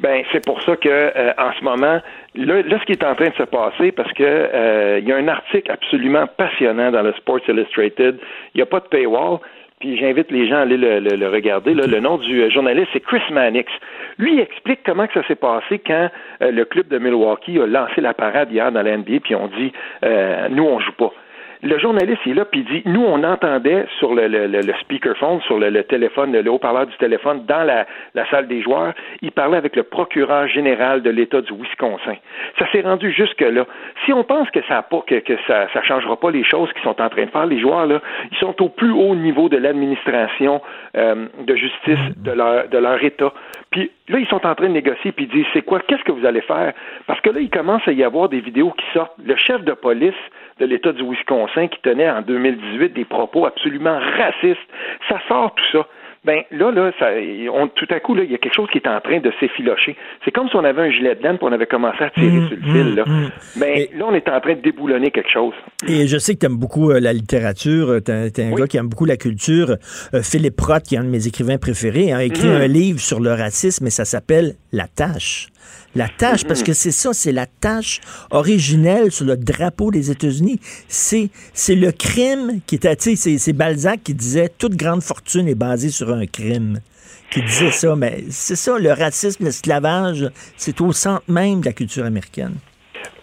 Ben, 0.00 0.24
c'est 0.32 0.44
pour 0.44 0.62
ça 0.62 0.76
que 0.76 0.88
euh, 0.88 1.32
en 1.38 1.52
ce 1.58 1.64
moment, 1.64 2.00
là, 2.34 2.78
ce 2.78 2.84
qui 2.84 2.92
est 2.92 3.04
en 3.04 3.14
train 3.14 3.28
de 3.28 3.34
se 3.34 3.42
passer, 3.44 3.92
parce 3.92 4.12
que 4.12 4.22
euh, 4.24 4.98
il 5.00 5.08
y 5.08 5.12
a 5.12 5.16
un 5.16 5.28
article 5.28 5.70
absolument 5.70 6.26
passionnant 6.26 6.90
dans 6.90 7.02
le 7.02 7.12
Sports 7.14 7.40
Illustrated. 7.48 8.18
Il 8.54 8.58
n'y 8.58 8.62
a 8.62 8.66
pas 8.66 8.80
de 8.80 8.86
paywall. 8.86 9.38
Puis 9.80 9.98
j'invite 9.98 10.30
les 10.30 10.48
gens 10.48 10.58
à 10.58 10.60
aller 10.60 10.76
le, 10.76 11.28
regarder. 11.28 11.74
Le 11.74 11.98
nom 11.98 12.16
du 12.16 12.42
euh, 12.42 12.50
journaliste, 12.50 12.88
c'est 12.92 13.00
Chris 13.00 13.22
Mannix. 13.32 13.70
Lui, 14.16 14.34
il 14.34 14.40
explique 14.40 14.80
comment 14.86 15.08
que 15.08 15.14
ça 15.14 15.26
s'est 15.26 15.34
passé 15.34 15.80
quand 15.84 16.08
le 16.40 16.64
club 16.64 16.86
de 16.86 16.98
Milwaukee 16.98 17.58
a 17.58 17.66
lancé 17.66 18.00
la 18.00 18.14
parade 18.14 18.52
hier 18.52 18.70
dans 18.70 18.82
la 18.82 18.96
NBA, 18.96 19.20
puis 19.24 19.34
on 19.34 19.48
dit 19.48 19.72
nous, 20.50 20.64
on 20.64 20.78
joue 20.78 20.92
pas 20.92 21.12
le 21.62 21.78
journaliste 21.78 22.20
est 22.26 22.34
là, 22.34 22.44
puis 22.44 22.60
il 22.60 22.66
dit, 22.66 22.82
nous, 22.86 23.02
on 23.02 23.22
entendait 23.22 23.86
sur 23.98 24.14
le, 24.14 24.26
le, 24.26 24.46
le 24.46 24.74
speakerphone, 24.80 25.40
sur 25.42 25.58
le, 25.58 25.82
téléphone, 25.84 26.32
le 26.32 26.50
haut-parleur 26.50 26.86
du 26.86 26.96
téléphone, 26.96 27.44
dans 27.46 27.62
la, 27.62 27.86
la, 28.14 28.28
salle 28.30 28.48
des 28.48 28.62
joueurs, 28.62 28.92
il 29.20 29.30
parlait 29.30 29.56
avec 29.56 29.76
le 29.76 29.84
procureur 29.84 30.48
général 30.48 31.02
de 31.02 31.10
l'État 31.10 31.40
du 31.40 31.52
Wisconsin. 31.52 32.16
Ça 32.58 32.70
s'est 32.72 32.80
rendu 32.80 33.12
jusque-là. 33.12 33.64
Si 34.04 34.12
on 34.12 34.24
pense 34.24 34.50
que 34.50 34.60
ça 34.66 34.82
pas, 34.82 35.02
que, 35.06 35.20
que 35.20 35.34
ça 35.46 35.68
ne 35.74 35.82
changera 35.82 36.18
pas 36.18 36.30
les 36.32 36.42
choses 36.44 36.72
qu'ils 36.72 36.82
sont 36.82 37.00
en 37.00 37.08
train 37.08 37.26
de 37.26 37.30
faire, 37.30 37.46
les 37.46 37.60
joueurs, 37.60 37.86
là, 37.86 38.00
ils 38.30 38.38
sont 38.38 38.60
au 38.60 38.68
plus 38.68 38.90
haut 38.90 39.14
niveau 39.14 39.48
de 39.48 39.56
l'administration 39.56 40.60
euh, 40.96 41.26
de 41.46 41.54
justice 41.54 41.98
de 42.16 42.32
leur, 42.32 42.68
de 42.68 42.78
leur 42.78 43.02
État. 43.04 43.32
Puis 43.70 43.90
là, 44.08 44.18
ils 44.18 44.26
sont 44.26 44.44
en 44.44 44.54
train 44.54 44.66
de 44.66 44.72
négocier, 44.72 45.12
puis 45.12 45.26
ils 45.26 45.34
disent, 45.34 45.46
c'est 45.52 45.62
quoi, 45.62 45.80
qu'est-ce 45.80 46.02
que 46.02 46.12
vous 46.12 46.26
allez 46.26 46.42
faire? 46.42 46.72
Parce 47.06 47.20
que 47.20 47.30
là, 47.30 47.40
il 47.40 47.50
commence 47.50 47.86
à 47.86 47.92
y 47.92 48.02
avoir 48.02 48.28
des 48.28 48.40
vidéos 48.40 48.70
qui 48.72 48.84
sortent. 48.92 49.14
Le 49.24 49.36
chef 49.36 49.62
de 49.62 49.72
police 49.72 50.14
de 50.60 50.66
l'État 50.66 50.92
du 50.92 51.02
Wisconsin 51.02 51.68
qui 51.68 51.80
tenait 51.82 52.10
en 52.10 52.22
2018 52.22 52.92
des 52.92 53.04
propos 53.04 53.46
absolument 53.46 53.98
racistes. 53.98 54.60
Ça 55.08 55.18
sort 55.28 55.54
tout 55.54 55.78
ça. 55.78 55.86
Ben 56.24 56.42
là, 56.52 56.70
là, 56.70 56.92
ça, 57.00 57.08
on, 57.52 57.66
tout 57.66 57.88
à 57.90 57.98
coup, 57.98 58.14
là, 58.14 58.22
il 58.22 58.30
y 58.30 58.34
a 58.36 58.38
quelque 58.38 58.54
chose 58.54 58.68
qui 58.70 58.78
est 58.78 58.86
en 58.86 59.00
train 59.00 59.18
de 59.18 59.32
s'effilocher. 59.40 59.96
C'est 60.24 60.30
comme 60.30 60.48
si 60.48 60.54
on 60.54 60.62
avait 60.62 60.82
un 60.82 60.90
gilet 60.90 61.16
de 61.16 61.22
laine 61.22 61.34
et 61.34 61.38
on 61.44 61.50
avait 61.50 61.66
commencé 61.66 62.00
à 62.00 62.10
tirer 62.10 62.28
Mmh, 62.28 62.48
sur 62.48 62.56
le 62.62 62.72
fil. 62.72 62.94
Là. 62.94 63.04
mmh. 63.04 63.30
Ben, 63.56 63.86
là, 63.96 64.04
on 64.08 64.14
est 64.14 64.28
en 64.28 64.40
train 64.40 64.54
de 64.54 64.60
déboulonner 64.60 65.10
quelque 65.10 65.30
chose. 65.30 65.54
Et 65.88 66.06
je 66.06 66.16
sais 66.18 66.34
que 66.34 66.38
tu 66.40 66.46
aimes 66.46 66.58
beaucoup 66.58 66.92
euh, 66.92 67.00
la 67.00 67.12
littérature, 67.12 67.98
tu 68.04 68.12
es, 68.12 68.40
un 68.40 68.54
gars 68.54 68.68
qui 68.68 68.76
aime 68.76 68.88
beaucoup 68.88 69.04
la 69.04 69.16
culture. 69.16 69.76
Euh, 70.14 70.22
Philippe 70.22 70.60
Roth, 70.60 70.84
qui 70.84 70.94
est 70.94 70.98
un 70.98 71.04
de 71.04 71.08
mes 71.08 71.26
écrivains 71.26 71.58
préférés, 71.58 72.12
a 72.12 72.22
écrit 72.22 72.48
un 72.48 72.68
livre 72.68 73.00
sur 73.00 73.18
le 73.18 73.30
racisme 73.30 73.88
et 73.88 73.90
ça 73.90 74.04
s'appelle 74.04 74.52
La 74.72 74.88
tâche. 74.88 75.48
La 75.94 76.08
tâche, 76.08 76.44
parce 76.44 76.62
que 76.62 76.72
c'est 76.72 76.90
ça, 76.90 77.12
c'est 77.12 77.32
la 77.32 77.44
tâche 77.46 78.00
originelle 78.30 79.12
sur 79.12 79.26
le 79.26 79.36
drapeau 79.36 79.90
des 79.90 80.10
États-Unis. 80.10 80.58
C'est, 80.88 81.28
c'est 81.52 81.74
le 81.74 81.92
crime 81.92 82.60
qui 82.66 82.76
était, 82.76 82.96
tu 82.96 83.14
c'est 83.16 83.52
Balzac 83.52 84.02
qui 84.02 84.14
disait 84.14 84.50
toute 84.56 84.74
grande 84.74 85.02
fortune 85.02 85.48
est 85.48 85.54
basée 85.54 85.90
sur 85.90 86.10
un 86.10 86.26
crime. 86.26 86.80
Qui 87.30 87.42
disait 87.42 87.70
ça, 87.70 87.94
mais 87.96 88.24
c'est 88.30 88.56
ça, 88.56 88.78
le 88.78 88.92
racisme, 88.92 89.44
l'esclavage, 89.44 90.30
c'est 90.56 90.80
au 90.80 90.92
centre 90.92 91.24
même 91.28 91.60
de 91.60 91.66
la 91.66 91.72
culture 91.72 92.04
américaine. 92.04 92.54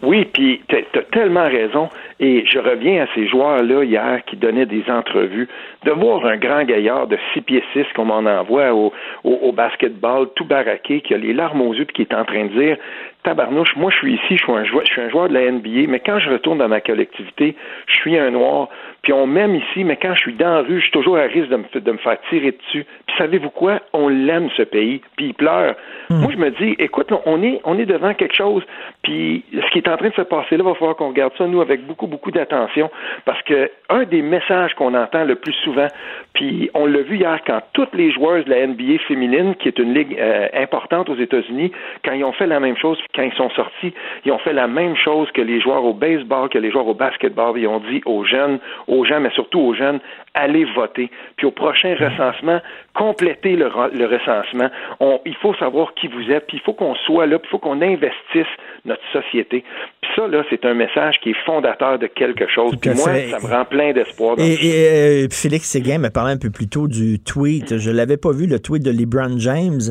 Oui, 0.02 0.26
puis 0.26 0.62
tu 0.68 0.76
as 0.78 1.02
tellement 1.12 1.48
raison. 1.48 1.90
Et 2.20 2.46
je 2.46 2.60
reviens 2.60 3.04
à 3.04 3.08
ces 3.16 3.28
joueurs-là 3.28 3.84
hier 3.84 4.22
qui 4.26 4.36
donnaient 4.36 4.66
des 4.66 4.84
entrevues. 4.90 5.48
De 5.86 5.92
voir 5.92 6.26
un 6.26 6.38
grand 6.38 6.64
gaillard 6.64 7.08
de 7.08 7.18
6 7.34 7.42
pieds 7.42 7.64
6 7.74 7.86
comme 7.96 8.12
on 8.12 8.26
en 8.26 8.44
voit 8.44 8.74
au, 8.74 8.92
au, 9.24 9.34
au 9.42 9.52
basketball, 9.52 10.28
tout 10.36 10.46
baraqué, 10.46 11.02
qui 11.02 11.14
a 11.14 11.18
les 11.18 11.34
larmes 11.34 11.62
aux 11.62 11.74
yeux, 11.74 11.86
puis 11.86 11.96
qui 11.96 12.02
est 12.02 12.18
en 12.18 12.26
train 12.26 12.46
de 12.46 12.60
dire 12.60 12.78
Tabarnouche, 13.24 13.76
moi 13.76 13.92
je 13.92 13.98
suis 13.98 14.14
ici, 14.14 14.38
je 14.38 14.44
suis 14.44 14.52
un 14.52 14.64
joueur, 14.64 14.86
je 14.86 14.94
suis 14.94 15.02
un 15.02 15.10
joueur 15.10 15.28
de 15.28 15.34
la 15.34 15.52
NBA, 15.52 15.90
mais 15.90 16.00
quand 16.00 16.20
je 16.20 16.30
retourne 16.30 16.60
dans 16.60 16.70
ma 16.70 16.80
collectivité, 16.80 17.54
je 17.88 17.96
suis 17.96 18.18
un 18.18 18.32
noir, 18.32 18.70
puis 19.02 19.12
on 19.12 19.28
m'aime 19.28 19.56
ici, 19.56 19.84
mais 19.84 19.98
quand 19.98 20.16
je 20.16 20.22
suis 20.22 20.34
dans 20.34 20.56
la 20.56 20.62
rue, 20.62 20.78
je 20.78 20.84
suis 20.84 20.92
toujours 20.92 21.18
à 21.18 21.24
risque 21.24 21.50
de 21.50 21.58
me, 21.58 21.80
de 21.80 21.92
me 21.92 21.98
faire 21.98 22.18
tirer 22.30 22.52
dessus. 22.52 22.86
Puis 23.08 23.16
savez-vous 23.18 23.50
quoi? 23.50 23.82
On 23.92 24.08
l'aime, 24.08 24.50
ce 24.56 24.64
pays, 24.64 25.02
puis 25.18 25.28
il 25.28 25.34
pleure. 25.34 25.76
Moi, 26.10 26.32
je 26.32 26.38
me 26.38 26.50
dis, 26.52 26.76
écoute, 26.80 27.12
on 27.26 27.44
est, 27.44 27.60
on 27.66 27.78
est 27.78 27.86
devant 27.86 28.14
quelque 28.14 28.36
chose, 28.36 28.64
puis 29.04 29.44
ce 29.54 29.70
qui 29.72 29.80
est 29.80 29.89
en 29.90 29.98
train 29.98 30.10
de 30.10 30.14
se 30.14 30.22
passer 30.22 30.58
là, 30.58 30.64
va 30.64 30.74
falloir 30.76 30.96
qu'on 30.96 31.10
regarde 31.10 31.34
ça, 31.38 31.46
nous, 31.46 31.62
avec 31.62 31.86
beaucoup, 31.86 32.08
beaucoup 32.08 32.32
d'attention, 32.32 32.90
parce 33.26 33.42
que 33.44 33.72
un 33.90 34.04
des 34.04 34.22
messages 34.22 34.74
qu'on 34.76 34.94
entend 34.94 35.24
le 35.24 35.36
plus 35.36 35.54
souvent, 35.64 35.88
puis 36.34 36.70
on 36.74 36.86
l'a 36.86 37.02
vu 37.02 37.18
hier 37.18 37.40
quand 37.46 37.62
toutes 37.74 37.94
les 37.94 38.12
joueuses 38.12 38.46
de 38.46 38.52
la 38.52 38.68
NBA 38.68 39.00
féminine, 39.08 39.56
qui 39.56 39.68
est 39.68 39.80
une 39.80 39.94
ligue 39.94 40.18
euh, 40.20 40.48
importante 40.54 41.10
aux 41.10 41.16
États-Unis, 41.16 41.72
quand 42.04 42.14
ils 42.14 42.24
ont 42.24 42.34
fait 42.34 42.48
la 42.48 42.60
même 42.60 42.78
chose, 42.78 42.98
quand 43.16 43.24
ils 43.24 43.34
sont 43.34 43.50
sortis, 43.52 43.94
ils 44.26 44.32
ont 44.32 44.38
fait 44.40 44.54
la 44.54 44.68
même 44.68 44.96
chose 44.96 45.30
que 45.32 45.42
les 45.42 45.60
joueurs 45.60 45.84
au 45.84 45.94
baseball, 45.94 46.50
que 46.50 46.58
les 46.58 46.72
joueurs 46.72 46.88
au 46.88 46.94
basketball. 46.94 47.58
Ils 47.58 47.68
ont 47.68 47.80
dit 47.80 48.02
aux 48.06 48.24
jeunes, 48.24 48.60
aux 48.88 49.06
gens, 49.06 49.20
mais 49.20 49.32
surtout 49.32 49.60
aux 49.60 49.74
jeunes, 49.74 50.00
allez 50.34 50.66
voter. 50.66 51.10
Puis 51.38 51.48
au 51.48 51.52
prochain 51.52 51.96
recensement, 52.00 52.60
complétez 53.00 53.56
le, 53.56 53.70
le 53.94 54.06
recensement. 54.06 54.70
On, 55.00 55.20
il 55.26 55.36
faut 55.42 55.54
savoir 55.56 55.94
qui 55.96 56.08
vous 56.08 56.30
êtes, 56.30 56.46
puis 56.48 56.58
il 56.58 56.64
faut 56.64 56.74
qu'on 56.74 56.96
soit 56.96 57.26
là, 57.26 57.40
puis 57.40 57.48
il 57.50 57.52
faut 57.52 57.60
qu'on 57.60 57.82
investisse 57.82 58.52
notre 58.86 59.02
société. 59.14 59.64
Puis 60.02 60.12
ça, 60.16 60.28
là, 60.28 60.44
c'est 60.50 60.66
un 60.66 60.74
message 60.74 61.16
qui 61.22 61.30
est 61.30 61.46
fondateur 61.46 61.98
de 61.98 62.08
quelque 62.08 62.48
chose. 62.54 62.76
Puis 62.82 62.92
moi, 62.92 63.10
fait. 63.14 63.30
ça 63.30 63.40
me 63.40 63.52
rend 63.54 63.64
plein 63.66 63.94
d'espoir. 63.94 64.36
Et, 64.38 64.54
et, 64.54 65.24
euh, 65.24 65.28
Félix 65.32 65.70
Séguin 65.70 65.98
m'a 66.00 66.10
parlé 66.10 66.34
un 66.34 66.38
peu 66.38 66.50
plus 66.50 66.68
tôt 66.68 66.88
du 66.88 67.20
tweet. 67.20 67.78
Je 67.78 67.92
l'avais 67.92 68.18
pas 68.18 68.32
vu, 68.32 68.46
le 68.48 68.60
tweet 68.60 68.84
de 68.84 68.92
LeBron 68.92 69.38
James, 69.38 69.82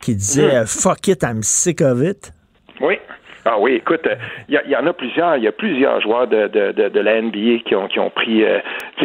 qui 0.00 0.14
disait 0.14 0.46
Mm. 0.48 0.56
euh, 0.56 0.66
Fuck 0.66 1.08
it, 1.08 1.22
I'm 1.22 1.42
sick 1.42 1.80
of 1.80 2.02
it. 2.02 2.32
Oui. 2.80 2.96
Ah 3.50 3.56
oui, 3.58 3.76
écoute, 3.76 4.06
il 4.50 4.60
y, 4.68 4.76
en 4.76 4.86
a 4.86 4.92
plusieurs. 4.92 5.38
Il 5.38 5.44
y 5.44 5.48
a 5.48 5.52
plusieurs 5.52 6.02
joueurs 6.02 6.26
de, 6.26 6.48
de, 6.48 6.90
de, 6.90 7.00
la 7.00 7.22
NBA 7.22 7.60
qui 7.64 7.74
ont, 7.74 7.88
qui 7.88 7.98
ont 7.98 8.10
pris, 8.10 8.44
euh, 8.44 8.58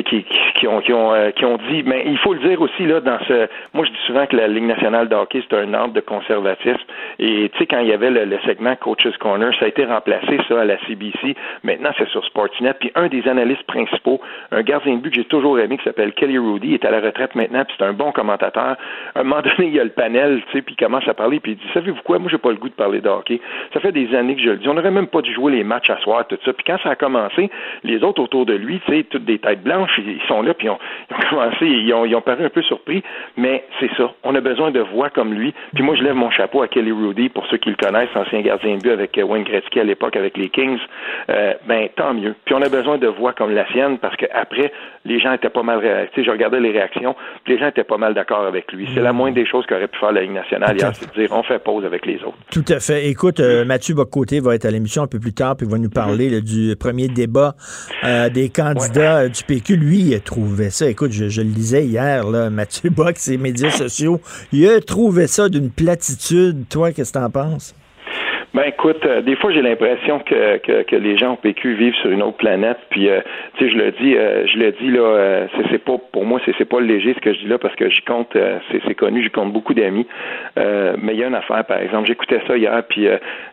qui, 0.03 0.25
qui, 0.55 0.67
ont, 0.67 0.81
qui, 0.81 0.91
ont, 0.91 1.13
euh, 1.13 1.31
qui 1.31 1.45
ont 1.45 1.57
dit, 1.69 1.81
mais 1.85 2.03
il 2.05 2.17
faut 2.17 2.33
le 2.33 2.41
dire 2.41 2.59
aussi, 2.59 2.85
là, 2.85 2.99
dans 2.99 3.19
ce. 3.25 3.47
Moi, 3.73 3.85
je 3.85 3.91
dis 3.91 4.05
souvent 4.05 4.25
que 4.25 4.35
la 4.35 4.49
Ligue 4.49 4.65
nationale 4.65 5.07
de 5.07 5.15
hockey, 5.15 5.41
c'est 5.49 5.57
un 5.57 5.73
ordre 5.73 5.93
de 5.93 6.01
conservatisme. 6.01 6.83
Et 7.19 7.49
tu 7.53 7.57
sais, 7.57 7.67
quand 7.67 7.79
il 7.79 7.87
y 7.87 7.93
avait 7.93 8.09
le, 8.09 8.25
le, 8.25 8.37
segment 8.45 8.75
Coach's 8.75 9.15
Corner, 9.15 9.53
ça 9.59 9.63
a 9.63 9.67
été 9.69 9.85
remplacé, 9.85 10.37
ça, 10.49 10.59
à 10.59 10.65
la 10.65 10.77
CBC. 10.87 11.37
Maintenant, 11.63 11.91
c'est 11.97 12.09
sur 12.09 12.25
Sportsnet. 12.25 12.73
Puis 12.73 12.91
un 12.95 13.07
des 13.07 13.25
analystes 13.29 13.63
principaux, 13.63 14.19
un 14.51 14.61
gardien 14.61 14.95
de 14.95 14.99
but 14.99 15.11
que 15.11 15.15
j'ai 15.15 15.23
toujours 15.23 15.57
aimé, 15.57 15.77
qui 15.77 15.85
s'appelle 15.85 16.11
Kelly 16.11 16.37
Rudy, 16.37 16.73
est 16.73 16.83
à 16.83 16.91
la 16.91 16.99
retraite 16.99 17.33
maintenant, 17.35 17.63
puis 17.63 17.75
c'est 17.79 17.85
un 17.85 17.93
bon 17.93 18.11
commentateur. 18.11 18.75
À 19.15 19.21
un 19.21 19.23
moment 19.23 19.41
donné, 19.41 19.69
il 19.69 19.73
y 19.73 19.79
a 19.79 19.85
le 19.85 19.91
panel, 19.91 20.41
tu 20.47 20.57
sais, 20.57 20.61
puis 20.61 20.75
il 20.77 20.83
commence 20.83 21.07
à 21.07 21.13
parler, 21.13 21.39
puis 21.39 21.53
il 21.53 21.57
dit, 21.57 21.73
savez-vous 21.73 22.01
quoi, 22.03 22.19
moi, 22.19 22.29
j'ai 22.29 22.37
pas 22.37 22.49
le 22.49 22.57
goût 22.57 22.67
de 22.67 22.73
parler 22.73 22.99
de 22.99 23.07
hockey. 23.07 23.39
Ça 23.73 23.79
fait 23.79 23.93
des 23.93 24.13
années 24.13 24.32
que 24.35 24.41
je 24.41 24.49
le 24.49 24.57
dis. 24.57 24.67
On 24.67 24.73
n'aurait 24.73 24.91
même 24.91 25.07
pas 25.07 25.21
dû 25.21 25.33
jouer 25.33 25.51
les 25.51 25.63
matchs 25.63 25.89
à 25.89 25.97
soir, 25.97 26.25
tout 26.27 26.37
ça. 26.43 26.53
Puis 26.53 26.63
quand 26.65 26.77
ça 26.83 26.91
a 26.91 26.95
commencé, 26.95 27.49
les 27.83 28.03
autres 28.03 28.21
autour 28.21 28.45
de 28.45 28.53
lui, 28.53 28.79
tu 28.85 28.91
sais, 28.91 29.03
toutes 29.03 29.25
des 29.25 29.39
têtes 29.39 29.63
blanches, 29.63 29.99
ils 29.99 30.21
sont 30.27 30.41
là, 30.41 30.53
puis 30.53 30.67
ils 30.67 30.69
ont, 30.69 30.79
ils 31.09 31.15
ont 31.15 31.29
commencé, 31.29 31.65
ils 31.65 31.93
ont, 31.93 32.05
ils 32.05 32.15
ont 32.15 32.21
paru 32.21 32.45
un 32.45 32.49
peu 32.49 32.61
surpris, 32.63 33.03
mais 33.37 33.63
c'est 33.79 33.91
ça. 33.95 34.11
On 34.23 34.35
a 34.35 34.41
besoin 34.41 34.71
de 34.71 34.79
voix 34.79 35.09
comme 35.09 35.33
lui. 35.33 35.53
Puis 35.73 35.83
moi, 35.83 35.95
je 35.95 36.03
lève 36.03 36.15
mon 36.15 36.31
chapeau 36.31 36.61
à 36.61 36.67
Kelly 36.67 36.91
Rudy, 36.91 37.29
pour 37.29 37.45
ceux 37.47 37.57
qui 37.57 37.69
le 37.69 37.75
connaissent, 37.75 38.15
ancien 38.15 38.41
gardien 38.41 38.77
de 38.77 38.81
but 38.81 38.91
avec 38.91 39.19
Wayne 39.23 39.43
Gretzky 39.43 39.79
à 39.79 39.83
l'époque 39.83 40.15
avec 40.15 40.37
les 40.37 40.49
Kings. 40.49 40.79
Euh, 41.29 41.53
ben, 41.67 41.89
tant 41.95 42.13
mieux. 42.13 42.35
Puis 42.45 42.55
on 42.55 42.61
a 42.61 42.69
besoin 42.69 42.97
de 42.97 43.07
voix 43.07 43.33
comme 43.33 43.53
la 43.53 43.67
sienne, 43.71 43.97
parce 43.97 44.15
qu'après, 44.15 44.71
les 45.05 45.19
gens 45.19 45.33
étaient 45.33 45.49
pas 45.49 45.63
mal, 45.63 45.81
tu 46.13 46.21
sais, 46.21 46.25
je 46.25 46.31
regardais 46.31 46.59
les 46.59 46.71
réactions, 46.71 47.15
puis 47.43 47.53
les 47.53 47.59
gens 47.59 47.67
étaient 47.67 47.83
pas 47.83 47.97
mal 47.97 48.13
d'accord 48.13 48.45
avec 48.45 48.71
lui. 48.71 48.87
C'est 48.93 49.01
la 49.01 49.13
moindre 49.13 49.35
des 49.35 49.45
choses 49.45 49.65
qu'aurait 49.65 49.87
pu 49.87 49.99
faire 49.99 50.11
la 50.11 50.21
Ligue 50.21 50.31
nationale 50.33 50.77
hier, 50.77 50.91
c'est 50.93 51.13
de 51.13 51.21
dire, 51.21 51.29
on 51.31 51.43
fait 51.43 51.59
pause 51.59 51.85
avec 51.85 52.05
les 52.05 52.15
autres. 52.23 52.37
Tout 52.51 52.65
à 52.69 52.79
fait. 52.79 53.07
Écoute, 53.07 53.39
euh, 53.39 53.65
Mathieu 53.65 53.95
Bocoté 54.13 54.39
va 54.39 54.53
être 54.53 54.65
à 54.65 54.71
l'émission 54.71 55.01
un 55.01 55.07
peu 55.07 55.19
plus 55.19 55.33
tard, 55.33 55.55
puis 55.55 55.65
il 55.65 55.71
va 55.71 55.79
nous 55.79 55.89
parler 55.89 56.29
là, 56.29 56.39
du 56.39 56.75
premier 56.75 57.07
débat 57.07 57.55
euh, 58.03 58.29
des 58.29 58.49
candidats 58.49 59.23
ouais. 59.23 59.29
du 59.29 59.43
PQ. 59.43 59.75
Lui, 59.75 60.01
il 60.01 60.13
a 60.13 60.19
trouvé 60.19 60.69
ça. 60.69 60.87
Écoute, 60.87 61.11
je, 61.11 61.29
je 61.29 61.41
le 61.41 61.49
lisais 61.49 61.85
hier, 61.85 62.29
là, 62.29 62.51
Mathieu 62.51 62.91
Bock, 62.91 63.15
ses 63.17 63.37
médias 63.37 63.71
sociaux, 63.77 64.21
il 64.51 64.67
a 64.69 64.79
trouvé 64.81 65.25
ça 65.25 65.49
d'une 65.49 65.71
platitude. 65.71 66.65
Toi, 66.69 66.91
qu'est-ce 66.91 67.11
que 67.11 67.17
t'en 67.17 67.31
penses? 67.31 67.73
Ben 68.53 68.65
écoute, 68.67 69.03
euh, 69.07 69.21
des 69.21 69.35
fois 69.35 69.51
j'ai 69.51 69.63
l'impression 69.63 70.19
que, 70.19 70.57
que, 70.57 70.83
que 70.83 70.95
les 70.95 71.17
gens 71.17 71.33
au 71.33 71.35
PQ 71.37 71.73
vivent 71.73 71.95
sur 71.95 72.11
une 72.11 72.21
autre 72.21 72.37
planète. 72.37 72.77
Puis 72.91 73.09
euh, 73.09 73.19
tu 73.57 73.65
sais, 73.65 73.71
je 73.71 73.77
le 73.77 73.91
dis, 73.93 74.15
euh, 74.15 74.45
je 74.45 74.59
le 74.59 74.71
dis 74.73 74.91
là, 74.91 74.99
euh, 74.99 75.47
c'est 75.71 75.83
pas 75.83 75.97
pour 76.11 76.23
moi, 76.23 76.39
c'est 76.45 76.63
pas 76.63 76.79
léger 76.79 77.15
ce 77.15 77.19
que 77.19 77.33
je 77.33 77.39
dis 77.39 77.47
là 77.47 77.57
parce 77.57 77.73
que 77.73 77.89
j'y 77.89 78.03
compte, 78.03 78.35
euh, 78.35 78.59
c'est 78.69 78.93
connu, 78.93 79.23
j'y 79.23 79.31
compte 79.31 79.51
beaucoup 79.51 79.73
d'amis. 79.73 80.05
Euh, 80.59 80.95
mais 81.01 81.15
il 81.15 81.19
y 81.19 81.23
a 81.23 81.27
une 81.29 81.33
affaire, 81.35 81.65
par 81.65 81.79
exemple, 81.79 82.07
j'écoutais 82.07 82.41
ça 82.45 82.55
hier, 82.55 82.83
puis 82.87 83.07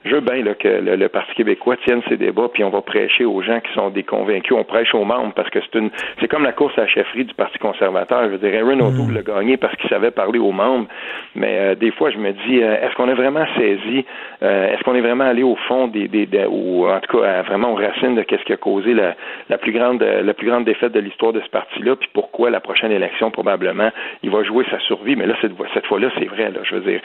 je 0.05 0.15
veux 0.15 0.21
bien 0.21 0.45
là, 0.45 0.55
que 0.55 0.69
le, 0.69 0.97
le, 0.97 1.09
Parti 1.09 1.35
québécois 1.35 1.77
tienne 1.87 2.03
ses 2.11 2.19
débats, 2.19 2.51
puis 2.53 2.63
on 2.63 2.71
va 2.71 2.83
prêcher 2.83 3.25
aux 3.25 3.41
gens 3.41 3.61
qui 3.61 3.73
sont 3.73 3.89
des 3.89 4.03
convaincus. 4.03 4.53
On 4.55 4.65
prêche 4.65 4.95
aux 4.95 5.05
membres 5.05 5.33
parce 5.35 5.49
que 5.49 5.61
c'est 5.61 5.79
une, 5.79 5.89
c'est 6.21 6.29
comme 6.29 6.45
la 6.45 6.53
course 6.53 6.77
à 6.77 6.83
la 6.83 6.87
chefferie 6.89 7.25
du 7.25 7.33
Parti 7.33 7.59
conservateur. 7.59 8.25
Je 8.25 8.37
veux 8.37 8.39
dire, 8.39 8.61
Aaron 8.61 8.81
O'Toole 8.81 9.15
l'a 9.15 9.23
gagné 9.23 9.57
parce 9.57 9.75
qu'il 9.77 9.89
savait 9.89 10.11
parler 10.11 10.39
aux 10.39 10.53
membres. 10.53 10.89
Mais 11.35 11.75
des 11.77 11.91
fois, 11.91 12.11
je 12.11 12.19
me 12.19 12.33
dis, 12.33 12.59
est-ce 12.59 12.95
qu'on 12.97 13.09
a 13.09 13.15
vraiment 13.15 13.47
saisi, 13.57 14.05
est-ce 14.43 14.85
qu'on 14.91 14.97
est 14.97 15.01
vraiment 15.01 15.25
allé 15.25 15.43
au 15.43 15.57
fond 15.69 15.87
des, 15.89 16.09
des, 16.09 16.27
des 16.27 16.47
ou 16.47 16.87
en 16.87 17.01
tout 17.01 17.19
cas 17.19 17.43
vraiment 17.43 17.73
aux 17.73 17.77
racines 17.77 18.15
de 18.17 18.23
qu'est-ce 18.23 18.45
qui 18.45 18.53
a 18.53 18.57
causé 18.57 18.93
la, 18.95 19.15
la 19.49 19.59
plus 19.59 19.73
grande 19.73 20.03
la 20.03 20.35
plus 20.35 20.49
grande 20.49 20.65
défaite 20.65 20.93
de 20.93 21.01
l'histoire 21.01 21.33
de 21.33 21.41
ce 21.41 21.49
parti-là, 21.51 21.97
puis 21.97 22.09
pourquoi 22.13 22.51
la 22.51 22.61
prochaine 22.61 22.93
élection 22.93 23.31
probablement 23.31 23.91
il 24.23 24.31
va 24.31 24.43
jouer 24.43 24.65
sa 24.71 24.81
survie. 24.81 25.17
Mais 25.17 25.27
là 25.27 25.35
cette, 25.41 25.53
cette 25.75 25.87
fois-là 25.87 26.11
c'est 26.19 26.27
vrai 26.27 26.51
là, 26.51 26.61
je 26.65 26.75
veux 26.75 26.81
dire 26.81 27.01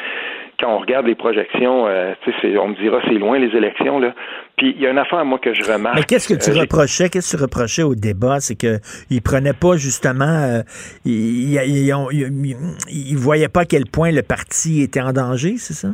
quand 0.60 0.74
on 0.74 0.80
regarde 0.80 1.06
les 1.06 1.16
projections, 1.16 1.86
euh, 1.88 2.14
on 2.60 2.70
me 2.70 2.76
dira 2.76 3.02
c'est 3.08 3.14
loin 3.14 3.38
les 3.38 3.56
élections 3.56 4.00
là. 4.00 4.14
Puis 4.58 4.74
il 4.76 4.82
y 4.82 4.88
a 4.88 4.92
une 4.92 4.98
affaire 4.98 5.24
moi 5.26 5.38
que 5.38 5.54
je 5.54 5.70
remarque. 5.70 5.98
Mais 5.98 6.04
qu'est-ce 6.04 6.34
que 6.34 6.40
tu 6.40 6.58
euh, 6.58 6.62
reprochais? 6.62 7.10
Qu'est-ce 7.10 7.34
que 7.34 7.38
tu 7.38 7.44
reprochais 7.44 7.84
au 7.84 7.94
débat, 7.94 8.40
c'est 8.40 8.56
que 8.56 8.80
ils 9.10 9.22
prenaient 9.22 9.54
pas 9.54 9.76
justement, 9.76 10.26
euh, 10.26 10.62
ils, 11.04 11.56
ils, 11.56 11.94
ils, 12.12 12.56
ils 12.90 13.18
voyaient 13.18 13.50
pas 13.50 13.62
à 13.62 13.66
quel 13.66 13.86
point 13.86 14.12
le 14.12 14.22
parti 14.22 14.82
était 14.82 15.02
en 15.02 15.12
danger, 15.12 15.56
c'est 15.58 15.74
ça? 15.74 15.90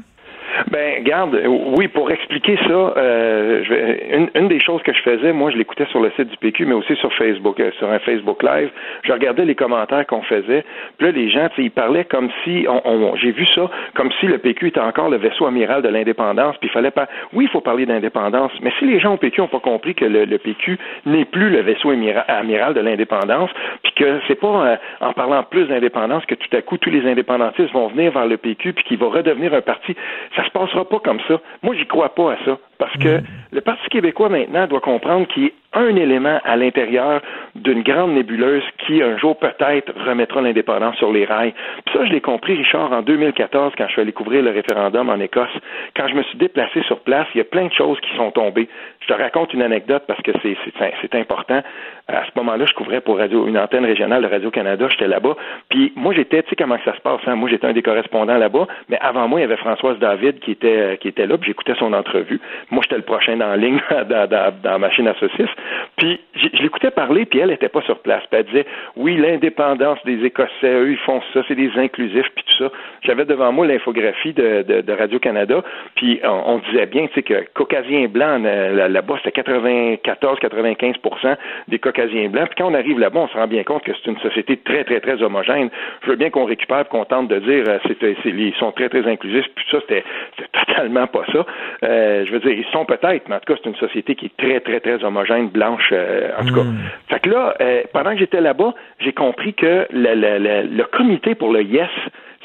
Garde, 1.02 1.40
oui, 1.46 1.88
pour 1.88 2.12
expliquer 2.12 2.58
ça, 2.68 2.72
euh, 2.72 3.64
je 3.64 3.74
vais, 3.74 4.30
une, 4.36 4.48
des 4.48 4.60
choses 4.60 4.82
que 4.84 4.94
je 4.94 5.02
faisais, 5.02 5.34
moi, 5.34 5.52
je 5.52 5.58
l'écoutais 5.58 5.86
sur 5.88 6.00
le 6.00 6.12
site 6.12 6.30
du 6.30 6.38
PQ, 6.38 6.66
mais 6.66 6.74
aussi 6.74 6.96
sur 6.96 7.14
Facebook, 7.14 7.60
euh, 7.60 7.72
sur 7.78 7.90
un 7.90 8.00
Facebook 8.00 8.44
Live. 8.44 8.70
Je 9.04 9.12
regardais 9.12 9.46
les 9.46 9.56
commentaires 9.56 10.06
qu'on 10.08 10.22
faisait. 10.24 10.64
Puis 10.98 11.08
là, 11.08 11.12
les 11.12 11.30
gens, 11.30 11.50
ils 11.58 11.72
parlaient 11.72 12.06
comme 12.06 12.30
si, 12.44 12.66
on, 12.68 13.16
j'ai 13.16 13.32
vu 13.32 13.46
ça, 13.48 13.70
comme 13.96 14.12
si 14.20 14.28
le 14.28 14.38
PQ 14.38 14.68
était 14.68 14.80
encore 14.80 15.10
le 15.10 15.18
vaisseau 15.18 15.46
amiral 15.46 15.82
de 15.82 15.90
l'indépendance. 15.90 16.58
Puis 16.58 16.70
il 16.70 16.72
fallait 16.72 16.92
pas. 16.92 17.08
Oui, 17.34 17.46
il 17.46 17.50
faut 17.50 17.62
parler 17.62 17.86
d'indépendance, 17.86 18.52
mais 18.62 18.72
si 18.80 18.86
les 18.86 19.00
gens 19.00 19.14
au 19.14 19.18
PQ 19.18 19.42
n'ont 19.42 19.48
pas 19.48 19.60
compris 19.60 19.96
que 19.96 20.06
le, 20.06 20.38
PQ 20.38 20.78
n'est 21.06 21.26
plus 21.26 21.50
le 21.50 21.62
vaisseau 21.62 21.90
amiral, 21.90 22.74
de 22.74 22.82
l'indépendance, 22.82 23.50
puis 23.84 23.94
que 23.96 24.20
c'est 24.28 24.40
pas 24.40 24.48
euh, 24.48 24.76
en 25.00 25.14
parlant 25.14 25.44
plus 25.44 25.66
d'indépendance 25.66 26.26
que 26.26 26.36
tout 26.36 26.56
à 26.56 26.62
coup 26.62 26.78
tous 26.78 26.90
les 26.90 27.10
indépendantistes 27.10 27.72
vont 27.74 27.88
venir 27.88 28.12
vers 28.12 28.28
le 28.28 28.38
PQ 28.38 28.74
puis 28.74 28.84
qu'il 28.84 28.98
va 28.98 29.08
redevenir 29.08 29.54
un 29.54 29.62
parti, 29.62 29.96
ça 30.36 30.44
se 30.46 30.50
passera 30.52 30.86
pas 30.86 30.91
comme 31.00 31.20
ça. 31.28 31.40
Moi, 31.62 31.76
j'y 31.76 31.86
crois 31.88 32.14
pas 32.14 32.34
à 32.34 32.38
ça. 32.46 32.58
Parce 32.78 32.96
que 32.98 33.22
le 33.52 33.62
Parti 33.62 33.88
québécois, 33.90 34.30
maintenant, 34.30 34.68
doit 34.68 34.82
comprendre 34.82 35.28
qu'il 35.28 35.46
est 35.46 35.54
un 35.74 35.96
élément 35.96 36.40
à 36.44 36.56
l'intérieur 36.56 37.22
d'une 37.56 37.82
grande 37.84 38.14
nébuleuse 38.14 38.64
qui, 38.86 39.02
un 39.02 39.18
jour, 39.18 39.38
peut-être, 39.38 39.94
remettra 40.06 40.42
l'indépendance 40.42 40.96
sur 40.98 41.12
les 41.12 41.26
rails. 41.26 41.54
Puis 41.86 41.96
ça, 41.96 42.06
je 42.06 42.12
l'ai 42.12 42.22
compris, 42.22 42.56
Richard, 42.56 42.92
en 42.92 43.02
2014, 43.02 43.74
quand 43.78 43.88
je 43.88 43.92
suis 43.94 44.02
allé 44.02 44.12
couvrir 44.12 44.42
le 44.44 44.52
référendum 44.52 45.10
en 45.10 45.20
Écosse. 45.20 45.50
Quand 45.96 46.08
je 46.08 46.16
me 46.16 46.24
suis 46.24 46.38
déplacé 46.38 46.82
sur 46.84 47.00
place, 47.00 47.28
il 47.34 47.40
y 47.40 47.42
a 47.42 47.46
plein 47.46 47.66
de 47.66 47.74
choses 47.74 48.00
qui 48.02 48.16
sont 48.16 48.32
tombées. 48.32 48.68
Je 49.02 49.08
te 49.08 49.14
raconte 49.14 49.54
une 49.54 49.62
anecdote 49.62 50.04
parce 50.08 50.22
que 50.22 50.32
c'est 50.44 51.16
important. 51.16 51.62
À 52.08 52.26
ce 52.26 52.32
moment-là, 52.36 52.66
je 52.66 52.74
couvrais 52.74 53.02
pour 53.02 53.18
radio, 53.18 53.48
une 53.48 53.58
antenne 53.58 53.86
régionale 53.86 54.24
de 54.24 54.28
Radio-Canada. 54.28 54.88
J'étais 54.90 55.08
là-bas. 55.08 55.36
Puis 55.70 55.94
moi, 55.96 56.14
j'étais, 56.14 56.44
tu 56.44 56.50
sais 56.50 56.56
comment 56.56 56.78
ça 56.84 56.96
se 56.96 57.02
passe. 57.02 57.22
Hein? 57.26 57.36
Moi, 57.36 57.50
j'étais 57.50 57.68
un 57.68 57.74
des 57.74 57.82
correspondants 57.82 58.38
là-bas. 58.38 58.68
Mais 58.90 58.98
avant 59.00 59.28
moi, 59.28 59.40
il 59.40 59.44
y 59.44 59.46
avait 59.46 59.58
Françoise 59.58 59.98
David 60.00 60.40
qui 60.40 60.52
était, 60.52 60.98
qui 61.00 61.08
était 61.08 61.26
là. 61.26 61.38
Puis 61.38 61.48
j'écoutais 61.48 61.76
son 61.76 61.94
entrevue. 61.94 62.40
Moi, 62.70 62.82
j'étais 62.84 62.98
le 62.98 63.04
prochain 63.04 63.38
la 63.38 63.58
ligne 63.58 63.80
dans, 64.10 64.54
la 64.64 64.78
machine 64.78 65.08
à 65.08 65.14
saucisses. 65.16 65.50
Puis 65.98 66.20
je 66.36 66.62
l'écoutais 66.62 66.92
parler, 66.92 67.26
puis 67.26 67.40
elle 67.40 67.50
n'était 67.50 67.70
pas 67.70 67.82
sur 67.82 68.00
place. 68.00 68.24
Puis 68.30 68.40
elle 68.40 68.46
disait, 68.46 68.66
oui, 68.96 69.18
l'indépendance 69.18 70.00
des 70.06 70.24
Écossais, 70.26 70.50
eux, 70.64 70.92
ils 70.92 70.98
font 70.98 71.22
ça, 71.34 71.42
c'est 71.48 71.56
des 71.56 71.72
inclusifs, 71.78 72.28
puis 72.36 72.44
tout 72.46 72.64
ça. 72.64 72.72
J'avais 73.04 73.26
devant 73.26 73.52
moi 73.52 73.68
l'infographie 73.68 74.34
de, 74.34 74.92
Radio-Canada, 74.92 75.64
puis 75.96 76.20
on, 76.24 76.60
disait 76.70 76.86
bien, 76.86 77.08
tu 77.08 77.14
sais, 77.16 77.24
que 77.24 77.46
Caucasiens 77.54 78.08
blancs, 78.08 78.44
euh, 78.46 78.88
là-bas, 78.88 79.16
c'était 79.24 79.42
94-95% 79.42 81.36
des 81.68 81.80
Caucasiens 81.80 82.30
blancs. 82.30 82.50
Puis 82.50 82.56
quand 82.58 82.72
on 82.72 82.74
arrive 82.74 83.00
là-bas, 83.00 83.22
on 83.22 83.28
se 83.28 83.38
rend 83.38 83.48
bien 83.48 83.64
compte 83.64 83.84
que 83.84 83.92
c'est 83.94 84.12
une 84.12 84.20
société 84.20 84.58
très, 84.58 84.84
très, 84.84 85.00
très 85.00 85.22
homogène. 85.22 85.70
Je 86.04 86.10
veux 86.10 86.16
bien 86.16 86.30
qu'on 86.30 86.46
récupère, 86.46 86.88
qu'on 86.88 87.06
tente 87.06 87.28
de 87.28 87.40
dire, 87.40 87.64
euh, 87.68 87.78
c'est, 87.86 87.98
ils 88.26 88.54
sont 88.56 88.72
très, 88.72 88.90
très 88.90 89.08
inclusifs, 89.08 89.48
puis 89.56 89.66
ça, 89.72 89.80
c'était, 89.82 90.04
totalement 90.66 91.08
pas 91.08 91.24
ça. 91.32 91.46
Euh, 91.84 92.26
je 92.26 92.32
veux 92.32 92.40
dire, 92.40 92.52
ils 92.52 92.72
sont 92.72 92.86
peut-être, 92.86 93.28
mais 93.30 93.36
en 93.36 93.40
tout 93.40 93.54
cas, 93.54 93.60
c'est 93.64 93.70
une 93.70 93.76
société 93.76 94.16
qui 94.16 94.26
est 94.28 94.38
très, 94.38 94.60
très, 94.60 94.80
très 94.80 95.04
homogène, 95.04 95.50
blanche, 95.52 95.90
euh, 95.92 96.32
en 96.40 96.46
tout 96.46 96.56
cas. 96.56 96.64
Hmm. 96.64 96.78
Fait 97.10 97.20
que 97.20 97.30
là, 97.30 97.56
euh, 97.62 97.84
pendant 97.94 98.12
que 98.14 98.20
j'étais 98.20 98.42
là-bas, 98.42 98.74
j'ai 99.00 99.14
compris 99.14 99.54
que 99.54 99.88
le, 99.92 100.16
le, 100.16 100.40
le, 100.40 100.76
le 100.76 100.84
comité 100.86 101.36
pour 101.36 101.52
le 101.52 101.64
Yes, 101.64 101.90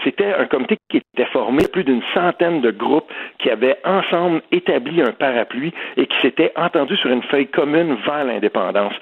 c'était 0.04 0.34
un 0.34 0.46
comité 0.46 0.76
qui 0.88 0.98
était 0.98 1.30
formé 1.32 1.62
de 1.62 1.68
plus 1.68 1.84
d'une 1.84 2.02
centaine 2.14 2.60
de 2.60 2.70
groupes 2.70 3.10
qui 3.38 3.50
avaient 3.50 3.78
ensemble 3.84 4.42
établi 4.52 5.00
un 5.00 5.12
parapluie 5.12 5.72
et 5.96 6.06
qui 6.06 6.20
s'étaient 6.20 6.52
entendus 6.56 6.96
sur 6.96 7.10
une 7.10 7.22
feuille 7.22 7.48
commune 7.48 7.96
vers 8.06 8.24
l'indépendance. 8.24 8.94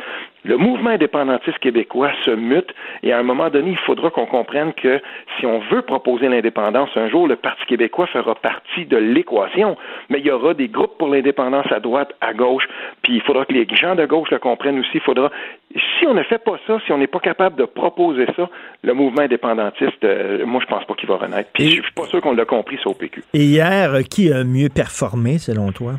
Le 0.46 0.58
mouvement 0.58 0.90
indépendantiste 0.90 1.58
québécois 1.58 2.10
se 2.26 2.30
mute 2.30 2.68
et 3.02 3.14
à 3.14 3.18
un 3.18 3.22
moment 3.22 3.48
donné, 3.48 3.70
il 3.70 3.78
faudra 3.78 4.10
qu'on 4.10 4.26
comprenne 4.26 4.74
que 4.74 5.00
si 5.38 5.46
on 5.46 5.58
veut 5.70 5.80
proposer 5.80 6.28
l'indépendance, 6.28 6.90
un 6.96 7.08
jour, 7.08 7.26
le 7.26 7.36
Parti 7.36 7.64
québécois 7.64 8.06
fera 8.08 8.34
partie 8.34 8.84
de 8.84 8.98
l'équation, 8.98 9.78
mais 10.10 10.18
il 10.18 10.26
y 10.26 10.30
aura 10.30 10.52
des 10.52 10.68
groupes 10.68 10.98
pour 10.98 11.08
l'indépendance 11.08 11.72
à 11.72 11.80
droite, 11.80 12.12
à 12.20 12.34
gauche, 12.34 12.68
puis 13.00 13.14
il 13.14 13.22
faudra 13.22 13.46
que 13.46 13.54
les 13.54 13.66
gens 13.74 13.94
de 13.94 14.04
gauche 14.04 14.30
le 14.30 14.38
comprennent 14.38 14.78
aussi. 14.78 14.90
Il 14.96 15.00
faudra, 15.00 15.30
si 15.72 16.06
on 16.06 16.12
ne 16.12 16.22
fait 16.22 16.44
pas 16.44 16.58
ça, 16.66 16.78
si 16.84 16.92
on 16.92 16.98
n'est 16.98 17.06
pas 17.06 17.20
capable 17.20 17.56
de 17.56 17.64
proposer 17.64 18.26
ça, 18.36 18.50
le 18.82 18.92
mouvement 18.92 19.22
indépendantiste, 19.22 20.04
euh, 20.04 20.44
moi, 20.44 20.60
je 20.62 20.66
pense 20.66 20.84
pas 20.84 20.94
qu'il 20.94 21.08
va 21.08 21.16
renaître. 21.16 21.48
Puis 21.54 21.70
je 21.70 21.82
suis 21.82 21.92
pas 21.92 22.04
sûr 22.04 22.20
qu'on 22.20 22.34
l'a 22.34 22.44
compris, 22.44 22.78
ça, 22.84 22.90
au 22.90 22.94
PQ. 22.94 23.24
Et 23.32 23.44
hier, 23.44 23.90
qui 24.10 24.30
a 24.30 24.44
mieux 24.44 24.68
performé, 24.68 25.38
selon 25.38 25.72
toi? 25.72 25.94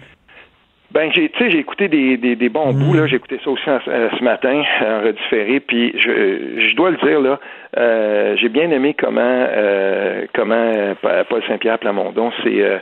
Ben, 0.95 1.11
j'ai, 1.13 1.27
tu 1.27 1.37
sais, 1.37 1.51
j'ai 1.51 1.59
écouté 1.59 1.89
des, 1.89 2.15
des, 2.15 2.37
des 2.37 2.47
bons 2.47 2.71
bouts, 2.71 2.93
là. 2.93 3.05
J'ai 3.05 3.17
écouté 3.17 3.37
ça 3.43 3.49
aussi 3.49 3.69
euh, 3.69 4.09
ce 4.17 4.23
matin, 4.23 4.63
en 4.81 5.01
redifféré, 5.01 5.59
puis 5.59 5.91
je, 5.99 6.69
je 6.69 6.75
dois 6.77 6.91
le 6.91 6.97
dire, 7.05 7.19
là, 7.19 7.37
euh, 7.77 8.35
j'ai 8.37 8.49
bien 8.49 8.69
aimé 8.71 8.95
comment 8.97 9.21
euh, 9.21 10.25
comment 10.33 10.55
euh, 10.55 10.93
Paul 11.29 11.43
Saint-Pierre 11.47 11.77
Plamondon 11.79 12.31
s'est 12.43 12.61
euh, 12.61 12.79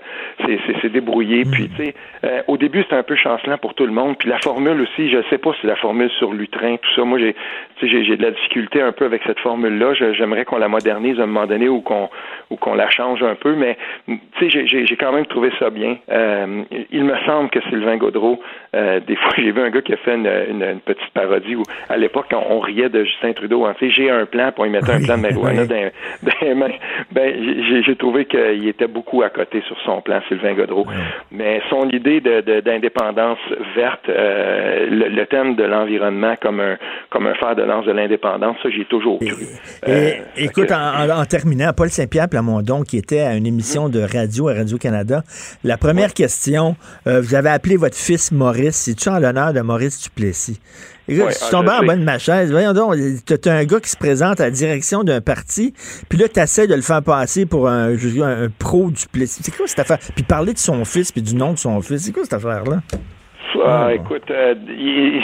s'est 0.81 0.89
débrouillé. 0.89 1.43
Puis 1.45 1.69
tu 1.69 1.85
sais, 1.85 1.95
au 2.47 2.57
début 2.57 2.83
c'était 2.83 2.95
un 2.95 3.03
peu 3.03 3.15
chancelant 3.15 3.57
pour 3.57 3.73
tout 3.73 3.85
le 3.85 3.91
monde. 3.91 4.17
Puis 4.17 4.29
la 4.29 4.39
formule 4.39 4.79
aussi, 4.81 5.09
je 5.09 5.17
sais 5.29 5.39
pas 5.39 5.51
si 5.59 5.67
la 5.67 5.75
formule 5.75 6.11
sur 6.11 6.33
Lutrin, 6.33 6.77
tout 6.77 6.89
ça. 6.95 7.03
Moi 7.03 7.19
j'ai 7.19 7.35
j'ai 7.81 8.15
de 8.15 8.23
la 8.23 8.31
difficulté 8.31 8.81
un 8.81 8.91
peu 8.91 9.05
avec 9.05 9.23
cette 9.25 9.39
formule-là. 9.39 9.93
J'aimerais 10.13 10.45
qu'on 10.45 10.57
la 10.57 10.67
modernise 10.67 11.19
à 11.19 11.23
un 11.23 11.25
moment 11.25 11.47
donné 11.47 11.67
ou 11.67 11.81
qu'on 11.81 12.09
ou 12.49 12.55
qu'on 12.55 12.75
la 12.75 12.89
change 12.89 13.23
un 13.23 13.35
peu. 13.35 13.55
Mais 13.55 13.77
tu 14.37 14.51
sais, 14.51 14.67
j'ai 14.67 14.95
quand 14.95 15.11
même 15.11 15.25
trouvé 15.25 15.51
ça 15.59 15.69
bien. 15.69 15.97
il 16.91 17.03
me 17.03 17.15
semble 17.25 17.49
que 17.49 17.61
Sylvain 17.69 17.97
Gaudreau, 17.97 18.39
des 18.73 19.15
fois 19.15 19.31
j'ai 19.37 19.51
vu 19.51 19.61
un 19.61 19.69
gars 19.69 19.81
qui 19.81 19.93
a 19.93 19.97
fait 19.97 20.15
une, 20.15 20.27
une, 20.27 20.79
petite 20.79 21.09
parodie 21.13 21.55
où 21.55 21.63
à 21.89 21.97
l'époque 21.97 22.27
on, 22.31 22.59
riait 22.59 22.89
de 22.89 23.03
Justin 23.03 23.33
Trudeau. 23.33 23.65
Hein, 23.65 23.75
tu 23.79 23.87
sais, 23.87 23.93
j'ai 23.93 24.09
un 24.09 24.25
plan 24.25 24.51
pour 24.51 24.65
y 24.65 24.69
mettre 24.69 24.82
un 24.89 25.01
plan 25.01 25.17
de 25.17 25.21
marijuana 25.21 25.65
dans, 25.65 26.55
mains. 26.55 26.73
Ben, 27.11 27.33
j'ai 27.85 27.95
trouvé 27.95 28.25
qu'il 28.25 28.67
était 28.67 28.87
beaucoup 28.87 29.21
à 29.21 29.29
côté 29.29 29.61
sur 29.67 29.77
son 29.85 30.01
plan, 30.01 30.21
Sylvain 30.27 30.53
Godreau. 30.53 30.85
Mais 31.31 31.61
son 31.69 31.89
idée 31.89 32.21
d'indépendance 32.21 33.39
verte, 33.75 34.09
euh, 34.09 34.87
le, 34.89 35.25
thème 35.25 35.55
de 35.55 35.63
l'environnement 35.63 36.35
comme 36.41 36.59
un, 36.59 36.77
comme 37.09 37.27
un 37.27 37.33
fer 37.35 37.55
de 37.55 37.63
lance 37.63 37.85
de 37.85 37.91
l'indépendance, 37.91 38.57
ça, 38.61 38.69
j'ai 38.69 38.85
toujours 38.85 39.19
cru. 39.19 39.45
Euh, 39.87 40.11
écoute, 40.37 40.71
en, 40.71 41.25
terminant, 41.25 41.71
Paul 41.75 41.89
Saint-Pierre 41.89 42.29
Plamondon, 42.29 42.83
qui 42.83 42.97
était 42.97 43.21
à 43.21 43.35
une 43.35 43.45
émission 43.45 43.89
de 43.89 44.01
radio 44.01 44.49
à 44.49 44.53
Radio-Canada, 44.53 45.23
la 45.63 45.77
première 45.77 46.13
question, 46.13 46.75
euh, 47.07 47.21
vous 47.21 47.35
avez 47.35 47.49
appelé 47.49 47.77
votre 47.77 47.97
fils 47.97 48.31
Maurice, 48.31 48.75
c'est-tu 48.75 49.09
en 49.09 49.19
l'honneur 49.19 49.53
de 49.53 49.61
Maurice 49.61 50.03
Duplessis? 50.03 50.59
Écoute, 51.07 51.31
je 51.31 51.37
suis 51.37 51.51
tombé 51.51 51.69
en 51.69 51.85
bas 51.85 51.95
de 51.95 52.03
ma 52.03 52.17
chaise. 52.17 52.49
Voyons 52.51 52.73
donc, 52.73 52.95
t'as 53.25 53.53
un 53.53 53.65
gars 53.65 53.79
qui 53.79 53.89
se 53.89 53.97
présente 53.97 54.39
à 54.39 54.45
la 54.45 54.51
direction 54.51 55.03
d'un 55.03 55.19
parti, 55.19 55.73
puis 56.07 56.17
là, 56.17 56.29
t'essaies 56.29 56.67
de 56.67 56.75
le 56.75 56.81
faire 56.81 57.03
passer 57.03 57.45
pour 57.45 57.67
un, 57.67 57.89
un, 57.95 58.43
un 58.43 58.49
pro 58.49 58.89
du 58.89 59.05
plaisir. 59.11 59.41
C'est 59.43 59.55
quoi 59.55 59.67
cette 59.67 59.79
affaire? 59.79 59.99
Puis 60.15 60.23
parler 60.23 60.53
de 60.53 60.59
son 60.59 60.85
fils, 60.85 61.11
puis 61.11 61.21
du 61.21 61.35
nom 61.35 61.53
de 61.53 61.57
son 61.57 61.81
fils. 61.81 62.03
C'est 62.03 62.11
quoi 62.11 62.23
cette 62.23 62.33
affaire-là? 62.33 62.81
Ah, 63.63 63.87
ah, 63.87 63.93
écoute, 63.93 64.29
euh, 64.31 64.55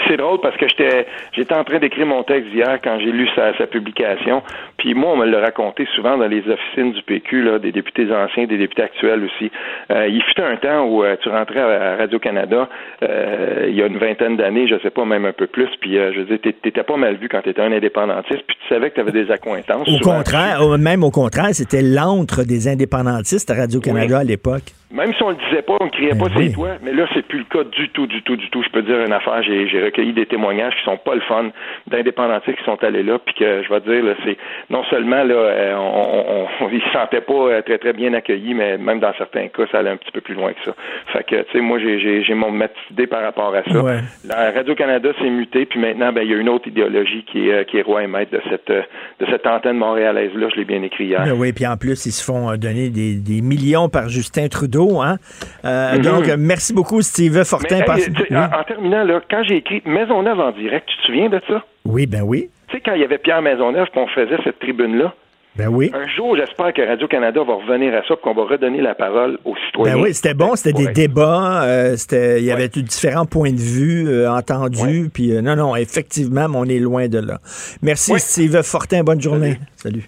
c'est 0.07 0.18
drôle 0.18 0.39
parce 0.41 0.57
que 0.57 0.68
j'étais 0.68 1.07
j'étais 1.34 1.56
en 1.56 1.64
train 1.64 1.80
d'écrire 1.80 2.06
mon 2.06 2.23
texte 2.23 2.53
hier 2.53 2.80
quand 2.84 2.99
j'ai 2.99 3.11
lu 3.11 3.27
sa, 3.35 3.57
sa 3.57 3.68
publication. 3.68 4.43
Puis 4.77 4.93
moi, 4.93 5.11
on 5.14 5.18
me 5.18 5.26
l'a 5.26 5.39
raconté 5.39 5.88
souvent 5.95 6.18
dans 6.18 6.27
les 6.27 6.43
officines 6.47 6.93
du 6.93 7.01
PQ, 7.03 7.43
là, 7.43 7.60
des 7.60 7.72
députés 7.72 8.07
anciens, 8.14 8.45
des 8.45 8.57
députés 8.57 8.84
actuels 8.84 9.23
aussi. 9.26 9.51
Euh, 9.91 10.07
il 10.07 10.22
fut 10.23 10.41
un 10.41 10.56
temps 10.56 10.85
où 10.85 11.03
euh, 11.03 11.15
tu 11.22 11.30
rentrais 11.30 11.60
à, 11.60 11.97
Radio-Canada, 11.97 12.69
euh, 13.03 13.65
il 13.68 13.76
y 13.76 13.81
a 13.81 13.88
une 13.88 13.97
vingtaine 13.97 14.38
d'années, 14.38 14.68
je 14.68 14.80
sais 14.81 14.89
pas, 14.89 15.06
même 15.06 15.26
un 15.26 15.34
peu 15.34 15.47
plus, 15.47 15.69
puis 15.81 15.95
je 15.95 16.19
veux 16.19 16.26
dire, 16.26 16.39
t'étais 16.39 16.84
pas 16.84 16.97
mal 16.97 17.15
vu 17.18 17.27
quand 17.27 17.41
t'étais 17.41 17.61
un 17.61 17.72
indépendantiste, 17.72 18.43
puis 18.47 18.57
tu 18.61 18.73
savais 18.73 18.89
que 18.89 18.95
t'avais 18.95 19.11
des 19.11 19.30
accointances. 19.31 19.88
Au 19.88 19.99
contraire, 19.99 20.61
même 20.77 21.03
au 21.03 21.11
contraire, 21.11 21.49
c'était 21.53 21.81
l'antre 21.81 22.43
des 22.43 22.68
indépendantistes 22.68 23.49
à 23.51 23.56
Radio-Canada 23.56 24.19
à 24.19 24.23
l'époque. 24.23 24.64
Même 24.91 25.14
si 25.14 25.22
on 25.22 25.30
le 25.30 25.35
disait 25.35 25.61
pas, 25.61 25.77
on 25.80 25.85
ne 25.85 25.89
criait 25.91 26.15
pas 26.15 26.26
c'est 26.35 26.51
toi, 26.51 26.69
mais 26.81 26.93
là, 26.93 27.06
c'est 27.14 27.22
plus 27.22 27.39
le 27.39 27.45
cas 27.45 27.64
du 27.64 27.89
tout, 27.89 28.07
du 28.07 28.18
tout, 28.23 28.35
du 28.35 28.49
tout. 28.49 28.63
Je 28.63 28.69
peux 28.69 28.81
dire 28.81 28.99
une 28.99 29.13
affaire, 29.13 29.41
j'ai, 29.43 29.65
recueilli 29.83 30.13
des 30.13 30.25
témoignages 30.25 30.75
qui 30.75 30.83
sont 30.83 30.97
pas 30.97 31.15
le 31.15 31.21
fun 31.21 31.49
d'indépendantistes 31.87 32.57
qui 32.57 32.63
sont 32.65 32.81
allés 32.83 33.03
là, 33.03 33.19
puis 33.19 33.33
que 33.35 33.63
je 33.63 33.69
vais 33.69 33.79
dire, 33.81 34.03
là, 34.03 34.13
c'est 34.25 34.37
non 34.69 34.83
seulement 34.85 35.23
là, 35.23 35.35
euh, 35.35 35.75
on, 35.75 36.45
on, 36.65 36.69
ils 36.69 36.81
se 36.87 36.91
sentaient 36.91 37.21
pas 37.21 37.33
euh, 37.33 37.61
très 37.61 37.77
très 37.77 37.93
bien 37.93 38.13
accueillis, 38.13 38.53
mais 38.53 38.77
même 38.77 38.99
dans 38.99 39.13
certains 39.17 39.47
cas, 39.47 39.63
ça 39.71 39.79
allait 39.79 39.91
un 39.91 39.97
petit 39.97 40.11
peu 40.11 40.21
plus 40.21 40.35
loin 40.35 40.53
que 40.53 40.63
ça. 40.65 40.75
Fait 41.13 41.23
que, 41.23 41.41
tu 41.43 41.51
sais, 41.53 41.61
moi, 41.61 41.79
j'ai, 41.79 42.23
j'ai, 42.23 42.33
mon 42.33 42.53
idée 42.91 43.07
par 43.07 43.21
rapport 43.21 43.53
à 43.53 43.63
ça. 43.63 43.81
La 44.25 44.51
Radio 44.51 44.75
Canada 44.75 45.09
s'est 45.19 45.29
mutée, 45.29 45.65
puis 45.65 45.79
maintenant, 45.79 46.11
ben, 46.11 46.21
il 46.23 46.31
y 46.31 46.33
a 46.33 46.37
une 46.37 46.49
autre 46.49 46.67
idéologie 46.67 47.25
qui 47.31 47.49
est, 47.49 47.53
euh, 47.53 47.63
qui 47.63 47.77
est 47.77 47.81
roi 47.81 48.03
et 48.03 48.07
maître 48.07 48.31
de 48.31 48.41
cette, 48.49 48.69
de 48.69 49.25
cette 49.29 49.45
antenne 49.45 49.77
montréalaise 49.77 50.31
là. 50.35 50.47
Je 50.49 50.55
l'ai 50.55 50.65
bien 50.65 50.81
écrit 50.83 51.05
hier. 51.05 51.23
Ben 51.23 51.33
oui, 51.37 51.53
puis 51.53 51.67
en 51.67 51.77
plus, 51.77 52.05
ils 52.05 52.11
se 52.11 52.23
font 52.23 52.55
donner 52.57 52.89
des, 52.89 53.15
des 53.15 53.41
millions 53.41 53.89
par 53.89 54.09
Justin 54.09 54.47
Trudeau 54.47 54.79
Hein? 54.97 55.17
Euh, 55.65 55.95
mhm. 55.95 56.01
Donc, 56.01 56.27
merci 56.37 56.73
beaucoup, 56.73 57.01
Steve 57.01 57.43
Fortin. 57.43 57.81
En, 58.31 58.64
terminant, 58.64 59.03
là, 59.03 59.22
quand 59.30 59.44
j'ai 59.44 59.57
écrit 59.57 59.81
Maisonneuve 59.86 60.40
en 60.40 60.52
direct, 60.52 60.88
tu 60.88 60.98
te 60.98 61.02
souviens 61.03 61.30
de 61.30 61.41
ça? 61.48 61.64
Oui, 61.86 62.06
ben 62.06 62.22
oui. 62.22 62.49
Tu 62.68 62.76
sais, 62.76 62.81
quand 62.81 62.94
il 62.94 63.02
y 63.02 63.03
avait 63.03 63.18
Pierre 63.18 63.41
Maisonneuve, 63.41 63.88
qu'on 63.94 64.07
faisait 64.07 64.38
cette 64.44 64.60
tribune-là, 64.60 65.14
ben 65.56 65.68
oui. 65.68 65.91
Un 65.94 66.07
jour, 66.07 66.38
j'espère 66.38 66.72
que 66.73 66.81
Radio-Canada 66.81 67.41
va 67.45 67.56
revenir 67.56 67.94
à 67.94 68.02
ça, 68.07 68.15
qu'on 68.22 68.34
va 68.34 68.44
redonner 68.44 68.81
la 68.81 68.95
parole 68.95 69.40
aux 69.44 69.56
citoyens. 69.65 69.95
Ben 69.95 70.02
oui, 70.02 70.14
c'était 70.14 70.34
bon, 70.34 70.56
c'était 70.56 70.72
des 70.72 70.91
débats, 70.94 71.64
euh, 71.64 71.98
c'était, 71.98 72.40
il 72.40 72.45
y 72.45 72.52
avait 72.52 72.69
différents 72.69 73.26
points 73.26 73.52
de 73.52 73.60
vue 73.60 74.07
euh, 74.07 74.31
entendus, 74.31 75.10
puis 75.14 75.31
non, 75.41 75.56
non, 75.56 75.76
effectivement, 75.76 76.45
on 76.53 76.65
est 76.65 76.80
loin 76.80 77.07
de 77.07 77.19
là. 77.19 77.40
Merci, 77.81 78.14
Steve 78.19 78.61
Fortin, 78.61 79.03
bonne 79.03 79.22
journée. 79.22 79.57
Salut. 79.76 80.07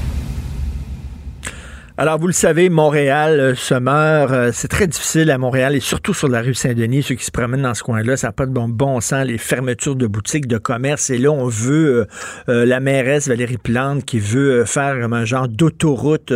Alors, 2.01 2.17
vous 2.17 2.25
le 2.25 2.33
savez, 2.33 2.71
Montréal 2.71 3.39
euh, 3.39 3.53
se 3.53 3.75
meurt. 3.75 4.31
Euh, 4.31 4.49
c'est 4.51 4.69
très 4.69 4.87
difficile 4.87 5.29
à 5.29 5.37
Montréal 5.37 5.75
et 5.75 5.79
surtout 5.79 6.15
sur 6.15 6.27
la 6.29 6.41
rue 6.41 6.55
Saint-Denis, 6.55 7.03
ceux 7.03 7.13
qui 7.13 7.23
se 7.23 7.29
promènent 7.29 7.61
dans 7.61 7.75
ce 7.75 7.83
coin-là, 7.83 8.17
ça 8.17 8.29
n'a 8.29 8.31
pas 8.31 8.47
de 8.47 8.51
bon, 8.51 8.67
bon 8.67 8.99
sens, 9.01 9.23
les 9.23 9.37
fermetures 9.37 9.95
de 9.95 10.07
boutiques, 10.07 10.47
de 10.47 10.57
commerce. 10.57 11.11
Et 11.11 11.19
là, 11.19 11.31
on 11.31 11.45
veut, 11.45 12.07
euh, 12.49 12.65
la 12.65 12.79
mairesse 12.79 13.27
Valérie 13.27 13.59
Plante 13.59 14.03
qui 14.03 14.17
veut 14.17 14.65
faire 14.65 14.95
un 14.95 15.25
genre 15.25 15.47
d'autoroute 15.47 16.33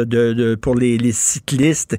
pour 0.62 0.76
les, 0.76 1.12
cyclistes. 1.12 1.98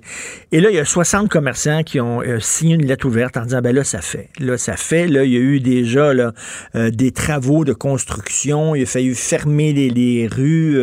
Et 0.52 0.60
là, 0.60 0.70
il 0.70 0.76
y 0.76 0.78
a 0.78 0.84
60 0.84 1.28
commerçants 1.28 1.82
qui 1.82 2.00
ont 2.00 2.22
signé 2.38 2.76
une 2.76 2.86
lettre 2.86 3.08
ouverte 3.08 3.36
en 3.36 3.42
disant, 3.42 3.62
ben 3.62 3.74
là, 3.74 3.82
ça 3.82 4.00
fait. 4.00 4.28
Là, 4.38 4.58
ça 4.58 4.76
fait. 4.76 5.08
Là, 5.08 5.24
il 5.24 5.32
y 5.32 5.36
a 5.36 5.40
eu 5.40 5.58
déjà 5.58 6.14
là, 6.14 6.32
des 6.74 7.10
travaux 7.10 7.64
de 7.64 7.72
construction. 7.72 8.76
Il 8.76 8.84
a 8.84 8.86
fallu 8.86 9.16
fermer 9.16 9.72
les, 9.72 10.28
rues. 10.28 10.78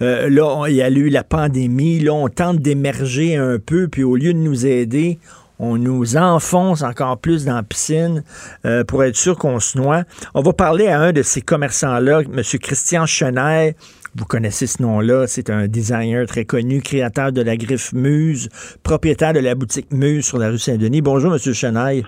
là, 0.00 0.64
il 0.66 0.74
y 0.74 0.82
a 0.82 0.90
eu 0.90 1.08
la 1.08 1.22
pandémie 1.22 2.00
on 2.22 2.28
tente 2.28 2.58
d'émerger 2.58 3.36
un 3.36 3.58
peu, 3.58 3.88
puis 3.88 4.04
au 4.04 4.16
lieu 4.16 4.32
de 4.32 4.38
nous 4.38 4.66
aider, 4.66 5.18
on 5.58 5.78
nous 5.78 6.16
enfonce 6.16 6.82
encore 6.82 7.18
plus 7.18 7.46
dans 7.46 7.54
la 7.54 7.62
piscine 7.62 8.22
euh, 8.64 8.84
pour 8.84 9.04
être 9.04 9.16
sûr 9.16 9.36
qu'on 9.36 9.58
se 9.58 9.78
noie. 9.78 10.02
On 10.34 10.42
va 10.42 10.52
parler 10.52 10.88
à 10.88 11.00
un 11.00 11.12
de 11.12 11.22
ces 11.22 11.40
commerçants-là, 11.40 12.20
M. 12.20 12.42
Christian 12.60 13.06
Chenet. 13.06 13.74
Vous 14.14 14.24
connaissez 14.24 14.66
ce 14.66 14.82
nom-là, 14.82 15.26
c'est 15.26 15.50
un 15.50 15.66
designer 15.66 16.26
très 16.26 16.44
connu, 16.44 16.80
créateur 16.80 17.32
de 17.32 17.42
la 17.42 17.56
griffe 17.56 17.92
Muse, 17.92 18.48
propriétaire 18.82 19.34
de 19.34 19.40
la 19.40 19.54
boutique 19.54 19.92
Muse 19.92 20.26
sur 20.26 20.38
la 20.38 20.48
rue 20.48 20.58
Saint-Denis. 20.58 21.02
Bonjour, 21.02 21.32
M. 21.32 21.38
Chenet. 21.38 22.02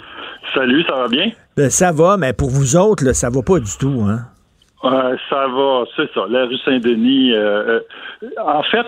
Salut, 0.55 0.83
ça 0.85 0.97
va 0.97 1.09
bien? 1.09 1.31
Ben, 1.57 1.69
ça 1.69 1.93
va, 1.93 2.17
mais 2.17 2.33
pour 2.33 2.49
vous 2.49 2.77
autres, 2.77 3.05
là, 3.05 3.13
ça 3.13 3.29
va 3.29 3.43
pas 3.43 3.59
du 3.59 3.77
tout, 3.79 4.07
hein? 4.09 4.21
ça 4.83 5.47
va, 5.49 5.85
c'est 5.97 6.11
ça. 6.15 6.27
La 6.31 6.47
rue 6.47 6.57
Saint-Denis. 6.65 7.33
Euh, 7.35 7.81
euh, 8.23 8.29
en 8.43 8.63
fait, 8.63 8.87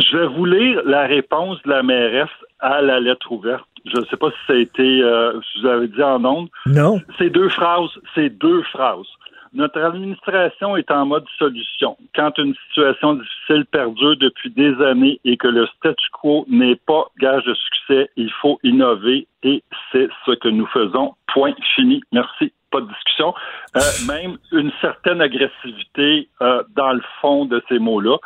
je 0.00 0.16
vais 0.16 0.26
vous 0.26 0.44
lire 0.44 0.82
la 0.84 1.06
réponse 1.06 1.62
de 1.64 1.70
la 1.70 1.82
mairesse 1.82 2.28
à 2.60 2.80
la 2.80 3.00
lettre 3.00 3.32
ouverte. 3.32 3.66
Je 3.86 3.98
ne 3.98 4.04
sais 4.06 4.16
pas 4.16 4.30
si 4.30 4.36
ça 4.46 4.52
a 4.52 4.56
été, 4.56 5.02
euh, 5.02 5.32
je 5.40 5.60
vous 5.60 5.66
avais 5.66 5.88
dit 5.88 6.02
en 6.02 6.24
ondes. 6.24 6.48
Non. 6.66 7.00
C'est 7.18 7.30
deux 7.30 7.48
phrases. 7.48 7.90
C'est 8.14 8.28
deux 8.28 8.62
phrases. 8.64 9.06
Notre 9.52 9.80
administration 9.80 10.76
est 10.76 10.90
en 10.92 11.06
mode 11.06 11.24
solution. 11.36 11.96
Quand 12.14 12.38
une 12.38 12.54
situation 12.68 13.14
difficile 13.14 13.64
perdure 13.66 14.16
depuis 14.16 14.50
des 14.50 14.74
années 14.80 15.18
et 15.24 15.36
que 15.36 15.48
le 15.48 15.66
statu 15.76 16.06
quo 16.12 16.46
n'est 16.48 16.76
pas 16.76 17.06
gage 17.18 17.44
de 17.44 17.54
succès, 17.54 18.10
il 18.16 18.30
faut 18.40 18.60
innover 18.62 19.26
et 19.42 19.64
c'est 19.90 20.08
ce 20.24 20.32
que 20.36 20.48
nous 20.48 20.66
faisons. 20.66 21.14
Point 21.32 21.54
fini. 21.74 22.00
Merci. 22.12 22.52
Pas 22.70 22.80
de 22.80 22.86
discussion. 22.86 23.34
Euh, 23.76 23.80
même 24.06 24.38
une 24.52 24.70
certaine 24.80 25.20
agressivité 25.20 26.28
euh, 26.42 26.62
dans 26.76 26.92
le 26.92 27.02
fond 27.20 27.44
de 27.44 27.60
ces 27.68 27.80
mots-là. 27.80 28.16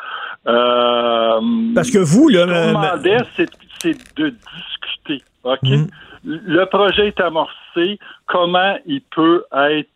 Euh, 0.47 1.41
Parce 1.75 1.91
que 1.91 1.99
vous, 1.99 2.29
là, 2.29 2.99
c'est, 3.35 3.49
de 4.17 4.29
discuter. 4.29 5.25
Ok? 5.43 5.63
Mm. 5.63 5.87
Le 6.25 6.65
projet 6.67 7.09
est 7.09 7.21
amorcé. 7.21 7.99
Comment 8.27 8.77
il 8.87 9.01
peut 9.15 9.45
être 9.53 9.89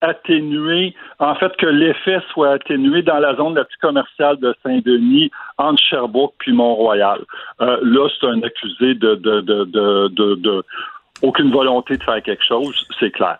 atténué, 0.00 0.94
en 1.18 1.34
fait, 1.34 1.54
que 1.56 1.66
l'effet 1.66 2.20
soit 2.32 2.52
atténué 2.52 3.02
dans 3.02 3.18
la 3.18 3.34
zone 3.36 3.54
la 3.54 3.64
plus 3.64 3.78
commerciale 3.78 4.38
de 4.38 4.54
Saint-Denis, 4.62 5.30
entre 5.58 5.82
Sherbrooke 5.82 6.34
puis 6.38 6.52
Mont-Royal. 6.52 7.20
Euh, 7.60 7.78
là, 7.82 8.08
c'est 8.08 8.26
un 8.26 8.42
accusé 8.42 8.94
de, 8.94 9.14
de, 9.16 9.40
de, 9.40 9.64
de, 9.64 10.34
de 10.36 10.64
aucune 11.22 11.50
volonté 11.50 11.96
de 11.96 12.02
faire 12.02 12.22
quelque 12.22 12.44
chose, 12.44 12.86
c'est 12.98 13.10
clair. 13.10 13.38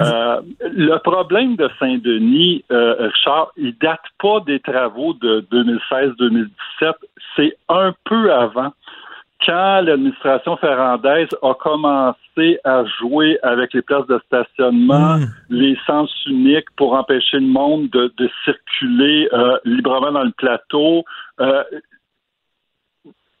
Euh, 0.00 0.40
le 0.60 0.96
problème 0.98 1.56
de 1.56 1.68
Saint-Denis, 1.78 2.64
euh, 2.70 3.08
Richard, 3.08 3.48
il 3.56 3.76
date 3.78 4.04
pas 4.20 4.40
des 4.46 4.60
travaux 4.60 5.14
de 5.14 5.44
2016-2017, 5.50 6.94
c'est 7.34 7.56
un 7.68 7.92
peu 8.04 8.32
avant 8.32 8.72
quand 9.46 9.80
l'administration 9.82 10.56
ferrandaise 10.56 11.28
a 11.40 11.54
commencé 11.54 12.58
à 12.64 12.84
jouer 12.98 13.38
avec 13.42 13.72
les 13.72 13.82
places 13.82 14.06
de 14.08 14.20
stationnement, 14.26 15.18
hmm. 15.18 15.26
les 15.50 15.78
sens 15.86 16.10
uniques 16.26 16.68
pour 16.76 16.94
empêcher 16.94 17.38
le 17.38 17.46
monde 17.46 17.88
de, 17.90 18.30
circuler 18.44 19.28
euh, 19.32 19.56
librement 19.64 20.12
dans 20.12 20.24
le 20.24 20.32
plateau, 20.32 21.04
euh, 21.40 21.62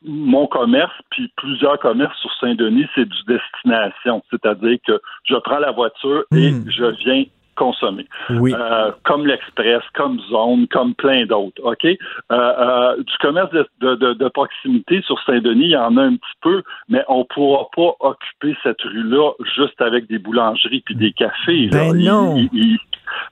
mon 0.02 0.46
commerce, 0.46 0.94
puis 1.10 1.32
plusieurs 1.36 1.80
commerces 1.80 2.16
sur 2.20 2.32
Saint-Denis, 2.40 2.86
c'est 2.94 3.08
du 3.08 3.22
destination. 3.26 4.22
C'est-à-dire 4.30 4.78
que 4.86 5.00
je 5.24 5.34
prends 5.36 5.58
la 5.58 5.72
voiture 5.72 6.24
et 6.32 6.52
hmm. 6.52 6.70
je 6.70 6.84
viens 6.84 7.24
consommer. 7.56 8.06
Oui. 8.30 8.54
Euh, 8.54 8.92
comme 9.04 9.26
l'Express, 9.26 9.82
comme 9.94 10.20
Zone, 10.30 10.66
comme 10.68 10.94
plein 10.94 11.26
d'autres. 11.26 11.60
OK? 11.62 11.84
Euh, 11.84 11.96
euh, 12.30 12.96
du 13.02 13.16
commerce 13.20 13.50
de, 13.50 13.66
de, 13.80 14.12
de, 14.14 14.28
proximité 14.28 15.02
sur 15.02 15.20
Saint-Denis, 15.24 15.66
il 15.66 15.70
y 15.70 15.76
en 15.76 15.96
a 15.96 16.02
un 16.02 16.16
petit 16.16 16.38
peu, 16.42 16.62
mais 16.88 17.02
on 17.08 17.20
ne 17.20 17.24
pourra 17.24 17.68
pas 17.74 17.94
occuper 18.00 18.56
cette 18.62 18.80
rue-là 18.82 19.32
juste 19.56 19.80
avec 19.80 20.06
des 20.06 20.18
boulangeries 20.18 20.82
puis 20.82 20.94
des 20.94 21.12
cafés. 21.12 21.68
Ben 21.72 21.92
non. 21.92 22.36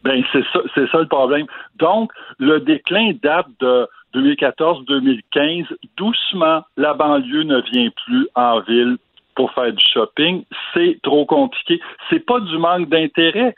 ben 0.02 0.24
c'est 0.32 0.44
ça, 0.52 0.60
c'est 0.74 0.88
ça 0.90 0.98
le 0.98 1.08
problème. 1.08 1.46
Donc, 1.76 2.10
le 2.38 2.60
déclin 2.60 3.12
date 3.22 3.46
de 3.60 3.86
2014-2015. 4.14 5.66
Doucement, 5.96 6.62
la 6.76 6.94
banlieue 6.94 7.42
ne 7.42 7.60
vient 7.72 7.90
plus 8.06 8.28
en 8.34 8.60
ville 8.60 8.96
pour 9.34 9.52
faire 9.52 9.72
du 9.72 9.84
shopping. 9.92 10.44
C'est 10.72 10.98
trop 11.02 11.26
compliqué. 11.26 11.80
C'est 12.08 12.24
pas 12.24 12.40
du 12.40 12.56
manque 12.58 12.88
d'intérêt 12.88 13.54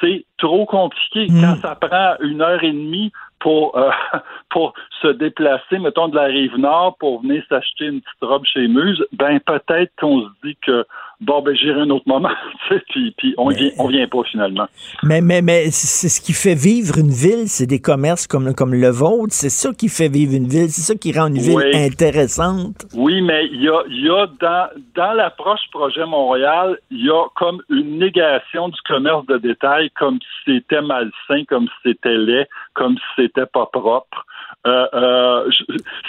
c'est 0.00 0.24
trop 0.38 0.66
compliqué. 0.66 1.26
Hmm. 1.28 1.40
Quand 1.40 1.56
ça 1.56 1.74
prend 1.74 2.14
une 2.20 2.40
heure 2.42 2.62
et 2.62 2.72
demie 2.72 3.12
pour, 3.40 3.76
euh, 3.76 3.90
pour 4.50 4.74
se 5.02 5.08
déplacer, 5.08 5.78
mettons, 5.78 6.08
de 6.08 6.16
la 6.16 6.24
rive 6.24 6.56
nord 6.56 6.96
pour 6.98 7.22
venir 7.22 7.42
s'acheter 7.48 7.86
une 7.86 8.00
petite 8.00 8.22
robe 8.22 8.44
chez 8.44 8.68
Muse, 8.68 9.04
ben 9.12 9.40
peut-être 9.40 9.92
qu'on 9.98 10.22
se 10.22 10.28
dit 10.44 10.56
que 10.62 10.84
bon 11.20 11.42
ben 11.42 11.54
j'irai 11.54 11.80
un 11.80 11.90
autre 11.90 12.06
moment, 12.06 12.30
puis, 12.90 13.14
puis 13.16 13.34
on 13.36 13.48
vient, 13.48 13.70
on 13.78 13.88
vient 13.88 14.06
pas 14.06 14.22
finalement. 14.30 14.66
Mais 15.02 15.20
mais 15.20 15.42
mais 15.42 15.70
c'est 15.70 16.08
ce 16.08 16.20
qui 16.20 16.32
fait 16.32 16.54
vivre 16.54 16.98
une 16.98 17.10
ville, 17.10 17.48
c'est 17.48 17.66
des 17.66 17.80
commerces 17.80 18.26
comme 18.26 18.54
comme 18.54 18.74
le 18.74 18.88
vôtre, 18.88 19.32
c'est 19.32 19.50
ça 19.50 19.72
qui 19.72 19.88
fait 19.88 20.08
vivre 20.08 20.34
une 20.34 20.48
ville, 20.48 20.70
c'est 20.70 20.92
ça 20.92 20.94
qui 20.94 21.12
rend 21.12 21.28
une 21.28 21.38
ville 21.38 21.70
intéressante. 21.74 22.86
Oui, 22.94 23.20
mais 23.22 23.46
il 23.46 23.62
y 23.62 23.68
a 23.68 23.82
il 23.88 24.04
y 24.04 24.10
a 24.10 24.26
dans 24.40 24.68
dans 24.94 25.12
l'approche 25.12 25.60
projet 25.72 26.06
Montréal, 26.06 26.78
il 26.90 27.04
y 27.04 27.10
a 27.10 27.24
comme 27.34 27.62
une 27.70 27.98
négation 27.98 28.68
du 28.68 28.80
commerce 28.86 29.26
de 29.26 29.38
détail 29.38 29.90
comme 29.90 30.18
si 30.20 30.52
c'était 30.52 30.82
malsain, 30.82 31.44
comme 31.48 31.66
si 31.66 31.90
c'était 31.90 32.16
laid, 32.16 32.48
comme 32.74 32.96
si 32.96 33.22
c'était 33.22 33.46
pas 33.46 33.66
propre. 33.66 34.24
Euh, 34.68 34.86
euh, 34.92 35.50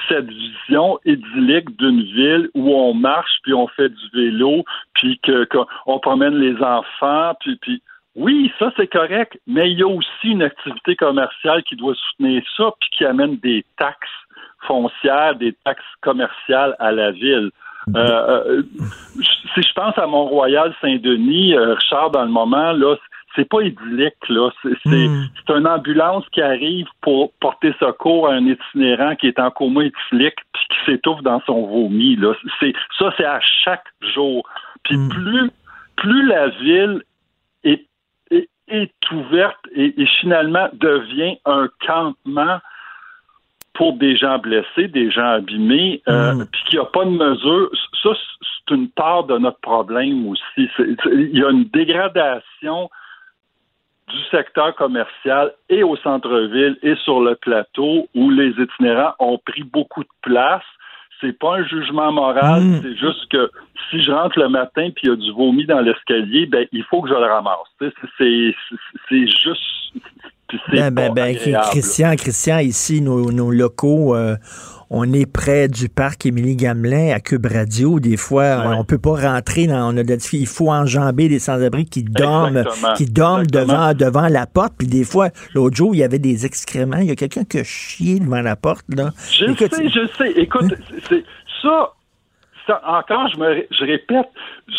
cette 0.10 0.30
vision 0.30 1.00
idyllique 1.06 1.78
d'une 1.78 2.02
ville 2.02 2.50
où 2.54 2.74
on 2.74 2.94
marche 2.94 3.38
puis 3.44 3.54
on 3.54 3.68
fait 3.68 3.90
du 3.90 4.10
vélo 4.14 4.66
puis 4.96 5.20
qu'on 5.24 6.00
promène 6.00 6.36
les 6.36 6.62
enfants 6.62 7.34
puis 7.40 7.58
puis 7.62 7.82
oui, 8.16 8.52
ça 8.60 8.72
c'est 8.76 8.88
correct, 8.88 9.40
mais 9.48 9.72
il 9.72 9.80
y 9.80 9.84
a 9.84 9.88
aussi 9.88 10.30
une 10.32 10.42
activité 10.42 10.96
commerciale 10.96 11.64
qui 11.64 11.78
doit 11.78 11.94
soutenir 11.96 12.44
ça 12.58 12.72
puis 12.82 12.90
qui 12.98 13.06
amène 13.06 13.38
des 13.38 13.64
taxes 13.78 14.10
foncières, 14.68 15.36
des 15.36 15.56
taxes 15.64 15.86
commerciales 16.02 16.76
à 16.80 16.92
la 16.92 17.12
ville. 17.12 17.52
Euh, 17.96 18.62
si 19.56 19.62
je 19.62 19.74
pense 19.74 19.98
à 19.98 20.06
Mont-Royal, 20.06 20.76
Saint-Denis, 20.82 21.58
Richard, 21.58 22.12
dans 22.12 22.24
le 22.24 22.32
moment, 22.32 22.74
là, 22.74 22.98
c'est 23.40 23.48
pas 23.48 23.62
idyllique, 23.62 24.28
là. 24.28 24.50
Hmm. 24.64 25.24
C'est 25.36 25.54
une 25.54 25.68
ambulance 25.68 26.26
qui 26.32 26.42
arrive 26.42 26.88
pour 27.02 27.32
porter 27.40 27.74
secours 27.80 28.28
à 28.28 28.34
un 28.34 28.46
itinérant 28.46 29.16
qui 29.16 29.28
est 29.28 29.40
en 29.40 29.50
coma 29.50 29.86
éthylique 29.86 30.36
puis 30.54 30.64
qui 30.70 30.92
s'étouffe 30.92 31.22
dans 31.22 31.42
son 31.46 31.66
vomi, 31.66 32.16
là. 32.18 32.34
Ça, 32.98 33.14
c'est 33.18 33.26
à 33.26 33.40
chaque 33.64 33.86
jour. 34.14 34.48
Puis 34.84 34.98
hmm. 34.98 35.10
plus, 35.10 35.52
plus 35.96 36.28
la 36.28 36.50
ville 36.50 37.02
est, 37.64 37.86
est, 38.32 38.92
ouverte 39.12 39.60
et, 39.74 39.94
finalement 40.20 40.68
devient 40.74 41.38
un 41.46 41.70
campement 41.86 42.60
pour 43.74 43.94
des 43.94 44.18
gens 44.18 44.38
blessés, 44.40 44.90
des 44.90 45.10
gens 45.10 45.36
abîmés, 45.36 46.02
euh, 46.10 46.34
hmm. 46.34 46.46
puis 46.52 46.64
qu'il 46.66 46.80
n'y 46.80 46.86
a 46.86 46.90
pas 46.90 47.06
de 47.06 47.12
mesure, 47.12 47.70
ça, 48.04 48.10
c'est 48.14 48.76
une 48.76 48.90
part 48.90 49.24
de 49.24 49.38
notre 49.38 49.60
problème 49.60 50.28
aussi. 50.28 50.70
Il 51.06 51.38
y 51.38 51.44
a 51.44 51.50
une 51.50 51.66
dégradation 51.66 52.90
du 54.10 54.18
secteur 54.32 54.76
commercial 54.76 55.54
et 55.70 55.84
au 55.84 55.96
centre-ville 55.98 56.78
et 56.82 56.96
sur 57.04 57.22
le 57.22 57.36
plateau 57.36 58.08
où 58.16 58.30
les 58.30 58.52
itinérants 58.52 59.14
ont 59.20 59.38
pris 59.38 59.64
beaucoup 59.64 60.04
de 60.04 60.10
place. 60.22 60.64
C'est 61.22 61.38
pas 61.38 61.58
un 61.58 61.66
jugement 61.66 62.12
moral, 62.12 62.62
hmm. 62.62 62.82
c'est 62.82 62.96
juste 62.96 63.30
que 63.30 63.52
si 63.90 64.02
je 64.02 64.12
rentre 64.12 64.40
le 64.40 64.48
matin 64.48 64.90
puis 64.96 65.04
il 65.04 65.10
y 65.10 65.12
a 65.12 65.16
du 65.16 65.32
vomi 65.32 65.66
dans 65.66 65.82
l'escalier, 65.82 66.46
ben 66.46 66.66
il 66.72 66.84
faut 66.84 67.02
que 67.02 67.10
je 67.10 67.14
le 67.14 67.26
ramasse. 67.26 67.68
C'est 68.18 69.28
juste 69.28 69.64
ben, 70.72 70.92
ben, 70.92 71.14
ben 71.14 71.36
Christian, 71.72 72.16
Christian, 72.16 72.60
ici, 72.60 73.02
nos, 73.02 73.52
locaux, 73.52 74.16
euh, 74.16 74.36
on 74.90 75.12
est 75.14 75.32
près 75.32 75.68
du 75.68 75.88
parc 75.90 76.26
Émilie 76.26 76.56
Gamelin 76.56 77.14
à 77.14 77.20
Cube 77.20 77.46
Radio. 77.46 78.00
Des 78.00 78.18
fois, 78.18 78.64
on 78.78 78.84
peut 78.84 78.98
pas 78.98 79.34
rentrer 79.34 79.68
dans, 79.68 79.94
on 79.94 79.98
a 79.98 80.04
de- 80.04 80.18
il 80.34 80.48
faut 80.48 80.72
enjamber 80.72 81.30
des 81.30 81.38
sans-abri 81.40 81.86
qui 81.86 82.04
dorment, 82.04 82.58
Exactement. 82.58 82.94
qui 82.94 83.06
dorment 83.06 83.42
Exactement. 83.44 83.94
devant, 83.94 83.94
devant 83.94 84.28
la 84.28 84.48
porte. 84.48 84.74
Puis 84.78 84.88
des 84.88 85.04
fois, 85.04 85.30
l'autre 85.54 85.76
jour, 85.76 85.94
il 85.94 86.00
y 86.00 86.04
avait 86.04 86.18
des 86.20 86.46
excréments. 86.46 86.98
Il 86.98 87.08
y 87.08 87.12
a 87.12 87.16
quelqu'un 87.16 87.44
qui 87.44 87.60
a 87.60 87.64
chié 87.64 88.20
devant 88.20 88.42
la 88.42 88.56
porte, 88.56 88.86
là. 88.90 89.12
Je 89.32 89.46
Écoute, 89.46 89.74
sais, 89.76 89.90
je 89.90 90.08
sais. 90.18 90.32
Écoute, 90.32 90.74
c'est 91.08 91.24
ça, 91.62 91.94
encore, 92.86 93.28
je 93.34 93.38
me 93.40 93.66
je 93.72 93.84
répète, 93.86 94.28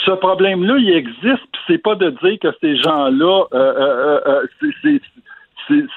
ce 0.05 0.13
problème-là, 0.13 0.77
il 0.79 0.91
existe, 0.91 1.43
puis 1.53 1.61
c'est 1.67 1.79
pas 1.83 1.95
de 1.97 2.11
dire 2.23 2.39
que 2.41 2.49
ces 2.61 2.77
gens-là, 2.77 3.45
euh, 3.53 3.57
euh, 3.59 4.21
euh, 4.27 4.43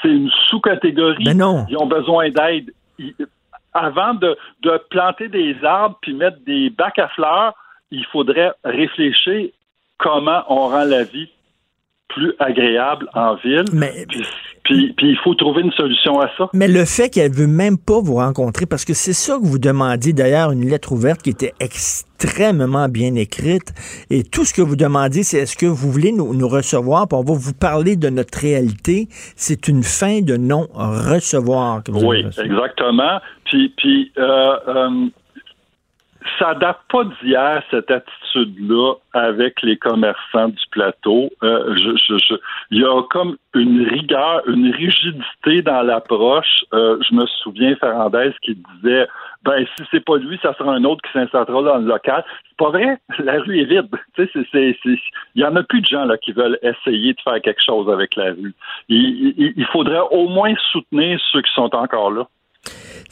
c'est- 0.02 0.08
une 0.10 0.30
sous-catégorie. 0.50 1.24
Ben 1.24 1.38
non. 1.38 1.66
Ils 1.70 1.78
ont 1.78 1.88
besoin 1.88 2.30
d'aide. 2.30 2.72
Avant 3.74 4.14
de, 4.14 4.38
de 4.62 4.80
planter 4.90 5.28
des 5.30 5.56
arbres 5.64 5.98
puis 6.02 6.14
mettre 6.14 6.38
des 6.46 6.70
bacs 6.70 7.00
à 7.00 7.08
fleurs, 7.10 7.54
il 7.92 8.06
faudrait 8.06 8.52
réfléchir 8.64 9.50
comment 9.98 10.44
on 10.48 10.68
rend 10.68 10.84
la 10.86 11.04
vie 11.04 11.30
plus 12.14 12.34
agréable 12.40 13.08
en 13.14 13.36
ville. 13.36 13.64
Puis, 14.10 14.24
puis- 14.64 14.94
puis 14.96 15.10
il 15.10 15.18
faut 15.24 15.36
trouver 15.36 15.62
une 15.62 15.72
solution 15.74 16.20
à 16.22 16.30
ça. 16.38 16.50
Mais 16.54 16.68
le 16.68 16.86
fait 16.86 17.10
qu'elle 17.10 17.32
veut 17.34 17.48
même 17.48 17.78
pas 17.78 18.00
vous 18.02 18.16
rencontrer, 18.16 18.66
parce 18.66 18.86
que 18.86 18.94
c'est 18.94 19.14
ça 19.14 19.38
que 19.38 19.46
vous 19.46 19.60
demandiez 19.60 20.14
d'ailleurs, 20.14 20.52
une 20.52 20.66
lettre 20.70 20.92
ouverte 20.94 21.22
qui 21.22 21.32
était 21.32 21.54
extrêmement 21.60 22.88
bien 22.88 23.16
écrite. 23.16 23.74
Et 24.10 24.24
tout 24.24 24.46
ce 24.46 24.54
que 24.54 24.62
vous 24.62 24.76
demandiez, 24.78 25.24
c'est 25.24 25.40
est-ce 25.40 25.58
que 25.58 25.66
vous 25.66 25.92
voulez 25.92 26.12
nous, 26.12 26.34
nous 26.34 26.48
recevoir, 26.48 27.08
puis 27.08 27.18
on 27.18 27.24
va 27.24 27.34
vous 27.34 27.54
parler 27.54 27.96
de 27.98 28.10
notre 28.10 28.40
réalité. 28.40 29.08
C'est 29.36 29.68
une 29.68 29.84
fin 29.84 30.22
de 30.22 30.38
non-recevoir 30.38 31.82
Oui, 31.90 32.20
exactement. 32.42 33.20
Puis, 33.46 33.74
puis 33.78 34.12
euh, 34.18 34.56
euh, 34.68 34.90
ça 36.40 36.54
date 36.56 36.80
pas 36.90 37.04
d'hier, 37.04 37.62
cette 37.72 37.90
attitude-là, 37.92 38.94
avec 39.14 39.62
les 39.62 39.78
commerçants 39.78 40.50
du 40.50 40.64
plateau. 40.72 41.30
Euh, 41.44 41.76
je, 41.76 41.92
je- 41.98 42.18
je- 42.30 42.40
il 42.72 42.82
y 42.82 42.86
a 42.86 43.02
comme 43.10 43.38
une 43.54 43.88
rigueur, 43.88 44.42
une 44.48 44.72
rigidité 44.72 45.62
dans 45.62 45.82
l'approche. 45.84 46.66
Euh, 46.74 46.98
je 47.08 47.16
me 47.16 47.26
souviens, 47.26 47.76
Ferrandez 47.76 48.32
qui 48.42 48.56
disait, 48.82 49.08
ben, 49.44 49.66
si 49.76 49.84
c'est 49.92 50.04
pas 50.04 50.18
lui, 50.18 50.40
ça 50.42 50.54
sera 50.56 50.74
un 50.74 50.84
autre 50.86 51.02
qui 51.02 51.12
s'installera 51.12 51.62
dans 51.62 51.78
le 51.78 51.86
local. 51.88 52.24
C'est 52.50 52.58
pas 52.58 52.70
vrai. 52.70 52.98
La 53.20 53.40
rue 53.42 53.60
est 53.60 53.66
vide. 53.66 53.90
Il 54.18 55.08
y 55.42 55.46
en 55.46 55.56
a 55.56 55.64
plus 55.64 55.82
de 55.82 55.86
gens 55.88 56.06
là 56.06 56.18
qui 56.18 56.32
veulent 56.32 56.58
essayer 56.62 57.14
de 57.14 57.22
faire 57.22 57.42
quelque 57.42 57.64
chose 57.64 57.90
avec 57.92 58.16
la 58.16 58.32
rue. 58.32 58.54
Il, 58.90 59.34
il- 59.38 59.54
il 59.56 59.66
faudrait 59.66 60.02
au 60.12 60.28
moins 60.30 60.54
soutenir 60.72 61.20
ceux 61.32 61.42
qui 61.42 61.54
sont 61.54 61.74
encore 61.76 62.12
là. 62.12 62.28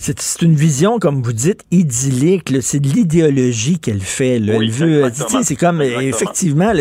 C'est 0.03 0.41
une 0.41 0.55
vision, 0.55 0.97
comme 0.97 1.21
vous 1.21 1.31
dites, 1.31 1.63
idyllique. 1.69 2.51
C'est 2.61 2.79
de 2.79 2.87
l'idéologie 2.87 3.77
qu'elle 3.79 4.01
fait. 4.01 4.39
là. 4.39 4.57
Oui, 4.57 4.65
Elle 4.65 4.71
veut, 4.71 5.11
c'est 5.43 5.55
comme, 5.55 5.81
euh, 5.81 5.83
Exactement. 5.99 6.09
effectivement, 6.09 6.71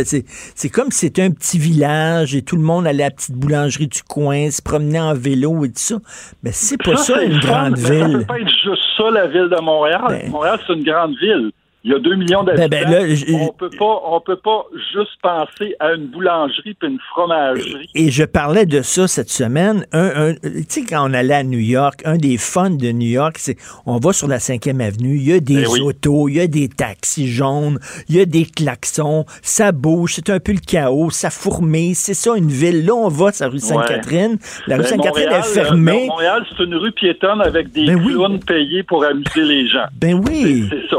c'est 0.55 0.69
comme 0.71 0.91
si 0.91 1.01
c'était 1.01 1.23
un 1.25 1.31
petit 1.31 1.59
village 1.59 2.35
et 2.35 2.41
tout 2.41 2.57
le 2.57 2.63
monde 2.63 2.87
allait 2.87 3.03
à 3.05 3.07
la 3.09 3.11
petite 3.11 3.35
boulangerie 3.35 3.89
du 3.89 4.03
coin, 4.03 4.51
se 4.51 4.63
promenait 4.63 5.01
en 5.01 5.13
vélo 5.15 5.65
et 5.67 5.69
tout 5.69 5.75
ça. 5.77 5.97
Mais 6.43 6.51
c'est 6.53 6.83
pas 6.83 6.97
ça, 6.97 7.23
une 7.23 7.41
fun, 7.43 7.71
grande 7.71 7.77
mais 7.77 7.83
Ça 7.83 8.07
ville. 8.07 8.19
peut 8.21 8.25
pas 8.25 8.39
être 8.41 8.49
juste 8.49 8.83
ça, 8.97 9.11
la 9.13 9.27
ville 9.27 9.49
de 9.55 9.61
Montréal. 9.63 10.23
Montréal, 10.31 10.59
c'est 10.67 10.73
une 10.73 10.85
grande 10.85 11.15
ville. 11.21 11.51
Il 11.83 11.93
y 11.93 11.95
a 11.95 11.99
2 11.99 12.15
millions 12.17 12.43
d'habitants. 12.43 12.69
Ben, 12.69 12.91
ben, 12.91 13.15
j- 13.15 13.25
on 13.35 13.53
peut 13.55 13.71
pas, 13.71 14.01
on 14.07 14.21
peut 14.21 14.37
pas 14.37 14.65
juste 14.93 15.13
penser 15.23 15.75
à 15.81 15.93
une 15.95 16.09
boulangerie 16.09 16.75
puis 16.79 16.89
une 16.91 16.99
fromagerie. 17.11 17.89
Et 17.95 18.11
je 18.11 18.25
parlais 18.25 18.67
de 18.67 18.83
ça 18.83 19.09
cette 19.09 19.31
semaine. 19.31 19.87
Un, 19.93 20.29
un- 20.31 20.35
tu 20.35 20.65
sais, 20.69 20.83
quand 20.85 21.09
on 21.09 21.15
allait 21.15 21.35
à 21.37 21.43
New 21.43 21.59
York, 21.59 22.03
un 22.05 22.19
des 22.19 22.37
fun 22.37 22.69
de 22.69 22.93
New 22.93 23.09
York, 23.09 23.37
c'est 23.39 23.57
on 23.87 23.97
va 23.97 24.13
sur 24.13 24.29
la 24.29 24.39
5e 24.39 24.81
avenue, 24.81 25.17
il 25.17 25.23
y 25.29 25.33
a 25.33 25.41
des 25.41 25.63
Ben 25.63 25.69
oui. 25.71 25.81
autos, 25.81 26.29
il 26.29 26.37
y 26.37 26.41
a 26.41 26.47
des 26.47 26.69
taxis 26.69 27.29
jaunes, 27.29 27.79
il 28.11 28.17
y 28.17 28.21
a 28.21 28.27
des 28.27 28.45
klaxons, 28.45 29.25
ça 29.41 29.73
bouge, 29.73 30.13
c'est 30.17 30.29
un 30.29 30.39
peu 30.39 30.53
le 30.53 30.59
chaos, 30.61 31.09
ça 31.11 31.31
fourmille, 31.31 31.95
c'est 31.95 32.13
ça 32.15 32.37
une 32.37 32.51
ville. 32.51 32.85
Là, 32.85 32.93
on 32.95 33.09
va 33.09 33.33
sur 33.33 33.47
la 33.47 33.53
rue 33.53 33.59
Sainte-Catherine. 33.59 34.37
La 34.67 34.77
rue 34.77 34.85
Sainte-Catherine 34.85 35.31
est 35.33 35.43
fermée. 35.55 36.03
euh, 36.05 36.07
Montréal, 36.09 36.45
c'est 36.51 36.63
une 36.63 36.75
rue 36.75 36.93
piétonne 36.93 37.41
avec 37.41 37.73
des 37.73 37.87
clowns 37.87 38.39
payés 38.41 38.83
pour 38.83 39.03
amuser 39.03 39.45
les 39.45 39.67
gens. 39.67 39.87
Ben 39.99 40.21
oui. 40.29 40.67
C'est 40.69 40.87
ça. 40.91 40.97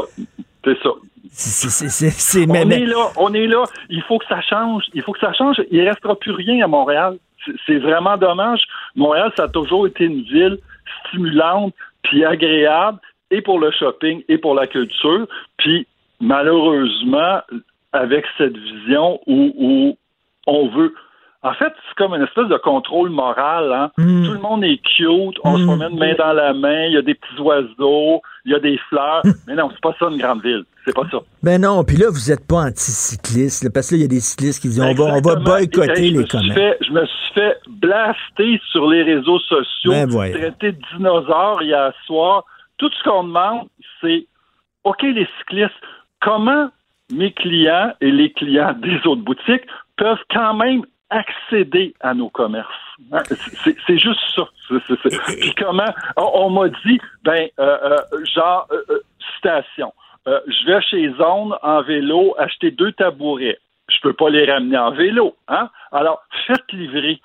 C'est 0.64 0.78
ça. 0.82 0.90
C'est- 1.30 2.48
on 2.48 2.52
mais- 2.52 2.82
est 2.82 2.86
là, 2.86 3.06
on 3.16 3.32
est 3.32 3.46
là. 3.46 3.64
Il 3.88 4.02
faut 4.02 4.18
que 4.18 4.26
ça 4.26 4.40
change. 4.42 4.84
Il 4.94 5.02
faut 5.02 5.12
que 5.12 5.20
ça 5.20 5.32
change. 5.32 5.56
Il 5.70 5.88
restera 5.88 6.14
plus 6.16 6.32
rien 6.32 6.64
à 6.64 6.68
Montréal. 6.68 7.18
C'est- 7.66 7.78
vraiment 7.78 8.16
dommage. 8.16 8.62
Montréal, 8.94 9.32
ça 9.36 9.44
a 9.44 9.48
toujours 9.48 9.86
été 9.86 10.04
une 10.04 10.22
ville 10.22 10.58
stimulante 11.08 11.74
puis 12.02 12.24
agréable 12.24 12.98
et 13.30 13.40
pour 13.40 13.58
le 13.58 13.70
shopping 13.70 14.22
et 14.28 14.38
pour 14.38 14.54
la 14.54 14.66
culture. 14.66 15.26
Puis 15.56 15.86
malheureusement, 16.20 17.40
avec 17.92 18.24
cette 18.38 18.56
vision 18.56 19.20
où, 19.26 19.52
où 19.56 19.96
on 20.46 20.68
veut 20.68 20.94
en 21.44 21.54
fait, 21.54 21.72
c'est 21.88 21.96
comme 21.96 22.14
une 22.14 22.22
espèce 22.22 22.46
de 22.46 22.56
contrôle 22.56 23.10
moral. 23.10 23.72
Hein? 23.72 23.90
Mm. 23.98 24.26
Tout 24.26 24.32
le 24.32 24.38
monde 24.38 24.62
est 24.62 24.76
cute, 24.78 25.36
on 25.42 25.58
se 25.58 25.64
promène 25.64 25.98
main 25.98 26.14
dans 26.16 26.32
la 26.32 26.52
main, 26.52 26.84
il 26.84 26.92
y 26.92 26.96
a 26.96 27.02
des 27.02 27.14
petits 27.14 27.40
oiseaux, 27.40 28.22
il 28.44 28.52
y 28.52 28.54
a 28.54 28.58
des 28.60 28.78
fleurs. 28.88 29.22
Mais 29.46 29.54
non, 29.54 29.70
c'est 29.70 29.80
pas 29.80 29.94
ça 29.98 30.06
une 30.10 30.18
grande 30.18 30.42
ville. 30.42 30.64
C'est 30.84 30.94
pas 30.94 31.08
ça. 31.10 31.18
Ben 31.42 31.60
non, 31.60 31.84
puis 31.84 31.96
là, 31.96 32.06
vous 32.10 32.30
n'êtes 32.30 32.46
pas 32.46 32.64
anticycliste, 32.66 33.72
parce 33.72 33.88
que 33.90 33.94
là, 33.94 33.98
il 33.98 34.02
y 34.02 34.04
a 34.04 34.08
des 34.08 34.20
cyclistes 34.20 34.60
qui 34.60 34.68
disent 34.68 34.80
on 34.80 34.94
va, 34.94 35.04
on 35.04 35.20
va 35.20 35.36
boycotter 35.36 36.10
les 36.10 36.26
commerces. 36.26 36.76
je 36.80 36.90
me 36.92 37.06
suis 37.06 37.34
fait 37.34 37.56
blaster 37.68 38.60
sur 38.72 38.90
les 38.90 39.02
réseaux 39.04 39.38
sociaux, 39.40 39.92
Ben 39.92 40.08
voyons. 40.08 40.38
traité 40.38 40.72
de 40.72 40.78
dinosaure 40.96 41.62
hier 41.62 41.92
soir. 42.06 42.44
Tout 42.78 42.90
ce 42.98 43.04
qu'on 43.08 43.24
demande, 43.24 43.68
c'est 44.00 44.26
OK, 44.84 45.02
les 45.02 45.28
cyclistes, 45.38 45.70
comment 46.20 46.68
mes 47.12 47.32
clients 47.32 47.92
et 48.00 48.10
les 48.10 48.32
clients 48.32 48.72
des 48.82 48.96
autres 49.06 49.22
boutiques 49.22 49.66
peuvent 49.96 50.18
quand 50.30 50.54
même 50.54 50.82
accéder 51.10 51.94
à 52.00 52.14
nos 52.14 52.28
commerces? 52.30 52.66
Hein, 53.10 53.22
C'est 53.86 53.98
juste 53.98 54.20
ça. 54.34 54.42
C'est- 54.68 55.38
Puis 55.40 55.54
comment 55.56 55.92
on, 56.16 56.30
on 56.46 56.50
m'a 56.50 56.68
dit, 56.86 57.00
ben, 57.24 57.48
euh, 57.58 57.78
euh, 58.12 58.24
genre, 58.34 58.66
euh, 58.72 58.82
euh, 58.90 59.00
citation, 59.36 59.92
euh, 60.28 60.40
je 60.46 60.66
vais 60.66 60.80
chez 60.82 61.10
Zone 61.18 61.54
en 61.62 61.82
vélo 61.82 62.34
acheter 62.38 62.70
deux 62.70 62.92
tabourets. 62.92 63.58
Je 63.88 63.96
peux 64.02 64.12
pas 64.12 64.30
les 64.30 64.50
ramener 64.50 64.78
en 64.78 64.92
vélo, 64.92 65.36
hein? 65.48 65.68
Alors, 65.90 66.22
faites 66.46 66.70
livrer. 66.72 67.20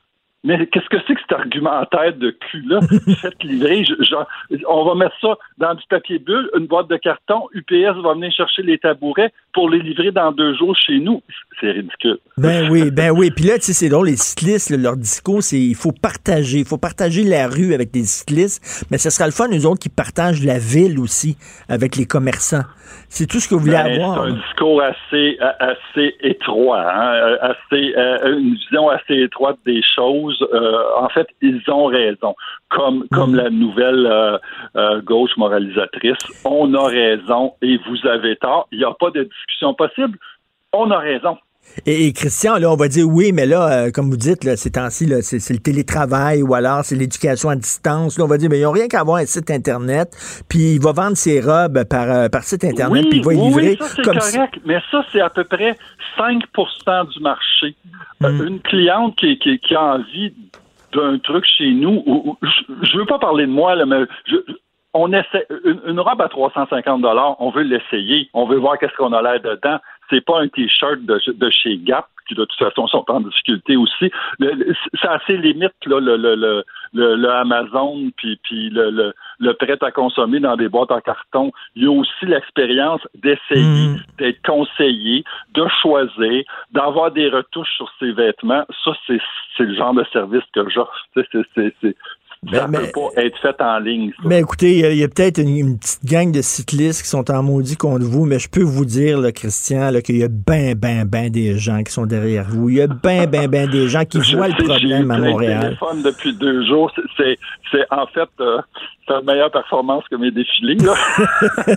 Mais 0.48 0.66
qu'est-ce 0.68 0.88
que 0.90 0.98
c'est 1.06 1.14
que 1.14 1.20
cet 1.22 1.38
argumentaire 1.38 2.14
de 2.16 2.32
cul-là? 2.32 2.80
Faites 3.22 3.44
livrer. 3.44 3.84
Je- 3.84 4.56
on 4.68 4.86
va 4.86 4.96
mettre 4.96 5.16
ça 5.22 5.38
dans 5.58 5.74
du 5.76 5.84
papier 5.90 6.20
bulle, 6.20 6.50
une 6.58 6.68
boîte 6.68 6.88
de 6.90 6.96
carton. 6.98 7.48
UPS 7.54 8.02
va 8.02 8.14
venir 8.14 8.32
chercher 8.32 8.64
les 8.64 8.78
tabourets 8.78 9.34
pour 9.54 9.70
les 9.70 9.80
livrer 9.80 10.12
dans 10.12 10.32
deux 10.32 10.56
jours 10.56 10.76
chez 10.76 11.00
nous. 11.00 11.22
C'est 11.60 11.72
ridicule. 11.72 12.18
Ben 12.38 12.70
oui, 12.72 12.90
ben 12.92 13.12
oui. 13.12 13.30
Puis 13.36 13.46
là, 13.46 13.56
tu 13.56 13.66
sais, 13.66 13.74
c'est 13.74 13.90
drôle, 13.90 14.08
les 14.08 14.16
cyclistes, 14.16 14.70
leur 14.70 14.96
discours, 14.96 15.44
c'est 15.44 15.60
il 15.60 15.76
faut 15.76 15.92
partager. 15.92 16.60
Il 16.60 16.66
faut 16.66 16.78
partager 16.78 17.24
la 17.24 17.48
rue 17.50 17.74
avec 17.74 17.90
les 17.94 18.06
cyclistes. 18.06 18.88
Mais 18.90 18.98
ce 18.98 19.10
sera 19.10 19.26
le 19.26 19.34
fun, 19.34 19.48
nous 19.50 19.66
autres, 19.66 19.80
qui 19.80 19.90
partagent 19.90 20.44
la 20.46 20.60
ville 20.60 20.98
aussi 21.00 21.36
avec 21.68 21.96
les 21.98 22.06
commerçants. 22.06 22.64
C'est 23.10 23.26
tout 23.28 23.40
ce 23.40 23.48
que 23.48 23.56
vous 23.56 23.62
voulez 23.62 23.74
Ben, 23.74 24.02
avoir. 24.02 24.16
C'est 24.26 24.32
un 24.32 24.34
discours 24.36 24.82
assez, 24.82 25.38
a- 25.40 25.56
assez 25.72 26.16
étroit, 26.22 26.82
hein, 26.92 27.14
euh, 27.14 27.38
assez, 27.42 27.94
euh, 27.98 28.38
une 28.38 28.54
vision 28.56 28.90
assez 28.90 29.16
étroite 29.22 29.58
des 29.66 29.82
choses. 29.96 30.38
Euh, 30.54 30.78
en 30.98 31.10
fait, 31.10 31.28
ils 31.42 31.62
ont 31.70 31.86
raison. 31.86 32.36
Comme, 32.70 33.06
comme 33.14 33.34
la 33.36 33.50
nouvelle 33.50 34.06
euh, 34.06 34.38
euh, 34.76 35.02
gauche 35.02 35.32
moralisatrice, 35.38 36.18
on 36.44 36.74
a 36.74 36.88
raison 36.88 37.54
et 37.62 37.80
vous 37.88 38.08
avez 38.08 38.36
tort. 38.36 38.68
Il 38.72 38.80
n'y 38.80 38.84
a 38.86 38.94
pas 39.00 39.10
de 39.12 39.24
discussion 39.24 39.74
possible. 39.74 40.18
On 40.74 40.92
a 40.92 40.98
raison. 40.98 41.38
Et, 41.86 42.08
et 42.08 42.14
Christian, 42.14 42.58
là, 42.58 42.72
on 42.72 42.76
va 42.76 42.88
dire 42.88 43.06
oui, 43.08 43.32
mais 43.34 43.46
là, 43.46 43.86
euh, 43.86 43.92
comme 43.92 44.10
vous 44.10 44.18
dites, 44.18 44.44
là, 44.44 44.56
ces 44.58 44.72
temps-ci, 44.72 45.08
c'est 45.22 45.54
le 45.54 45.60
télétravail 45.60 46.42
ou 46.42 46.54
alors 46.56 46.84
c'est 46.84 46.96
l'éducation 46.96 47.50
à 47.50 47.56
distance. 47.56 48.18
Là, 48.18 48.26
on 48.26 48.28
va 48.28 48.38
dire, 48.38 48.50
mais 48.50 48.58
ils 48.60 48.64
n'ont 48.64 48.72
rien 48.72 48.88
qu'à 48.88 49.02
avoir 49.02 49.18
un 49.18 49.26
site 49.26 49.52
Internet, 49.52 50.10
puis 50.50 50.76
il 50.76 50.82
va 50.82 50.92
vendre 50.92 51.16
ses 51.16 51.40
robes 51.40 51.84
par, 51.84 52.10
euh, 52.10 52.30
par 52.30 52.44
site 52.44 52.64
Internet, 52.64 53.04
oui, 53.04 53.10
puis 53.10 53.20
il 53.20 53.26
va 53.26 53.34
y 53.34 53.38
oui, 53.38 53.44
livrer 53.48 53.78
oui, 53.80 53.88
ça 53.88 53.88
si- 53.96 54.02
correct, 54.02 54.56
mais 54.66 54.80
ça 54.92 55.04
c'est 55.12 55.22
à 55.22 55.30
peu 55.30 55.44
près 55.44 55.76
5% 56.18 57.06
du 57.12 57.20
marché. 57.22 57.76
Euh, 58.24 58.32
Mm. 58.32 58.48
Une 58.48 58.60
cliente 58.62 59.16
qui, 59.16 59.38
qui- 59.38 59.60
qui 59.60 59.76
a 59.76 59.94
envie 59.96 60.34
d'un 60.96 61.20
truc 61.20 61.46
chez 61.58 61.72
nous, 61.72 62.02
ou- 62.08 62.32
ou- 62.32 62.38
je, 62.42 62.88
je 62.92 62.98
veux 62.98 63.06
pas 63.06 63.20
parler 63.20 63.46
de 63.46 63.52
moi, 63.52 63.76
là, 63.76 63.86
mais 63.86 64.06
je- 64.26 64.54
on 64.94 65.14
essaie 65.14 65.46
une, 65.64 65.80
une 65.88 66.00
robe 66.00 66.22
à 66.22 66.28
350 66.28 67.02
dollars, 67.04 67.36
on 67.40 67.52
veut 67.52 67.62
l'essayer, 67.62 68.30
on 68.34 68.48
veut 68.48 68.58
voir 68.58 68.80
qu'est-ce 68.80 68.96
qu'on 68.98 69.14
a 69.14 69.22
l'air 69.22 69.40
dedans. 69.42 69.78
C'est 70.10 70.24
pas 70.26 70.42
un 70.42 70.48
t-shirt 70.48 71.02
de, 71.02 71.20
de 71.32 71.50
chez 71.50 71.78
Gap 71.78 72.08
qui 72.28 72.36
de 72.36 72.44
toute 72.44 72.60
façon 72.60 72.88
sont 72.88 73.06
en 73.08 73.22
difficulté 73.22 73.78
aussi. 73.78 74.12
Le- 74.40 74.52
le- 74.52 74.76
c'est 75.02 75.08
assez 75.08 75.38
limite 75.38 75.72
là, 75.86 76.00
le, 76.02 76.18
le, 76.18 76.36
le, 76.94 77.30
Amazon 77.30 78.12
puis, 78.18 78.38
puis 78.44 78.70
le, 78.70 78.90
le, 78.90 79.14
le 79.40 79.54
prêt 79.54 79.78
à 79.82 79.92
consommer 79.92 80.40
dans 80.42 80.58
des 80.58 80.68
boîtes 80.68 80.92
en 80.92 81.00
carton. 81.00 81.52
Il 81.76 81.84
y 81.84 81.88
a 81.88 81.92
aussi 81.92 82.26
l'expérience 82.26 83.02
d'essayer, 83.16 83.96
d'être 84.18 84.42
conseillé, 84.46 85.24
de 85.54 85.66
choisir, 85.82 86.44
d'avoir 86.72 87.12
des 87.12 87.30
retouches 87.30 87.74
sur 87.78 87.90
ses 88.00 88.12
vêtements. 88.12 88.66
Ça, 88.84 88.92
c'est 89.08 89.22
c'est 89.56 89.64
le 89.64 89.74
genre 89.74 89.94
de 89.94 90.06
service 90.14 90.44
que 90.54 90.70
j'offre. 90.70 90.94
C'est- 91.16 91.96
Ça 92.52 92.68
ne 92.68 92.78
peut 92.78 92.92
pas 92.94 93.22
être 93.22 93.38
fait 93.42 93.62
en 93.62 93.80
ligne. 93.80 94.12
ça. 94.12 94.24
Mais 94.28 94.40
écoutez, 94.40 94.80
il 94.92 94.98
y 94.98 95.04
a, 95.04 95.08
peut-être 95.08 95.40
une, 95.40 95.56
une 95.58 95.78
petite 95.80 96.06
gang 96.06 96.32
de 96.32 96.42
cyclistes 96.42 97.02
qui 97.04 97.08
sont 97.10 97.30
en 97.32 97.44
maudit 97.44 97.76
contre 97.78 98.06
vous, 98.06 98.26
mais 98.26 98.40
je 98.40 98.50
peux 98.50 98.64
vous 98.64 98.86
dire, 98.86 99.20
là, 99.20 99.32
Christian, 99.32 99.92
là, 99.92 100.02
qu'il 100.02 100.18
y 100.18 100.24
a 100.24 100.28
ben, 100.30 100.76
ben, 100.76 101.06
ben 101.06 101.30
des 101.30 101.58
gens 101.58 101.84
qui 101.84 101.92
sont 101.92 102.06
derrière 102.06 102.46
vous. 102.50 102.70
Il 102.70 102.78
y 102.78 102.82
a 102.82 102.88
ben, 102.88 103.26
ben, 103.30 103.48
ben 103.48 103.70
des 103.70 103.88
gens 103.88 104.06
qui 104.06 104.20
voient 104.36 104.48
le 104.48 104.64
problème 104.64 105.12
à 105.12 105.18
Montréal. 105.18 105.62
téléphones 105.62 106.04
depuis 106.04 106.34
deux 106.34 106.66
jours. 106.66 106.92
C'est- 106.96 107.02
C'est, 107.18 107.38
c'est 107.72 107.86
en 107.92 108.06
fait 108.08 108.30
euh, 108.40 108.62
c'est 109.08 109.14
une 109.16 109.26
meilleure 109.26 109.52
performance 109.52 110.04
que 110.10 110.16
mes 110.16 110.32
défilés. 110.32 110.76
Là. 110.76 110.94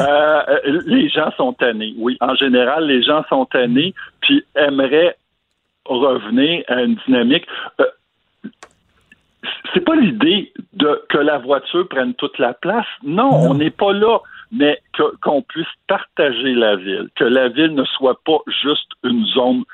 Euh, 0.00 0.80
les 0.86 1.08
gens 1.08 1.30
sont 1.36 1.52
tannés. 1.52 1.94
Oui, 1.98 2.16
en 2.20 2.34
général, 2.34 2.86
les 2.86 3.02
gens 3.02 3.22
sont 3.28 3.44
tannés 3.46 3.94
puis 4.20 4.44
aimeraient 4.56 5.16
revenir 5.86 6.64
à 6.68 6.82
une 6.82 6.96
dynamique. 7.06 7.44
Euh, 7.80 7.84
c'est 9.72 9.84
pas 9.84 9.96
l'idée 9.96 10.52
de 10.72 11.02
que 11.08 11.18
la 11.18 11.38
voiture 11.38 11.88
prenne 11.88 12.14
toute 12.14 12.38
la 12.38 12.54
place. 12.54 12.86
Non, 13.02 13.30
on 13.30 13.54
n'est 13.54 13.70
pas 13.70 13.92
là. 13.92 14.18
Mais 14.52 14.80
qu'on 15.22 15.42
puisse 15.42 15.66
partager 15.88 16.54
la 16.54 16.76
ville, 16.76 17.08
que 17.16 17.24
la 17.24 17.48
ville 17.48 17.74
ne 17.74 17.84
soit 17.84 18.20
pas 18.24 18.38
juste 18.62 18.88
une 19.02 19.24
zone 19.26 19.64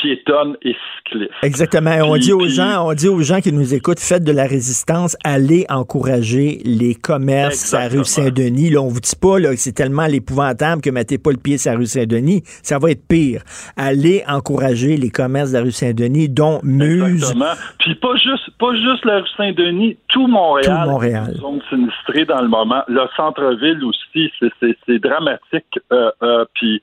piétonne 0.00 0.56
et 0.62 0.74
cycliste. 0.96 1.32
Exactement. 1.42 1.90
On 2.04 2.16
dit 2.16 2.32
aux 2.32 2.38
puis- 2.38 2.50
gens, 2.50 2.86
on 2.88 2.92
dit 2.94 3.08
aux 3.08 3.20
gens 3.22 3.40
qui 3.40 3.52
nous 3.52 3.74
écoutent, 3.74 4.00
faites 4.00 4.24
de 4.24 4.32
la 4.32 4.46
résistance, 4.46 5.16
allez 5.24 5.66
encourager 5.68 6.60
les 6.64 6.94
commerces 6.94 7.74
à 7.74 7.88
rue 7.88 8.04
Saint-Denis. 8.04 8.70
Là, 8.70 8.80
on 8.80 8.88
vous 8.88 9.00
dit 9.00 9.16
pas 9.20 9.38
là, 9.38 9.50
que 9.50 9.56
c'est 9.56 9.72
tellement 9.72 10.06
l'épouvantable 10.06 10.80
que 10.82 10.90
mettez 10.90 11.18
pas 11.18 11.30
le 11.32 11.36
pied 11.36 11.58
sur 11.58 11.72
la 11.72 11.78
rue 11.78 11.86
Saint-Denis. 11.86 12.42
Ça 12.62 12.78
va 12.78 12.90
être 12.92 13.06
pire. 13.06 13.42
Allez 13.76 14.22
encourager 14.28 14.96
les 14.96 15.10
commerces 15.10 15.50
de 15.52 15.58
la 15.58 15.64
rue 15.64 15.72
Saint-Denis, 15.72 16.28
dont 16.28 16.60
Muse. 16.62 17.02
Exactement. 17.32 17.54
Puis 17.78 17.94
pas 17.96 18.14
juste, 18.16 18.50
pas 18.58 18.74
juste 18.74 19.04
la 19.04 19.18
rue 19.18 19.28
Saint-Denis, 19.36 19.98
tout 20.08 20.26
Montréal. 20.26 20.80
Tout 20.84 20.90
Montréal. 20.90 21.34
Zone 21.40 21.60
sinistrée 21.68 22.24
dans 22.24 22.40
le 22.40 22.48
moment. 22.48 22.82
Le 22.88 23.02
centre-ville 23.16 23.84
aussi, 23.84 24.30
c'est, 24.38 24.50
c'est, 24.60 24.76
c'est 24.86 24.98
dramatique. 24.98 25.66
Euh, 25.92 26.10
euh, 26.22 26.44
puis 26.54 26.80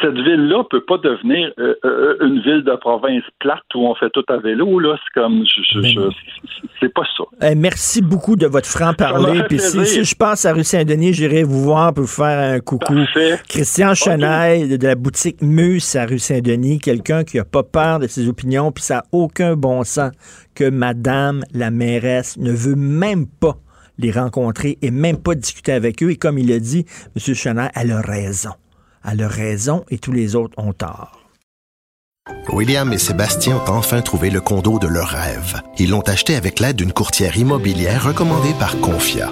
cette 0.00 0.14
ville-là 0.14 0.64
peut 0.70 0.84
pas 0.84 0.98
devenir 0.98 1.50
euh, 1.58 1.74
euh, 1.84 2.16
une 2.20 2.40
ville 2.42 2.62
de 2.64 2.74
province 2.76 3.22
plate 3.38 3.62
où 3.74 3.86
on 3.86 3.94
fait 3.94 4.10
tout 4.10 4.24
à 4.28 4.36
vélo. 4.38 4.78
Là, 4.78 4.96
c'est 5.02 5.20
comme, 5.20 5.44
je, 5.46 5.62
je- 5.80 5.88
je- 5.88 6.68
c'est 6.80 6.92
pas 6.94 7.02
ça. 7.16 7.24
Eh, 7.50 7.54
merci 7.54 8.00
beaucoup 8.00 8.36
de 8.36 8.46
votre 8.46 8.66
fait 9.40 9.48
Puis 9.48 9.58
si, 9.58 10.04
je 10.04 10.14
passe 10.14 10.46
à 10.46 10.52
rue 10.52 10.64
Saint-Denis, 10.64 11.12
j'irai 11.12 11.42
vous 11.42 11.62
voir 11.62 11.92
pour 11.92 12.04
vous 12.04 12.08
faire 12.10 12.54
un 12.54 12.60
coucou. 12.60 12.94
Christian 13.48 13.94
Chenaille 13.94 14.68
de, 14.68 14.76
de 14.76 14.86
la 14.86 14.94
boutique 14.94 15.42
Muse 15.42 15.96
à 15.96 16.06
rue 16.06 16.18
Saint-Denis, 16.18 16.78
quelqu'un 16.78 17.24
qui 17.24 17.38
a 17.38 17.44
pas 17.44 17.62
peur 17.62 17.98
de 17.98 18.06
ses 18.06 18.28
opinions, 18.28 18.72
puis 18.72 18.84
ça 18.84 18.96
n'a 18.96 19.02
aucun 19.12 19.56
bon 19.56 19.84
sens 19.84 20.12
que 20.54 20.70
Madame 20.70 21.42
la 21.52 21.70
mairesse 21.70 22.36
ne 22.38 22.52
veut 22.52 22.76
même 22.76 23.26
pas 23.26 23.56
les 23.98 24.10
rencontrer 24.12 24.78
et 24.80 24.90
même 24.90 25.18
pas 25.18 25.34
discuter 25.34 25.72
avec 25.72 26.02
eux. 26.02 26.10
Et 26.10 26.16
comme 26.16 26.38
il 26.38 26.50
a 26.52 26.58
dit, 26.58 26.86
M. 27.16 27.34
Chenaille, 27.34 27.70
elle 27.74 27.92
a 27.92 28.00
raison. 28.00 28.50
A 29.02 29.12
raison 29.16 29.84
et 29.90 29.98
tous 29.98 30.12
les 30.12 30.36
autres 30.36 30.54
ont 30.58 30.72
tort. 30.72 31.20
William 32.52 32.92
et 32.92 32.98
Sébastien 32.98 33.56
ont 33.56 33.70
enfin 33.70 34.02
trouvé 34.02 34.30
le 34.30 34.40
condo 34.40 34.78
de 34.78 34.86
leur 34.86 35.08
rêve. 35.08 35.62
Ils 35.78 35.90
l'ont 35.90 36.00
acheté 36.02 36.36
avec 36.36 36.60
l'aide 36.60 36.76
d'une 36.76 36.92
courtière 36.92 37.36
immobilière 37.36 38.04
recommandée 38.04 38.54
par 38.58 38.78
Confia. 38.80 39.30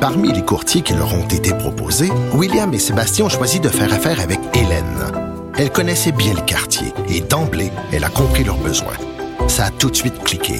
Parmi 0.00 0.32
les 0.32 0.44
courtiers 0.44 0.82
qui 0.82 0.94
leur 0.94 1.14
ont 1.14 1.28
été 1.28 1.54
proposés, 1.54 2.10
William 2.32 2.72
et 2.74 2.78
Sébastien 2.78 3.26
ont 3.26 3.30
choisi 3.30 3.60
de 3.60 3.68
faire 3.68 3.92
affaire 3.92 4.20
avec 4.20 4.40
Hélène. 4.54 5.12
Elle 5.56 5.70
connaissait 5.70 6.12
bien 6.12 6.34
le 6.34 6.42
quartier 6.42 6.92
et 7.08 7.20
d'emblée, 7.20 7.70
elle 7.92 8.04
a 8.04 8.10
compris 8.10 8.44
leurs 8.44 8.58
besoins. 8.58 8.98
Ça 9.46 9.66
a 9.66 9.70
tout 9.70 9.90
de 9.90 9.96
suite 9.96 10.18
cliqué. 10.24 10.58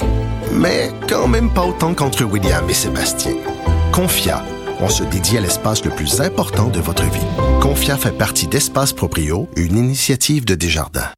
Mais 0.53 0.93
quand 1.09 1.27
même 1.27 1.53
pas 1.53 1.65
autant 1.65 1.95
qu'entre 1.95 2.25
William 2.25 2.69
et 2.71 2.75
Sébastien. 2.75 3.35
Confia, 3.93 4.43
on 4.81 4.89
se 4.89 5.03
dédie 5.05 5.39
à 5.39 5.41
l'espace 5.41 5.85
le 5.85 5.91
plus 5.91 6.21
important 6.21 6.69
de 6.69 6.81
votre 6.81 7.05
vie. 7.05 7.27
Confia 7.61 7.97
fait 7.97 8.17
partie 8.17 8.47
d'Espace 8.47 8.93
Proprio, 8.93 9.49
une 9.57 9.77
initiative 9.77 10.45
de 10.45 10.55
Desjardins. 10.55 11.11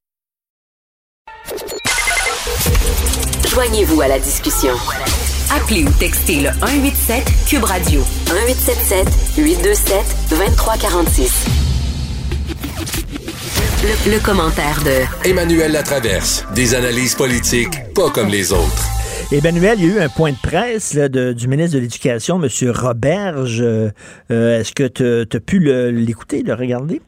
Joignez-vous 3.48 4.00
à 4.00 4.08
la 4.08 4.18
discussion. 4.18 4.74
Appelez 5.50 5.84
ou 5.84 5.90
textez 5.98 6.40
le 6.40 6.50
187 6.60 7.24
Cube 7.48 7.64
Radio 7.64 8.00
1877 8.32 9.08
827 9.38 10.16
2346. 10.30 11.46
Le, 13.82 14.12
le 14.12 14.20
commentaire 14.20 14.82
de 14.82 15.28
Emmanuel 15.28 15.72
Latraverse. 15.72 16.44
Des 16.54 16.74
analyses 16.74 17.14
politiques 17.14 17.92
pas 17.94 18.10
comme 18.10 18.28
les 18.28 18.52
autres. 18.52 18.95
Emmanuel, 19.32 19.74
il 19.78 19.86
y 19.86 19.92
a 19.92 19.96
eu 19.96 20.04
un 20.04 20.08
point 20.08 20.30
de 20.30 20.36
presse 20.40 20.94
là, 20.94 21.08
de- 21.08 21.32
du 21.32 21.48
ministre 21.48 21.76
de 21.76 21.82
l'Éducation, 21.82 22.40
M. 22.40 22.48
Roberge. 22.72 23.60
Euh, 23.60 23.88
euh, 24.30 24.60
Est-ce 24.60 24.72
que 24.72 24.86
tu 24.86 25.36
as 25.36 25.40
pu 25.40 25.58
l'écouter, 25.92 26.42
le 26.44 26.54
regarder? 26.54 27.00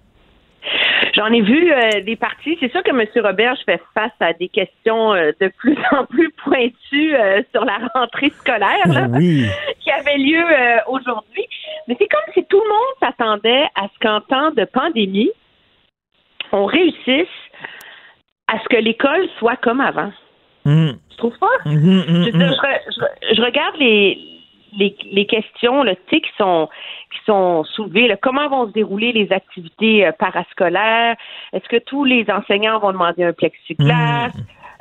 J'en 1.15 1.27
ai 1.28 1.40
vu 1.43 1.73
euh, 1.73 2.01
des 2.05 2.16
parties. 2.16 2.57
C'est 2.61 2.70
sûr 2.73 2.82
que 2.82 2.90
M. 2.90 3.07
Roberge 3.24 3.59
fait 3.65 3.81
face 3.95 4.12
à 4.20 4.32
des 4.32 4.49
questions 4.49 5.15
euh, 5.15 5.31
de 5.40 5.49
plus 5.59 5.77
en 5.93 6.05
plus 6.07 6.31
pointues 6.45 7.15
euh, 7.15 7.40
sur 7.55 7.65
la 7.65 7.78
rentrée 7.95 8.32
scolaire 8.40 8.86
là, 8.89 9.07
Oui. 9.12 9.47
qui 9.81 9.90
avait 9.93 10.19
lieu 10.19 10.43
aujourd'hui. 10.89 11.47
Mais 11.86 11.97
c'est 12.01 12.09
comme 12.09 12.35
si 12.35 12.45
tout 12.49 12.61
le 12.61 12.69
monde 12.69 12.95
s'attendait 13.01 13.65
à 13.77 13.82
ce 13.95 13.99
qu'en 14.01 14.20
temps 14.23 14.51
de 14.51 14.65
pandémie, 14.65 15.31
on 16.53 16.66
réussisse 16.66 17.28
à 18.49 18.59
ce 18.62 18.69
que 18.69 18.77
l'école 18.82 19.27
soit 19.39 19.57
comme 19.57 19.81
avant. 19.81 20.11
Hmm. 20.69 20.93
Tu 21.11 21.16
trouves 21.16 21.39
pas? 21.39 21.47
Mhm, 21.65 21.74
mhm, 21.74 22.05
Je, 22.07 22.31
veux 22.31 22.39
dire, 22.39 22.49
mhm. 22.49 22.55
je 22.55 22.61
re- 22.61 22.81
je 22.95 23.01
re- 23.01 23.35
je 23.36 23.43
regarde 23.43 23.77
les, 23.78 24.19
les, 24.77 24.95
les 25.12 25.27
questions 25.27 25.82
là, 25.82 25.95
qui 26.11 26.20
sont 26.36 26.69
qui 27.12 27.19
sont 27.24 27.65
soulevées. 27.65 28.07
là. 28.09 28.16
Comment 28.16 28.49
vont 28.49 28.66
se 28.69 28.73
dérouler 28.73 29.12
les 29.12 29.32
activités 29.32 30.07
euh, 30.07 30.12
parascolaires? 30.12 31.16
Est-ce 31.55 31.69
que 31.69 31.78
tous 31.78 32.05
les 32.05 32.27
enseignants 32.31 32.78
vont 32.78 32.93
demander 32.93 33.24
un 33.24 33.32
plexiglas? 33.32 34.28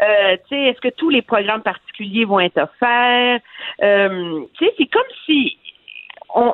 Euh, 0.01 0.37
est-ce 0.51 0.81
que 0.81 0.89
tous 0.89 1.09
les 1.09 1.21
programmes 1.21 1.63
particuliers 1.63 2.25
vont 2.25 2.39
être 2.41 2.57
offerts? 2.61 3.39
Euh, 3.81 4.41
c'est 4.59 4.85
comme 4.91 5.11
si 5.25 5.57
on 6.35 6.53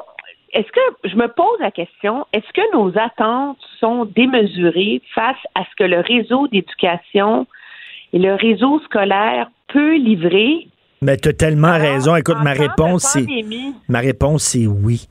est-ce 0.53 0.71
que 0.71 1.09
je 1.09 1.15
me 1.15 1.27
pose 1.27 1.59
la 1.59 1.71
question, 1.71 2.27
est-ce 2.31 2.53
que 2.53 2.73
nos 2.75 2.95
attentes 2.97 3.57
sont 3.79 4.05
démesurées 4.05 5.01
face 5.15 5.43
à 5.55 5.63
ce 5.65 5.75
que 5.75 5.83
le 5.83 5.99
réseau 5.99 6.47
d'éducation 6.47 7.47
et 8.13 8.19
le 8.19 8.35
réseau 8.35 8.79
scolaire 8.85 9.49
peut 9.67 9.95
livrer 9.95 10.67
Mais 11.01 11.17
tu 11.17 11.29
as 11.29 11.33
tellement 11.33 11.73
raison. 11.73 12.15
Écoute, 12.15 12.37
ma 12.43 12.53
réponse, 12.53 13.03
c'est. 13.03 13.25
Ma 13.89 13.99
réponse, 13.99 14.43
c'est 14.43 14.67
oui. 14.67 15.07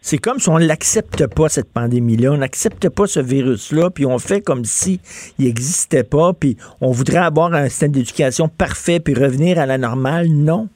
C'est 0.00 0.18
comme 0.18 0.38
si 0.38 0.48
on 0.48 0.58
n'accepte 0.58 1.26
pas 1.34 1.48
cette 1.48 1.72
pandémie-là, 1.72 2.32
on 2.32 2.36
n'accepte 2.36 2.88
pas 2.88 3.06
ce 3.06 3.18
virus-là, 3.18 3.90
puis 3.90 4.06
on 4.06 4.18
fait 4.18 4.40
comme 4.40 4.64
si 4.64 5.00
il 5.38 5.46
n'existait 5.46 6.04
pas, 6.04 6.32
puis 6.32 6.56
on 6.80 6.92
voudrait 6.92 7.18
avoir 7.18 7.52
un 7.52 7.68
système 7.68 7.90
d'éducation 7.90 8.48
parfait, 8.48 9.00
puis 9.00 9.14
revenir 9.14 9.58
à 9.58 9.66
la 9.66 9.78
normale. 9.78 10.28
Non. 10.28 10.68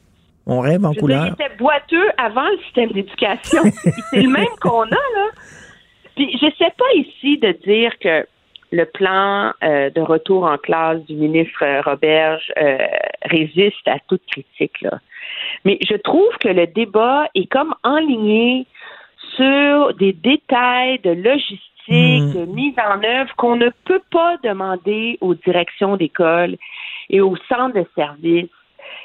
On 0.47 0.59
rêve 0.61 0.85
en 0.85 0.93
Je 0.93 1.01
veux 1.01 1.07
dire, 1.07 1.17
couleur. 1.19 1.27
il 1.27 1.45
était 1.45 1.57
boiteux 1.59 2.11
avant 2.19 2.49
le 2.49 2.59
système 2.65 2.91
d'éducation. 2.91 3.63
c'est 4.11 4.23
le 4.23 4.29
même 4.29 4.47
qu'on 4.61 4.83
a, 4.83 4.91
là. 4.91 5.29
Puis 6.17 6.29
je 6.33 6.47
sais 6.59 6.73
pas 6.77 6.93
ici 6.97 7.39
de 7.39 7.53
dire 7.65 7.93
que 8.01 8.27
le 8.73 8.85
plan 8.85 9.53
euh, 9.63 9.91
de 9.91 10.01
retour 10.01 10.45
en 10.45 10.59
classe 10.59 11.05
du 11.07 11.15
ministre 11.15 11.63
euh, 11.63 11.81
Roberge 11.83 12.53
euh, 12.57 12.79
résiste 13.25 13.87
à 13.87 13.99
toute 14.09 14.25
critique, 14.27 14.81
là. 14.81 14.99
Mais 15.65 15.79
je 15.89 15.97
trouve 15.97 16.37
que 16.39 16.49
le 16.49 16.67
débat 16.67 17.27
est 17.35 17.47
comme 17.47 17.75
enligné 17.85 18.67
sur 19.37 19.95
des 19.95 20.13
détails 20.13 20.99
de 21.01 21.11
logistique, 21.11 21.71
Hmm. 21.91 22.33
de 22.33 22.45
mise 22.45 22.75
en 22.79 23.03
œuvre 23.03 23.35
qu'on 23.37 23.57
ne 23.57 23.71
peut 23.85 24.03
pas 24.13 24.37
demander 24.45 25.19
aux 25.21 25.35
directions 25.35 25.97
d'école 25.97 26.57
et 27.09 27.21
aux 27.21 27.37
centres 27.49 27.75
de 27.75 27.87
services 27.97 28.51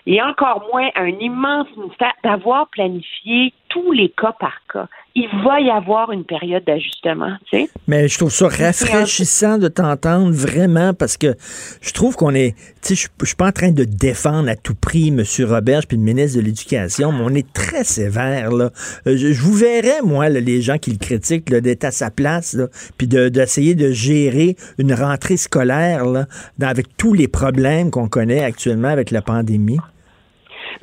et 0.06 0.22
encore 0.22 0.68
moins 0.72 0.90
à 0.94 1.02
un 1.02 1.18
immense 1.20 1.68
ministère 1.76 2.14
d'avoir 2.24 2.68
planifié 2.68 3.54
tous 3.70 3.92
les 3.92 4.10
cas 4.10 4.34
par 4.34 4.60
cas. 4.72 4.88
Il 5.18 5.30
va 5.46 5.62
y 5.62 5.70
avoir 5.70 6.12
une 6.12 6.26
période 6.26 6.66
d'ajustement, 6.66 7.38
tu 7.50 7.58
sais. 7.60 7.70
Mais 7.88 8.10
je 8.10 8.18
trouve 8.18 8.32
ça 8.32 8.50
rafraîchissant 8.50 9.58
de 9.58 9.70
t'entendre 9.70 10.32
vraiment 10.34 10.94
parce 10.94 11.16
que 11.16 11.36
je 11.82 11.94
trouve 11.94 12.18
qu'on 12.18 12.36
est, 12.36 12.54
tu 12.82 12.94
sais, 12.94 12.96
je 12.96 13.08
je 13.22 13.26
suis 13.28 13.36
pas 13.38 13.48
en 13.48 13.52
train 13.54 13.72
de 13.72 13.86
défendre 13.86 14.50
à 14.50 14.58
tout 14.58 14.76
prix 14.76 15.08
M. 15.08 15.24
Roberge 15.48 15.88
puis 15.88 15.96
le 15.96 16.04
ministre 16.04 16.38
de 16.38 16.44
l'Éducation, 16.44 17.14
mais 17.14 17.22
on 17.24 17.34
est 17.34 17.52
très 17.54 17.86
sévère 17.86 18.52
là. 18.52 18.72
Euh, 19.08 19.16
Je, 19.16 19.32
je 19.32 19.42
vous 19.42 19.54
verrais 19.54 20.02
moi 20.04 20.28
là, 20.28 20.42
les 20.42 20.62
gens 20.62 20.78
qui 20.78 20.92
le 20.92 20.98
critiquent 20.98 21.50
là, 21.50 21.62
d'être 21.62 21.86
à 21.86 21.92
sa 21.92 22.12
place 22.12 22.54
là, 22.54 22.68
puis 22.98 23.08
de- 23.08 23.30
d'essayer 23.30 23.74
de, 23.74 23.92
gérer 23.92 24.58
une 24.78 24.94
rentrée 24.94 25.38
scolaire 25.38 26.04
là, 26.06 26.26
dans- 26.60 26.68
avec 26.68 26.98
tous 26.98 27.14
les 27.14 27.30
problèmes 27.30 27.90
qu'on 27.90 28.10
connaît 28.10 28.44
actuellement 28.44 28.90
avec 28.90 29.12
la 29.12 29.22
pandémie. 29.22 29.80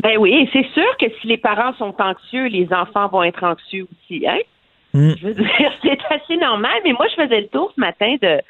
Ben 0.00 0.16
oui, 0.18 0.32
et 0.32 0.48
c'est 0.52 0.68
sûr 0.72 0.96
que 0.98 1.06
si 1.20 1.26
les 1.26 1.36
parents 1.36 1.74
sont 1.74 1.94
anxieux, 2.00 2.46
les 2.46 2.72
enfants 2.72 3.08
vont 3.08 3.22
être 3.22 3.42
anxieux 3.44 3.86
aussi, 3.90 4.26
hein? 4.26 4.38
Hmm. 4.94 5.12
Je 5.18 5.26
veux 5.26 5.34
dire, 5.34 5.72
c'est 5.82 5.98
assez 6.10 6.36
normal, 6.36 6.80
mais 6.84 6.92
moi, 6.92 7.06
je 7.08 7.22
faisais 7.22 7.40
le 7.40 7.48
tour 7.48 7.72
ce 7.74 7.80
matin 7.80 8.16
de, 8.20 8.40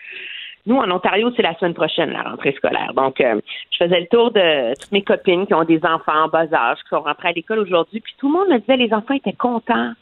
Nous, 0.66 0.76
en 0.76 0.90
Ontario, 0.90 1.32
c'est 1.36 1.42
la 1.42 1.54
semaine 1.58 1.74
prochaine, 1.74 2.10
la 2.10 2.22
rentrée 2.22 2.52
scolaire. 2.52 2.92
Donc, 2.94 3.20
euh, 3.20 3.40
je 3.70 3.84
faisais 3.84 4.00
le 4.00 4.06
tour 4.06 4.30
de 4.30 4.74
toutes 4.80 4.92
mes 4.92 5.02
copines 5.02 5.46
qui 5.46 5.54
ont 5.54 5.64
des 5.64 5.80
enfants 5.84 6.24
en 6.24 6.28
bas 6.28 6.52
âge, 6.52 6.78
qui 6.78 6.88
sont 6.90 7.00
rentrés 7.00 7.28
à 7.28 7.32
l'école 7.32 7.60
aujourd'hui, 7.60 8.00
puis 8.00 8.14
tout 8.18 8.28
le 8.28 8.38
monde 8.38 8.48
me 8.48 8.58
disait 8.58 8.76
les 8.76 8.92
enfants 8.92 9.14
étaient 9.14 9.32
contents. 9.32 9.92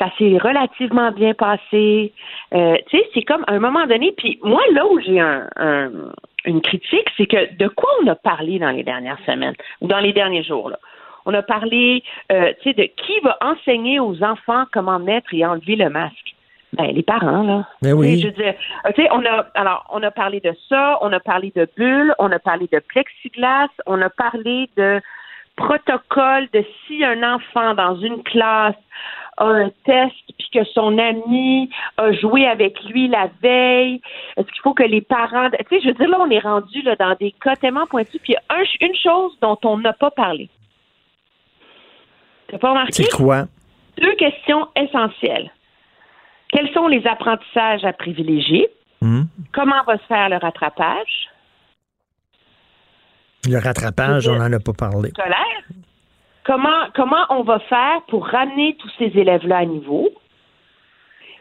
Ça 0.00 0.06
s'est 0.18 0.38
relativement 0.38 1.12
bien 1.12 1.34
passé. 1.34 2.12
Euh, 2.54 2.76
tu 2.88 2.96
sais, 2.98 3.06
c'est 3.14 3.22
comme 3.22 3.44
à 3.46 3.52
un 3.52 3.60
moment 3.60 3.86
donné, 3.86 4.12
puis 4.16 4.38
moi, 4.42 4.62
là 4.72 4.86
où 4.86 4.98
j'ai 4.98 5.20
un, 5.20 5.46
un- 5.56 5.90
une 6.46 6.62
critique, 6.62 7.06
c'est 7.18 7.26
que 7.26 7.54
de 7.56 7.68
quoi 7.68 7.90
on 8.02 8.06
a 8.08 8.14
parlé 8.14 8.58
dans 8.58 8.70
les 8.70 8.82
dernières 8.82 9.18
semaines 9.26 9.54
ou 9.82 9.86
dans 9.88 9.98
les 10.00 10.12
derniers 10.14 10.42
jours, 10.42 10.70
là? 10.70 10.78
On 11.26 11.34
a 11.34 11.42
parlé, 11.42 12.02
euh, 12.32 12.50
tu 12.62 12.70
sais, 12.70 12.74
de 12.74 12.84
qui 12.84 13.20
va 13.22 13.36
enseigner 13.42 14.00
aux 14.00 14.22
enfants 14.24 14.64
comment 14.72 14.98
mettre 14.98 15.34
et 15.34 15.44
enlever 15.44 15.76
le 15.76 15.90
masque. 15.90 16.34
Ben, 16.72 16.86
les 16.94 17.02
parents, 17.02 17.42
là. 17.42 17.66
Ben 17.82 17.92
oui. 17.92 18.18
Je 18.20 18.28
veux 18.28 18.32
dire, 18.32 18.54
euh, 18.86 18.90
tu 18.94 19.02
sais, 19.02 19.08
on 19.12 19.22
a, 19.26 19.44
alors, 19.54 19.84
on 19.92 20.02
a 20.02 20.10
parlé 20.10 20.40
de 20.40 20.54
ça, 20.70 20.96
on 21.02 21.12
a 21.12 21.20
parlé 21.20 21.52
de 21.54 21.68
bulles, 21.76 22.14
on 22.18 22.32
a 22.32 22.38
parlé 22.38 22.68
de 22.72 22.78
plexiglas, 22.78 23.68
on 23.84 24.00
a 24.00 24.08
parlé 24.08 24.70
de 24.78 25.02
protocole 25.56 26.48
de 26.54 26.64
si 26.86 27.04
un 27.04 27.22
enfant 27.34 27.74
dans 27.74 27.96
une 27.96 28.22
classe 28.22 28.74
a 29.40 29.44
un 29.44 29.70
test 29.84 30.14
puis 30.38 30.48
que 30.52 30.64
son 30.72 30.96
ami 30.98 31.68
a 31.96 32.12
joué 32.12 32.46
avec 32.46 32.80
lui 32.84 33.08
la 33.08 33.28
veille, 33.42 34.00
est-ce 34.36 34.46
qu'il 34.46 34.62
faut 34.62 34.74
que 34.74 34.84
les 34.84 35.00
parents, 35.00 35.50
tu 35.50 35.56
sais, 35.68 35.80
je 35.82 35.88
veux 35.88 35.94
dire 35.94 36.08
là, 36.08 36.18
on 36.20 36.30
est 36.30 36.38
rendu 36.38 36.82
là 36.82 36.94
dans 36.96 37.14
des 37.18 37.32
cas 37.32 37.56
tellement 37.56 37.86
pointus. 37.86 38.20
Puis 38.22 38.34
il 38.34 38.36
y 38.36 38.36
a 38.36 38.56
un- 38.60 38.86
une 38.86 38.94
chose 38.96 39.36
dont 39.42 39.58
on 39.64 39.78
n'a 39.78 39.92
pas 39.92 40.10
parlé. 40.12 40.48
T'as 42.48 42.58
pas 42.58 42.70
remarqué? 42.70 42.92
C'est 42.92 43.10
quoi? 43.10 43.46
Deux 44.00 44.14
questions 44.14 44.68
essentielles. 44.76 45.50
Quels 46.48 46.72
sont 46.72 46.88
les 46.88 47.06
apprentissages 47.06 47.84
à 47.84 47.92
privilégier? 47.92 48.68
Hmm? 49.00 49.22
Comment 49.52 49.82
va 49.86 49.96
se 49.98 50.04
faire 50.04 50.28
le 50.28 50.36
rattrapage? 50.36 51.28
Le 53.48 53.58
rattrapage, 53.58 54.28
on 54.28 54.36
n'en 54.36 54.52
a 54.52 54.58
pas 54.60 54.72
parlé. 54.72 55.10
scolaire? 55.10 55.62
Comment, 56.50 56.88
comment 56.96 57.26
on 57.30 57.44
va 57.44 57.60
faire 57.60 58.02
pour 58.08 58.26
ramener 58.26 58.76
tous 58.80 58.90
ces 58.98 59.16
élèves-là 59.16 59.58
à 59.58 59.64
niveau? 59.64 60.08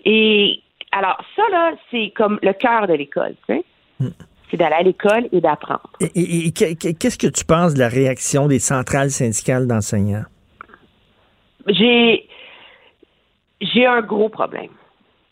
Et 0.06 0.61
alors, 0.91 1.18
ça, 1.36 1.41
là, 1.52 1.72
c'est 1.90 2.14
comme 2.15 2.38
le 2.44 2.53
cœur 2.53 2.86
de 2.86 2.94
l'école, 2.94 3.34
tu 3.48 3.56
sais. 3.56 4.11
C'est 4.52 4.57
d'aller 4.57 4.76
à 4.76 4.84
l'école 4.84 5.27
et 5.31 5.41
d'apprendre. 5.41 5.90
Et, 5.99 6.06
et- 6.14 6.48
et 6.48 6.52
qu'est- 6.52 6.94
qu'est-ce 6.99 7.18
que 7.18 7.26
tu 7.26 7.44
penses 7.44 7.73
de 7.73 7.80
la 7.80 7.88
réaction 7.88 8.45
des 8.48 8.60
centrales 8.60 9.10
syndicales 9.10 9.65
d'enseignants? 9.65 10.26
J'ai 11.65 12.27
j'ai 13.61 13.88
un 13.88 14.02
gros 14.02 14.30
problème. 14.30 14.72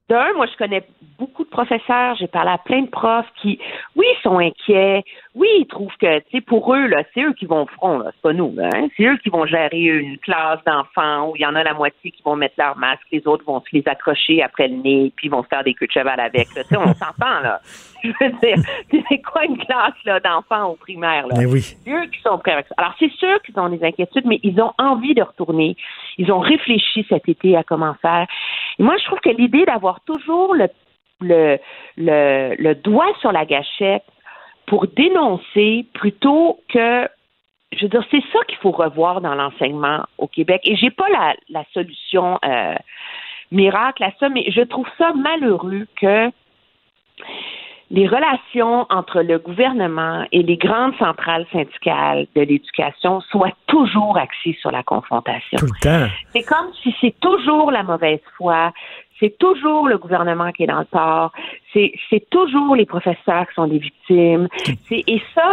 D'un, 0.09 0.33
moi, 0.35 0.45
je 0.45 0.57
connais 0.57 0.83
beaucoup 1.19 1.43
de 1.43 1.49
professeurs, 1.49 2.15
j'ai 2.15 2.27
parlé 2.27 2.51
à 2.51 2.57
plein 2.57 2.83
de 2.83 2.89
profs 2.89 3.27
qui, 3.41 3.59
oui, 3.95 4.05
sont 4.23 4.37
inquiets, 4.37 5.03
oui, 5.35 5.47
ils 5.59 5.67
trouvent 5.67 5.95
que, 5.99 6.19
tu 6.19 6.37
sais, 6.37 6.41
pour 6.41 6.73
eux, 6.73 6.87
là, 6.87 7.03
c'est 7.13 7.23
eux 7.23 7.33
qui 7.33 7.45
vont 7.45 7.63
au 7.63 7.67
front, 7.67 7.99
là, 7.99 8.11
c'est 8.13 8.21
pas 8.21 8.33
nous, 8.33 8.53
là, 8.55 8.69
hein. 8.73 8.87
c'est 8.95 9.03
eux 9.03 9.17
qui 9.17 9.29
vont 9.29 9.45
gérer 9.45 9.81
une 9.81 10.17
classe 10.19 10.59
d'enfants 10.65 11.29
où 11.29 11.35
il 11.35 11.41
y 11.41 11.45
en 11.45 11.55
a 11.55 11.63
la 11.63 11.73
moitié 11.73 12.11
qui 12.11 12.21
vont 12.23 12.35
mettre 12.35 12.55
leur 12.57 12.77
masque, 12.77 13.03
les 13.11 13.27
autres 13.27 13.43
vont 13.45 13.59
se 13.59 13.67
les 13.73 13.83
accrocher 13.85 14.41
après 14.41 14.69
le 14.69 14.77
nez, 14.77 15.11
puis 15.15 15.27
vont 15.27 15.43
se 15.43 15.47
faire 15.49 15.63
des 15.63 15.73
queues 15.73 15.87
de 15.87 15.91
cheval 15.91 16.19
avec. 16.19 16.47
Tu 16.49 16.63
sais, 16.63 16.77
on 16.77 16.93
s'entend, 16.93 17.41
là. 17.41 17.59
Je 18.03 18.09
veux 18.09 18.31
dire, 18.41 18.57
c'est 19.09 19.21
quoi 19.21 19.43
une 19.45 19.57
classe, 19.57 19.95
là, 20.05 20.19
d'enfants 20.19 20.69
au 20.69 20.75
primaire, 20.75 21.27
là? 21.27 21.35
Oui. 21.47 21.61
C'est 21.61 21.91
eux 21.91 22.05
qui 22.05 22.21
sont 22.21 22.37
prêts 22.37 22.53
avec 22.53 22.67
ça. 22.67 22.75
Alors, 22.77 22.93
c'est 22.99 23.11
sûr 23.13 23.41
qu'ils 23.41 23.59
ont 23.59 23.69
des 23.69 23.83
inquiétudes, 23.83 24.25
mais 24.25 24.39
ils 24.43 24.61
ont 24.61 24.71
envie 24.77 25.13
de 25.13 25.23
retourner. 25.23 25.75
Ils 26.17 26.31
ont 26.31 26.39
réfléchi 26.39 27.05
cet 27.09 27.29
été 27.29 27.55
à 27.55 27.63
comment 27.63 27.95
faire. 28.01 28.27
Et 28.79 28.83
moi, 28.83 28.95
je 28.97 29.05
trouve 29.05 29.19
que 29.19 29.29
l'idée 29.29 29.65
d'avoir 29.65 30.01
toujours 30.01 30.55
le, 31.21 32.73
doigt 32.73 33.13
sur 33.19 33.31
la 33.31 33.45
gâchette 33.45 34.05
pour 34.65 34.87
dénoncer 34.87 35.85
plutôt 35.93 36.59
que 36.69 37.07
je 37.73 37.83
veux 37.83 37.89
dire, 37.89 38.03
c'est 38.09 38.23
ça 38.31 38.39
qu'il 38.47 38.57
faut 38.59 38.71
revoir 38.71 39.19
dans 39.19 39.35
l'enseignement 39.35 40.05
au 40.17 40.27
Québec. 40.27 40.61
Et 40.63 40.77
j'ai 40.77 40.89
pas 40.89 41.09
la, 41.09 41.35
la 41.49 41.65
solution 41.73 42.39
euh, 42.45 42.75
miracle 43.51 44.03
à 44.03 44.11
ça, 44.19 44.29
mais 44.29 44.49
je 44.51 44.61
trouve 44.61 44.87
ça 44.97 45.11
malheureux 45.13 45.85
que 45.99 46.31
les 47.89 48.07
relations 48.07 48.85
entre 48.89 49.21
le 49.21 49.39
gouvernement 49.39 50.25
et 50.31 50.43
les 50.43 50.57
grandes 50.57 50.95
centrales 50.97 51.45
syndicales 51.51 52.27
de 52.35 52.41
l'éducation 52.41 53.21
soient 53.21 53.53
toujours 53.67 54.17
axées 54.17 54.57
sur 54.59 54.71
la 54.71 54.83
confrontation. 54.83 55.57
Tout 55.57 55.65
le 55.67 55.79
temps. 55.81 56.11
C'est 56.33 56.43
comme 56.43 56.67
si 56.83 56.93
c'est 56.99 57.17
toujours 57.21 57.71
la 57.71 57.83
mauvaise 57.83 58.19
foi, 58.35 58.73
c'est 59.19 59.37
toujours 59.37 59.87
le 59.87 59.97
gouvernement 59.97 60.51
qui 60.51 60.63
est 60.63 60.67
dans 60.67 60.79
le 60.79 60.85
tort, 60.85 61.31
c'est 61.73 61.93
c'est 62.09 62.29
toujours 62.29 62.75
les 62.75 62.85
professeurs 62.85 63.47
qui 63.47 63.53
sont 63.55 63.67
des 63.67 63.79
victimes. 63.79 64.47
C'est- 64.87 65.03
Et 65.07 65.21
ça, 65.33 65.49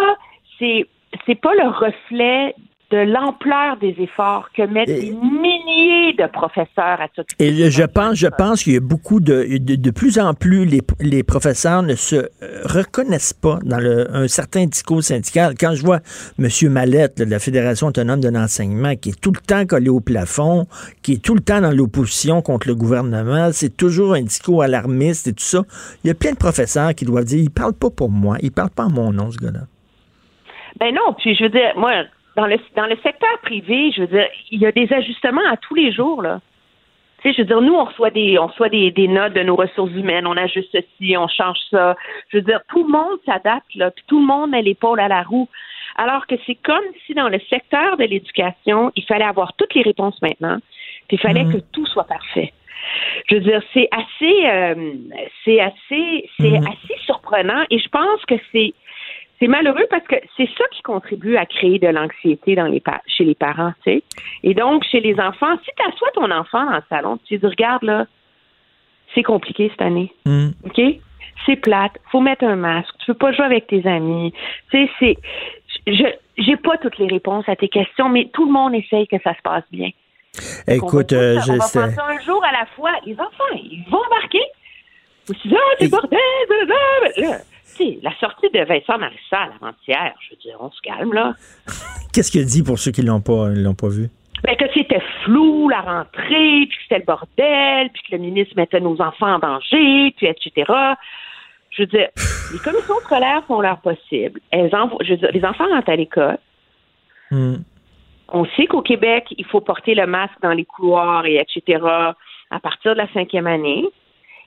c'est 0.58 0.86
c'est 1.26 1.40
pas 1.40 1.54
le 1.54 1.68
reflet 1.68 2.54
de 2.94 3.00
l'ampleur 3.00 3.76
des 3.78 3.96
efforts 3.98 4.50
que 4.56 4.62
mettent 4.62 4.86
des 4.86 5.10
milliers 5.10 6.12
de 6.12 6.28
professeurs 6.30 7.00
à 7.00 7.08
s'occuper. 7.16 7.44
Et 7.44 7.70
je 7.70 7.82
pense, 7.82 8.14
je 8.14 8.28
pense 8.28 8.62
qu'il 8.62 8.74
y 8.74 8.76
a 8.76 8.80
beaucoup 8.80 9.18
de, 9.18 9.58
de, 9.58 9.74
de 9.74 9.90
plus 9.90 10.16
en 10.20 10.32
plus 10.32 10.64
les, 10.64 10.80
les 11.00 11.24
professeurs 11.24 11.82
ne 11.82 11.96
se 11.96 12.14
euh, 12.14 12.28
reconnaissent 12.64 13.32
pas 13.32 13.58
dans 13.64 13.80
le, 13.80 14.14
un 14.14 14.28
certain 14.28 14.66
discours 14.66 15.02
syndical. 15.02 15.54
Quand 15.58 15.74
je 15.74 15.82
vois 15.84 15.98
M. 16.38 16.48
Mallette 16.70 17.18
là, 17.18 17.24
de 17.24 17.30
la 17.32 17.40
Fédération 17.40 17.88
autonome 17.88 18.20
de 18.20 18.28
l'enseignement 18.28 18.94
qui 18.94 19.08
est 19.08 19.20
tout 19.20 19.32
le 19.32 19.40
temps 19.40 19.66
collé 19.66 19.88
au 19.88 20.00
plafond, 20.00 20.66
qui 21.02 21.14
est 21.14 21.24
tout 21.24 21.34
le 21.34 21.40
temps 21.40 21.60
dans 21.60 21.72
l'opposition 21.72 22.42
contre 22.42 22.68
le 22.68 22.76
gouvernement, 22.76 23.50
c'est 23.52 23.76
toujours 23.76 24.14
un 24.14 24.22
discours 24.22 24.62
alarmiste 24.62 25.26
et 25.26 25.32
tout 25.32 25.42
ça. 25.42 25.62
Il 26.04 26.08
y 26.08 26.10
a 26.10 26.14
plein 26.14 26.30
de 26.30 26.36
professeurs 26.36 26.94
qui 26.94 27.04
doivent 27.04 27.24
dire, 27.24 27.42
il 27.42 27.50
parle 27.50 27.74
pas 27.74 27.90
pour 27.90 28.10
moi, 28.10 28.36
il 28.40 28.52
parle 28.52 28.70
pas 28.70 28.84
en 28.84 28.90
mon 28.90 29.12
nom, 29.12 29.32
ce 29.32 29.38
gars-là. 29.38 29.62
Ben 30.78 30.92
non, 30.92 31.14
puis 31.18 31.34
je 31.36 31.44
veux 31.44 31.50
dire, 31.50 31.72
moi, 31.76 31.92
dans 32.36 32.46
le 32.46 32.56
dans 32.76 32.86
le 32.86 32.96
secteur 33.02 33.38
privé, 33.42 33.92
je 33.92 34.02
veux 34.02 34.06
dire, 34.06 34.26
il 34.50 34.60
y 34.60 34.66
a 34.66 34.72
des 34.72 34.92
ajustements 34.92 35.46
à 35.50 35.56
tous 35.56 35.74
les 35.74 35.92
jours, 35.92 36.22
là. 36.22 36.40
Tu 37.22 37.30
sais, 37.30 37.36
je 37.36 37.42
veux 37.42 37.46
dire, 37.46 37.60
nous, 37.60 37.74
on 37.74 37.84
reçoit 37.84 38.10
des 38.10 38.38
on 38.38 38.48
reçoit 38.48 38.68
des, 38.68 38.90
des 38.90 39.08
notes 39.08 39.32
de 39.32 39.42
nos 39.42 39.56
ressources 39.56 39.92
humaines, 39.92 40.26
on 40.26 40.36
ajuste 40.36 40.70
ceci, 40.72 41.16
on 41.16 41.28
change 41.28 41.58
ça. 41.70 41.96
Je 42.28 42.38
veux 42.38 42.42
dire, 42.42 42.60
tout 42.68 42.84
le 42.84 42.90
monde 42.90 43.18
s'adapte, 43.24 43.74
là, 43.74 43.90
puis 43.90 44.04
tout 44.06 44.20
le 44.20 44.26
monde 44.26 44.50
met 44.50 44.62
l'épaule 44.62 45.00
à 45.00 45.08
la 45.08 45.22
roue. 45.22 45.48
Alors 45.96 46.26
que 46.26 46.34
c'est 46.44 46.56
comme 46.56 46.84
si 47.06 47.14
dans 47.14 47.28
le 47.28 47.38
secteur 47.48 47.96
de 47.96 48.04
l'éducation, 48.04 48.90
il 48.96 49.04
fallait 49.04 49.24
avoir 49.24 49.52
toutes 49.54 49.74
les 49.74 49.82
réponses 49.82 50.20
maintenant, 50.22 50.58
puis 51.08 51.16
il 51.16 51.20
fallait 51.20 51.44
que 51.44 51.58
tout 51.72 51.86
soit 51.86 52.04
parfait. 52.04 52.52
Je 53.30 53.36
veux 53.36 53.40
dire, 53.40 53.62
c'est 53.72 53.88
assez, 53.92 54.46
euh, 54.46 54.92
c'est 55.44 55.60
assez, 55.60 56.28
c'est 56.38 56.56
assez 56.56 57.00
surprenant, 57.04 57.64
et 57.70 57.78
je 57.78 57.88
pense 57.88 58.24
que 58.26 58.34
c'est 58.52 58.74
c'est 59.40 59.48
malheureux 59.48 59.86
parce 59.90 60.06
que 60.06 60.16
c'est 60.36 60.48
ça 60.56 60.64
qui 60.72 60.82
contribue 60.82 61.36
à 61.36 61.46
créer 61.46 61.78
de 61.78 61.88
l'anxiété 61.88 62.54
dans 62.54 62.66
les 62.66 62.82
chez 63.06 63.24
les 63.24 63.34
parents, 63.34 63.72
tu 63.84 63.92
sais. 63.92 64.02
Et 64.42 64.54
donc, 64.54 64.84
chez 64.84 65.00
les 65.00 65.18
enfants, 65.18 65.56
si 65.64 65.70
tu 65.76 65.92
assois 65.92 66.10
ton 66.14 66.30
enfant 66.30 66.64
dans 66.64 66.76
le 66.76 66.82
salon, 66.88 67.18
tu 67.26 67.38
dis, 67.38 67.46
regarde, 67.46 67.82
là, 67.82 68.06
c'est 69.14 69.22
compliqué 69.22 69.68
cette 69.70 69.82
année. 69.82 70.12
OK? 70.26 70.80
C'est 71.46 71.56
plate. 71.56 71.92
Faut 72.10 72.20
mettre 72.20 72.44
un 72.44 72.56
masque. 72.56 72.94
Tu 73.00 73.06
peux 73.06 73.18
pas 73.18 73.32
jouer 73.32 73.44
avec 73.44 73.66
tes 73.66 73.86
amis. 73.86 74.32
Tu 74.70 74.86
sais, 74.86 74.90
c'est. 74.98 75.16
Je 75.86 76.04
j'ai 76.36 76.56
pas 76.56 76.76
toutes 76.78 76.98
les 76.98 77.06
réponses 77.06 77.48
à 77.48 77.54
tes 77.54 77.68
questions, 77.68 78.08
mais 78.08 78.28
tout 78.32 78.46
le 78.46 78.52
monde 78.52 78.74
essaye 78.74 79.06
que 79.06 79.20
ça 79.22 79.34
se 79.34 79.42
passe 79.42 79.62
bien. 79.70 79.90
Écoute, 80.66 81.12
on 81.12 81.16
va, 81.16 81.22
euh, 81.22 81.36
on 81.36 81.40
je 81.42 81.52
va 81.52 81.60
sais. 81.60 81.90
ça 81.90 82.06
un 82.06 82.20
jour 82.20 82.42
à 82.44 82.52
la 82.52 82.66
fois. 82.74 82.90
Les 83.06 83.14
enfants, 83.14 83.44
ils 83.54 83.84
vont 83.88 84.00
embarquer. 84.04 84.42
Ah, 85.30 85.34
c'est 85.78 85.88
bordel, 85.88 86.18
blablabla. 86.48 87.38
La 88.02 88.14
sortie 88.18 88.50
de 88.50 88.60
Vincent 88.64 88.98
Marissal 88.98 89.52
avant-hier, 89.60 90.14
je 90.20 90.30
veux 90.30 90.40
dire, 90.40 90.56
on 90.60 90.70
se 90.70 90.80
calme, 90.80 91.12
là. 91.12 91.34
Qu'est-ce 92.12 92.30
qu'il 92.30 92.44
dit 92.46 92.62
pour 92.62 92.78
ceux 92.78 92.92
qui 92.92 93.02
l'ont 93.02 93.20
pas, 93.20 93.48
l'ont 93.48 93.74
pas 93.74 93.88
vu? 93.88 94.08
Ben, 94.44 94.56
que 94.56 94.66
c'était 94.74 95.02
flou, 95.24 95.68
la 95.68 95.80
rentrée, 95.80 96.66
puis 96.66 96.68
que 96.68 96.82
c'était 96.82 96.98
le 96.98 97.04
bordel, 97.04 97.90
puis 97.90 98.02
que 98.02 98.12
le 98.12 98.18
ministre 98.18 98.54
mettait 98.56 98.80
nos 98.80 99.00
enfants 99.00 99.34
en 99.34 99.38
danger, 99.38 100.14
puis 100.16 100.26
etc. 100.26 100.70
Je 101.70 101.82
veux 101.82 101.86
dire, 101.86 102.08
les 102.52 102.58
commissions 102.58 102.98
scolaires 103.04 103.42
font 103.46 103.60
leur 103.60 103.80
possible. 103.80 104.40
Elles 104.50 104.74
envoient, 104.74 105.02
je 105.02 105.12
veux 105.12 105.16
dire, 105.16 105.30
les 105.32 105.44
enfants 105.44 105.68
rentrent 105.68 105.90
à 105.90 105.96
l'école. 105.96 106.38
Hmm. 107.30 107.56
On 108.28 108.44
sait 108.56 108.66
qu'au 108.66 108.82
Québec, 108.82 109.26
il 109.36 109.44
faut 109.46 109.60
porter 109.60 109.94
le 109.94 110.06
masque 110.06 110.40
dans 110.42 110.52
les 110.52 110.64
couloirs 110.64 111.26
et 111.26 111.36
etc. 111.36 111.82
à 112.50 112.60
partir 112.60 112.92
de 112.92 112.98
la 112.98 113.12
cinquième 113.12 113.46
année. 113.46 113.84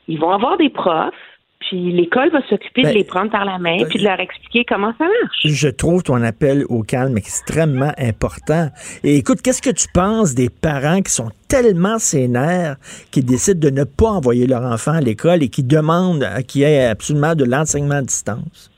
Ils 0.08 0.20
vont 0.20 0.32
avoir 0.32 0.58
des 0.58 0.70
profs, 0.70 1.14
puis 1.60 1.92
l'école 1.92 2.30
va 2.32 2.40
s'occuper 2.48 2.84
Ben, 2.84 2.92
de 2.92 2.98
les 2.98 3.04
prendre 3.04 3.32
par 3.32 3.44
la 3.44 3.58
main, 3.58 3.78
puis 3.90 4.00
de 4.00 4.04
leur 4.04 4.20
expliquer 4.20 4.64
comment 4.64 4.94
ça 4.98 5.06
marche. 5.06 5.40
Je 5.44 5.68
trouve 5.68 6.04
ton 6.04 6.22
appel 6.22 6.64
au 6.70 6.84
calme 6.84 7.18
extrêmement 7.18 7.92
important. 7.98 8.70
Et 9.04 9.18
écoute, 9.18 9.42
qu'est-ce 9.42 9.62
que 9.62 9.72
tu 9.72 9.88
penses 9.94 10.36
des 10.36 10.50
parents 10.50 11.02
qui 11.02 11.12
sont 11.12 11.32
tellement 11.48 11.98
sénères 11.98 12.78
qui 13.12 13.24
décident 13.24 13.60
de 13.60 13.70
ne 13.70 13.84
pas 13.84 14.08
envoyer 14.08 14.48
leur 14.48 14.64
enfant 14.64 14.94
à 14.94 15.02
l'école 15.02 15.44
et 15.44 15.50
qui 15.50 15.64
demandent 15.64 16.28
qu'il 16.48 16.62
y 16.62 16.64
ait 16.66 16.86
absolument 16.86 17.36
de 17.36 17.44
l'enseignement 17.44 17.96
à 17.96 18.02
distance? 18.02 18.72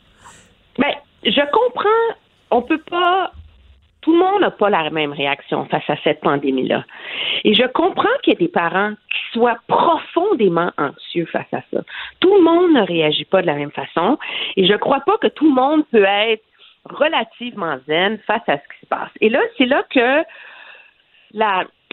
Ben, 0.77 0.93
je 1.23 1.41
comprends. 1.51 2.17
On 2.51 2.61
peut 2.61 2.81
pas 2.89 3.31
Tout 4.01 4.13
le 4.13 4.19
monde 4.19 4.41
n'a 4.41 4.51
pas 4.51 4.69
la 4.69 4.89
même 4.89 5.11
réaction 5.11 5.65
face 5.65 5.89
à 5.89 5.95
cette 6.03 6.21
pandémie-là. 6.21 6.85
Et 7.43 7.53
je 7.53 7.65
comprends 7.67 8.07
qu'il 8.23 8.33
y 8.33 8.35
ait 8.35 8.39
des 8.39 8.51
parents 8.51 8.93
qui 9.11 9.33
soient 9.33 9.57
profondément 9.67 10.71
anxieux 10.77 11.25
face 11.25 11.51
à 11.53 11.61
ça. 11.73 11.81
Tout 12.19 12.33
le 12.33 12.41
monde 12.41 12.71
ne 12.71 12.81
réagit 12.81 13.25
pas 13.25 13.41
de 13.41 13.47
la 13.47 13.55
même 13.55 13.71
façon. 13.71 14.17
Et 14.55 14.65
je 14.65 14.71
ne 14.71 14.77
crois 14.77 15.01
pas 15.01 15.17
que 15.17 15.27
tout 15.27 15.49
le 15.49 15.53
monde 15.53 15.83
peut 15.91 16.05
être 16.05 16.43
relativement 16.85 17.77
zen 17.87 18.19
face 18.19 18.47
à 18.47 18.57
ce 18.57 18.63
qui 18.73 18.79
se 18.81 18.85
passe. 18.85 19.11
Et 19.21 19.29
là, 19.29 19.39
c'est 19.57 19.65
là 19.65 19.83
que 19.89 20.23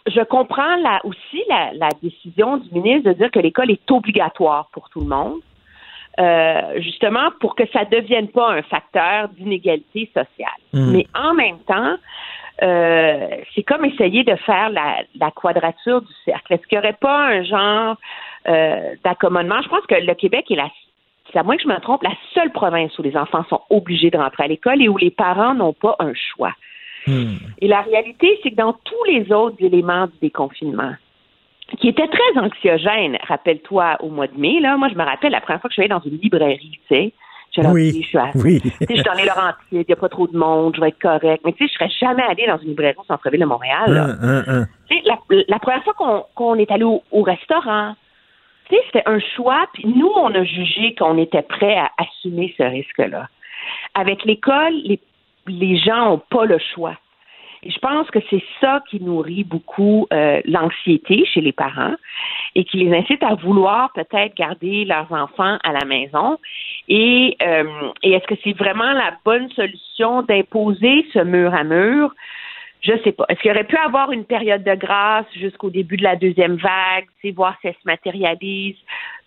je 0.06 0.22
comprends 0.24 0.76
aussi 1.04 1.42
la, 1.48 1.88
décision 2.02 2.58
du 2.58 2.70
ministre 2.72 3.10
de 3.10 3.14
dire 3.14 3.30
que 3.30 3.40
l'école 3.40 3.70
est 3.70 3.90
obligatoire 3.90 4.68
pour 4.72 4.88
tout 4.90 5.00
le 5.00 5.06
monde, 5.06 5.40
euh, 6.18 6.80
justement 6.80 7.30
pour 7.40 7.54
que 7.54 7.64
ça 7.72 7.84
ne 7.84 8.00
devienne 8.00 8.28
pas 8.28 8.52
un 8.52 8.62
facteur 8.62 9.28
d'inégalité 9.30 10.10
sociale. 10.14 10.60
Hmm. 10.72 10.92
Mais 10.92 11.06
en 11.14 11.34
même 11.34 11.58
temps, 11.60 11.96
euh, 12.62 13.28
c'est 13.54 13.62
comme 13.62 13.84
essayer 13.84 14.24
de 14.24 14.34
faire 14.36 14.70
la, 14.70 15.02
la 15.18 15.30
quadrature 15.30 16.00
du 16.00 16.12
cercle. 16.24 16.54
Est-ce 16.54 16.66
qu'il 16.66 16.78
n'y 16.78 16.84
aurait 16.84 16.96
pas 16.98 17.26
un 17.26 17.42
genre 17.42 17.96
euh, 18.48 18.94
d'accommodement? 19.04 19.60
Je 19.62 19.68
pense 19.68 19.84
que 19.86 19.94
le 19.94 20.14
Québec 20.14 20.46
est 20.50 20.56
la 20.56 20.70
à 21.34 21.42
moins 21.42 21.56
que 21.56 21.62
je 21.64 21.68
me 21.68 21.78
trompe, 21.80 22.02
la 22.02 22.14
seule 22.32 22.50
province 22.50 22.98
où 22.98 23.02
les 23.02 23.14
enfants 23.14 23.44
sont 23.50 23.60
obligés 23.68 24.10
de 24.10 24.16
rentrer 24.16 24.44
à 24.44 24.46
l'école 24.46 24.80
et 24.80 24.88
où 24.88 24.96
les 24.96 25.10
parents 25.10 25.54
n'ont 25.54 25.74
pas 25.74 25.94
un 25.98 26.12
choix. 26.14 26.54
Hmm. 27.06 27.36
Et 27.60 27.68
la 27.68 27.82
réalité, 27.82 28.38
c'est 28.42 28.52
que 28.52 28.56
dans 28.56 28.72
tous 28.72 29.04
les 29.06 29.30
autres 29.32 29.56
éléments 29.60 30.06
du 30.06 30.18
déconfinement, 30.22 30.94
qui 31.78 31.88
étaient 31.88 32.08
très 32.08 32.40
anxiogènes, 32.40 33.18
rappelle-toi, 33.26 33.96
au 34.00 34.08
mois 34.08 34.26
de 34.28 34.38
mai, 34.38 34.60
là, 34.60 34.76
moi, 34.76 34.88
je 34.88 34.94
me 34.94 35.02
rappelle 35.04 35.32
la 35.32 35.40
première 35.40 35.60
fois 35.60 35.68
que 35.68 35.72
je 35.72 35.80
suis 35.80 35.82
allée 35.82 35.88
dans 36.00 36.08
une 36.08 36.18
librairie, 36.18 36.78
tu 36.88 36.94
sais, 36.94 37.12
je 37.56 37.60
leur 37.62 37.72
Oui, 37.72 37.90
dis, 37.92 38.02
je 38.02 38.08
suis, 38.08 38.18
à- 38.18 38.30
oui. 38.36 38.60
tu 38.60 38.68
sais, 38.70 38.86
je 38.88 38.94
suis 38.94 39.02
dans 39.02 39.14
les 39.14 39.24
Laurentides, 39.24 39.56
il 39.72 39.84
n'y 39.88 39.92
a 39.92 39.96
pas 39.96 40.08
trop 40.08 40.26
de 40.28 40.36
monde, 40.36 40.74
je 40.76 40.80
vais 40.80 40.88
être 40.88 41.00
correct. 41.00 41.42
Mais 41.44 41.52
tu 41.52 41.66
sais, 41.66 41.72
je 41.72 41.78
serais 41.78 41.90
jamais 42.00 42.22
allée 42.22 42.46
dans 42.46 42.58
une 42.58 42.68
librairie 42.68 42.96
au 42.98 43.04
centre-ville 43.04 43.40
de 43.40 43.46
Montréal. 43.46 43.92
là. 43.92 44.04
Un, 44.04 44.28
un, 44.28 44.60
un. 44.62 44.66
Tu 44.88 44.96
sais, 44.96 45.02
la, 45.06 45.18
la 45.48 45.58
première 45.58 45.82
fois 45.82 46.24
qu'on 46.34 46.54
est 46.56 46.70
allé 46.70 46.84
au, 46.84 47.02
au 47.10 47.22
restaurant, 47.22 47.94
tu 48.68 48.74
sais, 48.76 48.82
c'était 48.86 49.02
un 49.06 49.18
choix, 49.36 49.66
puis 49.72 49.86
nous, 49.86 50.10
on 50.16 50.34
a 50.34 50.44
jugé 50.44 50.94
qu'on 50.98 51.18
était 51.18 51.42
prêt 51.42 51.76
à 51.76 51.90
assumer 51.98 52.54
ce 52.58 52.62
risque-là. 52.62 53.28
Avec 53.94 54.24
l'école, 54.24 54.74
les, 54.84 55.00
les 55.48 55.78
gens 55.78 56.10
n'ont 56.10 56.22
pas 56.30 56.44
le 56.44 56.58
choix. 56.74 56.94
Je 57.64 57.78
pense 57.78 58.10
que 58.10 58.18
c'est 58.30 58.42
ça 58.60 58.82
qui 58.88 59.00
nourrit 59.02 59.44
beaucoup 59.44 60.06
euh, 60.12 60.40
l'anxiété 60.44 61.24
chez 61.26 61.40
les 61.40 61.52
parents 61.52 61.94
et 62.54 62.64
qui 62.64 62.78
les 62.78 62.96
incite 62.96 63.22
à 63.22 63.34
vouloir 63.34 63.92
peut-être 63.92 64.34
garder 64.36 64.84
leurs 64.84 65.10
enfants 65.12 65.58
à 65.62 65.72
la 65.72 65.84
maison. 65.84 66.38
Et, 66.88 67.36
euh, 67.42 67.92
est-ce 68.02 68.26
que 68.26 68.34
c'est 68.44 68.56
vraiment 68.56 68.92
la 68.92 69.14
bonne 69.24 69.50
solution 69.50 70.22
d'imposer 70.22 71.06
ce 71.12 71.20
mur 71.20 71.54
à 71.54 71.64
mur? 71.64 72.12
Je 72.82 72.92
sais 73.02 73.12
pas. 73.12 73.24
Est-ce 73.28 73.40
qu'il 73.40 73.50
aurait 73.50 73.64
pu 73.64 73.76
avoir 73.76 74.12
une 74.12 74.24
période 74.24 74.62
de 74.62 74.74
grâce 74.74 75.26
jusqu'au 75.34 75.70
début 75.70 75.96
de 75.96 76.04
la 76.04 76.14
deuxième 76.14 76.56
vague, 76.56 77.06
voir 77.34 77.56
si 77.60 77.68
elle 77.68 77.74
se 77.74 77.86
matérialise? 77.86 78.76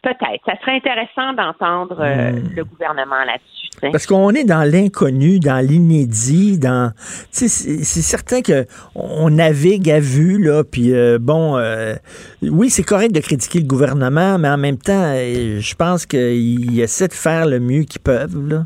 Peut-être. 0.02 0.46
Ça 0.46 0.54
serait 0.62 0.78
intéressant 0.78 1.34
d'entendre 1.34 1.98
euh, 2.00 2.32
le 2.56 2.64
gouvernement 2.64 3.24
là-dessus. 3.26 3.92
Parce 3.92 4.06
qu'on 4.06 4.30
est 4.32 4.46
dans 4.46 4.64
l'inconnu, 4.64 5.40
dans 5.40 5.66
l'inédit, 5.66 6.58
dans. 6.58 6.92
C'est 7.32 7.48
certain 7.50 8.42
que 8.42 8.66
on 8.96 9.30
navigue 9.30 9.90
à 9.90 10.00
vue, 10.00 10.42
là, 10.42 10.64
puis 10.64 10.94
euh, 10.94 11.18
bon, 11.20 11.58
euh, 11.58 11.96
oui, 12.42 12.70
c'est 12.70 12.84
correct 12.84 13.14
de 13.14 13.20
critiquer 13.20 13.60
le 13.60 13.68
gouvernement, 13.68 14.38
mais 14.38 14.50
en 14.50 14.58
même 14.58 14.78
temps, 14.78 15.14
je 15.16 15.76
pense 15.76 16.06
qu'ils 16.06 16.80
essaient 16.80 17.08
de 17.08 17.14
faire 17.14 17.46
le 17.46 17.60
mieux 17.60 17.84
qu'ils 17.84 18.02
peuvent, 18.02 18.48
là. 18.48 18.64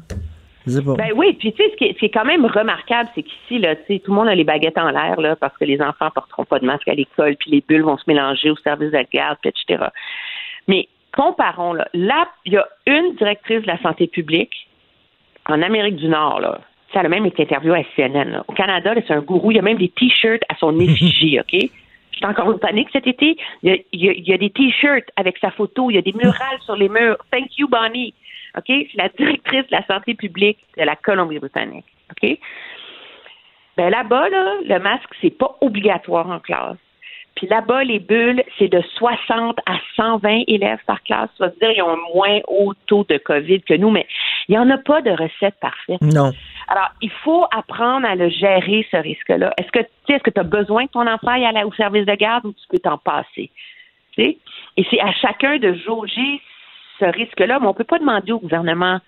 Ben 0.66 1.12
oui, 1.16 1.34
puis 1.34 1.52
tu 1.52 1.62
sais, 1.62 1.70
ce 1.72 1.76
qui 1.76 1.84
est, 1.86 1.94
ce 1.94 2.00
qui 2.00 2.06
est 2.06 2.10
quand 2.10 2.24
même 2.24 2.46
remarquable, 2.46 3.10
c'est 3.14 3.24
qu'ici, 3.24 3.60
là, 3.60 3.76
tu 3.76 3.82
sais, 3.88 4.00
tout 4.00 4.12
le 4.12 4.18
monde 4.18 4.30
a 4.30 4.36
les 4.36 4.46
baguettes 4.46 4.78
en 4.78 4.92
l'air, 4.92 5.20
là, 5.20 5.36
parce 5.36 5.58
que 5.58 5.66
les 5.66 5.82
enfants 5.82 6.10
porteront 6.16 6.46
pas 6.46 6.60
de 6.60 6.66
masque 6.66 6.88
à 6.88 6.94
l'école, 6.94 7.36
puis 7.36 7.52
les 7.52 7.64
bulles 7.68 7.84
vont 7.84 7.98
se 7.98 8.06
mélanger 8.08 8.50
au 8.50 8.56
service 8.58 8.92
de 8.92 9.06
garde, 9.12 9.38
puis 9.42 9.50
etc. 9.52 9.90
Mais 10.70 10.88
comparons, 11.14 11.74
là, 11.74 11.88
là, 11.94 12.28
il 12.46 12.54
y 12.54 12.58
a 12.58 12.68
une 12.88 13.16
directrice 13.16 13.62
de 13.62 13.68
la 13.68 13.78
santé 13.82 14.08
publique 14.08 14.68
en 15.48 15.62
Amérique 15.62 15.96
du 15.98 16.08
Nord, 16.08 16.40
là. 16.42 16.60
Ça 16.94 17.00
a 17.00 17.08
même 17.08 17.26
été 17.26 17.42
interviewé 17.44 17.80
à 17.80 17.84
CNN. 17.96 18.30
là. 18.30 18.44
Au 18.48 18.54
Canada, 18.54 18.94
c'est 18.96 19.14
un 19.14 19.22
gourou. 19.22 19.52
Il 19.52 19.56
y 19.56 19.60
a 19.60 19.64
même 19.64 19.78
des 19.78 19.90
T-shirts 19.90 20.44
à 20.50 20.56
son 20.58 20.80
effigie, 20.80 21.40
OK? 21.42 21.52
J'étais 22.12 22.26
encore 22.28 22.48
en 22.50 22.58
panique 22.60 22.90
cet 22.94 23.08
été. 23.08 23.36
Il 23.64 23.70
y 23.70 23.74
a, 23.74 23.78
il 23.92 24.04
y 24.06 24.10
a- 24.10 24.14
il 24.14 24.28
y 24.30 24.34
a 24.34 24.38
des 24.38 24.52
T-shirts 24.52 25.10
avec 25.16 25.40
sa 25.40 25.50
photo. 25.50 25.90
Il 25.90 25.96
y 25.96 25.98
a 25.98 26.04
des 26.04 26.14
murales 26.14 26.60
sur 26.62 26.76
les 26.76 26.90
murs. 26.90 27.18
Thank 27.32 27.58
you, 27.58 27.68
Bonnie. 27.68 28.14
OK? 28.56 28.66
C'est 28.68 28.96
la 28.96 29.10
directrice 29.10 29.64
de 29.68 29.72
la 29.76 29.84
santé 29.88 30.14
publique 30.14 30.60
de 30.78 30.84
la 30.84 30.96
Colombie-Britannique. 30.96 31.86
OK? 32.12 32.38
Ben 33.76 33.90
là-bas, 33.90 34.30
là, 34.30 34.54
le 34.64 34.78
masque, 34.80 35.10
c'est 35.20 35.36
pas 35.36 35.58
obligatoire 35.62 36.30
en 36.30 36.40
classe. 36.40 36.78
Puis 37.36 37.48
là-bas, 37.48 37.84
les 37.84 38.00
bulles, 38.00 38.44
c'est 38.60 38.68
de 38.68 38.82
60 38.98 39.58
à 39.66 39.78
120 39.96 40.44
élèves 40.48 40.80
par 40.86 41.02
classe. 41.04 41.30
Ça 41.38 41.48
veut 41.48 41.54
dire 41.60 41.74
qu'ils 41.74 41.84
ont 41.84 41.90
un 41.90 42.14
moins 42.14 42.40
haut 42.48 42.74
taux 42.86 43.06
de 43.10 43.18
COVID 43.18 43.62
que 43.64 43.74
nous, 43.74 43.90
mais 43.90 44.06
il 44.48 44.52
n'y 44.52 44.58
en 44.58 44.70
a 44.70 44.78
pas 44.78 45.02
de 45.02 45.12
recette 45.12 45.56
parfaite. 45.60 46.02
Non. 46.02 46.32
Alors, 46.68 46.90
il 47.02 47.10
faut 47.24 47.46
apprendre 47.52 48.08
à 48.08 48.16
le 48.16 48.30
gérer, 48.30 48.88
ce 48.92 48.98
risque-là. 48.98 49.54
Est-ce 49.58 49.72
que 49.72 49.80
tu 49.80 49.88
sais, 50.08 50.14
est-ce 50.14 50.24
que 50.24 50.30
tu 50.30 50.40
as 50.40 50.44
besoin 50.44 50.86
que 50.86 50.92
ton 50.92 51.08
enfant 51.08 51.30
aille 51.30 51.46
à 51.46 51.66
au 51.66 51.74
service 51.74 52.06
de 52.06 52.16
garde 52.16 52.46
ou 52.46 52.54
tu 52.54 52.68
peux 52.70 52.80
t'en 52.80 52.98
passer? 52.98 53.50
Tu 54.16 54.24
sais? 54.24 54.38
Et 54.78 54.86
c'est 54.90 55.02
à 55.02 55.12
chacun 55.14 55.58
de 55.58 55.74
jauger 55.74 56.42
ce 57.00 57.06
risque-là, 57.06 57.60
mais 57.60 57.66
on 57.66 57.70
ne 57.72 57.76
peut 57.76 57.84
pas 57.84 58.00
demander 58.00 58.32
au 58.32 58.40
gouvernement 58.40 59.00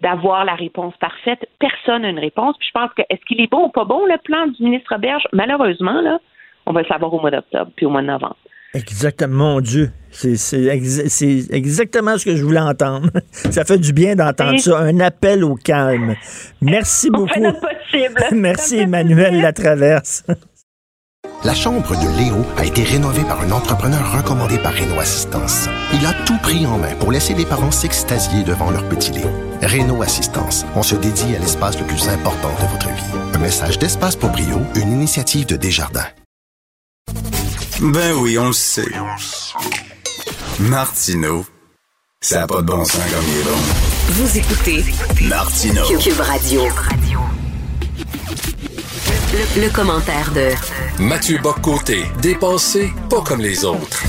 d'avoir 0.00 0.44
la 0.44 0.54
réponse 0.54 0.94
parfaite. 0.98 1.48
Personne 1.58 2.02
n'a 2.02 2.10
une 2.10 2.18
réponse. 2.18 2.56
Puis 2.58 2.68
je 2.68 2.78
pense 2.78 2.92
que 2.94 3.02
est-ce 3.08 3.24
qu'il 3.24 3.40
est 3.40 3.50
bon 3.50 3.64
ou 3.64 3.68
pas 3.70 3.84
bon, 3.84 4.04
le 4.06 4.18
plan 4.18 4.46
du 4.46 4.62
ministre 4.62 4.92
Roberge? 4.94 5.26
Malheureusement, 5.32 6.00
là, 6.00 6.18
on 6.66 6.72
va 6.72 6.82
le 6.82 6.86
savoir 6.86 7.12
au 7.12 7.20
mois 7.20 7.30
d'octobre 7.30 7.70
puis 7.76 7.86
au 7.86 7.90
mois 7.90 8.02
de 8.02 8.06
novembre. 8.08 8.36
Exactement, 8.74 9.54
mon 9.54 9.60
Dieu. 9.60 9.90
C'est 10.10 10.36
c'est 10.36 10.64
ex- 10.66 11.06
c'est 11.08 11.44
exactement 11.50 12.18
ce 12.18 12.24
que 12.26 12.36
je 12.36 12.44
voulais 12.44 12.60
entendre. 12.60 13.08
Ça 13.50 13.64
fait 13.64 13.78
du 13.78 13.92
bien 13.94 14.16
d'entendre 14.16 14.54
Et- 14.54 14.58
ça. 14.58 14.78
Un 14.80 15.00
appel 15.00 15.44
au 15.44 15.54
calme. 15.54 16.14
Merci 16.60 17.08
On 17.12 17.18
beaucoup. 17.18 17.32
fait 17.32 17.40
notre 17.40 17.60
possible. 17.60 18.20
Merci, 18.32 18.76
Emmanuel 18.80 19.40
Latraverse. 19.40 20.24
La 21.44 21.54
chambre 21.54 21.88
de 21.90 22.18
Léo 22.18 22.36
a 22.58 22.64
été 22.64 22.82
rénovée 22.82 23.22
par 23.22 23.40
un 23.40 23.50
entrepreneur 23.52 24.00
recommandé 24.16 24.58
par 24.58 24.72
Renault 24.74 25.00
Assistance. 25.00 25.68
Il 25.94 26.04
a 26.06 26.12
tout 26.26 26.36
pris 26.42 26.66
en 26.66 26.78
main 26.78 26.94
pour 26.98 27.12
laisser 27.12 27.34
les 27.34 27.44
parents 27.44 27.70
s'extasier 27.70 28.42
devant 28.42 28.70
leur 28.70 28.84
petit 28.88 29.12
Léo. 29.12 29.28
Renault 29.62 30.02
Assistance, 30.02 30.66
on 30.74 30.82
se 30.82 30.96
dédie 30.96 31.34
à 31.36 31.38
l'espace 31.38 31.78
le 31.80 31.86
plus 31.86 32.08
important 32.08 32.48
de 32.48 32.66
votre 32.72 32.88
vie. 32.88 33.18
Un 33.34 33.38
message 33.38 33.78
d'Espace 33.78 34.16
pour 34.16 34.30
Brio, 34.30 34.58
une 34.76 34.92
initiative 34.92 35.46
de 35.46 35.56
Desjardins. 35.56 36.08
Ben 37.80 38.14
oui, 38.14 38.38
on 38.38 38.46
le 38.48 38.52
sait. 38.52 38.88
Martineau, 40.58 41.44
ça 42.20 42.40
n'a 42.40 42.46
pas 42.46 42.62
de 42.62 42.66
bon 42.66 42.84
sens 42.84 42.96
comme 42.96 43.24
il 43.28 43.38
est 43.38 43.44
bon. 43.44 43.58
Vous 44.08 44.38
écoutez 44.38 44.84
Martineau. 45.28 45.84
Cube 45.98 46.20
Radio. 46.20 46.62
Le, 49.32 49.62
le 49.62 49.70
commentaire 49.70 50.32
de 50.32 50.50
Mathieu 51.02 51.38
Boccoté, 51.42 52.06
dépensé 52.22 52.92
pas 53.10 53.20
comme 53.20 53.40
les 53.40 53.64
autres. 53.64 54.02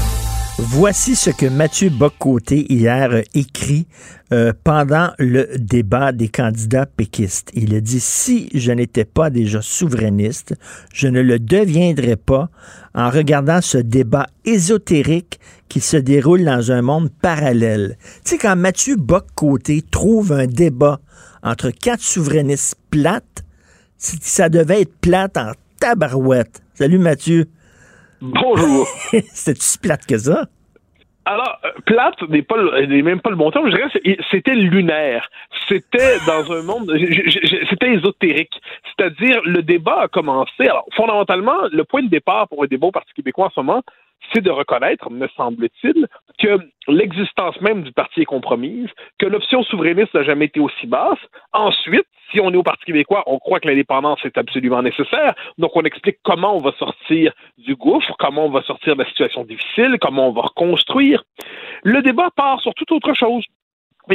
Voici 0.60 1.16
ce 1.16 1.30
que 1.30 1.46
Mathieu 1.46 1.92
Bocoté 1.92 2.66
hier 2.74 3.22
écrit 3.36 3.86
euh, 4.34 4.54
pendant 4.64 5.12
le 5.20 5.48
débat 5.60 6.12
des 6.12 6.30
candidats 6.30 6.88
péquistes. 6.88 7.52
Il 7.54 7.76
a 7.76 7.80
dit 7.80 8.00
si 8.00 8.50
je 8.56 8.72
n'étais 8.72 9.06
pas 9.06 9.30
déjà 9.30 9.62
souverainiste, 9.62 10.56
je 10.92 11.10
ne 11.10 11.22
le 11.22 11.38
deviendrais 11.38 12.16
pas 12.16 12.50
en 12.96 13.12
regardant 13.12 13.62
ce 13.62 13.78
débat 13.78 14.26
ésotérique 14.46 15.40
qui 15.70 15.80
se 15.80 15.98
déroule 15.98 16.44
dans 16.44 16.72
un 16.72 16.82
monde 16.82 17.12
parallèle. 17.22 17.96
Tu 18.26 18.32
sais 18.32 18.38
quand 18.40 18.56
Mathieu 18.56 18.96
Bocoté 18.96 19.84
trouve 19.84 20.32
un 20.32 20.48
débat 20.48 21.00
entre 21.44 21.70
quatre 21.70 22.02
souverainistes 22.02 22.78
plates, 22.90 23.46
ça 24.00 24.50
devait 24.50 24.82
être 24.82 24.96
plate 25.02 25.38
en 25.38 25.52
tabarouette. 25.80 26.64
Salut 26.74 26.98
Mathieu. 26.98 27.48
Bonjour. 28.22 28.88
C'était 29.11 29.60
si 29.60 29.77
plate 29.77 30.06
que 30.06 30.18
ça? 30.18 30.45
Alors, 31.26 31.60
euh, 31.65 31.72
plate 31.85 32.22
n'est 32.30 32.41
pas 32.41 32.56
n'est 32.88 33.02
même 33.02 33.19
pas 33.19 33.30
le 33.30 33.35
bon 33.35 33.52
terme. 33.52 33.69
Je 33.69 33.76
dirais 33.76 34.22
c'était 34.31 34.56
lunaire. 34.56 35.30
C'était 35.68 36.18
dans 36.26 36.49
un 36.53 36.61
monde, 36.61 36.89
c'était 37.69 37.94
ésotérique. 37.94 38.53
C'est-à-dire, 38.85 39.41
le 39.44 39.61
débat 39.61 40.03
a 40.03 40.07
commencé. 40.07 40.64
Alors, 40.64 40.85
fondamentalement, 40.95 41.68
le 41.69 41.84
point 41.84 42.02
de 42.02 42.07
départ 42.07 42.48
pour 42.48 42.64
un 42.64 42.68
débat 42.68 42.88
au 42.88 42.91
Parti 42.91 43.14
québécois 43.14 43.48
en 43.48 43.49
ce 43.49 43.60
moment, 43.60 43.84
c'est 44.34 44.41
de 44.41 44.49
reconnaître, 44.49 45.10
me 45.10 45.28
semble-t-il, 45.36 46.08
que 46.40 46.60
l'existence 46.88 47.60
même 47.62 47.84
du 47.84 47.91
parti 47.91 48.22
est 48.22 48.26
compromise, 48.26 48.90
que 49.20 49.26
l'option 49.26 49.64
souverainiste 49.64 50.14
n'a 50.14 50.24
jamais 50.24 50.45
été 50.45 50.60
aussi 50.60 50.88
basse. 50.88 51.20
Ensuite, 51.54 52.06
si 52.32 52.40
on 52.41 52.52
est 52.52 52.58
au 52.58 52.64
Parti 52.64 52.86
québécois, 52.86 53.24
on 53.26 53.40
croit 53.40 53.60
que 53.60 53.68
l'indépendance 53.68 54.20
est 54.26 54.38
absolument 54.38 54.82
nécessaire. 54.82 55.34
Donc, 55.58 55.72
on 55.76 55.84
explique 55.84 56.18
comment 56.24 56.56
on 56.56 56.62
va 56.62 56.72
sortir 56.74 57.32
du 57.58 57.76
gouffre, 57.76 58.16
comment 58.20 58.45
on 58.45 58.49
va 58.49 58.62
sortir 58.64 58.95
de 58.95 59.04
la 59.04 59.10
situation 59.10 59.44
difficile, 59.44 59.98
comment 60.02 60.28
on 60.28 60.34
va 60.34 60.41
reconstruire. 60.41 61.24
Le 61.84 62.02
débat 62.02 62.30
part 62.36 62.62
sur 62.62 62.74
toute 62.74 62.91
autre 62.91 63.14
chose. 63.14 63.44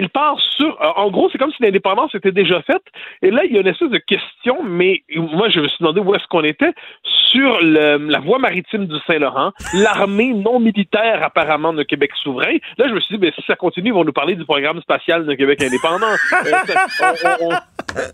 Il 0.01 0.09
part 0.09 0.39
sur. 0.57 0.81
euh, 0.83 0.89
En 0.97 1.11
gros, 1.11 1.29
c'est 1.31 1.39
comme 1.39 1.53
si 1.53 1.63
l'indépendance 1.63 2.15
était 2.15 2.33
déjà 2.33 2.63
faite. 2.63 2.83
Et 3.23 3.31
là, 3.31 3.45
il 3.45 3.53
y 3.53 3.59
a 3.59 3.61
une 3.61 3.67
espèce 3.69 3.91
de 3.91 3.99
question, 3.99 4.63
mais 4.63 5.03
moi, 5.17 5.49
je 5.49 5.61
me 5.61 5.69
suis 5.69 5.79
demandé 5.81 6.01
où 6.01 6.15
est-ce 6.15 6.27
qu'on 6.29 6.45
était 6.45 6.73
sur 7.05 7.59
la 7.63 8.19
voie 8.21 8.39
maritime 8.39 8.87
du 8.87 8.97
Saint-Laurent, 9.07 9.53
l'armée 9.75 10.35
non 10.35 10.61
militaire, 10.61 11.23
apparemment, 11.23 11.73
de 11.73 11.83
Québec 11.83 12.11
souverain. 12.23 12.57
Là, 12.77 12.89
je 12.89 12.95
me 12.95 13.01
suis 13.01 13.15
dit, 13.17 13.21
ben, 13.21 13.33
si 13.35 13.43
ça 13.47 13.57
continue, 13.57 13.89
ils 13.89 13.95
vont 13.95 14.05
nous 14.05 14.13
parler 14.13 14.35
du 14.35 14.45
programme 14.45 14.81
spatial 14.83 15.25
de 15.25 15.35
Québec 15.35 15.63
indépendant. 15.63 16.15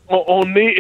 On, 0.09 0.55
est, 0.57 0.77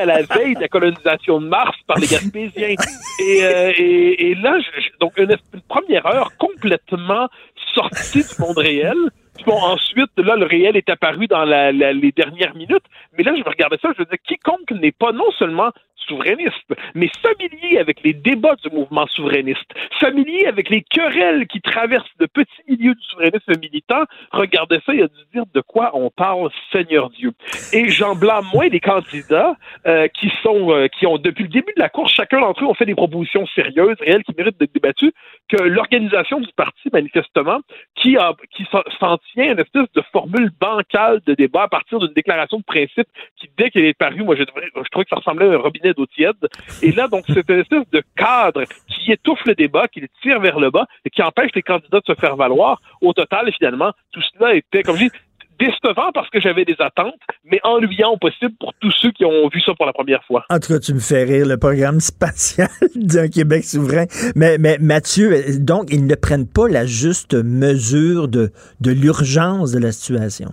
à 0.00 0.04
la 0.04 0.22
veille 0.22 0.54
de 0.54 0.60
la 0.60 0.68
colonisation 0.68 1.40
de 1.40 1.46
Mars 1.46 1.76
par 1.86 1.98
les 1.98 2.06
Gaspésiens. 2.06 2.74
Et, 3.20 3.44
euh, 3.44 4.34
là, 4.42 4.58
donc 5.00 5.12
une 5.18 5.36
première 5.68 6.06
heure 6.06 6.30
complètement 6.38 7.28
sortie 7.76 8.24
du 8.24 8.42
monde 8.42 8.58
réel. 8.58 8.96
Bon, 9.44 9.58
ensuite, 9.60 10.10
là, 10.16 10.34
le 10.34 10.46
réel 10.46 10.76
est 10.76 10.88
apparu 10.88 11.26
dans 11.26 11.44
les 11.44 12.12
dernières 12.12 12.54
minutes. 12.56 12.84
Mais 13.16 13.22
là, 13.22 13.32
je 13.36 13.42
me 13.44 13.48
regardais 13.48 13.78
ça, 13.82 13.90
je 13.94 14.00
me 14.00 14.04
disais, 14.06 14.18
quiconque 14.26 14.70
n'est 14.70 14.92
pas 14.92 15.12
non 15.12 15.30
seulement 15.38 15.70
souverainiste, 16.06 16.74
mais 16.94 17.10
familier 17.22 17.78
avec 17.78 18.02
les 18.02 18.12
débats 18.12 18.56
du 18.56 18.70
mouvement 18.74 19.06
souverainiste, 19.08 19.70
familier 20.00 20.46
avec 20.46 20.70
les 20.70 20.82
querelles 20.82 21.46
qui 21.46 21.60
traversent 21.60 22.16
de 22.18 22.26
petits 22.26 22.62
milieux 22.68 22.94
du 22.94 23.02
souverainisme 23.02 23.52
militant, 23.60 24.04
regardait 24.32 24.80
ça 24.84 24.94
et 24.94 25.02
a 25.02 25.08
dû 25.08 25.22
dire 25.32 25.44
de 25.52 25.60
quoi 25.60 25.90
on 25.94 26.10
parle, 26.10 26.50
Seigneur 26.72 27.10
Dieu. 27.10 27.32
Et 27.72 27.88
j'en 27.88 28.14
blâme 28.14 28.44
moins 28.52 28.68
les 28.68 28.80
candidats 28.80 29.56
euh, 29.86 30.08
qui 30.08 30.30
sont, 30.42 30.70
euh, 30.72 30.88
qui 30.88 31.06
ont, 31.06 31.18
depuis 31.18 31.44
le 31.44 31.48
début 31.48 31.72
de 31.76 31.80
la 31.80 31.88
course, 31.88 32.12
chacun 32.12 32.40
d'entre 32.40 32.64
eux 32.64 32.66
ont 32.66 32.74
fait 32.74 32.86
des 32.86 32.94
propositions 32.94 33.46
sérieuses, 33.54 33.96
réelles, 34.00 34.24
qui 34.24 34.34
méritent 34.36 34.58
d'être 34.58 34.72
débattues, 34.72 35.12
que 35.48 35.62
l'organisation 35.62 36.40
du 36.40 36.52
parti, 36.56 36.88
manifestement, 36.92 37.60
qui, 37.94 38.16
qui 38.54 38.66
s'en 38.98 39.18
tient 39.32 39.48
à 39.48 39.52
une 39.52 39.60
espèce 39.60 39.90
de 39.94 40.02
formule 40.12 40.50
bancale 40.60 41.20
de 41.26 41.34
débat 41.34 41.64
à 41.64 41.68
partir 41.68 41.98
d'une 41.98 42.12
déclaration 42.12 42.58
de 42.58 42.64
principe 42.64 43.06
qui, 43.38 43.48
dès 43.56 43.70
qu'elle 43.70 43.84
est 43.84 43.98
parue, 43.98 44.22
moi, 44.22 44.34
je, 44.36 44.42
je 44.42 44.88
trouvais 44.90 45.04
que 45.04 45.10
ça 45.10 45.16
ressemblait 45.16 45.46
à 45.46 45.52
un 45.52 45.58
robinet 45.58 45.94
d'eau 45.96 46.06
tiède. 46.06 46.36
Et 46.82 46.92
là, 46.92 47.08
donc, 47.08 47.24
c'est 47.26 47.48
une 47.48 47.60
espèce 47.60 47.88
de 47.92 48.02
cadre 48.16 48.64
qui 48.88 49.12
étouffe 49.12 49.44
le 49.46 49.54
débat, 49.54 49.88
qui 49.88 50.00
le 50.00 50.08
tire 50.22 50.40
vers 50.40 50.58
le 50.58 50.70
bas 50.70 50.86
et 51.04 51.10
qui 51.10 51.22
empêche 51.22 51.50
les 51.54 51.62
candidats 51.62 52.00
de 52.00 52.14
se 52.14 52.18
faire 52.18 52.36
valoir. 52.36 52.80
Au 53.00 53.12
total, 53.12 53.50
finalement, 53.56 53.92
tout 54.12 54.22
cela 54.34 54.54
était, 54.54 54.82
comme 54.82 54.96
je 54.96 55.04
dis, 55.04 55.10
décevant 55.58 56.12
parce 56.12 56.28
que 56.30 56.40
j'avais 56.40 56.64
des 56.64 56.76
attentes, 56.78 57.14
mais 57.44 57.60
ennuyant 57.62 58.10
au 58.12 58.16
possible 58.16 58.54
pour 58.58 58.74
tous 58.80 58.92
ceux 59.00 59.10
qui 59.12 59.24
ont 59.24 59.48
vu 59.48 59.60
ça 59.60 59.72
pour 59.74 59.86
la 59.86 59.92
première 59.92 60.22
fois. 60.24 60.44
En 60.50 60.58
tout 60.58 60.72
cas, 60.72 60.78
tu 60.78 60.94
me 60.94 61.00
fais 61.00 61.24
rire, 61.24 61.46
le 61.46 61.56
programme 61.56 62.00
spatial 62.00 62.68
d'un 62.94 63.28
Québec 63.28 63.64
souverain. 63.64 64.04
Mais, 64.34 64.58
mais 64.58 64.78
Mathieu, 64.78 65.58
donc, 65.58 65.88
ils 65.90 66.06
ne 66.06 66.14
prennent 66.14 66.48
pas 66.48 66.68
la 66.68 66.86
juste 66.86 67.34
mesure 67.34 68.28
de, 68.28 68.52
de 68.80 68.90
l'urgence 68.90 69.72
de 69.72 69.78
la 69.78 69.92
situation. 69.92 70.52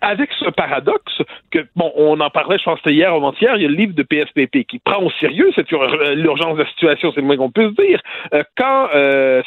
Avec 0.00 0.30
ce 0.38 0.50
paradoxe 0.50 1.22
que, 1.50 1.60
bon, 1.76 1.92
on 1.96 2.20
en 2.20 2.30
parlait, 2.30 2.58
je 2.58 2.64
pense 2.64 2.80
que 2.80 2.90
hier 2.90 3.12
ou 3.12 3.16
avant-hier, 3.16 3.56
il 3.56 3.62
y 3.62 3.64
a 3.64 3.68
le 3.68 3.74
livre 3.74 3.94
de 3.94 4.02
PSPP 4.02 4.66
qui 4.66 4.78
prend 4.78 5.02
au 5.02 5.10
sérieux 5.20 5.50
cette 5.54 5.72
euh, 5.72 6.14
l'urgence 6.14 6.56
de 6.56 6.62
la 6.62 6.68
situation, 6.68 7.12
c'est 7.14 7.20
le 7.20 7.26
moins 7.26 7.36
qu'on 7.36 7.50
puisse 7.50 7.74
dire. 7.74 8.00
Euh, 8.34 8.42
quand 8.56 8.88
euh, 8.94 9.42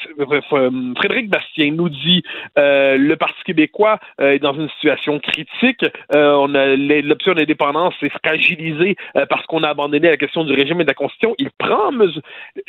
Frédéric 0.97 1.30
Bastien 1.30 1.72
nous 1.72 1.89
dit 1.89 2.23
euh, 2.57 2.97
le 2.97 3.15
Parti 3.15 3.43
québécois 3.45 3.99
est 4.19 4.39
dans 4.39 4.53
une 4.53 4.69
situation 4.69 5.19
critique, 5.19 5.85
on 6.13 6.47
l'option 6.47 7.34
d'indépendance 7.34 7.93
est 8.01 8.09
fragilisée 8.09 8.95
parce 9.30 9.45
qu'on 9.47 9.63
a 9.63 9.69
abandonné 9.69 10.09
la 10.09 10.18
question 10.18 10.43
du 10.43 10.53
régime 10.53 10.81
et 10.81 10.84
de 10.84 10.89
la 10.89 10.93
Constitution, 10.93 11.35
il 11.38 11.49
prend 11.51 11.88
en 11.88 11.91
mesure. 11.91 12.22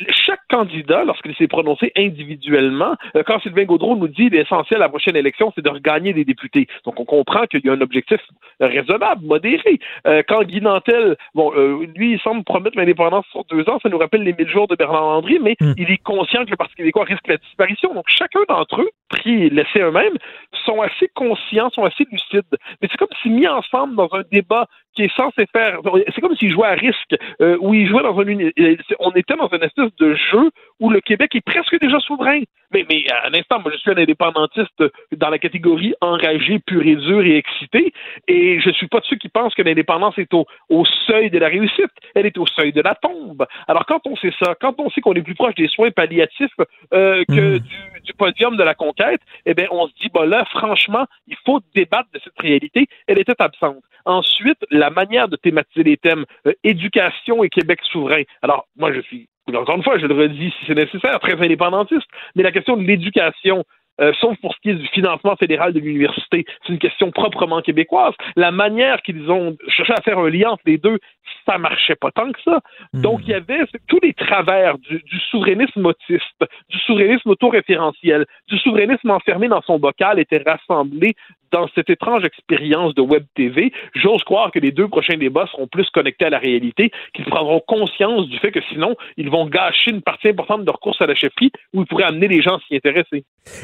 Chaque 0.09 0.41
candidat, 0.49 1.03
lorsqu'il 1.05 1.35
s'est 1.35 1.47
prononcé 1.47 1.91
individuellement, 1.95 2.95
quand 3.25 3.39
Sylvain 3.41 3.65
Gaudreau 3.65 3.95
nous 3.95 4.07
dit 4.07 4.29
l'essentiel 4.29 4.81
à 4.81 4.85
la 4.85 4.89
prochaine 4.89 5.15
élection, 5.15 5.51
c'est 5.55 5.63
de 5.63 5.69
regagner 5.69 6.13
des 6.13 6.25
députés. 6.25 6.67
Donc 6.85 6.99
on 6.99 7.05
comprend 7.05 7.45
qu'il 7.45 7.61
y 7.67 7.69
a 7.69 7.73
un 7.73 7.81
objectif 7.81 8.19
raisonnable, 8.59 9.25
modéré. 9.25 9.79
Euh, 10.07 10.23
quand 10.27 10.43
Guy 10.43 10.61
Nantel, 10.61 11.15
bon, 11.33 11.51
euh, 11.55 11.85
lui, 11.95 12.13
il 12.13 12.19
semble 12.19 12.43
promettre 12.43 12.77
l'indépendance 12.77 13.25
sur 13.31 13.43
deux 13.45 13.67
ans, 13.69 13.79
ça 13.81 13.89
nous 13.89 13.97
rappelle 13.97 14.23
les 14.23 14.33
mille 14.33 14.49
jours 14.49 14.67
de 14.67 14.75
Bernard 14.75 15.01
Landry, 15.01 15.39
mais 15.39 15.55
il 15.77 15.91
est 15.91 16.03
conscient 16.03 16.45
que 16.45 16.51
le 16.51 16.57
Parti 16.57 16.75
québécois 16.75 17.05
risque 17.05 17.27
la 17.27 17.37
disparition. 17.37 17.93
Donc 17.93 18.05
chacun 18.07 18.41
d'entre 18.47 18.81
eux, 18.81 18.89
pris 19.09 19.43
et 19.43 19.49
laissés 19.49 19.79
eux-mêmes, 19.79 20.17
sont 20.65 20.81
assez 20.81 21.09
conscients, 21.13 21.69
sont 21.71 21.83
assez 21.83 22.05
lucides. 22.11 22.43
Mais 22.81 22.87
c'est 22.89 22.97
comme 22.97 23.07
si 23.21 23.29
mis 23.29 23.47
ensemble 23.47 23.95
dans 23.95 24.09
un 24.13 24.23
débat 24.31 24.67
qui 24.95 25.03
est 25.03 25.15
censé 25.15 25.45
faire. 25.51 25.79
C'est 26.13 26.21
comme 26.21 26.35
s'ils 26.35 26.51
jouaient 26.51 26.67
à 26.67 26.73
risque, 26.73 27.15
euh, 27.41 27.57
où 27.59 27.73
ils 27.73 27.87
jouaient 27.87 28.03
dans 28.03 28.19
un. 28.19 28.25
euh, 28.27 28.75
On 28.99 29.11
était 29.11 29.35
dans 29.35 29.49
une 29.49 29.63
espèce 29.63 29.95
de 29.99 30.15
jeu 30.15 30.51
où 30.79 30.89
le 30.89 31.01
Québec 31.01 31.35
est 31.35 31.45
presque 31.45 31.79
déjà 31.79 31.99
souverain. 31.99 32.41
Mais, 32.71 32.85
mais 32.89 33.05
à 33.11 33.27
un 33.27 33.33
instant, 33.33 33.59
moi, 33.59 33.71
je 33.71 33.77
suis 33.77 33.91
un 33.91 33.97
indépendantiste 33.97 34.83
dans 35.15 35.29
la 35.29 35.37
catégorie 35.37 35.93
enragé, 36.01 36.59
pur 36.59 36.81
et 36.81 36.95
dur 36.95 37.21
et 37.21 37.37
excité. 37.37 37.93
Et 38.27 38.59
je 38.59 38.71
suis 38.71 38.87
pas 38.87 38.99
de 38.99 39.05
ceux 39.05 39.15
qui 39.17 39.29
pensent 39.29 39.53
que 39.53 39.61
l'indépendance 39.61 40.17
est 40.17 40.33
au, 40.33 40.45
au 40.69 40.83
seuil 41.07 41.29
de 41.29 41.37
la 41.37 41.47
réussite. 41.47 41.91
Elle 42.15 42.25
est 42.25 42.37
au 42.37 42.47
seuil 42.47 42.71
de 42.71 42.81
la 42.81 42.95
tombe. 42.95 43.45
Alors, 43.67 43.85
quand 43.85 44.01
on 44.07 44.15
sait 44.15 44.33
ça, 44.43 44.55
quand 44.59 44.79
on 44.79 44.89
sait 44.89 45.01
qu'on 45.01 45.13
est 45.13 45.21
plus 45.21 45.35
proche 45.35 45.55
des 45.55 45.67
soins 45.67 45.91
palliatifs 45.91 46.51
euh, 46.93 47.23
que 47.27 47.57
du, 47.59 47.92
du 48.03 48.13
podium 48.13 48.57
de 48.57 48.63
la 48.63 48.75
conquête, 48.75 49.21
eh 49.45 49.53
bien, 49.53 49.67
on 49.71 49.87
se 49.87 49.93
dit, 50.01 50.09
bah 50.13 50.25
là, 50.25 50.45
franchement, 50.45 51.05
il 51.27 51.35
faut 51.45 51.59
débattre 51.75 52.09
de 52.13 52.19
cette 52.23 52.37
réalité. 52.39 52.87
Elle 53.07 53.19
était 53.19 53.41
absente. 53.41 53.83
Ensuite, 54.05 54.59
la 54.69 54.89
manière 54.89 55.29
de 55.29 55.35
thématiser 55.35 55.83
les 55.83 55.97
thèmes 55.97 56.25
euh, 56.47 56.53
éducation 56.63 57.43
et 57.43 57.49
Québec 57.49 57.79
souverain. 57.83 58.23
Alors, 58.41 58.67
moi, 58.77 58.91
je 58.93 59.01
suis, 59.01 59.29
encore 59.53 59.77
une 59.77 59.83
fois, 59.83 59.97
je 59.97 60.05
le 60.05 60.15
redis 60.15 60.53
si 60.59 60.65
c'est 60.67 60.75
nécessaire, 60.75 61.19
très 61.19 61.33
indépendantiste, 61.33 62.07
mais 62.35 62.43
la 62.43 62.51
question 62.51 62.77
de 62.77 62.83
l'éducation, 62.83 63.63
euh, 64.01 64.11
sauf 64.19 64.37
pour 64.41 64.53
ce 64.55 64.59
qui 64.61 64.69
est 64.71 64.75
du 64.75 64.87
financement 64.87 65.35
fédéral 65.35 65.73
de 65.73 65.79
l'université, 65.79 66.45
c'est 66.65 66.73
une 66.73 66.79
question 66.79 67.11
proprement 67.11 67.61
québécoise. 67.61 68.13
La 68.35 68.51
manière 68.51 69.01
qu'ils 69.01 69.29
ont 69.29 69.55
cherché 69.67 69.93
à 69.93 70.01
faire 70.01 70.19
un 70.19 70.29
lien 70.29 70.51
entre 70.51 70.63
les 70.65 70.77
deux, 70.77 70.99
ça 71.45 71.57
marchait 71.57 71.95
pas 71.95 72.11
tant 72.11 72.31
que 72.31 72.41
ça. 72.41 72.61
Donc, 72.93 73.21
il 73.23 73.29
y 73.29 73.33
avait 73.33 73.65
tous 73.87 73.99
les 74.01 74.13
travers 74.13 74.77
du, 74.77 74.99
du 74.99 75.19
souverainisme 75.29 75.85
autiste, 75.85 76.45
du 76.69 76.79
souverainisme 76.79 77.29
autoréférentiel, 77.29 78.25
du 78.47 78.57
souverainisme 78.59 79.11
enfermé 79.11 79.47
dans 79.47 79.61
son 79.61 79.77
bocal 79.77 80.19
étaient 80.19 80.43
rassemblés 80.45 81.15
dans 81.53 81.69
cette 81.75 81.89
étrange 81.89 82.25
expérience 82.25 82.95
de 82.95 83.01
Web 83.01 83.23
TV. 83.35 83.71
J'ose 83.93 84.23
croire 84.23 84.51
que 84.51 84.59
les 84.59 84.71
deux 84.71 84.87
prochains 84.87 85.17
débats 85.17 85.47
seront 85.47 85.67
plus 85.67 85.89
connectés 85.91 86.25
à 86.25 86.29
la 86.31 86.39
réalité, 86.39 86.91
qu'ils 87.13 87.25
prendront 87.25 87.61
conscience 87.65 88.27
du 88.27 88.37
fait 88.39 88.51
que 88.51 88.61
sinon, 88.69 88.95
ils 89.17 89.29
vont 89.29 89.45
gâcher 89.45 89.91
une 89.91 90.01
partie 90.01 90.29
importante 90.29 90.61
de 90.61 90.65
leur 90.65 90.79
course 90.79 91.01
à 91.01 91.05
la 91.05 91.15
chefferie 91.15 91.51
où 91.73 91.81
ils 91.81 91.87
pourraient 91.87 92.05
amener 92.05 92.27
les 92.27 92.41
gens 92.41 92.57
à 92.57 92.59
s'y 92.67 92.75
intéresser. 92.75 93.23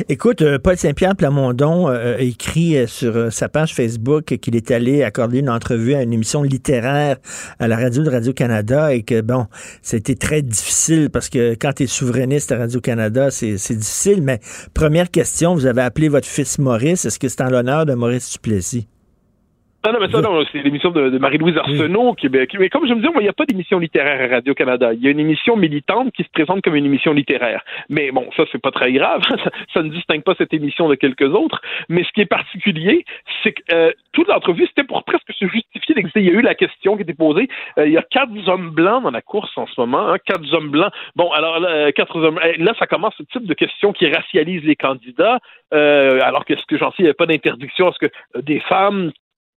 Écoute, 0.09 0.41
euh, 0.41 0.59
Paul 0.59 0.77
Saint-Pierre 0.77 1.15
Plamondon 1.15 1.89
euh, 1.89 2.17
a 2.17 2.21
écrit 2.21 2.77
euh, 2.77 2.85
sur 2.85 3.15
euh, 3.15 3.29
sa 3.29 3.47
page 3.47 3.73
Facebook 3.73 4.25
qu'il 4.25 4.55
est 4.55 4.71
allé 4.71 5.03
accorder 5.03 5.39
une 5.39 5.49
entrevue 5.49 5.95
à 5.95 6.03
une 6.03 6.11
émission 6.11 6.43
littéraire 6.43 7.17
à 7.59 7.67
la 7.67 7.77
radio 7.77 8.03
de 8.03 8.09
Radio-Canada 8.09 8.93
et 8.93 9.03
que, 9.03 9.21
bon, 9.21 9.47
c'était 9.81 10.15
très 10.15 10.41
difficile 10.41 11.09
parce 11.09 11.29
que 11.29 11.53
quand 11.53 11.73
tu 11.73 11.83
es 11.83 11.87
souverainiste 11.87 12.51
à 12.51 12.57
Radio-Canada, 12.57 13.31
c'est 13.31 13.55
difficile. 13.55 14.21
Mais 14.21 14.39
première 14.73 15.11
question, 15.11 15.53
vous 15.53 15.65
avez 15.65 15.81
appelé 15.81 16.09
votre 16.09 16.27
fils 16.27 16.59
Maurice. 16.59 17.05
Est-ce 17.05 17.19
que 17.19 17.29
c'est 17.29 17.41
en 17.41 17.49
l'honneur 17.49 17.85
de 17.85 17.93
Maurice 17.93 18.33
Duplessis? 18.33 18.87
Ah 19.81 19.93
non, 19.93 19.99
mais 20.01 20.09
ça, 20.09 20.19
non, 20.19 20.43
c'est 20.51 20.61
l'émission 20.61 20.91
de, 20.91 21.09
de 21.09 21.17
Marie-Louise 21.17 21.55
Arsenault. 21.57 22.13
Qui, 22.15 22.27
qui- 22.47 22.57
mais 22.57 22.69
comme 22.69 22.85
je 22.85 22.93
me 22.93 22.99
disais, 22.99 23.11
il 23.15 23.21
n'y 23.23 23.29
a 23.29 23.33
pas 23.33 23.45
d'émission 23.45 23.79
littéraire 23.79 24.29
à 24.29 24.35
Radio-Canada. 24.35 24.91
Il 24.93 25.01
y 25.01 25.07
a 25.07 25.11
une 25.11 25.21
émission 25.21 25.55
militante 25.55 26.11
qui 26.11 26.23
se 26.23 26.29
présente 26.33 26.61
comme 26.61 26.75
une 26.75 26.85
émission 26.85 27.13
littéraire. 27.13 27.63
Mais 27.87 28.11
bon, 28.11 28.29
ça, 28.35 28.43
c'est 28.51 28.61
pas 28.61 28.71
très 28.71 28.91
grave. 28.91 29.21
ça, 29.29 29.49
ça 29.73 29.81
ne 29.81 29.89
distingue 29.89 30.23
pas 30.23 30.35
cette 30.37 30.53
émission 30.53 30.89
de 30.89 30.95
quelques 30.95 31.33
autres. 31.33 31.61
Mais 31.87 32.03
ce 32.03 32.11
qui 32.11 32.19
est 32.21 32.25
particulier, 32.25 33.05
c'est 33.41 33.53
que 33.53 33.61
euh, 33.73 33.91
toute 34.11 34.27
l'entrevue, 34.27 34.67
c'était 34.67 34.83
pour 34.83 35.01
presque 35.05 35.31
se 35.33 35.47
justifier 35.47 35.95
d'exister. 35.95 36.19
Il 36.19 36.25
y 36.27 36.31
a 36.31 36.33
eu 36.33 36.41
la 36.41 36.55
question 36.55 36.97
qui 36.97 37.03
était 37.03 37.13
posée. 37.13 37.47
Euh, 37.77 37.87
il 37.87 37.93
y 37.93 37.97
a 37.97 38.03
quatre 38.03 38.31
hommes 38.49 38.71
blancs 38.71 39.03
dans 39.03 39.11
la 39.11 39.21
course 39.21 39.57
en 39.57 39.65
ce 39.65 39.79
moment. 39.79 40.09
Hein, 40.09 40.17
quatre 40.25 40.53
hommes 40.53 40.71
blancs. 40.71 40.91
Bon, 41.15 41.31
alors 41.31 41.59
là, 41.61 41.69
euh, 41.69 41.91
quatre 41.91 42.17
hommes. 42.17 42.39
eh, 42.43 42.57
Là, 42.61 42.73
ça 42.77 42.85
commence 42.85 43.13
ce 43.17 43.23
type 43.23 43.45
de 43.45 43.53
question 43.53 43.93
qui 43.93 44.11
racialise 44.11 44.63
les 44.65 44.75
candidats. 44.75 45.39
Euh, 45.73 46.19
alors 46.23 46.43
que 46.43 46.55
ce 46.57 46.65
que 46.65 46.77
j'en 46.77 46.89
sais, 46.91 46.95
il 46.99 47.03
n'y 47.03 47.07
avait 47.07 47.13
pas 47.13 47.27
d'interdiction 47.27 47.87
à 47.87 47.93
ce 47.93 47.99
que 48.07 48.11
des 48.41 48.59
femmes 48.59 49.11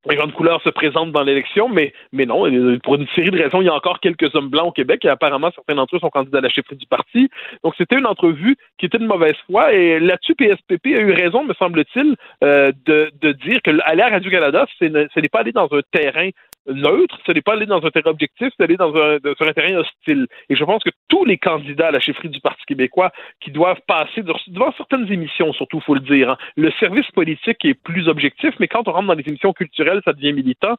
les 0.08 0.16
grandes 0.16 0.34
couleurs 0.34 0.62
se 0.62 0.70
présentent 0.70 1.12
dans 1.12 1.24
l'élection, 1.24 1.68
mais, 1.68 1.94
mais 2.14 2.26
non, 2.26 2.48
euh, 2.48 2.80
pour 2.84 2.96
une 2.96 3.08
série 3.16 3.32
de 3.32 3.38
raisons, 3.38 3.62
il 3.62 3.66
y 3.66 3.70
a 3.70 3.74
encore 3.74 4.00
quelques 4.00 4.34
hommes 4.34 4.50
blancs 4.50 4.68
au 4.68 4.72
Québec 4.72 5.04
et 5.04 5.10
apparemment 5.10 5.52
certains 5.54 5.76
d'entre 5.76 5.98
eux 5.98 6.00
sont 6.00 6.10
candidats 6.10 6.38
à 6.38 6.42
la 6.42 6.50
chefferie 6.50 6.78
du 6.78 6.86
parti. 6.86 7.30
Donc 7.64 7.74
c'était 7.78 7.98
une 7.98 8.06
entrevue 8.06 8.56
qui 8.78 8.86
était 8.86 8.98
de 8.98 9.06
mauvaise 9.06 9.36
foi 9.48 9.74
et 9.74 10.00
là-dessus, 10.00 10.36
PSPP 10.36 10.88
a 10.88 11.02
eu 11.02 11.12
raison, 11.12 11.44
me 11.44 11.54
semble-t-il, 11.54 12.16
euh, 12.44 12.72
de, 12.86 13.12
de 13.22 13.32
dire 13.34 13.62
que 13.62 13.72
aller 13.86 14.02
à 14.02 14.10
Radio-Canada, 14.10 14.66
ce 14.80 14.86
n'est 14.86 15.30
pas 15.30 15.40
aller 15.40 15.52
dans 15.52 15.68
un 15.72 15.82
terrain 15.92 16.30
neutre, 16.68 17.18
ce 17.26 17.32
n'est 17.32 17.42
pas 17.42 17.54
aller 17.54 17.66
dans 17.66 17.84
un 17.84 17.90
terrain 17.90 18.12
objectif, 18.12 18.50
c'est 18.56 18.64
aller 18.64 18.78
dans 18.78 18.96
un, 18.96 19.18
sur 19.38 19.48
un 19.48 19.54
terrain 19.54 19.76
hostile. 19.78 20.28
Et 20.50 20.56
je 20.56 20.64
pense 20.64 20.84
que 20.84 20.92
tous 21.08 21.26
les 21.26 21.38
candidats 21.38 21.88
à 21.88 21.92
la 21.92 22.00
chefferie 22.00 22.30
du 22.30 22.42
Parti 22.42 22.64
québécois 22.66 23.12
qui 23.42 23.52
doivent 23.52 23.82
passer 23.88 24.22
de- 24.22 24.34
devant 24.48 24.74
certaines 24.78 25.12
émissions, 25.12 25.54
surtout, 25.54 25.80
faut 25.80 25.96
le 25.96 26.02
dire, 26.02 26.32
hein, 26.32 26.38
le 26.56 26.72
service 26.80 27.10
politique 27.12 27.64
est 27.66 27.74
plus 27.74 28.08
objectif, 28.08 28.54
mais 28.60 28.68
quand 28.68 28.88
on 28.88 28.92
rentre 28.92 29.08
dans 29.08 29.14
les 29.14 29.28
émissions 29.28 29.54
culturelles, 29.54 30.02
ça 30.06 30.14
devient 30.14 30.34
militant. 30.34 30.76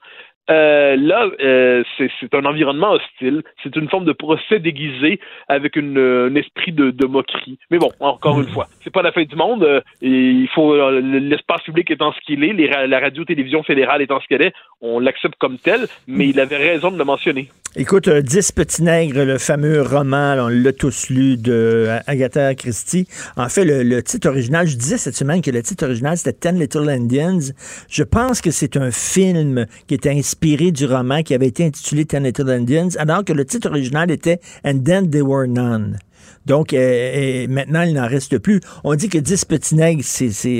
Euh, 0.50 0.96
là, 0.96 1.28
euh, 1.40 1.82
c'est 1.96 2.34
un 2.34 2.44
environnement 2.44 2.92
hostile. 2.92 3.42
C'est 3.62 3.76
une 3.76 3.88
forme 3.88 4.04
de 4.04 4.12
procès 4.12 4.58
déguisé 4.58 5.20
avec 5.48 5.76
une, 5.76 5.98
un 5.98 6.34
esprit 6.34 6.72
de, 6.72 6.90
de 6.90 7.06
moquerie. 7.06 7.58
Mais 7.70 7.78
bon, 7.78 7.90
encore 8.00 8.40
une 8.40 8.48
fois, 8.48 8.66
c'est 8.82 8.92
pas 8.92 9.02
la 9.02 9.12
fin 9.12 9.22
du 9.22 9.36
monde. 9.36 9.62
euh, 9.62 9.80
et 10.02 10.08
il 10.08 10.48
faut 10.48 10.72
euh, 10.74 11.00
l'espace 11.00 11.62
public 11.62 11.90
étant 11.90 12.12
ce 12.12 12.20
qu'il 12.26 12.42
est, 12.42 12.52
les 12.52 12.68
la 12.68 13.00
radio-télévision 13.00 13.62
fédérale 13.62 14.02
étant 14.02 14.20
ce 14.20 14.26
qu'elle 14.26 14.42
est, 14.42 14.52
on 14.80 14.98
l'accepte 14.98 15.36
comme 15.38 15.58
tel. 15.58 15.86
Mais 16.08 16.28
il 16.28 16.40
avait 16.40 16.56
raison 16.56 16.90
de 16.90 16.98
le 16.98 17.04
mentionner. 17.04 17.48
Écoute, 17.76 18.08
euh, 18.08 18.20
10 18.20 18.50
petits 18.50 18.82
nègres, 18.82 19.24
le 19.24 19.38
fameux 19.38 19.82
roman, 19.82 20.34
là, 20.34 20.46
on 20.46 20.48
l'a 20.48 20.72
tous 20.72 21.08
lu 21.08 21.36
de 21.36 21.52
euh, 21.52 21.98
Agatha 22.08 22.52
Christie. 22.56 23.06
En 23.36 23.48
fait, 23.48 23.64
le, 23.64 23.84
le 23.84 24.02
titre 24.02 24.28
original, 24.28 24.66
je 24.66 24.76
disais 24.76 24.98
cette 24.98 25.14
semaine 25.14 25.40
que 25.40 25.52
le 25.52 25.62
titre 25.62 25.84
original, 25.84 26.16
c'était 26.16 26.32
Ten 26.32 26.58
Little 26.58 26.88
Indians. 26.88 27.52
Je 27.88 28.02
pense 28.02 28.40
que 28.40 28.50
c'est 28.50 28.76
un 28.76 28.90
film 28.90 29.66
qui 29.86 29.94
était 29.94 30.10
inspiré 30.10 30.29
du 30.72 30.86
roman 30.86 31.22
qui 31.22 31.34
avait 31.34 31.48
été 31.48 31.64
intitulé 31.64 32.06
Little 32.12 32.50
Indians, 32.50 32.88
alors 32.98 33.24
que 33.24 33.32
le 33.32 33.44
titre 33.44 33.68
original 33.70 34.10
était 34.10 34.40
And 34.64 34.80
Then 34.84 35.10
There 35.10 35.22
Were 35.22 35.46
None. 35.46 35.98
Donc, 36.46 36.72
euh, 36.72 36.78
euh, 36.78 37.46
maintenant, 37.48 37.82
il 37.82 37.94
n'en 37.94 38.08
reste 38.08 38.38
plus. 38.38 38.60
On 38.84 38.94
dit 38.94 39.08
que 39.08 39.18
10 39.18 39.44
petits 39.44 39.74
nègres, 39.74 40.04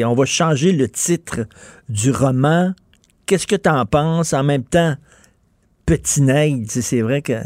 on 0.04 0.14
va 0.14 0.24
changer 0.24 0.72
le 0.72 0.88
titre 0.88 1.46
du 1.88 2.10
roman. 2.10 2.74
Qu'est-ce 3.26 3.46
que 3.46 3.56
tu 3.56 3.68
en 3.68 3.86
penses? 3.86 4.32
En 4.32 4.44
même 4.44 4.64
temps, 4.64 4.94
petit 5.86 6.22
nègre, 6.22 6.66
c'est 6.68 7.00
vrai 7.00 7.22
que 7.22 7.40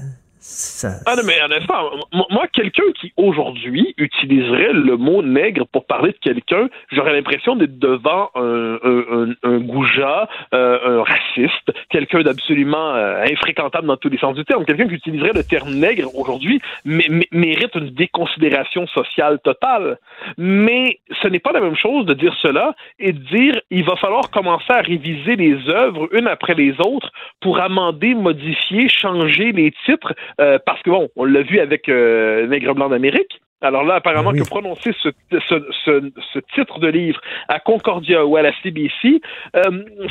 ça... 0.47 1.01
Ah 1.07 1.15
non, 1.17 1.23
mais 1.27 1.43
honnêtement, 1.43 1.91
moi, 2.31 2.47
quelqu'un 2.53 2.83
qui 3.01 3.13
aujourd'hui 3.17 3.95
utiliserait 3.97 4.75
le 4.75 4.99
mot 4.99 5.23
nègre 5.23 5.67
pour 5.67 5.87
parler 5.87 6.13
de 6.13 6.19
quelqu'un, 6.19 6.69
j'aurais 6.93 7.15
l'impression 7.15 7.57
d'être 7.57 7.79
devant 7.79 8.31
un, 8.35 8.75
un, 8.83 9.05
un, 9.11 9.35
un 9.43 9.59
goujat, 9.61 10.29
euh, 10.53 11.01
un 11.01 11.03
raciste, 11.03 11.73
quelqu'un 11.89 12.21
d'absolument 12.23 12.95
euh, 12.95 13.25
infréquentable 13.25 13.87
dans 13.87 13.97
tous 13.97 14.11
les 14.11 14.19
sens 14.19 14.35
du 14.37 14.45
terme. 14.45 14.67
Quelqu'un 14.67 14.87
qui 14.87 14.95
utiliserait 14.97 15.33
le 15.35 15.45
terme 15.45 15.71
nègre 15.71 16.15
aujourd'hui 16.15 16.61
mé- 16.85 17.09
mé- 17.09 17.29
mérite 17.33 17.75
une 17.75 17.91
déconsidération 17.91 18.87
sociale 18.89 19.39
totale. 19.43 19.97
Mais 20.37 20.99
ce 21.23 21.29
n'est 21.29 21.39
pas 21.39 21.53
la 21.53 21.61
même 21.61 21.77
chose 21.77 22.05
de 22.05 22.13
dire 22.13 22.35
cela 22.43 22.75
et 22.99 23.13
de 23.13 23.19
dire 23.19 23.55
il 23.71 23.85
va 23.85 23.97
falloir 23.97 24.31
commencer 24.31 24.71
à 24.73 24.83
réviser 24.83 25.37
les 25.37 25.57
œuvres 25.71 26.09
une 26.13 26.27
après 26.29 26.55
les 26.55 26.75
autres 26.81 27.11
pour 27.41 27.61
amender, 27.61 28.15
modifier, 28.15 28.91
changer 28.91 29.53
les 29.53 29.73
titres, 29.87 30.13
euh, 30.41 30.59
parce 30.65 30.83
que 30.83 30.91
bon, 30.91 31.09
on 31.17 31.25
l'a 31.25 31.43
vu 31.43 31.61
avec 31.61 31.89
euh, 31.89 32.47
Nègre 32.47 32.75
blanc 32.75 32.89
d'Amérique. 32.89 33.41
Alors 33.61 33.83
là, 33.83 33.95
apparemment, 33.95 34.33
que 34.33 34.49
prononcer 34.51 34.93
ce, 35.03 35.09
ce, 35.33 35.55
ce, 35.87 36.13
ce 36.35 36.39
titre 36.55 36.81
de 36.81 36.89
livre 36.89 37.19
à 37.49 37.61
Concordia 37.61 38.27
ou 38.27 38.37
à 38.37 38.43
la 38.43 38.53
CBC, 38.63 39.23
euh, 39.57 39.61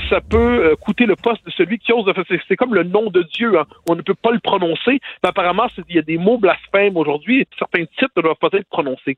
ça 0.09 0.21
peut 0.21 0.37
euh, 0.71 0.75
coûter 0.75 1.05
le 1.05 1.15
poste 1.15 1.45
de 1.45 1.51
celui 1.51 1.77
qui 1.77 1.93
ose 1.93 2.05
c'est- 2.47 2.55
comme 2.55 2.73
le 2.73 2.83
nom 2.83 3.11
de 3.11 3.21
Dieu. 3.21 3.59
hein. 3.59 3.65
On 3.87 3.95
ne 3.95 4.01
peut 4.01 4.15
pas 4.15 4.31
le 4.31 4.39
prononcer. 4.39 4.99
Mais 5.21 5.29
apparemment, 5.29 5.67
il 5.87 5.95
y 5.95 5.99
a 5.99 6.01
des 6.01 6.17
mots 6.17 6.39
blasphèmes 6.39 6.97
aujourd'hui 6.97 7.41
et 7.41 7.47
certains 7.59 7.85
titres 7.85 8.11
ne 8.17 8.23
doivent 8.23 8.37
pas 8.41 8.49
être 8.53 8.67
prononcés. 8.69 9.17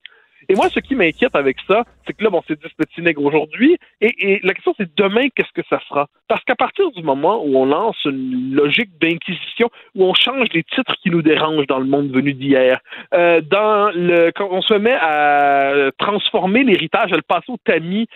Et 0.50 0.56
moi, 0.56 0.70
ce 0.70 0.80
qui 0.80 0.96
m'inquiète 0.96 1.36
avec 1.36 1.58
ça, 1.68 1.84
c'est 2.06 2.14
que 2.14 2.24
là, 2.24 2.30
bon, 2.30 2.42
c'est 2.48 2.60
10 2.60 2.70
petits 2.78 3.02
nègres 3.02 3.24
aujourd'hui, 3.24 3.78
et, 4.02 4.14
et 4.20 4.40
la 4.44 4.54
question, 4.54 4.74
c'est 4.78 4.96
demain, 4.96 5.28
qu'est-ce 5.36 5.52
que 5.54 5.68
ça 5.70 5.80
sera? 5.88 6.08
Parce 6.28 6.44
qu'à 6.44 6.56
partir 6.56 6.92
du 6.92 7.04
moment 7.04 7.44
où 7.44 7.58
on 7.58 7.66
lance 7.66 7.98
une 8.06 8.54
logique 8.54 8.90
d'inquisition, 9.00 9.70
où 9.96 10.06
on 10.06 10.14
change 10.14 10.48
les 10.54 10.64
titres 10.64 10.96
qui 11.02 11.10
nous 11.10 11.22
dérangent 11.22 11.68
dans 11.68 11.80
le 11.80 11.86
monde 11.86 12.12
venu 12.12 12.34
d'hier, 12.34 12.80
euh, 13.14 13.42
dans 13.42 13.92
le, 13.94 14.32
quand 14.32 14.48
on 14.52 14.62
se 14.62 14.74
met 14.74 14.96
à 15.00 15.92
transformer 15.98 16.64
l'héritage, 16.64 17.14
à 17.14 17.16
le 17.16 17.22
passer 17.22 17.52
au 17.52 17.58
tamis 17.58 18.08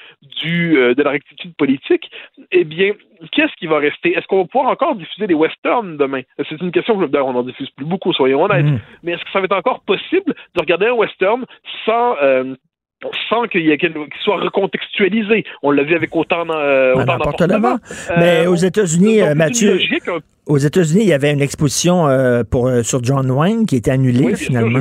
du, 0.42 0.78
euh, 0.78 0.96
de 0.96 1.04
la 1.04 1.12
rectitude 1.12 1.56
politique, 1.56 2.10
eh 2.52 2.64
bien, 2.64 2.94
qu'est-ce 3.32 3.54
qui 3.58 3.68
va 3.68 3.78
rester? 3.80 4.14
Est-ce 4.18 4.28
qu'on 4.28 4.42
va 4.42 4.46
pouvoir 4.46 4.72
encore 4.72 4.96
diffuser 4.96 5.28
des 5.28 5.34
westerns 5.34 5.98
demain? 5.98 6.22
C'est 6.50 6.62
une 6.62 6.72
question 6.72 6.98
que, 6.98 7.06
d'ailleurs, 7.06 7.28
on 7.28 7.34
n'en 7.34 7.44
diffuse 7.44 7.70
plus 7.72 7.86
beaucoup, 7.86 8.14
soyons 8.14 8.44
honnêtes. 8.44 8.66
Mais 9.04 9.14
est-ce 9.14 9.24
que 9.24 9.32
ça 9.32 9.40
va 9.40 9.46
être 9.46 9.56
encore 9.56 9.82
possible 9.82 10.34
de 10.56 10.60
regarder 10.60 10.88
un 10.88 10.94
western 10.94 11.46
sans, 11.86 12.16
euh, 12.22 12.56
sans 13.30 13.44
qu'il 13.48 13.62
y 13.62 13.72
ait 13.72 13.78
qu'il 13.78 13.94
soit 14.24 14.40
recontextualisé? 14.40 15.46
On 15.64 15.72
l'a 15.72 15.84
vu 15.84 15.96
avec 15.96 16.16
autant, 16.16 16.46
euh, 16.50 16.94
Ben, 16.96 17.18
autant. 17.20 17.80
Mais 18.18 18.46
Euh, 18.46 18.52
aux 18.52 18.56
États-Unis, 18.56 19.22
euh, 19.22 19.36
Mathieu, 19.36 19.74
logique, 19.74 20.10
aux 20.46 20.58
États-Unis, 20.58 21.04
il 21.04 21.10
y 21.10 21.14
avait 21.14 21.32
une 21.32 21.42
exposition 21.42 22.08
euh, 22.08 22.44
pour, 22.44 22.70
sur 22.84 23.04
John 23.04 23.30
Wayne 23.32 23.66
qui 23.66 23.78
était 23.78 23.92
annulée 23.92 24.20
Oui, 24.20 24.26
bien 24.28 24.36
sûr, 24.36 24.48
finalement. 24.48 24.80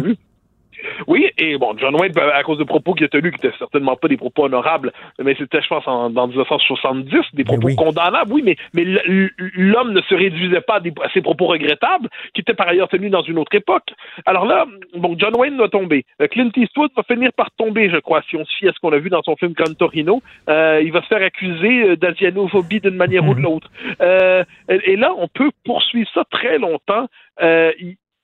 Oui, 1.07 1.31
et 1.39 1.57
bon, 1.59 1.75
John 1.79 1.95
Wayne, 2.01 2.13
ben, 2.13 2.29
à 2.35 2.43
cause 2.43 2.59
de 2.59 2.65
propos 2.65 2.95
qu'il 2.95 3.05
a 3.05 3.09
tenus, 3.09 3.33
qui 3.33 3.45
n'étaient 3.45 3.57
certainement 3.59 3.97
pas 3.97 4.09
des 4.09 4.17
propos 4.17 4.45
honorables, 4.45 4.93
mais 5.23 5.35
c'était, 5.39 5.61
je 5.63 5.69
pense, 5.69 5.87
en, 5.87 6.11
dans 6.11 6.27
1970, 6.27 7.15
des 7.35 7.45
propos 7.45 7.69
condamnables, 7.77 8.33
oui, 8.33 8.43
mais, 8.45 8.57
mais 8.75 8.85
l'homme 9.55 9.93
ne 9.93 10.01
se 10.03 10.15
réduisait 10.15 10.61
pas 10.61 10.77
à, 10.77 10.81
des- 10.81 10.93
à 11.03 11.09
ses 11.11 11.21
propos 11.23 11.47
regrettables, 11.47 12.09
qui 12.35 12.41
étaient 12.41 12.55
par 12.55 12.69
ailleurs 12.69 12.89
tenus 12.89 13.11
dans 13.11 13.23
une 13.23 13.39
autre 13.39 13.55
époque. 13.55 13.89
Alors 14.27 14.45
là, 14.47 14.67
bon, 14.97 15.15
John 15.19 15.35
Wayne 15.37 15.57
va 15.57 15.69
tomber. 15.69 16.05
Euh, 16.23 16.27
Clint 16.29 16.51
Eastwood 16.57 16.91
va 16.97 17.03
finir 17.03 17.33
par 17.33 17.51
tomber, 17.53 17.91
je 17.91 17.99
crois, 17.99 18.23
si 18.29 18.37
on 18.37 18.45
se 18.45 18.57
fie 18.57 18.69
à 18.69 18.73
ce 18.73 18.79
qu'on 18.81 18.93
a 18.93 18.99
vu 18.99 19.11
dans 19.11 19.23
son 19.23 19.37
film 19.37 19.53
Gran 19.53 19.73
Torino. 19.75 20.23
Euh, 20.49 20.81
il 20.83 20.93
va 20.93 21.03
se 21.03 21.07
faire 21.09 21.23
accuser 21.23 21.91
euh, 21.91 21.97
d'asianophobie 21.97 22.81
d'une 22.81 22.97
manière 22.97 23.27
ou 23.27 23.35
de 23.35 23.41
l'autre. 23.41 23.69
Euh, 24.01 24.45
et 24.69 24.93
et 24.93 24.97
là, 24.97 25.13
on 25.19 25.29
peut 25.29 25.51
poursuivre 25.65 26.09
ça 26.15 26.25
très 26.31 26.59
longtemps. 26.59 27.07
Euh, 27.43 27.73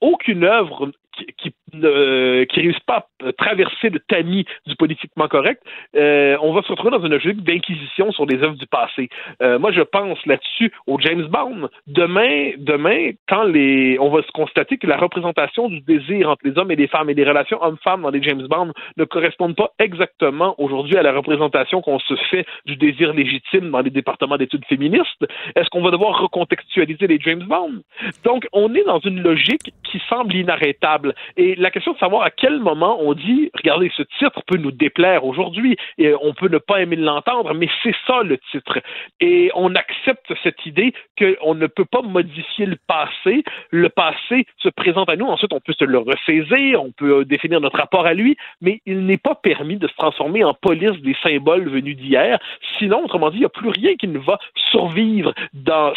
aucune 0.01 0.43
œuvre 0.43 0.91
qui, 1.37 1.53
ne- 1.73 2.43
qui 2.45 2.61
réussit 2.61 2.83
pas 2.85 3.07
à 3.25 3.33
traverser 3.33 3.89
le 3.89 3.99
tamis 3.99 4.45
du 4.65 4.75
politiquement 4.75 5.27
correct, 5.27 5.61
euh, 5.95 6.37
on 6.41 6.53
va 6.53 6.61
se 6.61 6.69
retrouver 6.69 6.91
dans 6.91 7.03
une 7.03 7.11
logique 7.11 7.43
d'inquisition 7.43 8.11
sur 8.11 8.25
les 8.25 8.41
œuvres 8.43 8.55
du 8.55 8.67
passé. 8.67 9.09
Euh, 9.41 9.59
moi, 9.59 9.71
je 9.71 9.81
pense 9.81 10.23
là-dessus 10.25 10.71
au 10.87 10.99
James 10.99 11.27
Bond. 11.27 11.69
Demain, 11.87 12.51
demain, 12.57 13.11
quand 13.27 13.43
les, 13.43 13.97
on 13.99 14.09
va 14.09 14.21
se 14.23 14.31
constater 14.31 14.77
que 14.77 14.87
la 14.87 14.97
représentation 14.97 15.69
du 15.69 15.81
désir 15.81 16.29
entre 16.29 16.45
les 16.45 16.57
hommes 16.57 16.71
et 16.71 16.75
les 16.75 16.87
femmes 16.87 17.09
et 17.09 17.15
des 17.15 17.23
relations 17.23 17.61
hommes-femmes 17.61 18.01
dans 18.01 18.09
les 18.09 18.21
James 18.23 18.45
Bond 18.47 18.71
ne 18.97 19.05
correspondent 19.05 19.55
pas 19.55 19.71
exactement 19.79 20.55
aujourd'hui 20.57 20.97
à 20.97 21.03
la 21.03 21.13
représentation 21.13 21.81
qu'on 21.81 21.99
se 21.99 22.15
fait 22.29 22.45
du 22.65 22.75
désir 22.75 23.13
légitime 23.13 23.71
dans 23.71 23.81
les 23.81 23.89
départements 23.89 24.37
d'études 24.37 24.65
féministes, 24.65 25.25
est-ce 25.55 25.69
qu'on 25.69 25.81
va 25.81 25.91
devoir 25.91 26.19
recontextualiser 26.19 27.07
les 27.07 27.19
James 27.19 27.43
Bond? 27.43 27.81
Donc, 28.23 28.47
on 28.53 28.73
est 28.75 28.83
dans 28.83 28.99
une 28.99 29.21
logique 29.21 29.71
qui 29.83 30.01
semble 30.09 30.33
inarrêtable. 30.35 31.04
Et 31.37 31.55
la 31.55 31.71
question 31.71 31.93
de 31.93 31.97
savoir 31.97 32.23
à 32.23 32.31
quel 32.31 32.59
moment 32.59 32.97
on 33.01 33.13
dit, 33.13 33.51
regardez, 33.55 33.91
ce 33.95 34.03
titre 34.19 34.41
peut 34.47 34.57
nous 34.57 34.71
déplaire 34.71 35.25
aujourd'hui 35.25 35.77
et 35.97 36.13
on 36.21 36.33
peut 36.33 36.49
ne 36.49 36.57
pas 36.57 36.81
aimer 36.81 36.95
l'entendre, 36.95 37.53
mais 37.53 37.69
c'est 37.83 37.95
ça 38.07 38.23
le 38.23 38.37
titre. 38.51 38.79
Et 39.19 39.51
on 39.55 39.75
accepte 39.75 40.33
cette 40.43 40.65
idée 40.65 40.93
qu'on 41.17 41.55
ne 41.55 41.67
peut 41.67 41.85
pas 41.85 42.01
modifier 42.01 42.65
le 42.65 42.77
passé. 42.87 43.43
Le 43.71 43.89
passé 43.89 44.45
se 44.57 44.69
présente 44.69 45.09
à 45.09 45.15
nous, 45.15 45.25
ensuite 45.25 45.53
on 45.53 45.59
peut 45.59 45.73
se 45.73 45.85
le 45.85 45.99
ressaisir, 45.99 46.83
on 46.83 46.91
peut 46.91 47.19
euh, 47.19 47.25
définir 47.25 47.61
notre 47.61 47.77
rapport 47.77 48.05
à 48.05 48.13
lui, 48.13 48.37
mais 48.61 48.81
il 48.85 49.05
n'est 49.05 49.17
pas 49.17 49.35
permis 49.35 49.77
de 49.77 49.87
se 49.87 49.95
transformer 49.95 50.43
en 50.43 50.53
police 50.53 50.99
des 51.01 51.15
symboles 51.23 51.69
venus 51.69 51.97
d'hier. 51.97 52.39
Sinon, 52.77 53.03
autrement 53.05 53.29
dit, 53.29 53.37
il 53.37 53.41
n'y 53.41 53.45
a 53.45 53.49
plus 53.49 53.69
rien 53.69 53.95
qui 53.95 54.07
ne 54.07 54.19
va 54.19 54.39
survivre 54.71 55.33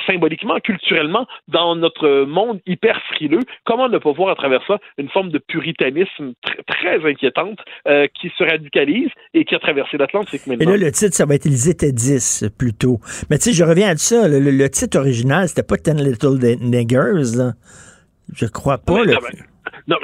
symboliquement, 0.06 0.58
culturellement, 0.60 1.26
dans 1.48 1.76
notre 1.76 2.24
monde 2.24 2.60
hyper 2.66 3.00
frileux. 3.12 3.40
Comment 3.64 3.88
ne 3.88 3.98
pas 3.98 4.12
voir 4.12 4.30
à 4.30 4.34
travers 4.34 4.64
ça 4.66 4.78
une 4.98 5.08
forme 5.08 5.30
de 5.30 5.38
puritanisme 5.38 6.32
tr- 6.44 6.64
très 6.66 7.08
inquiétante 7.08 7.58
euh, 7.86 8.06
qui 8.20 8.30
se 8.36 8.42
radicalise 8.44 9.08
et 9.34 9.44
qui 9.44 9.54
a 9.54 9.58
traversé 9.58 9.96
l'Atlantique 9.96 10.42
Et 10.46 10.50
maintenant. 10.50 10.70
là, 10.72 10.76
le 10.76 10.92
titre, 10.92 11.14
ça 11.14 11.24
va 11.24 11.34
être 11.36 11.46
Ils 11.46 11.68
étaient 11.68 11.92
10 11.92 12.46
plutôt. 12.58 13.00
Mais 13.30 13.38
tu 13.38 13.44
sais, 13.44 13.52
je 13.52 13.64
reviens 13.64 13.88
à 13.90 13.96
ça. 13.96 14.28
Le, 14.28 14.40
le- 14.40 14.50
le 14.50 14.68
titre 14.68 14.98
original, 14.98 15.48
c'était 15.48 15.62
pas 15.62 15.76
Ten 15.76 15.96
Little 16.02 16.38
Niggers, 16.60 17.36
là. 17.36 17.52
Je 18.34 18.46
crois 18.46 18.78
pas. 18.78 19.04
Le- 19.04 19.14
non, 19.86 19.96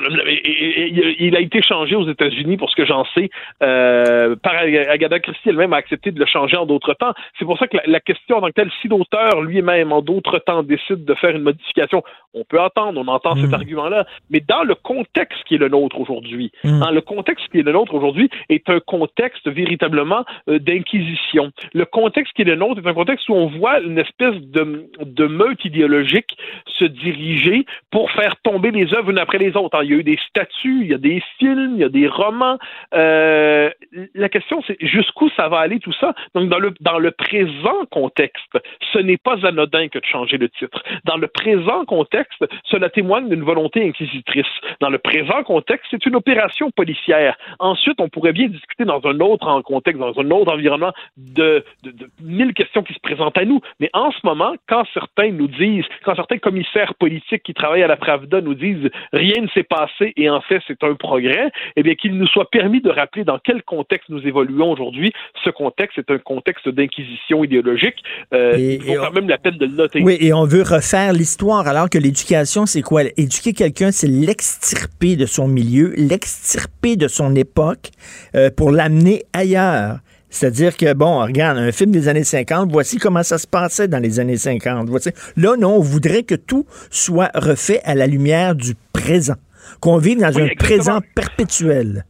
il 1.19 1.35
a 1.36 1.41
été 1.41 1.62
changé 1.62 1.95
aux 1.97 2.09
États-Unis, 2.09 2.57
pour 2.57 2.70
ce 2.70 2.77
que 2.77 2.85
j'en 2.85 3.05
sais, 3.15 3.31
euh, 3.62 4.36
par 4.36 4.55
Ag- 4.55 4.86
Agatha 4.89 5.20
Christie 5.20 5.49
elle-même 5.49 5.73
a 5.73 5.77
accepté 5.77 6.11
de 6.11 6.19
le 6.20 6.27
changer 6.27 6.57
en 6.57 6.66
d'autres 6.66 6.95
temps. 6.95 7.12
C'est 7.39 7.45
pour 7.45 7.59
ça 7.59 7.66
que 7.66 7.77
la, 7.77 7.82
la 7.86 8.01
question 8.01 8.36
en 8.36 8.41
tant 8.41 8.49
que 8.49 8.53
telle, 8.53 8.70
si 8.81 8.89
l'auteur 8.89 9.43
lui-même 9.43 9.93
en 9.93 10.03
d'autres 10.03 10.39
temps 10.39 10.62
décide 10.62 11.05
de 11.05 11.15
faire 11.15 11.35
une 11.36 11.43
modification, 11.43 12.03
on 12.35 12.45
peut 12.45 12.61
attendre, 12.61 13.01
on 13.01 13.09
entend 13.09 13.36
cet 13.36 13.53
argument-là, 13.55 14.07
mais 14.31 14.41
dans 14.41 14.62
le 14.65 14.74
contexte 14.74 15.43
qui 15.45 15.55
est 15.55 15.59
le 15.59 15.69
nôtre 15.69 15.99
aujourd'hui, 16.01 16.51
hein, 16.82 16.91
le 16.93 17.01
contexte 17.01 17.47
qui 17.51 17.59
est 17.59 17.62
le 17.62 17.73
nôtre 17.73 17.95
aujourd'hui 17.95 18.28
est 18.49 18.69
un 18.69 18.81
contexte 18.81 19.49
véritablement 19.49 20.24
euh, 20.49 20.59
d'inquisition. 20.59 21.53
Le 21.73 21.85
contexte 21.85 22.32
qui 22.35 22.43
est 22.43 22.47
le 22.47 22.57
nôtre 22.57 22.81
est 22.85 22.89
un 22.89 22.95
contexte 22.95 23.28
où 23.28 23.35
on 23.35 23.47
voit 23.47 23.81
une 23.81 23.99
espèce 23.99 24.35
de, 24.41 24.89
de 25.05 25.27
meute 25.27 25.65
idéologique 25.65 26.36
se 26.78 26.85
diriger 26.85 27.66
pour 27.91 28.11
faire 28.12 28.36
tomber 28.43 28.70
les 28.70 28.93
œuvres 28.95 29.11
une 29.11 29.19
après 29.19 29.39
les 29.39 29.53
les 29.55 29.68
hein. 29.72 29.81
Il 29.85 29.90
y 29.90 29.94
a 29.94 29.97
eu 29.98 30.02
des 30.02 30.18
statues, 30.28 30.81
il 30.82 30.89
y 30.89 30.94
a 30.94 30.98
des 30.98 31.22
films, 31.39 31.74
il 31.76 31.81
y 31.81 31.85
a 31.85 31.89
des 31.89 32.09
romans. 32.09 32.59
Euh, 32.94 33.70
la 34.14 34.28
question, 34.28 34.62
c'est 34.66 34.76
jusqu'où 34.81 35.28
ça 35.36 35.48
va 35.48 35.59
aller 35.59 35.78
tout 35.81 35.93
ça? 35.93 36.14
Donc, 36.35 36.48
dans 36.48 36.59
le, 36.59 36.72
dans 36.81 36.98
le 36.98 37.10
présent 37.10 37.85
contexte, 37.90 38.59
ce 38.93 38.98
n'est 38.98 39.16
pas 39.16 39.47
anodin 39.47 39.89
que 39.89 39.98
de 39.98 40.05
changer 40.05 40.39
le 40.39 40.48
titre. 40.48 40.82
Dans 41.05 41.16
le 41.16 41.28
présent 41.28 41.85
contexte, 41.85 42.44
cela 42.64 42.89
témoigne 42.90 43.28
d'une 43.28 43.43
volonté 43.43 43.86
inquisitrice. 43.86 44.47
Dans 44.81 44.90
le 44.90 44.98
présent 44.98 45.43
contexte, 45.43 45.86
c'est 45.90 46.06
une 46.06 46.16
opération 46.16 46.70
policière. 46.70 47.36
Ensuite, 47.59 48.01
on 48.01 48.09
pourrait 48.09 48.32
bien 48.32 48.48
discuter 48.48 48.85
dans 48.85 49.01
un 49.05 49.20
autre 49.20 49.60
contexte, 49.62 50.01
dans 50.01 50.18
un 50.18 50.31
autre 50.31 50.52
environnement, 50.52 50.93
de, 51.16 51.64
de 51.82 51.93
mille 52.22 52.55
questions 52.55 52.82
qui 52.82 52.94
se 52.94 53.01
présentent 53.01 53.39
à 53.39 53.44
nous. 53.44 53.60
Mais 53.81 53.90
en 53.93 54.10
ce 54.10 54.18
moment, 54.24 54.55
quand 54.68 54.85
certains 54.93 55.31
nous 55.31 55.48
disent, 55.48 55.85
quand 56.05 56.14
certains 56.14 56.39
commissaires 56.39 56.94
politiques 56.94 57.43
qui 57.43 57.55
travaillent 57.55 57.82
à 57.82 57.86
la 57.89 57.97
Pravda 57.97 58.40
nous 58.40 58.55
disent 58.55 58.90
rien 59.12 59.44
ne 59.45 59.49
s'est 59.55 59.62
passé 59.62 60.12
et 60.16 60.29
en 60.29 60.41
fait 60.41 60.61
c'est 60.66 60.83
un 60.83 60.95
progrès, 60.95 61.51
eh 61.77 61.83
bien 61.83 61.95
qu'il 61.95 62.15
nous 62.16 62.27
soit 62.27 62.51
permis 62.51 62.81
de 62.81 62.91
rappeler 62.91 63.25
dans 63.25 63.39
quel 63.39 63.62
contexte 63.62 64.09
nous 64.09 64.27
évoluons 64.27 64.73
aujourd'hui. 64.73 65.12
Ce 65.45 65.51
contexte 65.51 65.99
est 65.99 66.11
un 66.11 66.19
contexte 66.19 66.69
d'inquisition 66.69 67.45
idéologique. 67.45 67.99
Euh, 68.33 68.57
Et- 68.59 68.75
il 68.75 68.83
vaut 68.83 68.93
et 68.93 68.97
quand 68.97 69.12
même 69.12 69.29
la 69.29 69.39
peine 69.39 69.57
de 69.59 69.66
le 69.66 69.73
noter. 69.77 70.03
Oui, 70.03 70.16
et 70.21 70.33
on 70.33 70.45
veut 70.45 70.62
refaire 70.62 71.12
l'histoire, 71.12 71.66
alors 71.69 71.89
que 71.89 71.99
l'éducation, 71.99 72.66
c'est 72.66 72.83
quoi? 72.83 73.03
Éduquer 73.16 73.53
quelqu'un, 73.53 73.91
c'est 73.93 74.09
l'extirper 74.09 75.16
de 75.16 75.27
son 75.27 75.47
milieu, 75.49 75.93
l'extirper 75.97 76.97
de 76.97 77.09
son 77.09 77.35
époque 77.37 77.91
euh, 78.35 78.51
pour 78.57 78.71
l'amener 78.71 79.23
ailleurs. 79.33 79.99
C'est-à-dire 80.35 80.77
que, 80.77 80.93
bon, 80.94 81.20
regarde, 81.23 81.59
un 81.59 81.70
film 81.70 81.93
des 81.93 82.09
années 82.09 82.24
50, 82.24 82.73
voici 82.73 82.98
comment 82.98 83.23
ça 83.23 83.39
se 83.39 83.47
passait 83.47 83.86
dans 83.86 84.01
les 84.01 84.19
années 84.19 84.36
50. 84.36 84.89
Voici. 84.89 85.11
Là, 85.36 85.55
non, 85.56 85.77
on 85.77 85.81
voudrait 85.81 86.24
que 86.24 86.35
tout 86.35 86.66
soit 86.90 87.31
refait 87.36 87.81
à 87.85 87.94
la 87.94 88.09
lumière 88.09 88.56
du 88.56 88.74
présent, 88.93 89.36
qu'on 89.78 89.97
vive 89.98 90.19
dans 90.19 90.32
Oui, 90.35 90.43
un 90.43 90.47
exactement. 90.47 90.66
présent 90.77 91.01
perpétuel. 91.15 92.05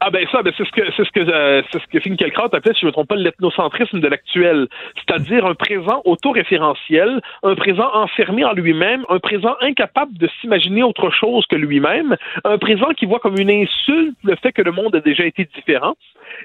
Ah 0.00 0.10
ben 0.10 0.24
ça, 0.30 0.42
ben 0.42 0.52
c'est 0.56 0.64
ce 0.64 0.70
que 0.70 0.82
c'est 0.96 1.04
ce 1.04 1.10
que 1.10 1.20
euh, 1.20 1.62
c'est 1.72 1.82
ce 1.82 1.86
que 1.88 1.98
Finkielkraut 1.98 2.54
appelait, 2.54 2.72
si 2.74 2.80
je 2.80 2.86
ne 2.86 2.90
me 2.90 2.92
trompe 2.92 3.08
pas, 3.08 3.16
l'ethnocentrisme 3.16 3.98
de 3.98 4.06
l'actuel, 4.06 4.68
c'est-à-dire 4.94 5.44
un 5.44 5.54
présent 5.54 6.02
autoréférentiel, 6.04 7.20
un 7.42 7.56
présent 7.56 7.90
enfermé 7.92 8.44
en 8.44 8.52
lui-même, 8.52 9.04
un 9.08 9.18
présent 9.18 9.56
incapable 9.60 10.16
de 10.16 10.28
s'imaginer 10.40 10.84
autre 10.84 11.10
chose 11.10 11.46
que 11.46 11.56
lui-même, 11.56 12.16
un 12.44 12.58
présent 12.58 12.90
qui 12.96 13.06
voit 13.06 13.18
comme 13.18 13.38
une 13.38 13.50
insulte 13.50 14.16
le 14.22 14.36
fait 14.36 14.52
que 14.52 14.62
le 14.62 14.70
monde 14.70 14.94
a 14.94 15.00
déjà 15.00 15.24
été 15.24 15.48
différent 15.56 15.94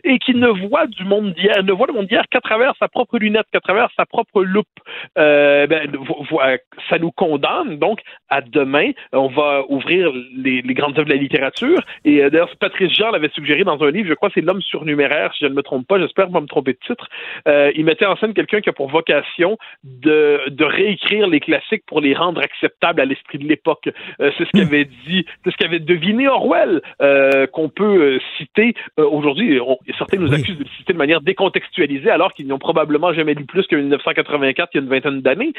et 0.03 0.19
qui 0.19 0.33
ne 0.33 0.47
voit 0.47 0.87
du 0.87 1.03
monde 1.03 1.33
d'hier, 1.33 1.63
ne 1.63 1.71
voit 1.71 1.87
le 1.87 1.93
monde 1.93 2.07
d'hier 2.07 2.23
qu'à 2.29 2.41
travers 2.41 2.73
sa 2.79 2.87
propre 2.87 3.17
lunette, 3.17 3.45
qu'à 3.51 3.59
travers 3.59 3.89
sa 3.95 4.05
propre 4.05 4.43
loupe. 4.43 4.67
Euh, 5.17 5.67
ben, 5.67 5.89
euh, 5.93 6.57
ça 6.89 6.97
nous 6.97 7.11
condamne 7.11 7.77
donc 7.77 7.99
à 8.29 8.41
demain. 8.41 8.91
On 9.11 9.27
va 9.27 9.63
ouvrir 9.69 10.11
les, 10.35 10.61
grandes 10.73 10.97
œuvres 10.97 11.07
de 11.07 11.13
la 11.13 11.19
littérature. 11.19 11.79
Et 12.05 12.23
euh, 12.23 12.29
d'ailleurs, 12.29 12.49
Patrice 12.59 12.93
Jean 12.93 13.11
l'avait 13.11 13.29
suggéré 13.43 13.63
dans 13.65 13.81
un 13.83 13.91
livre, 13.91 14.07
je 14.07 14.13
crois 14.13 14.29
que 14.29 14.35
c'est 14.35 14.43
L'homme 14.43 14.61
surnuméraire, 14.61 15.33
si 15.33 15.45
je 15.45 15.49
ne 15.49 15.55
me 15.55 15.63
trompe 15.63 15.87
pas, 15.87 15.99
j'espère 15.99 16.29
pas 16.29 16.41
me 16.41 16.47
tromper 16.47 16.73
de 16.73 16.79
titre. 16.85 17.07
Euh, 17.47 17.71
il 17.75 17.85
mettait 17.85 18.05
en 18.05 18.17
scène 18.17 18.33
quelqu'un 18.33 18.59
qui 18.59 18.69
a 18.69 18.73
pour 18.73 18.89
vocation 18.89 19.57
de, 19.83 20.41
de 20.49 20.65
réécrire 20.65 21.27
les 21.27 21.39
classiques 21.39 21.83
pour 21.85 22.01
les 22.01 22.13
rendre 22.13 22.41
acceptables 22.41 22.99
à 22.99 23.05
l'esprit 23.05 23.37
de 23.37 23.47
l'époque. 23.47 23.89
Euh, 24.19 24.31
c'est 24.37 24.45
ce 24.45 24.51
qu'avait 24.51 24.85
dit, 25.07 25.25
c'est 25.43 25.51
ce 25.51 25.57
qu'avait 25.57 25.79
deviné 25.79 26.27
Orwell, 26.27 26.81
euh, 27.01 27.47
qu'on 27.47 27.69
peut 27.69 28.19
citer 28.37 28.75
aujourd'hui. 28.97 29.59
Certains 29.97 30.17
nous 30.17 30.33
accusent 30.33 30.57
de 30.57 30.63
le 30.63 30.69
citer 30.77 30.93
de 30.93 30.97
manière 30.97 31.21
décontextualisée, 31.21 32.09
alors 32.09 32.33
qu'ils 32.33 32.47
n'ont 32.47 32.59
probablement 32.59 33.13
jamais 33.13 33.33
lu 33.33 33.45
plus 33.45 33.65
que 33.67 33.75
1984, 33.75 34.71
il 34.73 34.77
y 34.77 34.79
a 34.79 34.83
une 34.83 34.89
vingtaine 34.89 35.21
d'années. 35.21 35.53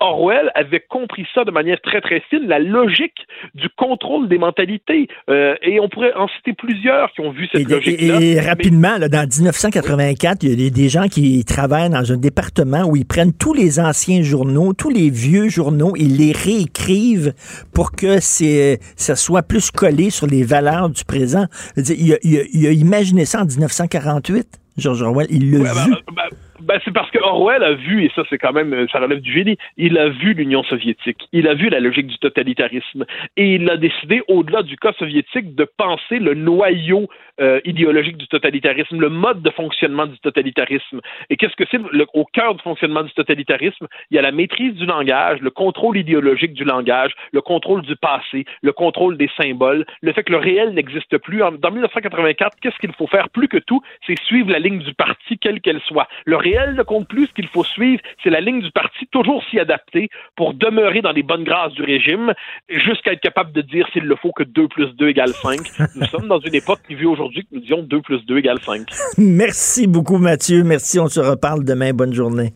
Orwell 0.00 0.50
avait 0.54 0.80
compris 0.80 1.26
ça 1.34 1.44
de 1.44 1.50
manière 1.50 1.80
très 1.80 2.00
très 2.00 2.20
fine, 2.30 2.46
la 2.46 2.58
logique 2.58 3.26
du 3.54 3.68
contrôle 3.68 4.28
des 4.28 4.38
mentalités. 4.38 5.08
Et 5.28 5.80
on 5.80 5.88
pourrait 5.88 6.14
en 6.14 6.28
citer 6.28 6.52
plusieurs 6.52 7.11
qui 7.14 7.20
ont 7.20 7.32
vu 7.32 7.46
cette 7.52 7.60
Et, 7.62 7.64
logique-là. 7.64 8.20
et- 8.20 8.30
et 8.32 8.40
rapidement, 8.40 8.96
là, 8.98 9.08
dans 9.08 9.26
1984, 9.28 10.42
il 10.42 10.50
y 10.50 10.52
a 10.52 10.56
des, 10.56 10.70
des 10.70 10.88
gens 10.88 11.08
qui 11.08 11.44
travaillent 11.44 11.90
dans 11.90 12.12
un 12.12 12.16
département 12.16 12.84
où 12.84 12.96
ils 12.96 13.04
prennent 13.06 13.32
tous 13.32 13.54
les 13.54 13.80
anciens 13.80 14.22
journaux, 14.22 14.72
tous 14.72 14.90
les 14.90 15.10
vieux 15.10 15.48
journaux, 15.48 15.92
ils 15.96 16.16
les 16.16 16.32
réécrivent 16.32 17.32
pour 17.72 17.92
que 17.92 18.18
ça 18.20 19.16
soit 19.16 19.42
plus 19.42 19.70
collé 19.70 20.10
sur 20.10 20.26
les 20.26 20.42
valeurs 20.42 20.88
du 20.90 21.04
présent. 21.04 21.46
Il 21.76 22.12
a, 22.14 22.16
il 22.22 22.38
a- 22.38 22.42
il 22.52 22.66
a 22.66 22.70
imaginé 22.72 23.24
ça 23.24 23.42
en 23.42 23.46
1948, 23.46 24.46
George 24.78 25.02
Orwell. 25.02 25.26
Il 25.30 25.50
l'a 25.50 25.58
Ouais, 25.60 25.68
vu. 25.84 25.90
ben, 25.90 25.96
ben, 26.16 26.36
ben, 26.62 26.80
c'est 26.84 26.92
parce 26.92 27.10
que 27.10 27.18
Orwell 27.18 27.62
a 27.62 27.72
vu, 27.74 28.04
et 28.04 28.10
ça 28.14 28.22
c'est 28.30 28.38
quand 28.38 28.52
même, 28.52 28.72
euh, 28.72 28.86
ça 28.90 28.98
relève 29.00 29.20
du 29.20 29.32
génie, 29.32 29.56
il 29.76 29.98
a 29.98 30.08
vu 30.08 30.34
l'Union 30.34 30.62
soviétique, 30.64 31.28
il 31.32 31.46
a 31.48 31.54
vu 31.54 31.68
la 31.68 31.80
logique 31.80 32.06
du 32.06 32.18
totalitarisme, 32.18 33.04
et 33.36 33.54
il 33.54 33.68
a 33.70 33.76
décidé, 33.76 34.22
au-delà 34.28 34.62
du 34.62 34.76
cas 34.76 34.92
soviétique, 34.98 35.54
de 35.54 35.64
penser 35.76 36.18
le 36.18 36.34
noyau 36.34 37.08
euh, 37.40 37.60
idéologique 37.64 38.16
du 38.18 38.26
totalitarisme, 38.28 39.00
le 39.00 39.08
mode 39.08 39.42
de 39.42 39.50
fonctionnement 39.50 40.06
du 40.06 40.18
totalitarisme. 40.18 41.00
Et 41.30 41.36
qu'est-ce 41.36 41.56
que 41.56 41.64
c'est? 41.70 41.80
Au 42.14 42.24
cœur 42.26 42.54
du 42.54 42.62
fonctionnement 42.62 43.02
du 43.02 43.12
totalitarisme 43.12 43.86
Il 44.10 44.16
y 44.16 44.18
a 44.18 44.22
la 44.22 44.32
maîtrise 44.32 44.74
du 44.74 44.84
langage, 44.86 45.40
le 45.40 45.50
contrôle 45.50 45.96
idéologique 45.96 46.52
du 46.52 46.64
langage, 46.64 47.12
le 47.32 47.40
contrôle 47.40 47.82
du 47.82 47.96
passé, 47.96 48.44
le 48.62 48.72
contrôle 48.72 49.16
des 49.16 49.30
symboles, 49.40 49.86
le 50.02 50.12
fait 50.12 50.24
que 50.24 50.32
le 50.32 50.38
réel 50.38 50.74
n'existe 50.74 51.16
plus. 51.18 51.42
En- 51.42 51.52
Dans 51.52 51.70
1984, 51.70 52.58
qu'est-ce 52.60 52.76
qu'il 52.78 52.92
faut 52.92 53.06
faire 53.06 53.30
plus 53.30 53.48
que 53.48 53.58
tout? 53.58 53.80
C'est 54.06 54.18
suivre 54.24 54.50
la 54.50 54.58
ligne 54.58 54.78
du 54.80 54.92
parti, 54.94 55.38
quelle 55.38 55.60
qu'elle 55.62 55.80
soit. 55.80 56.08
Le 56.26 56.36
réel 56.36 56.51
ne 56.54 56.82
compte 56.82 57.08
plus. 57.08 57.26
Ce 57.26 57.32
qu'il 57.32 57.48
faut 57.48 57.64
suivre, 57.64 58.00
c'est 58.22 58.30
la 58.30 58.40
ligne 58.40 58.60
du 58.60 58.70
parti, 58.70 59.06
toujours 59.10 59.42
s'y 59.50 59.58
adapter 59.58 60.08
pour 60.36 60.54
demeurer 60.54 61.02
dans 61.02 61.12
les 61.12 61.22
bonnes 61.22 61.44
grâces 61.44 61.72
du 61.72 61.82
régime, 61.82 62.32
jusqu'à 62.68 63.12
être 63.12 63.20
capable 63.20 63.52
de 63.52 63.62
dire 63.62 63.86
s'il 63.92 64.04
le 64.04 64.16
faut 64.16 64.32
que 64.32 64.42
2 64.42 64.68
plus 64.68 64.94
2 64.96 65.08
égale 65.08 65.32
5. 65.32 65.60
Nous 65.94 66.06
sommes 66.06 66.28
dans 66.28 66.40
une 66.40 66.54
époque 66.54 66.80
qui 66.86 66.94
vit 66.94 67.06
aujourd'hui 67.06 67.42
que 67.42 67.48
nous 67.52 67.60
disions 67.60 67.82
2 67.82 68.00
plus 68.02 68.24
2 68.26 68.38
égale 68.38 68.60
5. 68.60 68.86
Merci 69.18 69.86
beaucoup, 69.86 70.18
Mathieu. 70.18 70.62
Merci. 70.64 70.98
On 70.98 71.08
se 71.08 71.20
reparle 71.20 71.64
demain. 71.64 71.92
Bonne 71.92 72.14
journée. 72.14 72.52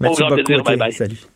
Mathieu 0.00 0.24
grand 0.26 0.36
plaisir. 0.36 0.62
Bye 0.62 0.76
bye. 0.76 0.92
Salut. 0.92 1.35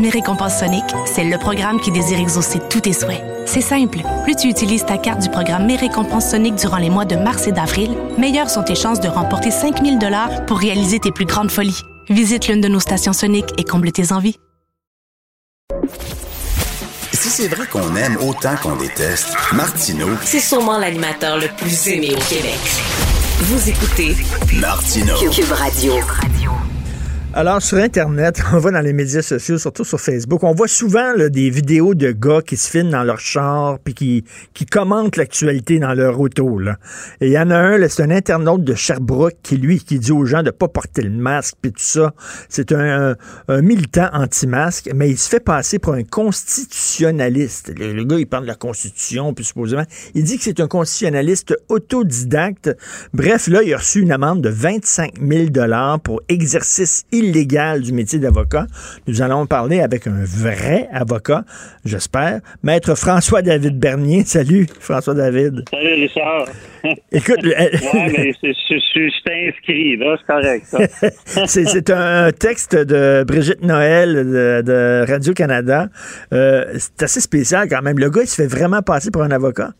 Mes 0.00 0.10
récompenses 0.10 0.58
Sonic, 0.58 0.84
c'est 1.06 1.24
le 1.24 1.38
programme 1.38 1.80
qui 1.80 1.90
désire 1.90 2.18
exaucer 2.18 2.58
tous 2.68 2.80
tes 2.80 2.92
souhaits. 2.92 3.22
C'est 3.46 3.62
simple. 3.62 4.00
Plus 4.24 4.36
tu 4.36 4.48
utilises 4.48 4.84
ta 4.84 4.98
carte 4.98 5.22
du 5.22 5.30
programme 5.30 5.64
Mes 5.64 5.76
récompenses 5.76 6.30
Sonic 6.30 6.56
durant 6.56 6.76
les 6.76 6.90
mois 6.90 7.06
de 7.06 7.16
mars 7.16 7.46
et 7.46 7.52
d'avril, 7.52 7.96
meilleures 8.18 8.50
sont 8.50 8.62
tes 8.62 8.74
chances 8.74 9.00
de 9.00 9.08
remporter 9.08 9.50
5000 9.50 9.98
dollars 9.98 10.44
pour 10.44 10.58
réaliser 10.58 10.98
tes 10.98 11.12
plus 11.12 11.24
grandes 11.24 11.50
folies. 11.50 11.80
Visite 12.10 12.46
l'une 12.48 12.60
de 12.60 12.68
nos 12.68 12.80
stations 12.80 13.14
Sonic 13.14 13.46
et 13.58 13.64
comble 13.64 13.90
tes 13.90 14.12
envies. 14.12 14.36
Si 17.14 17.30
c'est 17.30 17.48
vrai 17.48 17.66
qu'on 17.66 17.96
aime 17.96 18.18
autant 18.20 18.56
qu'on 18.56 18.76
déteste, 18.76 19.34
Martineau, 19.52 20.10
C'est 20.24 20.40
sûrement 20.40 20.78
l'animateur 20.78 21.38
le 21.38 21.48
plus 21.56 21.88
aimé 21.88 22.10
au 22.10 22.20
Québec. 22.28 22.58
Vous 23.38 23.70
écoutez 23.70 24.14
Martineau. 24.52 25.16
Cube 25.30 25.52
Radio. 25.52 25.94
Alors, 27.38 27.60
sur 27.60 27.76
Internet, 27.76 28.40
on 28.54 28.56
va 28.60 28.70
dans 28.70 28.80
les 28.80 28.94
médias 28.94 29.20
sociaux, 29.20 29.58
surtout 29.58 29.84
sur 29.84 30.00
Facebook, 30.00 30.42
on 30.42 30.54
voit 30.54 30.68
souvent 30.68 31.12
là, 31.12 31.28
des 31.28 31.50
vidéos 31.50 31.94
de 31.94 32.10
gars 32.10 32.40
qui 32.40 32.56
se 32.56 32.70
filment 32.70 32.88
dans 32.88 33.04
leur 33.04 33.20
char 33.20 33.78
puis 33.78 33.92
qui, 33.92 34.24
qui 34.54 34.64
commentent 34.64 35.16
l'actualité 35.16 35.78
dans 35.78 35.92
leur 35.92 36.18
auto. 36.18 36.58
Là. 36.58 36.78
Et 37.20 37.26
il 37.26 37.32
y 37.32 37.38
en 37.38 37.50
a 37.50 37.58
un, 37.58 37.88
c'est 37.88 38.02
un 38.02 38.10
internaute 38.10 38.64
de 38.64 38.74
Sherbrooke 38.74 39.36
qui, 39.42 39.58
lui, 39.58 39.80
qui 39.80 39.98
dit 39.98 40.12
aux 40.12 40.24
gens 40.24 40.42
de 40.42 40.50
pas 40.50 40.68
porter 40.68 41.02
le 41.02 41.10
masque 41.10 41.56
puis 41.60 41.72
tout 41.72 41.82
ça. 41.82 42.14
C'est 42.48 42.72
un, 42.72 43.16
un- 43.48 43.60
militant 43.60 44.08
anti-masque, 44.14 44.88
mais 44.94 45.10
il 45.10 45.18
se 45.18 45.28
fait 45.28 45.40
passer 45.40 45.78
pour 45.78 45.92
un 45.92 46.04
constitutionnaliste. 46.04 47.70
Le, 47.78 47.92
le 47.92 48.04
gars, 48.04 48.16
il 48.18 48.26
parle 48.26 48.44
de 48.44 48.48
la 48.48 48.54
Constitution, 48.54 49.34
puis 49.34 49.44
supposément, 49.44 49.84
il 50.14 50.24
dit 50.24 50.38
que 50.38 50.42
c'est 50.44 50.60
un 50.60 50.68
constitutionnaliste 50.68 51.54
autodidacte. 51.68 52.74
Bref, 53.12 53.46
là, 53.48 53.62
il 53.62 53.74
a 53.74 53.76
reçu 53.76 54.00
une 54.00 54.12
amende 54.12 54.40
de 54.40 54.48
25 54.48 55.16
000 55.20 55.98
pour 56.02 56.22
exercice 56.30 57.04
illégal 57.12 57.25
du 57.32 57.92
métier 57.92 58.18
d'avocat. 58.18 58.66
Nous 59.06 59.22
allons 59.22 59.46
parler 59.46 59.80
avec 59.80 60.06
un 60.06 60.24
vrai 60.24 60.88
avocat, 60.92 61.44
j'espère, 61.84 62.40
maître 62.62 62.94
François-David 62.94 63.78
Bernier. 63.78 64.24
Salut, 64.24 64.66
François-David. 64.80 65.64
Salut 65.70 65.94
Richard. 65.94 66.46
Écoute, 67.12 67.42
ouais, 67.44 67.70
mais 67.92 68.32
c'est- 68.40 68.52
je 68.68 68.78
suis 68.78 69.12
inscrit, 69.48 69.96
là, 69.96 70.16
c'est 70.18 70.26
correct, 70.26 70.66
c'est 71.46 71.64
c'est 71.66 71.90
un 71.90 72.30
texte 72.32 72.76
de 72.76 73.24
Brigitte 73.24 73.62
Noël 73.62 74.14
de, 74.14 74.62
de 74.62 75.04
Radio-Canada. 75.10 75.88
Euh, 76.32 76.64
c'est 76.78 77.02
assez 77.02 77.20
spécial 77.20 77.68
quand 77.68 77.82
même. 77.82 77.98
Le 77.98 78.08
gars, 78.10 78.22
il 78.22 78.28
se 78.28 78.36
fait 78.40 78.46
vraiment 78.46 78.82
passer 78.82 79.10
pour 79.10 79.22
un 79.22 79.30
avocat. 79.30 79.70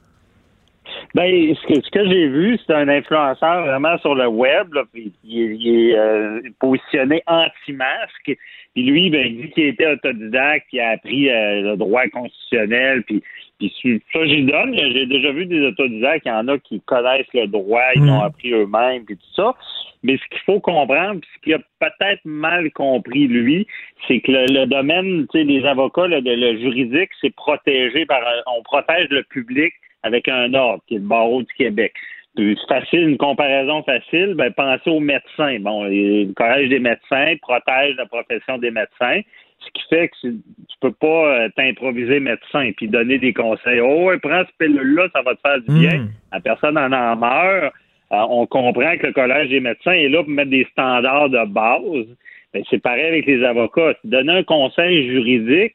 Ben, 1.16 1.54
ce 1.54 1.66
que, 1.66 1.80
ce 1.82 1.90
que 1.90 2.06
j'ai 2.10 2.28
vu, 2.28 2.58
c'est 2.66 2.74
un 2.74 2.88
influenceur 2.88 3.64
vraiment 3.64 3.96
sur 3.98 4.14
le 4.14 4.26
web, 4.26 4.74
là, 4.74 4.82
puis 4.92 5.10
il, 5.24 5.40
est- 5.40 5.56
il 5.56 5.68
est 5.90 5.96
euh, 5.98 6.40
positionné 6.60 7.22
anti-masque. 7.26 8.36
Puis 8.74 8.82
lui, 8.84 9.08
ben, 9.08 9.26
il 9.26 9.40
dit 9.40 9.50
qu'il 9.52 9.64
était 9.68 9.86
autodidacte, 9.92 10.68
qu'il 10.68 10.80
a 10.80 10.90
appris 10.90 11.30
euh, 11.30 11.62
le 11.70 11.76
droit 11.78 12.06
constitutionnel, 12.08 13.02
puis, 13.04 13.22
puis 13.58 13.72
ça, 14.12 14.26
j'y 14.26 14.42
donne. 14.44 14.76
J'ai 14.76 15.06
déjà 15.06 15.32
vu 15.32 15.46
des 15.46 15.62
autodidactes, 15.66 16.26
il 16.26 16.28
y 16.28 16.32
en 16.32 16.48
a 16.48 16.58
qui 16.58 16.82
connaissent 16.82 17.32
le 17.32 17.46
droit, 17.46 17.80
ils 17.94 18.04
l'ont 18.04 18.20
appris 18.20 18.52
eux-mêmes, 18.52 19.06
puis 19.06 19.16
tout 19.16 19.34
ça. 19.42 19.54
Mais 20.02 20.18
ce 20.18 20.28
qu'il 20.28 20.42
faut 20.44 20.60
comprendre, 20.60 21.20
puis 21.22 21.30
ce 21.36 21.40
qu'il 21.40 21.54
a 21.54 21.58
peut-être 21.80 22.20
mal 22.26 22.70
compris, 22.72 23.26
lui, 23.26 23.66
c'est 24.06 24.20
que 24.20 24.32
le, 24.32 24.44
le 24.52 24.66
domaine 24.66 25.26
tu 25.32 25.38
sais, 25.38 25.44
des 25.46 25.64
avocats, 25.64 26.08
le, 26.08 26.20
le 26.20 26.58
juridique, 26.60 27.08
c'est 27.22 27.34
protégé 27.34 28.04
par... 28.04 28.20
On 28.54 28.62
protège 28.62 29.08
le 29.08 29.22
public 29.22 29.72
avec 30.06 30.28
un 30.28 30.52
ordre, 30.54 30.82
qui 30.86 30.94
est 30.94 30.98
le 30.98 31.04
barreau 31.04 31.42
du 31.42 31.52
Québec. 31.54 31.92
C'est 32.36 32.54
facile, 32.68 33.08
une 33.08 33.16
comparaison 33.16 33.82
facile, 33.82 34.34
ben, 34.34 34.52
pensez 34.52 34.90
aux 34.90 35.00
médecins. 35.00 35.58
Bon, 35.60 35.84
le 35.84 36.32
Collège 36.34 36.68
des 36.68 36.80
médecins 36.80 37.34
protège 37.40 37.96
la 37.96 38.04
profession 38.06 38.58
des 38.58 38.70
médecins, 38.70 39.20
ce 39.58 39.70
qui 39.72 39.88
fait 39.88 40.08
que 40.08 40.28
tu 40.28 40.76
peux 40.80 40.92
pas 40.92 41.06
euh, 41.28 41.48
t'improviser 41.56 42.20
médecin 42.20 42.72
puis 42.76 42.88
donner 42.88 43.18
des 43.18 43.32
conseils. 43.32 43.80
Oh, 43.80 44.10
prends 44.22 44.42
ce 44.44 44.52
pilule-là, 44.58 45.08
ça 45.14 45.22
va 45.22 45.34
te 45.34 45.40
faire 45.40 45.60
du 45.60 45.80
bien. 45.80 46.08
La 46.32 46.40
personne 46.40 46.76
en 46.76 46.92
en 46.92 47.16
meurt. 47.16 47.72
Euh, 48.12 48.16
on 48.28 48.46
comprend 48.46 48.96
que 48.98 49.08
le 49.08 49.12
Collège 49.12 49.48
des 49.48 49.60
médecins 49.60 49.92
est 49.92 50.08
là 50.08 50.22
pour 50.22 50.32
mettre 50.32 50.50
des 50.50 50.66
standards 50.72 51.30
de 51.30 51.44
base. 51.46 52.06
Ben, 52.52 52.62
c'est 52.70 52.82
pareil 52.82 53.06
avec 53.06 53.26
les 53.26 53.42
avocats. 53.44 53.94
Tu 54.02 54.08
donnes 54.08 54.30
un 54.30 54.42
conseil 54.44 55.08
juridique, 55.08 55.74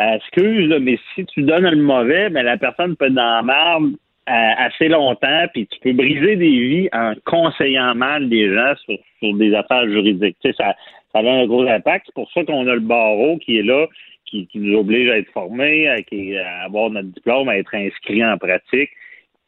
excuse, 0.00 0.68
là, 0.68 0.78
mais 0.80 0.98
si 1.14 1.24
tu 1.26 1.42
donnes 1.42 1.68
le 1.68 1.76
mauvais, 1.76 2.30
ben, 2.30 2.42
la 2.42 2.56
personne 2.56 2.96
peut 2.96 3.06
être 3.06 3.14
dans 3.14 3.36
la 3.36 3.42
marbre 3.42 3.88
euh, 4.28 4.50
assez 4.58 4.88
longtemps, 4.88 5.46
puis 5.52 5.66
tu 5.66 5.78
peux 5.80 5.92
briser 5.92 6.36
des 6.36 6.50
vies 6.50 6.88
en 6.92 7.14
conseillant 7.24 7.94
mal 7.94 8.28
des 8.28 8.54
gens 8.54 8.74
sur, 8.84 8.96
sur 9.18 9.34
des 9.34 9.54
affaires 9.54 9.88
juridiques. 9.88 10.36
Tu 10.42 10.50
sais, 10.50 10.56
ça, 10.56 10.74
ça 11.12 11.18
a 11.18 11.22
un 11.22 11.46
gros 11.46 11.66
impact. 11.66 12.06
C'est 12.06 12.14
pour 12.14 12.30
ça 12.32 12.44
qu'on 12.44 12.66
a 12.68 12.74
le 12.74 12.80
barreau 12.80 13.38
qui 13.38 13.58
est 13.58 13.62
là, 13.62 13.86
qui, 14.26 14.48
nous 14.54 14.78
oblige 14.78 15.10
à 15.10 15.18
être 15.18 15.30
formés, 15.32 15.88
à, 15.88 15.96
à 15.96 16.64
avoir 16.64 16.90
notre 16.90 17.08
diplôme, 17.08 17.48
à 17.48 17.58
être 17.58 17.74
inscrit 17.74 18.24
en 18.24 18.38
pratique. 18.38 18.90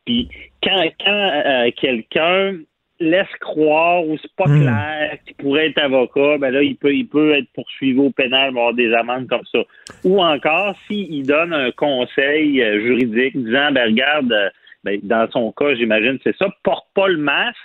Puis 0.04 0.28
quand, 0.62 0.82
quand 1.04 1.30
euh, 1.46 1.70
quelqu'un 1.80 2.56
laisse 3.02 3.34
croire 3.40 4.06
ou 4.06 4.16
c'est 4.20 4.34
pas 4.36 4.44
clair 4.44 5.18
qu'il 5.26 5.36
pourrait 5.36 5.66
être 5.68 5.78
avocat, 5.78 6.38
ben 6.38 6.50
là, 6.50 6.62
il 6.62 6.76
peut, 6.76 6.94
il 6.94 7.06
peut 7.06 7.34
être 7.34 7.48
poursuivi 7.54 7.98
au 7.98 8.10
pénal, 8.10 8.48
avoir 8.48 8.72
des 8.74 8.92
amendes 8.94 9.28
comme 9.28 9.46
ça. 9.50 9.60
Ou 10.04 10.22
encore, 10.22 10.74
s'il 10.86 11.26
donne 11.26 11.52
un 11.52 11.70
conseil 11.72 12.62
euh, 12.62 12.80
juridique 12.80 13.36
disant, 13.36 13.72
ben 13.72 13.90
regarde, 13.90 14.32
euh, 14.32 14.48
ben, 14.84 14.98
dans 15.02 15.30
son 15.30 15.52
cas, 15.52 15.74
j'imagine, 15.74 16.18
c'est 16.24 16.36
ça, 16.36 16.48
porte 16.62 16.86
pas 16.94 17.08
le 17.08 17.18
masque. 17.18 17.58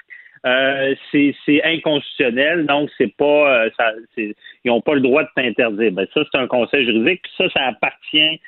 euh, 0.46 0.96
c'est 1.12 1.64
inconstitutionnel, 1.64 2.66
donc 2.66 2.90
c'est 2.98 3.14
pas 3.18 3.66
euh, 3.66 3.70
ça, 3.78 3.92
ils 4.18 4.34
n'ont 4.66 4.82
pas 4.82 4.94
le 4.94 5.02
droit 5.02 5.24
de 5.24 5.30
t'interdire. 5.36 5.92
Ben 5.92 6.08
ça, 6.14 6.22
c'est 6.32 6.40
un 6.40 6.48
conseil 6.48 6.86
juridique, 6.86 7.22
puis 7.24 7.32
ça, 7.38 7.50
ça 7.50 7.66
appartient 7.68 8.40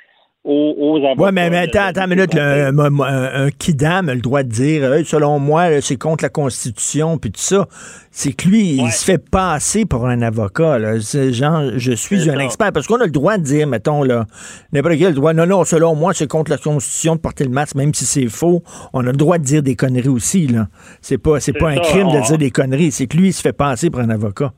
aux, 0.46 0.76
aux 0.80 0.98
avocats. 1.06 1.22
Ouais, 1.24 1.32
mais, 1.32 1.58
attends, 1.58 1.82
attends 1.88 2.04
une 2.06 2.16
minute. 2.16 2.36
un, 2.36 2.78
un, 2.80 3.00
un- 3.02 3.46
un 3.46 3.52
kidam 3.52 4.08
a 4.10 4.14
le 4.16 4.22
droit 4.22 4.42
de 4.44 4.50
dire, 4.50 4.94
Hey, 4.94 5.04
selon 5.06 5.38
moi, 5.40 5.70
là, 5.70 5.82
c'est 5.82 5.98
contre 5.98 6.24
la 6.24 6.30
Constitution, 6.30 7.18
puis 7.18 7.32
tout 7.32 7.42
ça. 7.42 7.68
C'est 8.12 8.32
que 8.34 8.48
lui, 8.48 8.78
il 8.78 8.92
se 8.92 9.04
fait 9.04 9.18
passer 9.18 9.86
pour 9.86 10.08
un 10.08 10.22
avocat. 10.22 10.80
Là. 10.80 11.00
C'est 11.02 11.34
Genre, 11.34 11.72
je 11.76 11.92
suis 11.92 12.30
un 12.30 12.40
expert. 12.40 12.72
Parce 12.72 12.88
qu'on 12.88 13.00
a 13.02 13.06
le 13.06 13.12
droit 13.12 13.38
de 13.38 13.44
dire, 13.44 13.68
mettons, 13.68 14.02
là, 14.04 14.26
n'importe 14.72 14.96
le 15.00 15.12
droit, 15.12 15.34
non, 15.34 15.46
non, 15.46 15.64
selon 15.66 15.94
moi, 15.96 16.14
c'est 16.14 16.28
contre 16.28 16.52
la 16.52 16.58
Constitution 16.58 17.16
de 17.16 17.20
porter 17.22 17.44
le 17.44 17.50
masque, 17.52 17.76
même 17.76 17.94
si 17.94 18.06
c'est 18.06 18.28
faux. 18.28 18.64
On 18.94 19.02
a 19.02 19.12
le 19.12 19.18
droit 19.18 19.38
de 19.38 19.44
dire 19.44 19.62
des 19.62 19.76
conneries 19.76 20.08
aussi. 20.10 20.48
là. 20.48 20.68
C'est 21.02 21.18
pas, 21.18 21.40
c'est 21.40 21.54
pas 21.54 21.70
un 21.70 21.78
crime 21.78 22.08
de 22.08 22.26
dire 22.26 22.38
des 22.38 22.52
conneries. 22.52 22.92
C'est 22.92 23.08
que 23.08 23.18
lui, 23.18 23.28
il 23.30 23.34
se 23.34 23.42
fait 23.42 23.54
passer 23.54 23.90
pour 23.90 24.00
un 24.02 24.10
avocat. 24.10 24.54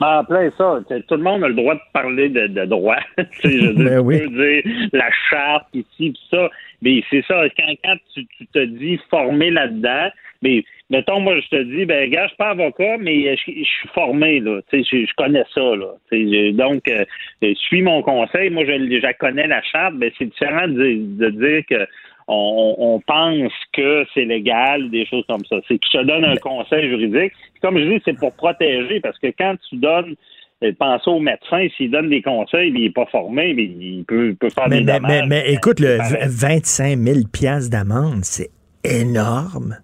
Ben, 0.00 0.18
En 0.20 0.24
plein 0.24 0.50
ça. 0.58 0.80
Tout 1.08 1.14
le 1.16 1.22
monde 1.22 1.44
a 1.44 1.48
le 1.48 1.54
droit 1.54 1.74
de 1.74 1.80
parler 1.92 2.28
de, 2.28 2.46
de 2.48 2.64
droit. 2.64 2.98
Tu 3.16 3.24
sais, 3.50 3.58
je 3.60 3.66
veux 3.68 3.74
dire, 3.74 3.84
Ben 3.84 3.98
oui. 4.00 4.18
peux 4.20 4.28
dire 4.28 4.88
la 4.92 5.10
charte 5.30 5.66
ici 5.74 6.10
pis 6.10 6.20
ça. 6.30 6.50
Mais 6.82 7.02
c'est 7.10 7.24
ça, 7.26 7.44
quand, 7.56 7.72
quand 7.84 7.96
tu, 8.14 8.26
tu 8.36 8.46
te 8.48 8.58
dis 8.64 8.98
formé 9.08 9.50
là-dedans, 9.50 10.08
mais 10.42 10.62
mettons, 10.90 11.20
moi, 11.20 11.40
je 11.40 11.48
te 11.48 11.62
dis, 11.62 11.86
ben, 11.86 12.10
gars, 12.10 12.24
je 12.24 12.28
suis 12.28 12.36
pas 12.36 12.50
avocat, 12.50 12.96
mais 12.98 13.36
je, 13.36 13.52
je 13.52 13.64
suis 13.64 13.88
formé, 13.94 14.40
là. 14.40 14.60
Tu 14.70 14.82
sais, 14.82 14.88
je, 15.02 15.06
je 15.06 15.14
connais 15.16 15.44
ça, 15.54 15.60
là. 15.76 15.94
Tu 16.10 16.18
sais, 16.30 16.50
je- 16.50 16.56
donc, 16.56 16.86
euh, 16.88 17.04
euh, 17.44 17.54
suis 17.54 17.80
mon 17.82 18.02
conseil. 18.02 18.50
Moi, 18.50 18.64
je, 18.66 18.72
je 18.72 19.16
connais, 19.18 19.46
la 19.46 19.62
charte. 19.62 19.94
Ben, 19.94 20.10
c'est 20.18 20.26
différent 20.26 20.68
de, 20.68 20.96
de 21.16 21.30
dire 21.30 21.62
que 21.70 21.86
on, 22.28 22.74
on 22.78 23.00
pense 23.00 23.52
que 23.72 24.04
c'est 24.14 24.24
légal, 24.24 24.90
des 24.90 25.04
choses 25.06 25.24
comme 25.28 25.44
ça. 25.46 25.56
C'est 25.68 25.78
que 25.78 25.86
je 25.92 25.98
te 25.98 26.04
donne 26.04 26.24
un 26.24 26.36
conseil 26.36 26.88
juridique. 26.88 27.32
Comme 27.62 27.78
je 27.78 27.84
dis, 27.84 28.02
c'est 28.04 28.18
pour 28.18 28.32
protéger, 28.34 29.00
parce 29.00 29.18
que 29.18 29.28
quand 29.38 29.54
tu 29.68 29.76
donnes 29.76 30.14
euh, 30.62 30.72
Pensez 30.78 31.10
au 31.10 31.18
médecin, 31.18 31.66
s'il 31.76 31.90
donne 31.90 32.08
des 32.08 32.22
conseils, 32.22 32.68
il 32.74 32.80
n'est 32.80 32.90
pas 32.90 33.06
formé, 33.06 33.52
mais 33.54 33.64
il 33.64 34.04
peut, 34.06 34.28
il 34.28 34.36
peut 34.36 34.48
faire 34.50 34.68
Mais, 34.68 34.78
des 34.78 34.84
mais, 34.84 34.92
dommages. 35.00 35.22
mais, 35.28 35.42
mais 35.44 35.52
écoute, 35.52 35.80
le 35.80 35.98
C'est 36.02 36.14
pareil. 36.14 36.28
v- 36.28 36.28
25 36.28 36.98
000 36.98 37.18
piastres 37.32 37.70
d'amende, 37.70 38.20
c'est 38.24 38.50
énorme. 38.84 39.76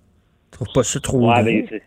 Tu 0.53 0.59
trouves 0.59 0.73
pas 0.73 0.83
ça 0.83 1.01
trop 1.01 1.19
Ouais, 1.19 1.35
gros? 1.35 1.45
ben, 1.45 1.67
c'est- 1.69 1.83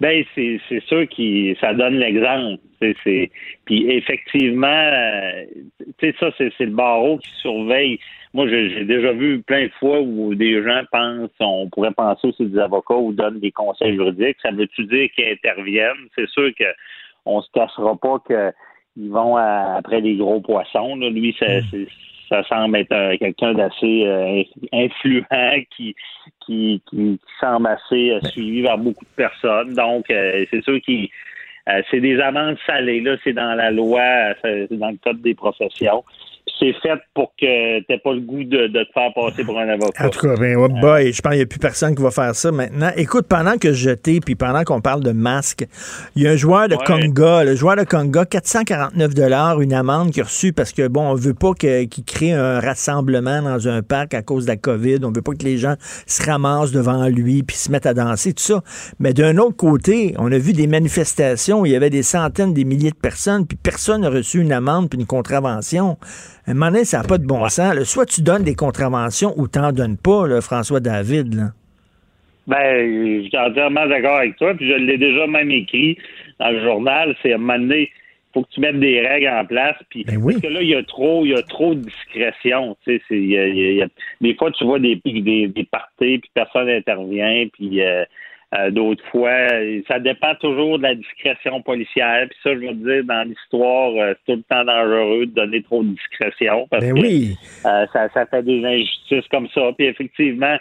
ben, 0.00 0.24
c'est 0.34 0.80
sûr 0.88 1.06
que 1.08 1.54
ça 1.60 1.74
donne 1.74 1.96
l'exemple. 1.98 2.58
Puis 3.64 3.90
effectivement, 3.90 4.66
euh, 4.66 5.44
tu 5.98 6.08
sais, 6.10 6.14
ça, 6.18 6.30
c'est 6.38 6.50
c'est 6.58 6.64
le 6.64 6.72
barreau 6.72 7.18
qui 7.18 7.30
surveille. 7.40 7.98
Moi, 8.34 8.48
j'ai 8.48 8.84
déjà 8.86 9.12
vu 9.12 9.42
plein 9.42 9.64
de 9.66 9.72
fois 9.78 10.00
où 10.00 10.34
des 10.34 10.62
gens 10.62 10.80
pensent, 10.90 11.28
on 11.40 11.68
pourrait 11.68 11.92
penser 11.92 12.28
aussi 12.28 12.46
des 12.46 12.58
avocats 12.58 12.94
ou 12.96 13.12
donnent 13.12 13.40
des 13.40 13.50
conseils 13.50 13.94
juridiques. 13.94 14.38
Ça 14.42 14.50
veut-tu 14.50 14.86
dire 14.86 15.08
qu'ils 15.14 15.32
interviennent? 15.32 16.08
C'est 16.16 16.28
sûr 16.28 16.50
que 16.58 16.64
on 17.26 17.42
se 17.42 17.48
cassera 17.52 17.94
pas 17.96 18.18
qu'ils 18.26 19.10
vont 19.10 19.36
à- 19.36 19.76
après 19.76 20.00
les 20.00 20.16
gros 20.16 20.40
poissons. 20.40 20.96
là. 20.96 21.10
Lui, 21.10 21.36
ça, 21.38 21.46
c'est- 21.70 21.86
ça 22.30 22.42
semble 22.44 22.78
être 22.78 23.16
quelqu'un 23.18 23.52
d'assez 23.52 24.04
euh, 24.06 24.42
influent 24.72 25.62
qui, 25.76 25.94
qui, 26.46 26.80
qui 26.88 27.20
semble 27.38 27.66
assez 27.66 28.12
euh, 28.12 28.20
suivi 28.30 28.62
par 28.62 28.78
beaucoup 28.78 29.04
de 29.04 29.14
personnes. 29.14 29.74
Donc, 29.74 30.10
euh, 30.10 30.44
c'est 30.50 30.64
sûr 30.64 30.80
qu'il 30.80 31.08
euh, 31.68 31.80
c'est 31.90 32.00
des 32.00 32.18
amendes 32.18 32.56
salées, 32.66 33.02
là, 33.02 33.16
c'est 33.22 33.34
dans 33.34 33.54
la 33.54 33.70
loi, 33.70 34.00
euh, 34.46 34.66
c'est 34.68 34.76
dans 34.78 34.90
le 34.90 34.96
code 34.96 35.20
des 35.22 35.34
professions. 35.34 36.02
C'est 36.62 36.74
fait 36.80 37.00
pour 37.14 37.32
que 37.40 37.80
tu 37.80 37.98
pas 37.98 38.12
le 38.12 38.20
goût 38.20 38.44
de, 38.44 38.68
de 38.68 38.84
te 38.84 38.92
faire 38.92 39.12
passer 39.14 39.42
pour 39.42 39.58
un 39.58 39.68
avocat. 39.68 40.06
En 40.06 40.10
tout 40.10 40.20
cas, 40.20 40.36
ben, 40.36 40.56
oh 40.56 40.68
boy, 40.68 41.12
je 41.12 41.20
pense 41.20 41.32
qu'il 41.32 41.38
n'y 41.38 41.42
a 41.42 41.46
plus 41.46 41.58
personne 41.58 41.94
qui 41.96 42.02
va 42.02 42.12
faire 42.12 42.34
ça 42.34 42.52
maintenant. 42.52 42.90
Écoute, 42.96 43.26
pendant 43.28 43.58
que 43.58 43.72
je 43.72 43.90
t'ai, 43.90 44.20
puis 44.20 44.36
pendant 44.36 44.62
qu'on 44.62 44.80
parle 44.80 45.02
de 45.02 45.10
masque, 45.10 45.66
il 46.14 46.22
y 46.22 46.28
a 46.28 46.30
un 46.30 46.36
joueur 46.36 46.68
de 46.68 46.76
Ouais. 46.82 46.84
Conga, 46.86 47.44
le 47.44 47.54
joueur 47.54 47.76
de 47.76 47.84
Conga, 47.84 48.24
449 48.24 49.12
une 49.60 49.72
amende 49.72 50.10
qu'il 50.10 50.22
a 50.22 50.24
reçue 50.24 50.52
parce 50.52 50.72
que, 50.72 50.88
bon, 50.88 51.10
on 51.10 51.14
veut 51.14 51.34
pas 51.34 51.52
qu'il 51.54 51.88
crée 52.04 52.32
un 52.32 52.60
rassemblement 52.60 53.42
dans 53.42 53.68
un 53.68 53.82
parc 53.82 54.14
à 54.14 54.22
cause 54.22 54.44
de 54.44 54.50
la 54.50 54.56
COVID. 54.56 54.98
On 55.04 55.12
veut 55.12 55.22
pas 55.22 55.32
que 55.32 55.44
les 55.44 55.58
gens 55.58 55.74
se 56.06 56.22
ramassent 56.24 56.72
devant 56.72 57.06
lui 57.08 57.42
puis 57.42 57.56
se 57.56 57.70
mettent 57.70 57.86
à 57.86 57.94
danser, 57.94 58.32
tout 58.32 58.42
ça. 58.42 58.62
Mais 58.98 59.12
d'un 59.12 59.36
autre 59.38 59.56
côté, 59.56 60.14
on 60.18 60.30
a 60.32 60.38
vu 60.38 60.52
des 60.52 60.66
manifestations 60.66 61.60
où 61.60 61.66
il 61.66 61.72
y 61.72 61.76
avait 61.76 61.90
des 61.90 62.02
centaines, 62.02 62.54
des 62.54 62.64
milliers 62.64 62.90
de 62.90 62.96
personnes, 62.96 63.46
puis 63.46 63.58
personne 63.62 64.02
n'a 64.02 64.10
reçu 64.10 64.40
une 64.40 64.52
amende 64.52 64.88
puis 64.88 64.98
une 64.98 65.06
contravention. 65.06 65.98
Un 66.52 66.54
moment 66.54 66.70
donné, 66.70 66.84
ça 66.84 66.98
n'a 66.98 67.04
pas 67.04 67.18
de 67.18 67.26
bon 67.26 67.48
sens. 67.48 67.74
là. 67.74 67.84
Soit 67.84 68.06
tu 68.06 68.22
donnes 68.22 68.44
des 68.44 68.54
contraventions 68.54 69.32
ou 69.36 69.48
t'en 69.48 69.72
donnes 69.72 69.96
pas, 69.96 70.26
là, 70.28 70.40
François 70.40 70.80
David. 70.80 71.34
Là. 71.34 71.42
Ben, 72.46 73.22
je 73.22 73.28
suis 73.28 73.38
entièrement 73.38 73.86
d'accord 73.86 74.18
avec 74.18 74.36
toi, 74.36 74.52
puis 74.54 74.68
je 74.68 74.74
l'ai 74.74 74.98
déjà 74.98 75.26
même 75.26 75.50
écrit 75.50 75.96
dans 76.40 76.50
le 76.50 76.60
journal, 76.62 77.14
c'est 77.22 77.32
à 77.32 77.36
un 77.36 77.38
moment 77.38 77.58
donné, 77.58 77.82
il 77.90 78.32
faut 78.34 78.42
que 78.42 78.50
tu 78.50 78.60
mettes 78.60 78.80
des 78.80 79.00
règles 79.06 79.28
en 79.28 79.44
place, 79.46 79.76
puis 79.90 80.04
parce 80.04 80.40
que 80.40 80.46
là, 80.48 80.60
il 80.62 80.68
y 80.68 80.74
a 80.74 80.82
trop, 80.82 81.24
il 81.24 81.30
y 81.30 81.34
a 81.34 81.42
trop 81.42 81.74
de 81.74 81.80
discrétion, 81.80 82.76
tu 82.84 82.96
sais, 82.96 83.02
c'est, 83.08 83.16
il 83.16 83.30
y 83.30 83.38
a- 83.38 83.46
il 83.46 83.56
y 83.56 83.64
a- 83.66 83.70
il 83.70 83.76
y 83.76 83.82
a- 83.82 83.88
des 84.20 84.34
fois, 84.34 84.50
tu 84.50 84.64
vois 84.64 84.78
des, 84.80 85.00
des, 85.04 85.46
des 85.48 85.64
parties, 85.64 86.18
puis 86.18 86.30
personne 86.34 86.66
n'intervient, 86.66 87.46
puis 87.52 87.80
euh, 87.80 88.04
euh, 88.54 88.70
d'autres 88.70 89.04
fois, 89.10 89.34
ça 89.88 89.98
dépend 89.98 90.34
toujours 90.34 90.78
de 90.78 90.82
la 90.82 90.94
discrétion 90.94 91.62
policière, 91.62 92.26
puis 92.28 92.38
ça, 92.42 92.50
je 92.54 92.58
veux 92.66 92.74
dire, 92.74 93.04
dans 93.04 93.26
l'histoire, 93.26 93.92
euh, 93.96 94.14
c'est 94.26 94.32
tout 94.34 94.38
le 94.38 94.42
temps 94.42 94.64
dangereux 94.64 95.26
de 95.26 95.32
donner 95.32 95.62
trop 95.62 95.82
de 95.82 95.88
discrétion, 95.90 96.66
parce 96.70 96.84
Ben 96.84 96.94
que 96.94 97.00
oui. 97.00 97.36
euh, 97.64 97.86
ça, 97.92 98.08
ça 98.12 98.26
fait 98.26 98.42
des 98.42 98.64
injustices 98.64 99.26
comme 99.30 99.48
ça, 99.54 99.70
puis 99.76 99.86
effectivement, 99.86 100.56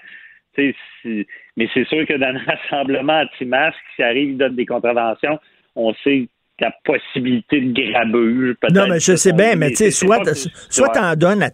si- 0.56 1.26
mais 1.58 1.68
c'est 1.74 1.86
sûr 1.88 2.06
que 2.06 2.14
dans 2.14 2.28
un 2.36 2.40
rassemblement 2.46 3.22
anti-masque, 3.22 3.78
si 3.96 4.04
arrive, 4.04 4.30
il 4.32 4.38
donne 4.38 4.56
des 4.56 4.66
contraventions, 4.66 5.40
on 5.76 5.94
sait 6.04 6.28
la 6.60 6.72
possibilité 6.84 7.60
de 7.60 7.92
grabuge. 7.92 8.56
Non, 8.72 8.88
mais 8.88 9.00
je 9.00 9.16
sais 9.16 9.34
bien, 9.34 9.56
mais 9.56 9.70
tu 9.70 9.78
sais, 9.78 9.92
soit, 9.92 10.20
soit 10.70 10.90
t'en 10.90 11.16
donnes 11.16 11.42
à 11.44 11.50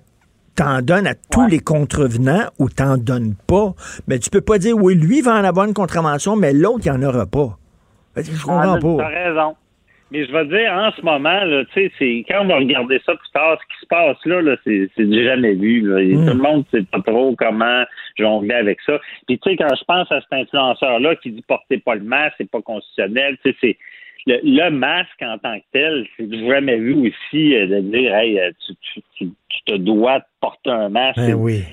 t'en 0.58 0.82
donnes 0.82 1.08
à 1.08 1.14
tous 1.32 1.48
les 1.48 1.60
contrevenants 1.60 2.50
ou 2.60 2.70
t'en 2.70 2.98
donnes 2.98 3.36
pas. 3.48 3.74
Mais 4.08 4.20
tu 4.20 4.30
peux 4.30 4.42
pas 4.42 4.58
dire, 4.58 4.76
oui, 4.76 4.96
lui 4.96 5.22
va 5.22 5.36
en 5.40 5.44
avoir 5.44 5.66
une 5.68 5.74
contravention, 5.74 6.36
mais 6.36 6.52
l'autre, 6.54 6.82
il 6.86 6.92
en 6.92 7.02
aura 7.04 7.26
pas. 7.26 7.58
Je 8.18 8.44
comprends 8.44 8.74
Ah, 8.74 8.80
pas. 8.82 8.96
T'as 8.98 9.30
raison. 9.30 9.56
Mais 10.10 10.26
je 10.26 10.32
vais 10.32 10.46
dire, 10.46 10.72
en 10.72 10.90
ce 10.92 11.02
moment, 11.02 11.44
là, 11.44 11.64
c'est 11.76 11.92
quand 12.30 12.42
on 12.44 12.48
va 12.48 12.56
regarder 12.56 12.98
ça 13.06 13.14
plus 13.14 13.30
tard, 13.34 13.58
ce 13.62 13.76
qui 13.76 13.82
se 13.82 13.88
passe 13.88 14.18
là, 14.26 14.42
là 14.42 14.56
c'est, 14.64 14.90
c'est 14.96 15.04
du 15.06 15.24
jamais 15.24 15.54
vu. 15.54 15.82
Là. 15.82 16.02
Et 16.02 16.16
Mm. 16.16 16.26
Tout 16.26 16.34
le 16.38 16.42
monde 16.42 16.66
ne 16.72 16.80
sait 16.80 16.86
pas 16.90 17.02
trop 17.02 17.36
comment 17.38 17.84
jongler 18.18 18.56
avec 18.56 18.80
ça. 18.86 19.00
Puis 19.28 19.38
tu 19.38 19.50
sais, 19.50 19.58
quand 19.58 19.68
je 19.78 19.84
pense 19.84 20.10
à 20.12 20.22
cet 20.22 20.32
influenceur-là 20.32 21.16
qui 21.18 21.32
dit 21.32 21.44
portez 21.46 21.80
pas 21.80 21.96
le 21.96 22.04
masque, 22.06 22.36
c'est 22.38 22.50
pas 22.50 22.62
constitutionnel, 22.62 23.38
tu 23.44 23.52
sais, 23.52 23.58
c'est 23.60 23.78
le, 24.28 24.40
le 24.44 24.70
masque 24.70 25.22
en 25.22 25.38
tant 25.38 25.58
que 25.58 25.66
tel, 25.72 26.06
c'est 26.16 26.32
jamais 26.46 26.78
vu 26.78 26.94
aussi 27.08 27.56
euh, 27.56 27.66
de 27.66 27.80
dire 27.80 28.14
hey, 28.14 28.40
euh, 28.40 28.52
tu, 28.66 28.74
tu, 28.76 29.02
tu, 29.16 29.30
tu 29.50 29.64
te 29.66 29.76
dois 29.78 30.20
de 30.20 30.26
porter 30.42 30.70
un 30.70 30.90
masque. 30.90 31.18
Ben 31.18 31.34
oui. 31.34 31.64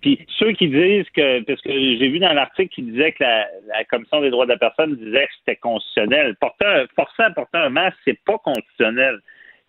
Puis 0.00 0.18
ceux 0.38 0.52
qui 0.52 0.68
disent 0.68 1.08
que, 1.14 1.42
parce 1.42 1.60
que 1.60 1.70
j'ai 1.70 2.08
vu 2.08 2.18
dans 2.18 2.32
l'article 2.32 2.74
qui 2.74 2.82
disait 2.82 3.12
que 3.12 3.22
la, 3.22 3.46
la 3.68 3.84
Commission 3.84 4.20
des 4.22 4.30
droits 4.30 4.46
de 4.46 4.52
la 4.52 4.58
personne 4.58 4.96
disait 4.96 5.26
que 5.26 5.32
c'était 5.40 5.56
constitutionnel. 5.56 6.34
Porter 6.40 6.66
un, 6.66 6.86
forcer 6.96 7.22
à 7.22 7.30
porter 7.30 7.58
un 7.58 7.68
masque, 7.68 7.98
c'est 8.04 8.18
pas 8.24 8.38
constitutionnel. 8.38 9.18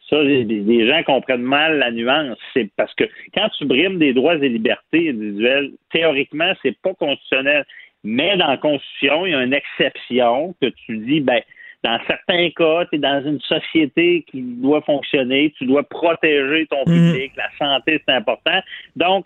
Ça, 0.10 0.22
les, 0.24 0.44
les 0.44 0.88
gens 0.88 1.04
comprennent 1.04 1.42
mal 1.42 1.80
la 1.80 1.92
nuance. 1.92 2.38
C'est 2.54 2.70
parce 2.76 2.94
que 2.96 3.04
quand 3.34 3.50
tu 3.58 3.66
brimes 3.66 4.00
des 4.00 4.14
droits 4.14 4.36
et 4.36 4.50
libertés 4.50 5.10
individuelles, 5.10 5.72
théoriquement, 5.92 6.54
c'est 6.62 6.78
pas 6.82 6.94
constitutionnel. 6.94 7.66
Mais 8.04 8.36
dans 8.38 8.48
la 8.48 8.58
Constitution, 8.58 9.26
il 9.26 9.32
y 9.32 9.36
a 9.36 9.44
une 9.44 9.54
exception 9.54 10.56
que 10.62 10.68
tu 10.86 10.98
dis, 10.98 11.20
ben, 11.20 11.42
dans 11.84 12.00
certains 12.08 12.50
cas, 12.52 12.86
tu 12.86 12.96
es 12.96 13.00
dans 13.00 13.24
une 13.26 13.40
société 13.42 14.24
qui 14.30 14.42
doit 14.42 14.82
fonctionner, 14.82 15.54
tu 15.58 15.66
dois 15.66 15.84
protéger 15.84 16.68
ton 16.68 16.84
public, 16.86 17.32
la 17.36 17.50
santé, 17.58 18.02
c'est 18.06 18.14
important. 18.14 18.60
Donc, 18.96 19.26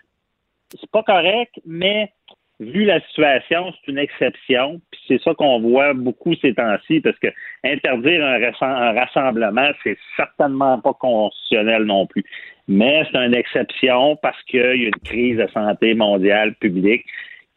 c'est 0.70 0.90
pas 0.90 1.02
correct, 1.02 1.52
mais 1.66 2.10
vu 2.58 2.84
la 2.84 3.00
situation, 3.00 3.72
c'est 3.72 3.92
une 3.92 3.98
exception. 3.98 4.80
Puis 4.90 5.00
c'est 5.08 5.22
ça 5.22 5.34
qu'on 5.34 5.60
voit 5.60 5.92
beaucoup 5.92 6.34
ces 6.36 6.54
temps-ci, 6.54 7.00
parce 7.00 7.18
que 7.18 7.28
interdire 7.64 8.24
un 8.24 8.92
rassemblement, 8.92 9.70
c'est 9.84 9.98
certainement 10.16 10.80
pas 10.80 10.94
constitutionnel 10.94 11.84
non 11.84 12.06
plus. 12.06 12.24
Mais 12.68 13.04
c'est 13.10 13.18
une 13.18 13.34
exception 13.34 14.16
parce 14.16 14.42
qu'il 14.44 14.60
y 14.60 14.84
a 14.84 14.88
une 14.88 15.02
crise 15.04 15.36
de 15.36 15.46
santé 15.52 15.94
mondiale 15.94 16.54
publique 16.54 17.04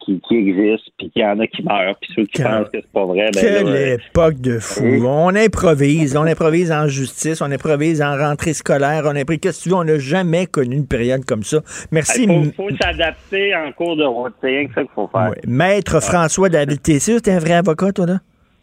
qui, 0.04 0.20
qui 0.26 0.36
existe, 0.36 0.90
puis 0.98 1.10
qu'il 1.10 1.22
y 1.22 1.24
en 1.24 1.38
a 1.40 1.46
qui 1.46 1.62
meurent, 1.62 1.96
puis 2.00 2.12
ceux 2.14 2.26
qui 2.26 2.42
pensent 2.42 2.68
que 2.68 2.80
c'est 2.80 2.92
pas 2.92 3.04
vrai, 3.04 3.30
ben 3.34 3.40
Quelle 3.40 3.64
là, 3.64 3.70
euh, 3.70 3.96
époque 3.96 4.40
de 4.40 4.58
fou. 4.58 4.84
Oui. 4.84 5.02
On 5.04 5.34
improvise. 5.34 6.16
On 6.16 6.22
improvise 6.22 6.72
en 6.72 6.88
justice, 6.88 7.40
on 7.40 7.50
improvise 7.50 8.02
en 8.02 8.16
rentrée 8.16 8.54
scolaire, 8.54 9.02
on 9.04 9.16
improvise. 9.16 9.40
Qu'est-ce 9.40 9.58
que 9.58 9.62
tu 9.64 9.68
veux? 9.70 9.76
On 9.76 9.84
n'a 9.84 9.98
jamais 9.98 10.46
connu 10.46 10.76
une 10.76 10.86
période 10.86 11.24
comme 11.24 11.42
ça. 11.42 11.58
Merci. 11.90 12.24
Il 12.24 12.52
faut, 12.52 12.68
faut 12.68 12.76
s'adapter 12.76 13.54
en 13.54 13.72
cours 13.72 13.96
de 13.96 14.04
route. 14.04 14.34
C'est 14.40 14.48
rien 14.48 14.66
que 14.66 14.74
ça 14.74 14.80
qu'il 14.82 14.90
faut 14.94 15.08
faire. 15.08 15.32
Maître 15.46 16.00
François 16.00 16.48
David 16.48 16.82
Tessier, 16.82 17.20
t'es 17.20 17.32
un 17.32 17.38
vrai 17.38 17.54
avocat, 17.54 17.92
toi, 17.92 18.06
là? 18.06 18.18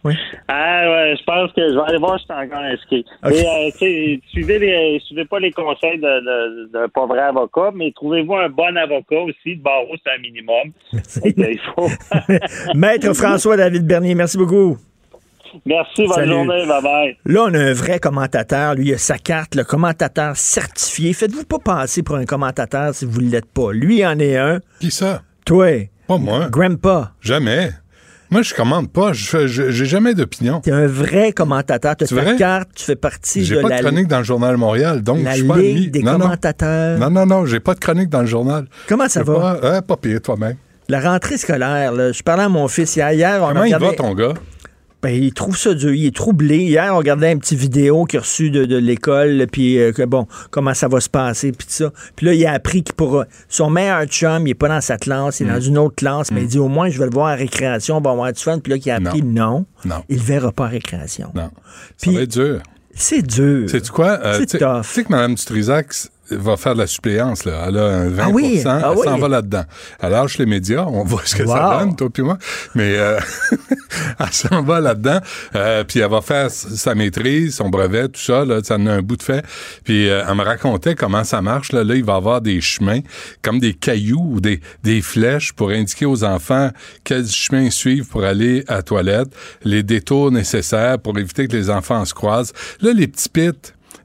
Oui. 0.07 0.13
Ah 0.47 0.89
ouais, 0.89 1.15
je 1.19 1.23
pense 1.25 1.51
que 1.53 1.61
je 1.61 1.75
vais 1.75 1.81
aller 1.87 1.97
voir 1.97 2.17
si 2.19 2.25
je 2.29 2.33
suis 2.33 2.45
encore 2.45 2.63
inscrit. 2.63 3.05
Et, 3.29 3.45
euh, 3.45 4.17
suivez, 4.31 4.59
les, 4.59 4.99
suivez 5.05 5.25
pas 5.25 5.39
les 5.39 5.51
conseils 5.51 5.97
de- 5.99 6.03
de- 6.03 6.71
d'un 6.71 6.87
pas 6.87 7.05
vrai 7.05 7.19
avocat, 7.19 7.71
mais 7.75 7.91
trouvez-vous 7.93 8.35
un 8.35 8.49
bon 8.49 8.75
avocat 8.77 9.19
aussi. 9.21 9.55
Le 9.55 9.61
barreau, 9.61 9.95
c'est 10.03 10.11
un 10.13 10.21
minimum. 10.21 10.71
Donc, 10.93 11.33
il 11.37 11.59
faut... 11.75 11.89
Maître 12.75 13.13
François 13.13 13.57
David 13.57 13.85
Bernier, 13.85 14.15
merci 14.15 14.37
beaucoup. 14.37 14.77
Merci, 15.65 16.03
bonne 16.05 16.13
Salut. 16.13 16.31
journée, 16.33 16.65
bye 16.67 16.83
bye. 16.83 17.17
Là, 17.25 17.43
on 17.47 17.53
a 17.53 17.57
un 17.59 17.73
vrai 17.73 17.99
commentateur. 17.99 18.75
Lui, 18.75 18.89
il 18.89 18.93
a 18.93 18.97
sa 18.97 19.17
carte, 19.17 19.55
le 19.55 19.63
commentateur 19.63 20.35
certifié. 20.35 21.13
Faites-vous 21.13 21.45
pas 21.45 21.59
passer 21.59 22.03
pour 22.03 22.15
un 22.17 22.25
commentateur 22.25 22.93
si 22.93 23.05
vous 23.05 23.21
ne 23.21 23.29
l'êtes 23.31 23.51
pas. 23.51 23.71
Lui, 23.71 23.99
il 23.99 24.05
en 24.05 24.19
est 24.19 24.35
un. 24.37 24.59
Qui 24.81 24.91
ça? 24.91 25.21
Toi. 25.45 25.89
Pas 26.07 26.17
moi. 26.17 26.47
Grandpa. 26.49 27.11
Jamais. 27.21 27.69
Moi, 28.29 28.41
je 28.41 28.53
commande 28.53 28.91
pas. 28.91 29.13
Je 29.13 29.47
J'ai 29.47 29.85
jamais 29.85 30.13
d'opinion. 30.13 30.59
T'es 30.61 30.71
un 30.71 30.87
vrai 30.87 31.31
commentateur. 31.31 31.95
Tu 31.95 32.03
as 32.03 32.23
ta 32.23 32.33
carte, 32.35 32.69
tu 32.75 32.83
fais 32.83 32.95
partie 32.97 33.45
J'ai 33.45 33.55
de 33.55 33.61
pas 33.61 33.69
la, 33.69 33.77
de 33.77 33.81
chronique 33.83 34.07
dans 34.07 34.17
le 34.17 34.23
Journal 34.25 34.51
de 34.51 34.59
Montréal, 34.59 35.01
donc 35.01 35.23
la 35.23 35.31
je 35.31 35.37
suis 35.37 35.47
pas 35.47 35.57
Ligue 35.57 35.77
admis. 35.77 35.87
des 35.91 36.03
non, 36.03 36.11
non. 36.13 36.19
commentateurs. 36.19 36.99
Non, 36.99 37.09
non, 37.09 37.25
non, 37.25 37.45
j'ai 37.45 37.59
pas 37.61 37.73
de 37.73 37.79
chronique 37.79 38.09
dans 38.09 38.21
le 38.21 38.27
journal. 38.27 38.65
Comment 38.87 39.07
ça 39.07 39.23
va? 39.23 39.33
Pas, 39.33 39.59
euh, 39.63 39.81
pas 39.81 39.95
pire, 39.97 40.21
toi-même. 40.21 40.55
La 40.89 40.99
rentrée 41.01 41.37
scolaire, 41.37 41.91
là, 41.93 42.11
je 42.11 42.21
parlais 42.23 42.43
à 42.43 42.49
mon 42.49 42.67
fils 42.67 42.95
hier. 42.95 43.39
on 43.41 43.47
Comment 43.49 43.63
il 43.63 43.73
regardé- 43.75 43.85
va, 43.87 43.93
ton 43.93 44.13
gars? 44.13 44.33
Ben, 45.03 45.09
il 45.09 45.31
trouve 45.31 45.55
ça 45.55 45.73
dur. 45.75 45.93
Il 45.93 46.05
est 46.07 46.15
troublé. 46.15 46.57
Hier, 46.57 46.91
on 46.93 46.97
regardait 46.97 47.31
un 47.31 47.37
petit 47.37 47.55
vidéo 47.55 48.05
qu'il 48.05 48.17
a 48.17 48.21
reçu 48.21 48.49
de, 48.49 48.65
de 48.65 48.77
l'école, 48.77 49.45
puis 49.51 49.77
euh, 49.79 49.91
que 49.91 50.01
bon, 50.03 50.25
comment 50.49 50.73
ça 50.73 50.87
va 50.87 50.99
se 50.99 51.09
passer, 51.09 51.51
puis 51.51 51.67
tout 51.67 51.73
ça. 51.73 51.91
Puis 52.15 52.25
là, 52.25 52.33
il 52.33 52.43
a 52.47 52.53
appris 52.53 52.81
qu'il 52.83 52.95
pourra. 52.95 53.25
Son 53.47 53.69
meilleur 53.69 54.05
chum, 54.05 54.47
il 54.47 54.51
est 54.51 54.55
pas 54.55 54.69
dans 54.69 54.81
sa 54.81 54.97
classe, 54.97 55.39
il 55.39 55.47
est 55.47 55.51
Mm. 55.51 55.53
dans 55.53 55.61
une 55.61 55.77
autre 55.77 55.95
classe, 55.95 56.31
mais 56.31 56.41
il 56.41 56.47
dit 56.47 56.57
au 56.59 56.67
moins, 56.67 56.89
je 56.89 56.97
vais 56.97 57.05
le 57.05 57.11
voir 57.11 57.27
à 57.27 57.35
récréation, 57.35 57.97
on 57.97 58.01
va 58.01 58.09
avoir 58.11 58.33
du 58.33 58.41
fun. 58.41 58.57
Puis 58.59 58.71
là, 58.73 58.79
qu'il 58.79 58.91
a 58.91 58.95
appris 58.95 59.21
non. 59.21 59.65
Non. 59.85 60.03
Il 60.09 60.17
le 60.17 60.23
verra 60.23 60.51
pas 60.51 60.65
à 60.65 60.69
récréation. 60.69 61.31
Non. 61.35 61.51
Ça 61.97 62.11
va 62.11 62.21
être 62.21 62.31
dur. 62.31 62.61
C'est 62.99 63.21
dur. 63.21 63.67
Quoi? 63.93 64.19
Euh, 64.23 64.33
C'est 64.39 64.45
tu 64.47 64.51
sais- 64.53 64.57
tough. 64.57 64.81
Tu 64.81 64.87
sais 64.89 65.03
que 65.03 65.11
Mme 65.11 65.35
Dutrisac 65.35 65.93
va 66.31 66.57
faire 66.57 66.73
de 66.73 66.79
la 66.79 66.87
suppléance, 66.87 67.45
là. 67.45 67.65
Elle 67.67 67.77
a 67.77 67.85
un 67.85 68.09
20 68.09 68.23
Ah 68.23 68.29
oui? 68.29 68.61
Ah 68.65 68.93
elle 68.95 69.03
s'en 69.03 69.17
va 69.17 69.27
là-dedans. 69.27 69.63
Elle 69.99 70.11
lâche 70.11 70.37
les 70.37 70.45
médias, 70.45 70.85
on 70.87 71.03
voit 71.03 71.21
ce 71.25 71.35
que 71.35 71.43
Wow. 71.43 71.55
ça 71.55 71.79
donne, 71.79 71.95
toi 71.95 72.09
puis 72.13 72.23
moi. 72.23 72.37
Mais 72.75 72.95
euh, 72.97 73.19
elle 74.19 74.31
s'en 74.33 74.61
va 74.63 74.79
là-dedans, 74.79 75.19
euh, 75.55 75.83
puis 75.83 75.99
elle 75.99 76.09
va 76.11 76.21
faire 76.21 76.49
sa 76.51 76.95
maîtrise, 76.95 77.55
son 77.55 77.69
brevet, 77.69 78.07
tout 78.09 78.19
ça, 78.21 78.43
là, 78.45 78.61
ça 78.63 78.75
en 78.75 78.85
a 78.87 78.93
un 78.93 79.01
bout 79.01 79.17
de 79.17 79.23
fait. 79.23 79.45
Puis 79.83 80.09
euh, 80.09 80.23
elle 80.27 80.35
me 80.35 80.43
racontait 80.43 80.95
comment 80.95 81.23
ça 81.23 81.41
marche. 81.41 81.71
Là, 81.71 81.83
là, 81.83 81.95
il 81.95 82.03
va 82.03 82.13
y 82.13 82.17
avoir 82.17 82.41
des 82.41 82.61
chemins, 82.61 82.99
comme 83.41 83.59
des 83.59 83.73
cailloux 83.73 84.31
ou 84.33 84.39
des, 84.41 84.61
des 84.83 85.01
flèches 85.01 85.53
pour 85.53 85.69
indiquer 85.69 86.05
aux 86.05 86.23
enfants 86.23 86.71
quels 87.03 87.27
chemins 87.27 87.69
suivre 87.69 88.07
pour 88.09 88.23
aller 88.23 88.63
à 88.67 88.75
la 88.75 88.83
toilette, 88.83 89.29
les 89.63 89.83
détours 89.83 90.31
nécessaires 90.31 90.99
pour 90.99 91.17
éviter 91.17 91.47
que 91.47 91.55
les 91.55 91.69
enfants 91.69 92.03
se 92.05 92.13
croisent. 92.13 92.53
Là, 92.81 92.91
les 92.93 93.07
petits 93.07 93.29
pits, 93.29 93.51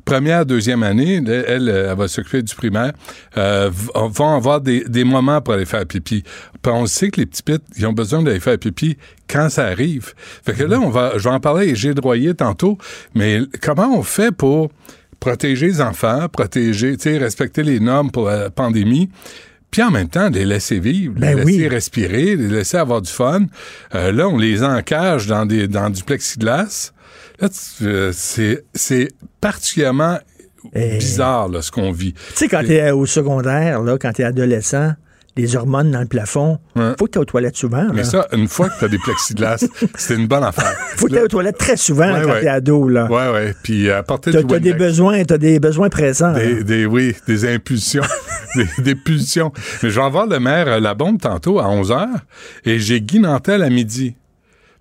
première, 0.05 0.45
deuxième 0.47 0.83
année, 0.83 1.23
elle, 1.27 1.69
euh, 1.69 1.91
elle 1.93 1.97
va 1.99 2.09
s'occuper 2.09 2.43
du 2.43 2.55
primaire, 2.55 2.93
euh, 3.37 3.71
v- 3.73 3.91
vont 4.11 4.35
avoir 4.37 4.61
des, 4.61 4.85
des 4.85 5.05
moments 5.05 5.41
pour 5.41 5.55
aller 5.55 5.65
faire 5.65 5.87
pipi. 5.87 6.23
Puis 6.63 6.73
on 6.73 6.87
sait 6.87 7.11
que 7.11 7.21
les 7.21 7.27
petits 7.27 7.43
pits, 7.43 7.59
ils 7.77 7.87
ont 7.87 7.93
besoin 7.93 8.23
d'aller 8.23 8.41
faire 8.41 8.59
pipi 8.59 8.97
quand 9.29 9.49
ça 9.49 9.67
arrive. 9.67 10.13
Fait 10.45 10.53
que 10.55 10.65
là, 10.65 10.79
on 10.81 10.91
va, 10.91 11.13
je 11.19 11.25
vais 11.25 11.35
en 11.35 11.41
parler 11.41 11.65
avec 11.65 11.77
Gilles 11.77 11.95
Droyer 11.95 12.35
tantôt, 12.35 12.79
mais 13.15 13.41
comment 13.61 13.97
on 13.99 14.03
fait 14.03 14.33
pour 14.33 14.71
protéger 15.21 15.67
les 15.69 15.81
enfants, 15.81 16.29
protéger, 16.29 16.97
tu 16.97 17.05
sais, 17.05 17.19
respecter 17.19 17.63
les 17.63 17.79
normes 17.81 18.11
pour 18.11 18.27
la 18.29 18.51
pandémie, 18.51 19.09
puis 19.71 19.83
en 19.83 19.91
même 19.91 20.09
temps, 20.09 20.29
les 20.29 20.45
laisser 20.45 20.81
vivre, 20.81 21.15
Ben 21.17 21.37
les 21.39 21.45
oui. 21.45 21.53
laisser 21.57 21.69
respirer, 21.69 22.37
les 22.37 22.49
laisser 22.49 22.77
avoir 22.77 23.01
du 23.01 23.11
fun. 23.11 23.47
Euh, 23.95 24.13
là, 24.13 24.29
on 24.29 24.37
les 24.37 24.63
encage 24.63 25.27
dans, 25.29 25.47
des, 25.47 25.67
dans 25.69 25.89
du 25.89 26.03
plexiglas. 26.03 26.93
Tu- 27.49 27.87
euh, 27.87 28.13
c'est, 28.13 29.09
particulièrement 29.41 30.19
bizarre, 30.75 31.49
là, 31.49 31.63
ce 31.63 31.71
qu'on 31.71 31.91
vit. 31.93 32.13
Tu 32.13 32.21
sais, 32.35 32.49
quand 32.49 32.63
t'es 32.65 32.91
au 32.91 33.07
secondaire, 33.07 33.83
là, 33.83 33.99
quand 33.99 34.13
t'es 34.13 34.25
adolescent, 34.25 34.93
les 35.35 35.57
hormones 35.57 35.91
dans 35.91 36.01
le 36.01 36.07
plafond, 36.07 36.59
faut 36.99 37.07
que 37.07 37.11
t'es 37.13 37.19
aux 37.19 37.25
toilettes 37.25 37.57
souvent. 37.57 37.89
Mais 37.95 38.05
ça, 38.05 38.29
une 38.33 38.49
fois 38.49 38.69
que 38.69 38.79
tu 38.79 38.85
as 38.85 38.89
des 38.89 38.99
plexiglas, 38.99 39.65
c'est 39.97 40.15
une 40.15 40.27
bonne 40.27 40.45
affaire. 40.45 40.75
faut 40.97 41.07
que 41.07 41.15
t'es 41.15 41.23
aux 41.23 41.29
toilettes 41.29 41.57
très 41.57 41.77
souvent 41.79 42.13
Ouais, 42.13 42.21
quand 42.23 42.33
ouais. 42.33 42.41
t'es 42.43 42.49
ado. 42.49 42.87
Là. 42.87 43.07
Ouais, 43.11 43.33
ouais. 43.33 43.55
Puis 43.63 43.91
apporter 43.91 44.31
T'as 44.31 44.43
du 44.43 44.47
t'as 44.47 44.59
des 44.59 44.75
besoins, 44.75 45.25
t'as 45.25 45.39
des 45.39 45.59
besoins 45.59 45.89
pressants. 45.89 46.35
Des, 46.35 46.63
des- 46.65 46.85
oui, 46.87 47.15
des 47.27 47.51
impulsions. 47.51 48.03
des, 48.57 48.67
des 48.83 48.95
pulsions. 48.95 49.53
Mais 49.83 49.89
je 49.89 49.99
vais 49.99 50.05
avoir 50.07 50.27
le 50.27 50.39
maire 50.39 50.69
euh, 50.69 50.81
La 50.81 50.93
Bombe 50.95 51.19
tantôt 51.19 51.59
à 51.61 51.65
11h 51.65 52.09
et 52.67 52.79
j'ai 52.79 53.01
Guy 53.01 53.19
Nantel 53.19 53.63
à 53.63 53.71
midi. 53.71 54.15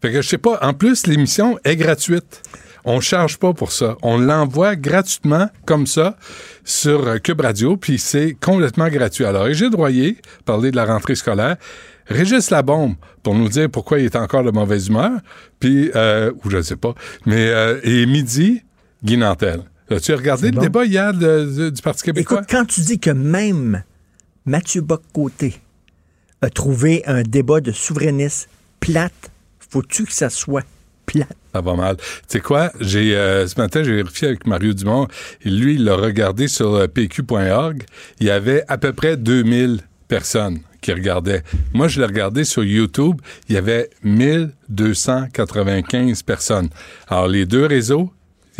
Fait 0.01 0.11
que 0.11 0.21
je 0.21 0.27
sais 0.27 0.37
pas. 0.37 0.59
En 0.61 0.73
plus, 0.73 1.05
l'émission 1.07 1.57
est 1.63 1.75
gratuite. 1.75 2.41
On 2.83 2.99
charge 2.99 3.37
pas 3.37 3.53
pour 3.53 3.71
ça. 3.71 3.95
On 4.01 4.17
l'envoie 4.17 4.75
gratuitement, 4.75 5.47
comme 5.65 5.85
ça, 5.85 6.17
sur 6.65 7.07
euh, 7.07 7.17
Cube 7.19 7.41
Radio, 7.41 7.77
puis 7.77 7.99
c'est 7.99 8.35
complètement 8.41 8.87
gratuit. 8.89 9.23
Alors, 9.25 9.43
Régis 9.43 9.69
Droyer, 9.69 10.17
parler 10.45 10.71
de 10.71 10.75
la 10.75 10.85
rentrée 10.85 11.13
scolaire, 11.13 11.57
Régis 12.07 12.49
Labombe, 12.49 12.95
pour 13.21 13.35
nous 13.35 13.47
dire 13.49 13.69
pourquoi 13.69 13.99
il 13.99 14.05
est 14.05 14.15
encore 14.15 14.43
de 14.43 14.49
mauvaise 14.49 14.87
humeur, 14.87 15.11
puis, 15.59 15.91
euh, 15.95 16.31
ou 16.43 16.49
je 16.49 16.57
ne 16.57 16.61
sais 16.63 16.75
pas, 16.75 16.95
mais, 17.27 17.49
euh, 17.49 17.79
et 17.83 18.07
midi, 18.07 18.63
Guy 19.03 19.17
Nantel. 19.17 19.61
As-tu 19.91 20.13
regardé 20.13 20.47
le 20.47 20.55
bon. 20.55 20.61
débat 20.61 20.85
hier 20.85 21.13
de- 21.13 21.45
de- 21.45 21.69
du 21.69 21.81
Parti 21.83 22.01
québécois? 22.03 22.37
Écoute, 22.39 22.49
quand 22.49 22.65
tu 22.65 22.81
dis 22.81 22.97
que 22.99 23.11
même 23.11 23.83
Mathieu 24.45 24.81
Bock-Côté 24.81 25.53
a 26.41 26.49
trouvé 26.49 27.03
un 27.05 27.21
débat 27.21 27.61
de 27.61 27.71
souverainistes 27.71 28.49
plate, 28.79 29.30
faut-tu 29.71 30.05
que 30.05 30.13
ça 30.13 30.29
soit 30.29 30.65
plate? 31.05 31.37
Ça 31.53 31.61
va 31.61 31.75
mal. 31.75 31.97
Tu 31.97 32.03
sais 32.27 32.41
quoi? 32.41 32.71
J'ai 32.79 33.15
euh, 33.15 33.47
ce 33.47 33.59
matin, 33.59 33.81
j'ai 33.83 33.95
vérifié 33.95 34.27
avec 34.27 34.45
Mario 34.45 34.73
Dumont. 34.73 35.07
Lui, 35.43 35.73
il 35.75 35.85
l'a 35.85 35.95
regardé 35.95 36.47
sur 36.47 36.75
euh, 36.75 36.87
pq.org. 36.87 37.83
Il 38.19 38.27
y 38.27 38.29
avait 38.29 38.63
à 38.67 38.77
peu 38.77 38.93
près 38.93 39.17
2000 39.17 39.79
personnes 40.07 40.59
qui 40.81 40.91
regardaient. 40.91 41.41
Moi, 41.73 41.87
je 41.87 42.01
l'ai 42.01 42.05
regardé 42.05 42.43
sur 42.43 42.63
YouTube. 42.63 43.19
Il 43.47 43.55
y 43.55 43.57
avait 43.57 43.89
1295 44.03 46.21
personnes. 46.23 46.69
Alors, 47.07 47.27
les 47.27 47.45
deux 47.45 47.65
réseaux, 47.65 48.11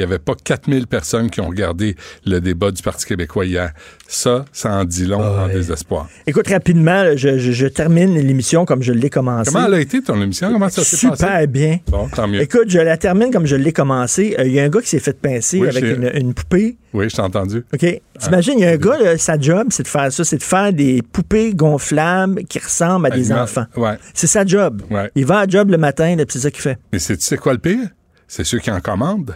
il 0.01 0.07
n'y 0.07 0.13
avait 0.13 0.19
pas 0.19 0.33
4000 0.35 0.87
personnes 0.87 1.29
qui 1.29 1.41
ont 1.41 1.47
regardé 1.47 1.95
le 2.25 2.39
débat 2.39 2.71
du 2.71 2.81
Parti 2.81 3.05
québécois 3.05 3.45
hier. 3.45 3.71
Ça, 4.07 4.45
ça 4.51 4.71
en 4.73 4.83
dit 4.83 5.05
long 5.05 5.21
en 5.21 5.47
désespoir. 5.47 6.09
Écoute, 6.25 6.47
rapidement, 6.47 7.15
je, 7.15 7.37
je- 7.37 7.51
je 7.51 7.67
termine 7.67 8.15
l'émission 8.15 8.65
comme 8.65 8.81
je 8.81 8.91
l'ai 8.93 9.09
commencé. 9.11 9.51
Comment 9.51 9.67
elle 9.67 9.75
a 9.75 9.79
été 9.79 10.01
ton 10.01 10.19
émission? 10.21 10.51
Comment 10.51 10.69
ça 10.69 10.83
s'est 10.83 11.07
passé? 11.07 11.23
Super 11.23 11.47
bien. 11.47 11.77
Bon, 11.87 12.09
tant 12.09 12.27
mieux. 12.27 12.41
Écoute, 12.41 12.69
je 12.69 12.79
la 12.79 12.97
termine 12.97 13.31
comme 13.31 13.45
je 13.45 13.55
l'ai 13.55 13.71
commencé. 13.71 14.35
Euh, 14.39 14.45
Il 14.47 14.53
y 14.53 14.59
a 14.59 14.63
un 14.63 14.69
gars 14.69 14.81
qui 14.81 14.87
s'est 14.89 14.99
fait 14.99 15.13
pincer 15.19 15.59
Oui, 15.59 15.67
avec 15.69 15.83
une, 15.83 16.09
une 16.15 16.33
poupée. 16.33 16.77
Oui, 16.93 17.09
je 17.09 17.15
t'ai 17.15 17.21
entendu. 17.21 17.63
OK? 17.73 18.01
T'imagines, 18.19 18.55
il 18.57 18.61
y 18.61 18.65
a 18.65 18.71
un 18.71 18.77
gars, 18.77 18.97
là, 18.97 19.17
sa 19.17 19.39
job, 19.39 19.67
c'est 19.69 19.83
de 19.83 19.87
faire 19.87 20.11
ça, 20.11 20.23
c'est 20.23 20.37
de 20.37 20.43
faire 20.43 20.73
des 20.73 21.01
poupées 21.01 21.53
gonflables 21.53 22.43
qui 22.45 22.59
ressemblent 22.59 23.05
à 23.05 23.09
des 23.11 23.31
enfants. 23.31 23.65
Ouais. 23.77 23.97
C'est 24.13 24.27
sa 24.27 24.45
job. 24.45 24.81
Ouais. 24.89 25.09
Il 25.15 25.25
va 25.25 25.39
à 25.39 25.47
job 25.47 25.69
le 25.69 25.77
matin, 25.77 26.15
puis 26.17 26.25
c'est 26.29 26.39
ça 26.39 26.51
qu'il 26.51 26.61
fait. 26.61 26.77
Mais 26.91 26.99
c'est, 26.99 27.15
tu 27.17 27.23
sais 27.23 27.37
quoi 27.37 27.53
le 27.53 27.59
pire? 27.59 27.87
C'est 28.27 28.43
ceux 28.43 28.59
qui 28.59 28.71
en 28.71 28.79
commandent. 28.79 29.35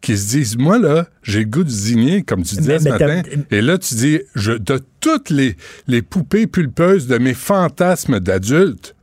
Qui 0.00 0.16
se 0.16 0.28
disent, 0.30 0.56
moi, 0.56 0.78
là, 0.78 1.08
j'ai 1.22 1.40
le 1.40 1.44
goût 1.46 1.64
de 1.64 1.68
zigner, 1.70 2.22
comme 2.22 2.42
tu 2.42 2.56
disais 2.56 2.74
Mais- 2.74 2.78
ce 2.78 2.84
mais 2.84 2.90
matin. 2.90 3.22
Et 3.50 3.60
là, 3.60 3.78
tu 3.78 3.94
dis, 3.94 4.20
je, 4.34 4.52
de 4.52 4.80
toutes 5.00 5.30
les, 5.30 5.56
les 5.86 6.02
poupées 6.02 6.46
pulpeuses 6.46 7.06
de 7.06 7.18
mes 7.18 7.34
fantasmes 7.34 8.20
d'adulte, 8.20 8.94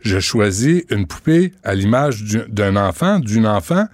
je 0.00 0.18
choisis 0.20 0.82
une 0.90 1.06
poupée 1.06 1.52
à 1.62 1.74
l'image 1.74 2.22
du- 2.24 2.42
d'un 2.48 2.76
enfant, 2.76 3.18
d'une 3.20 3.46
enfant, 3.46 3.86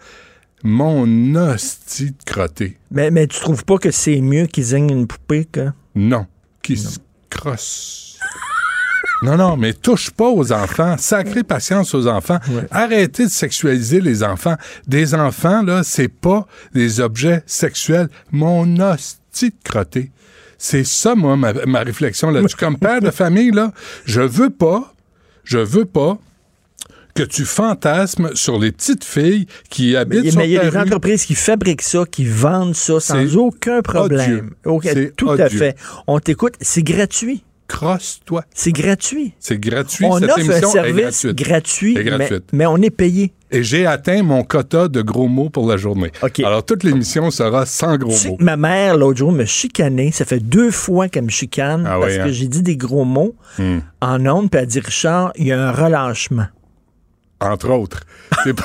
mon 0.63 1.35
hostie 1.37 2.11
de 2.11 2.25
crotté. 2.27 2.79
Mais, 2.91 3.11
mais 3.11 3.27
tu 3.27 3.39
trouves 3.41 3.65
pas 3.65 3.79
que 3.79 3.91
c'est 3.91 4.21
mieux 4.21 4.47
qu'ils 4.47 4.65
zignent 4.65 4.91
une 4.91 5.07
poupée 5.07 5.45
que? 5.45 5.69
Non. 5.95 6.27
Qui 6.63 6.77
se 6.77 6.99
crosse. 7.31 8.10
Non, 9.23 9.37
non, 9.37 9.57
mais 9.57 9.75
touche 9.75 10.11
pas 10.11 10.29
aux 10.29 10.53
enfants. 10.53 10.97
Sacrée 10.99 11.43
patience 11.43 11.95
aux 11.95 12.07
enfants. 12.07 12.39
Arrêtez 12.71 13.25
de 13.27 13.31
sexualiser 13.31 14.01
les 14.01 14.23
enfants. 14.23 14.57
Des 14.87 15.15
enfants, 15.15 15.63
là, 15.63 15.83
c'est 15.85 16.09
pas 16.09 16.47
des 16.73 17.01
objets 17.01 17.43
sexuels. 17.47 18.09
Mon 18.33 18.79
hostie 18.81 19.51
de 19.51 19.55
crotté. 19.63 20.11
C'est 20.57 20.85
ça, 20.85 21.15
moi, 21.15 21.37
ma, 21.37 21.53
ma 21.67 21.81
réflexion 21.81 22.31
là-dessus. 22.31 22.57
Comme 22.57 22.79
père 22.79 23.01
de 23.01 23.11
famille, 23.11 23.51
là, 23.51 23.73
je 24.05 24.21
veux 24.21 24.51
pas, 24.51 24.95
je 25.45 25.59
veux 25.59 25.87
pas 25.87 26.19
que 27.15 27.23
tu 27.23 27.45
fantasmes 27.45 28.31
sur 28.35 28.59
les 28.59 28.73
petites 28.73 29.05
filles 29.05 29.47
qui 29.69 29.97
habitent 29.97 30.25
Mais 30.25 30.31
sur 30.31 30.43
il 30.43 30.51
y 30.51 30.59
a 30.59 30.63
des 30.63 30.69
rue. 30.69 30.79
entreprises 30.79 31.25
qui 31.25 31.35
fabriquent 31.35 31.83
ça, 31.83 32.05
qui 32.11 32.25
vendent 32.25 32.77
ça 32.77 33.01
sans 33.01 33.37
aucun 33.37 33.83
problème. 33.83 34.53
tout 35.17 35.31
à 35.31 35.49
fait. 35.49 35.77
On 36.07 36.21
t'écoute, 36.21 36.55
c'est 36.61 36.83
gratuit. 36.83 37.43
Crosse-toi. 37.71 38.43
C'est 38.53 38.73
gratuit. 38.73 39.33
C'est 39.39 39.59
gratuit. 39.59 40.05
On 40.05 40.19
Cette 40.19 40.25
offre 40.31 40.39
un 40.41 40.43
émission 40.43 40.71
service 40.73 41.27
gratuit, 41.27 41.97
Est 41.97 42.03
mais, 42.03 42.11
gratuite. 42.19 42.45
mais 42.53 42.67
on 42.67 42.77
est 42.79 42.91
payé. 42.91 43.33
Et 43.53 43.63
j'ai 43.63 43.87
atteint 43.87 44.23
mon 44.25 44.43
quota 44.43 44.89
de 44.89 45.03
gros 45.03 45.29
mots 45.29 45.51
pour 45.51 45.69
la 45.69 45.77
journée. 45.77 46.11
Alors, 46.45 46.65
toute 46.65 46.83
l'émission 46.83 47.31
sera 47.31 47.67
sans 47.67 47.97
gros 47.97 48.11
Tu 48.11 48.17
sais 48.17 48.29
mots. 48.31 48.37
que 48.39 48.43
ma 48.45 48.57
mère, 48.57 48.97
l'autre 48.97 49.19
jour, 49.19 49.31
me 49.33 49.45
chicanait. 49.45 50.11
Ça 50.11 50.25
fait 50.25 50.41
deux 50.41 50.71
fois 50.73 51.09
qu'elle 51.09 51.25
me 51.25 51.31
chicane 51.31 51.87
Ah 51.87 51.99
parce 52.01 52.13
oui, 52.13 52.19
que 52.19 52.23
hein? 52.25 52.33
j'ai 52.33 52.49
dit 52.49 52.63
des 52.63 52.77
gros 52.77 53.05
mots 53.05 53.37
Hmm. 53.59 53.79
en 54.01 54.27
ondes, 54.27 54.51
puis 54.51 54.61
elle 54.61 54.67
dit 54.67 54.81
Richard, 54.81 55.33
il 55.37 55.47
y 55.47 55.53
a 55.53 55.69
un 55.69 55.73
relâchement. 55.73 56.47
Entre 57.41 57.71
autres. 57.71 58.01
C'est 58.45 58.53
pas- 58.55 58.65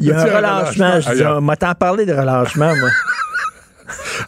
Il 0.00 0.06
y 0.06 0.12
a 0.12 0.20
un 0.22 0.24
relâchement. 0.36 0.94
Je 1.00 1.00
dis, 1.00 1.08
Ailleurs. 1.08 1.38
on 1.38 1.40
m'a 1.42 1.56
tant 1.56 1.74
parlé 1.74 2.06
de 2.06 2.12
relâchement, 2.12 2.74
moi. 2.74 2.88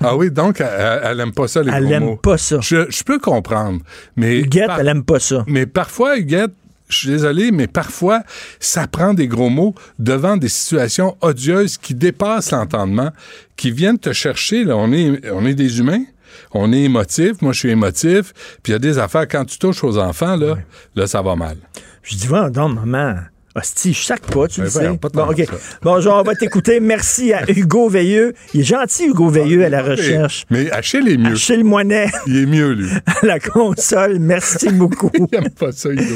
Ah 0.01 0.16
oui, 0.16 0.31
donc, 0.31 0.61
elle, 0.61 1.01
elle 1.02 1.20
aime 1.20 1.32
pas 1.32 1.48
ça, 1.48 1.62
les 1.62 1.73
Elle 1.73 1.85
gros 1.85 1.93
aime 1.94 2.05
mots. 2.05 2.16
pas 2.16 2.39
ça. 2.39 2.59
Je, 2.61 2.90
je 2.90 3.02
peux 3.05 3.19
comprendre. 3.19 3.81
Mais 4.16 4.39
Huguette, 4.40 4.70
elle 4.78 4.89
aime 4.89 5.05
pas 5.05 5.19
ça. 5.20 5.44
Mais 5.47 5.66
parfois, 5.66 6.19
Huguette, 6.19 6.52
je 6.89 6.98
suis 6.98 7.09
désolé, 7.09 7.51
mais 7.51 7.66
parfois, 7.66 8.23
ça 8.61 8.86
prend 8.86 9.15
des 9.15 9.27
gros 9.27 9.48
mots 9.48 9.74
devant 9.98 10.36
des 10.36 10.48
situations 10.48 11.16
odieuses 11.23 11.78
qui 11.78 11.94
dépassent 11.94 12.51
l'entendement, 12.51 13.11
qui 13.56 13.70
viennent 13.70 13.98
te 13.98 14.12
chercher. 14.12 14.65
Là. 14.65 14.77
On, 14.77 14.93
est, 14.93 15.31
on 15.31 15.44
est 15.47 15.55
des 15.55 15.78
humains. 15.78 16.05
On 16.52 16.73
est 16.73 16.82
émotif. 16.82 17.40
Moi, 17.43 17.52
je 17.52 17.61
suis 17.61 17.70
émotif. 17.70 18.32
Puis 18.62 18.70
il 18.70 18.73
y 18.73 18.77
a 18.77 18.78
des 18.78 18.98
affaires, 18.98 19.27
quand 19.28 19.44
tu 19.44 19.59
touches 19.59 19.82
aux 19.82 19.98
enfants, 19.98 20.36
là, 20.36 20.56
là 20.94 21.06
ça 21.06 21.23
va 21.23 21.36
mal. 21.36 21.56
Je 22.02 22.16
dis, 22.16 22.27
va 22.27 22.51
donc, 22.51 22.74
maman. 22.85 23.20
Hostie, 23.56 23.93
je 23.93 24.02
sac 24.05 24.20
pas, 24.22 24.48
tu 24.48 24.60
Ben 24.60 24.64
le 24.64 24.70
sais. 24.70 24.98
pas 24.98 25.09
Bon, 25.10 25.31
OK. 25.31 25.44
ça. 25.47 25.52
Bon, 25.82 26.01
genre, 26.01 26.20
on 26.20 26.24
va 26.24 26.35
t'écouter. 26.35 26.81
Merci 26.81 27.32
à 27.32 27.48
Hugo 27.48 27.89
Veilleux. 27.89 28.35
Il 28.52 28.60
est 28.62 28.64
gentil, 28.64 29.06
Hugo 29.06 29.28
Veilleux, 29.28 29.64
à 29.64 29.68
la 29.68 29.81
recherche. 29.82 30.44
Mais 30.51 30.70
Achille 30.72 31.09
est 31.09 31.16
mieux. 31.16 31.32
Achille 31.35 31.62
Moinet. 31.62 32.10
Il 32.26 32.36
est 32.36 32.47
mieux, 32.47 32.72
lui. 32.72 32.89
à 33.06 33.24
la 33.26 33.39
console. 33.39 34.18
Merci 34.18 34.70
beaucoup. 34.70 35.10
Il 35.32 35.39
aime 35.39 35.51
pas 35.51 35.70
ça, 35.70 35.89
Hugo. 35.89 36.14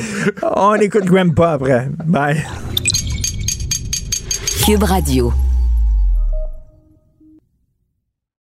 On 0.57 0.75
écoute 0.75 1.05
Grandpa 1.05 1.53
après. 1.53 1.89
Bye. 2.05 2.45
Cube 4.67 4.83
Radio. 4.83 5.33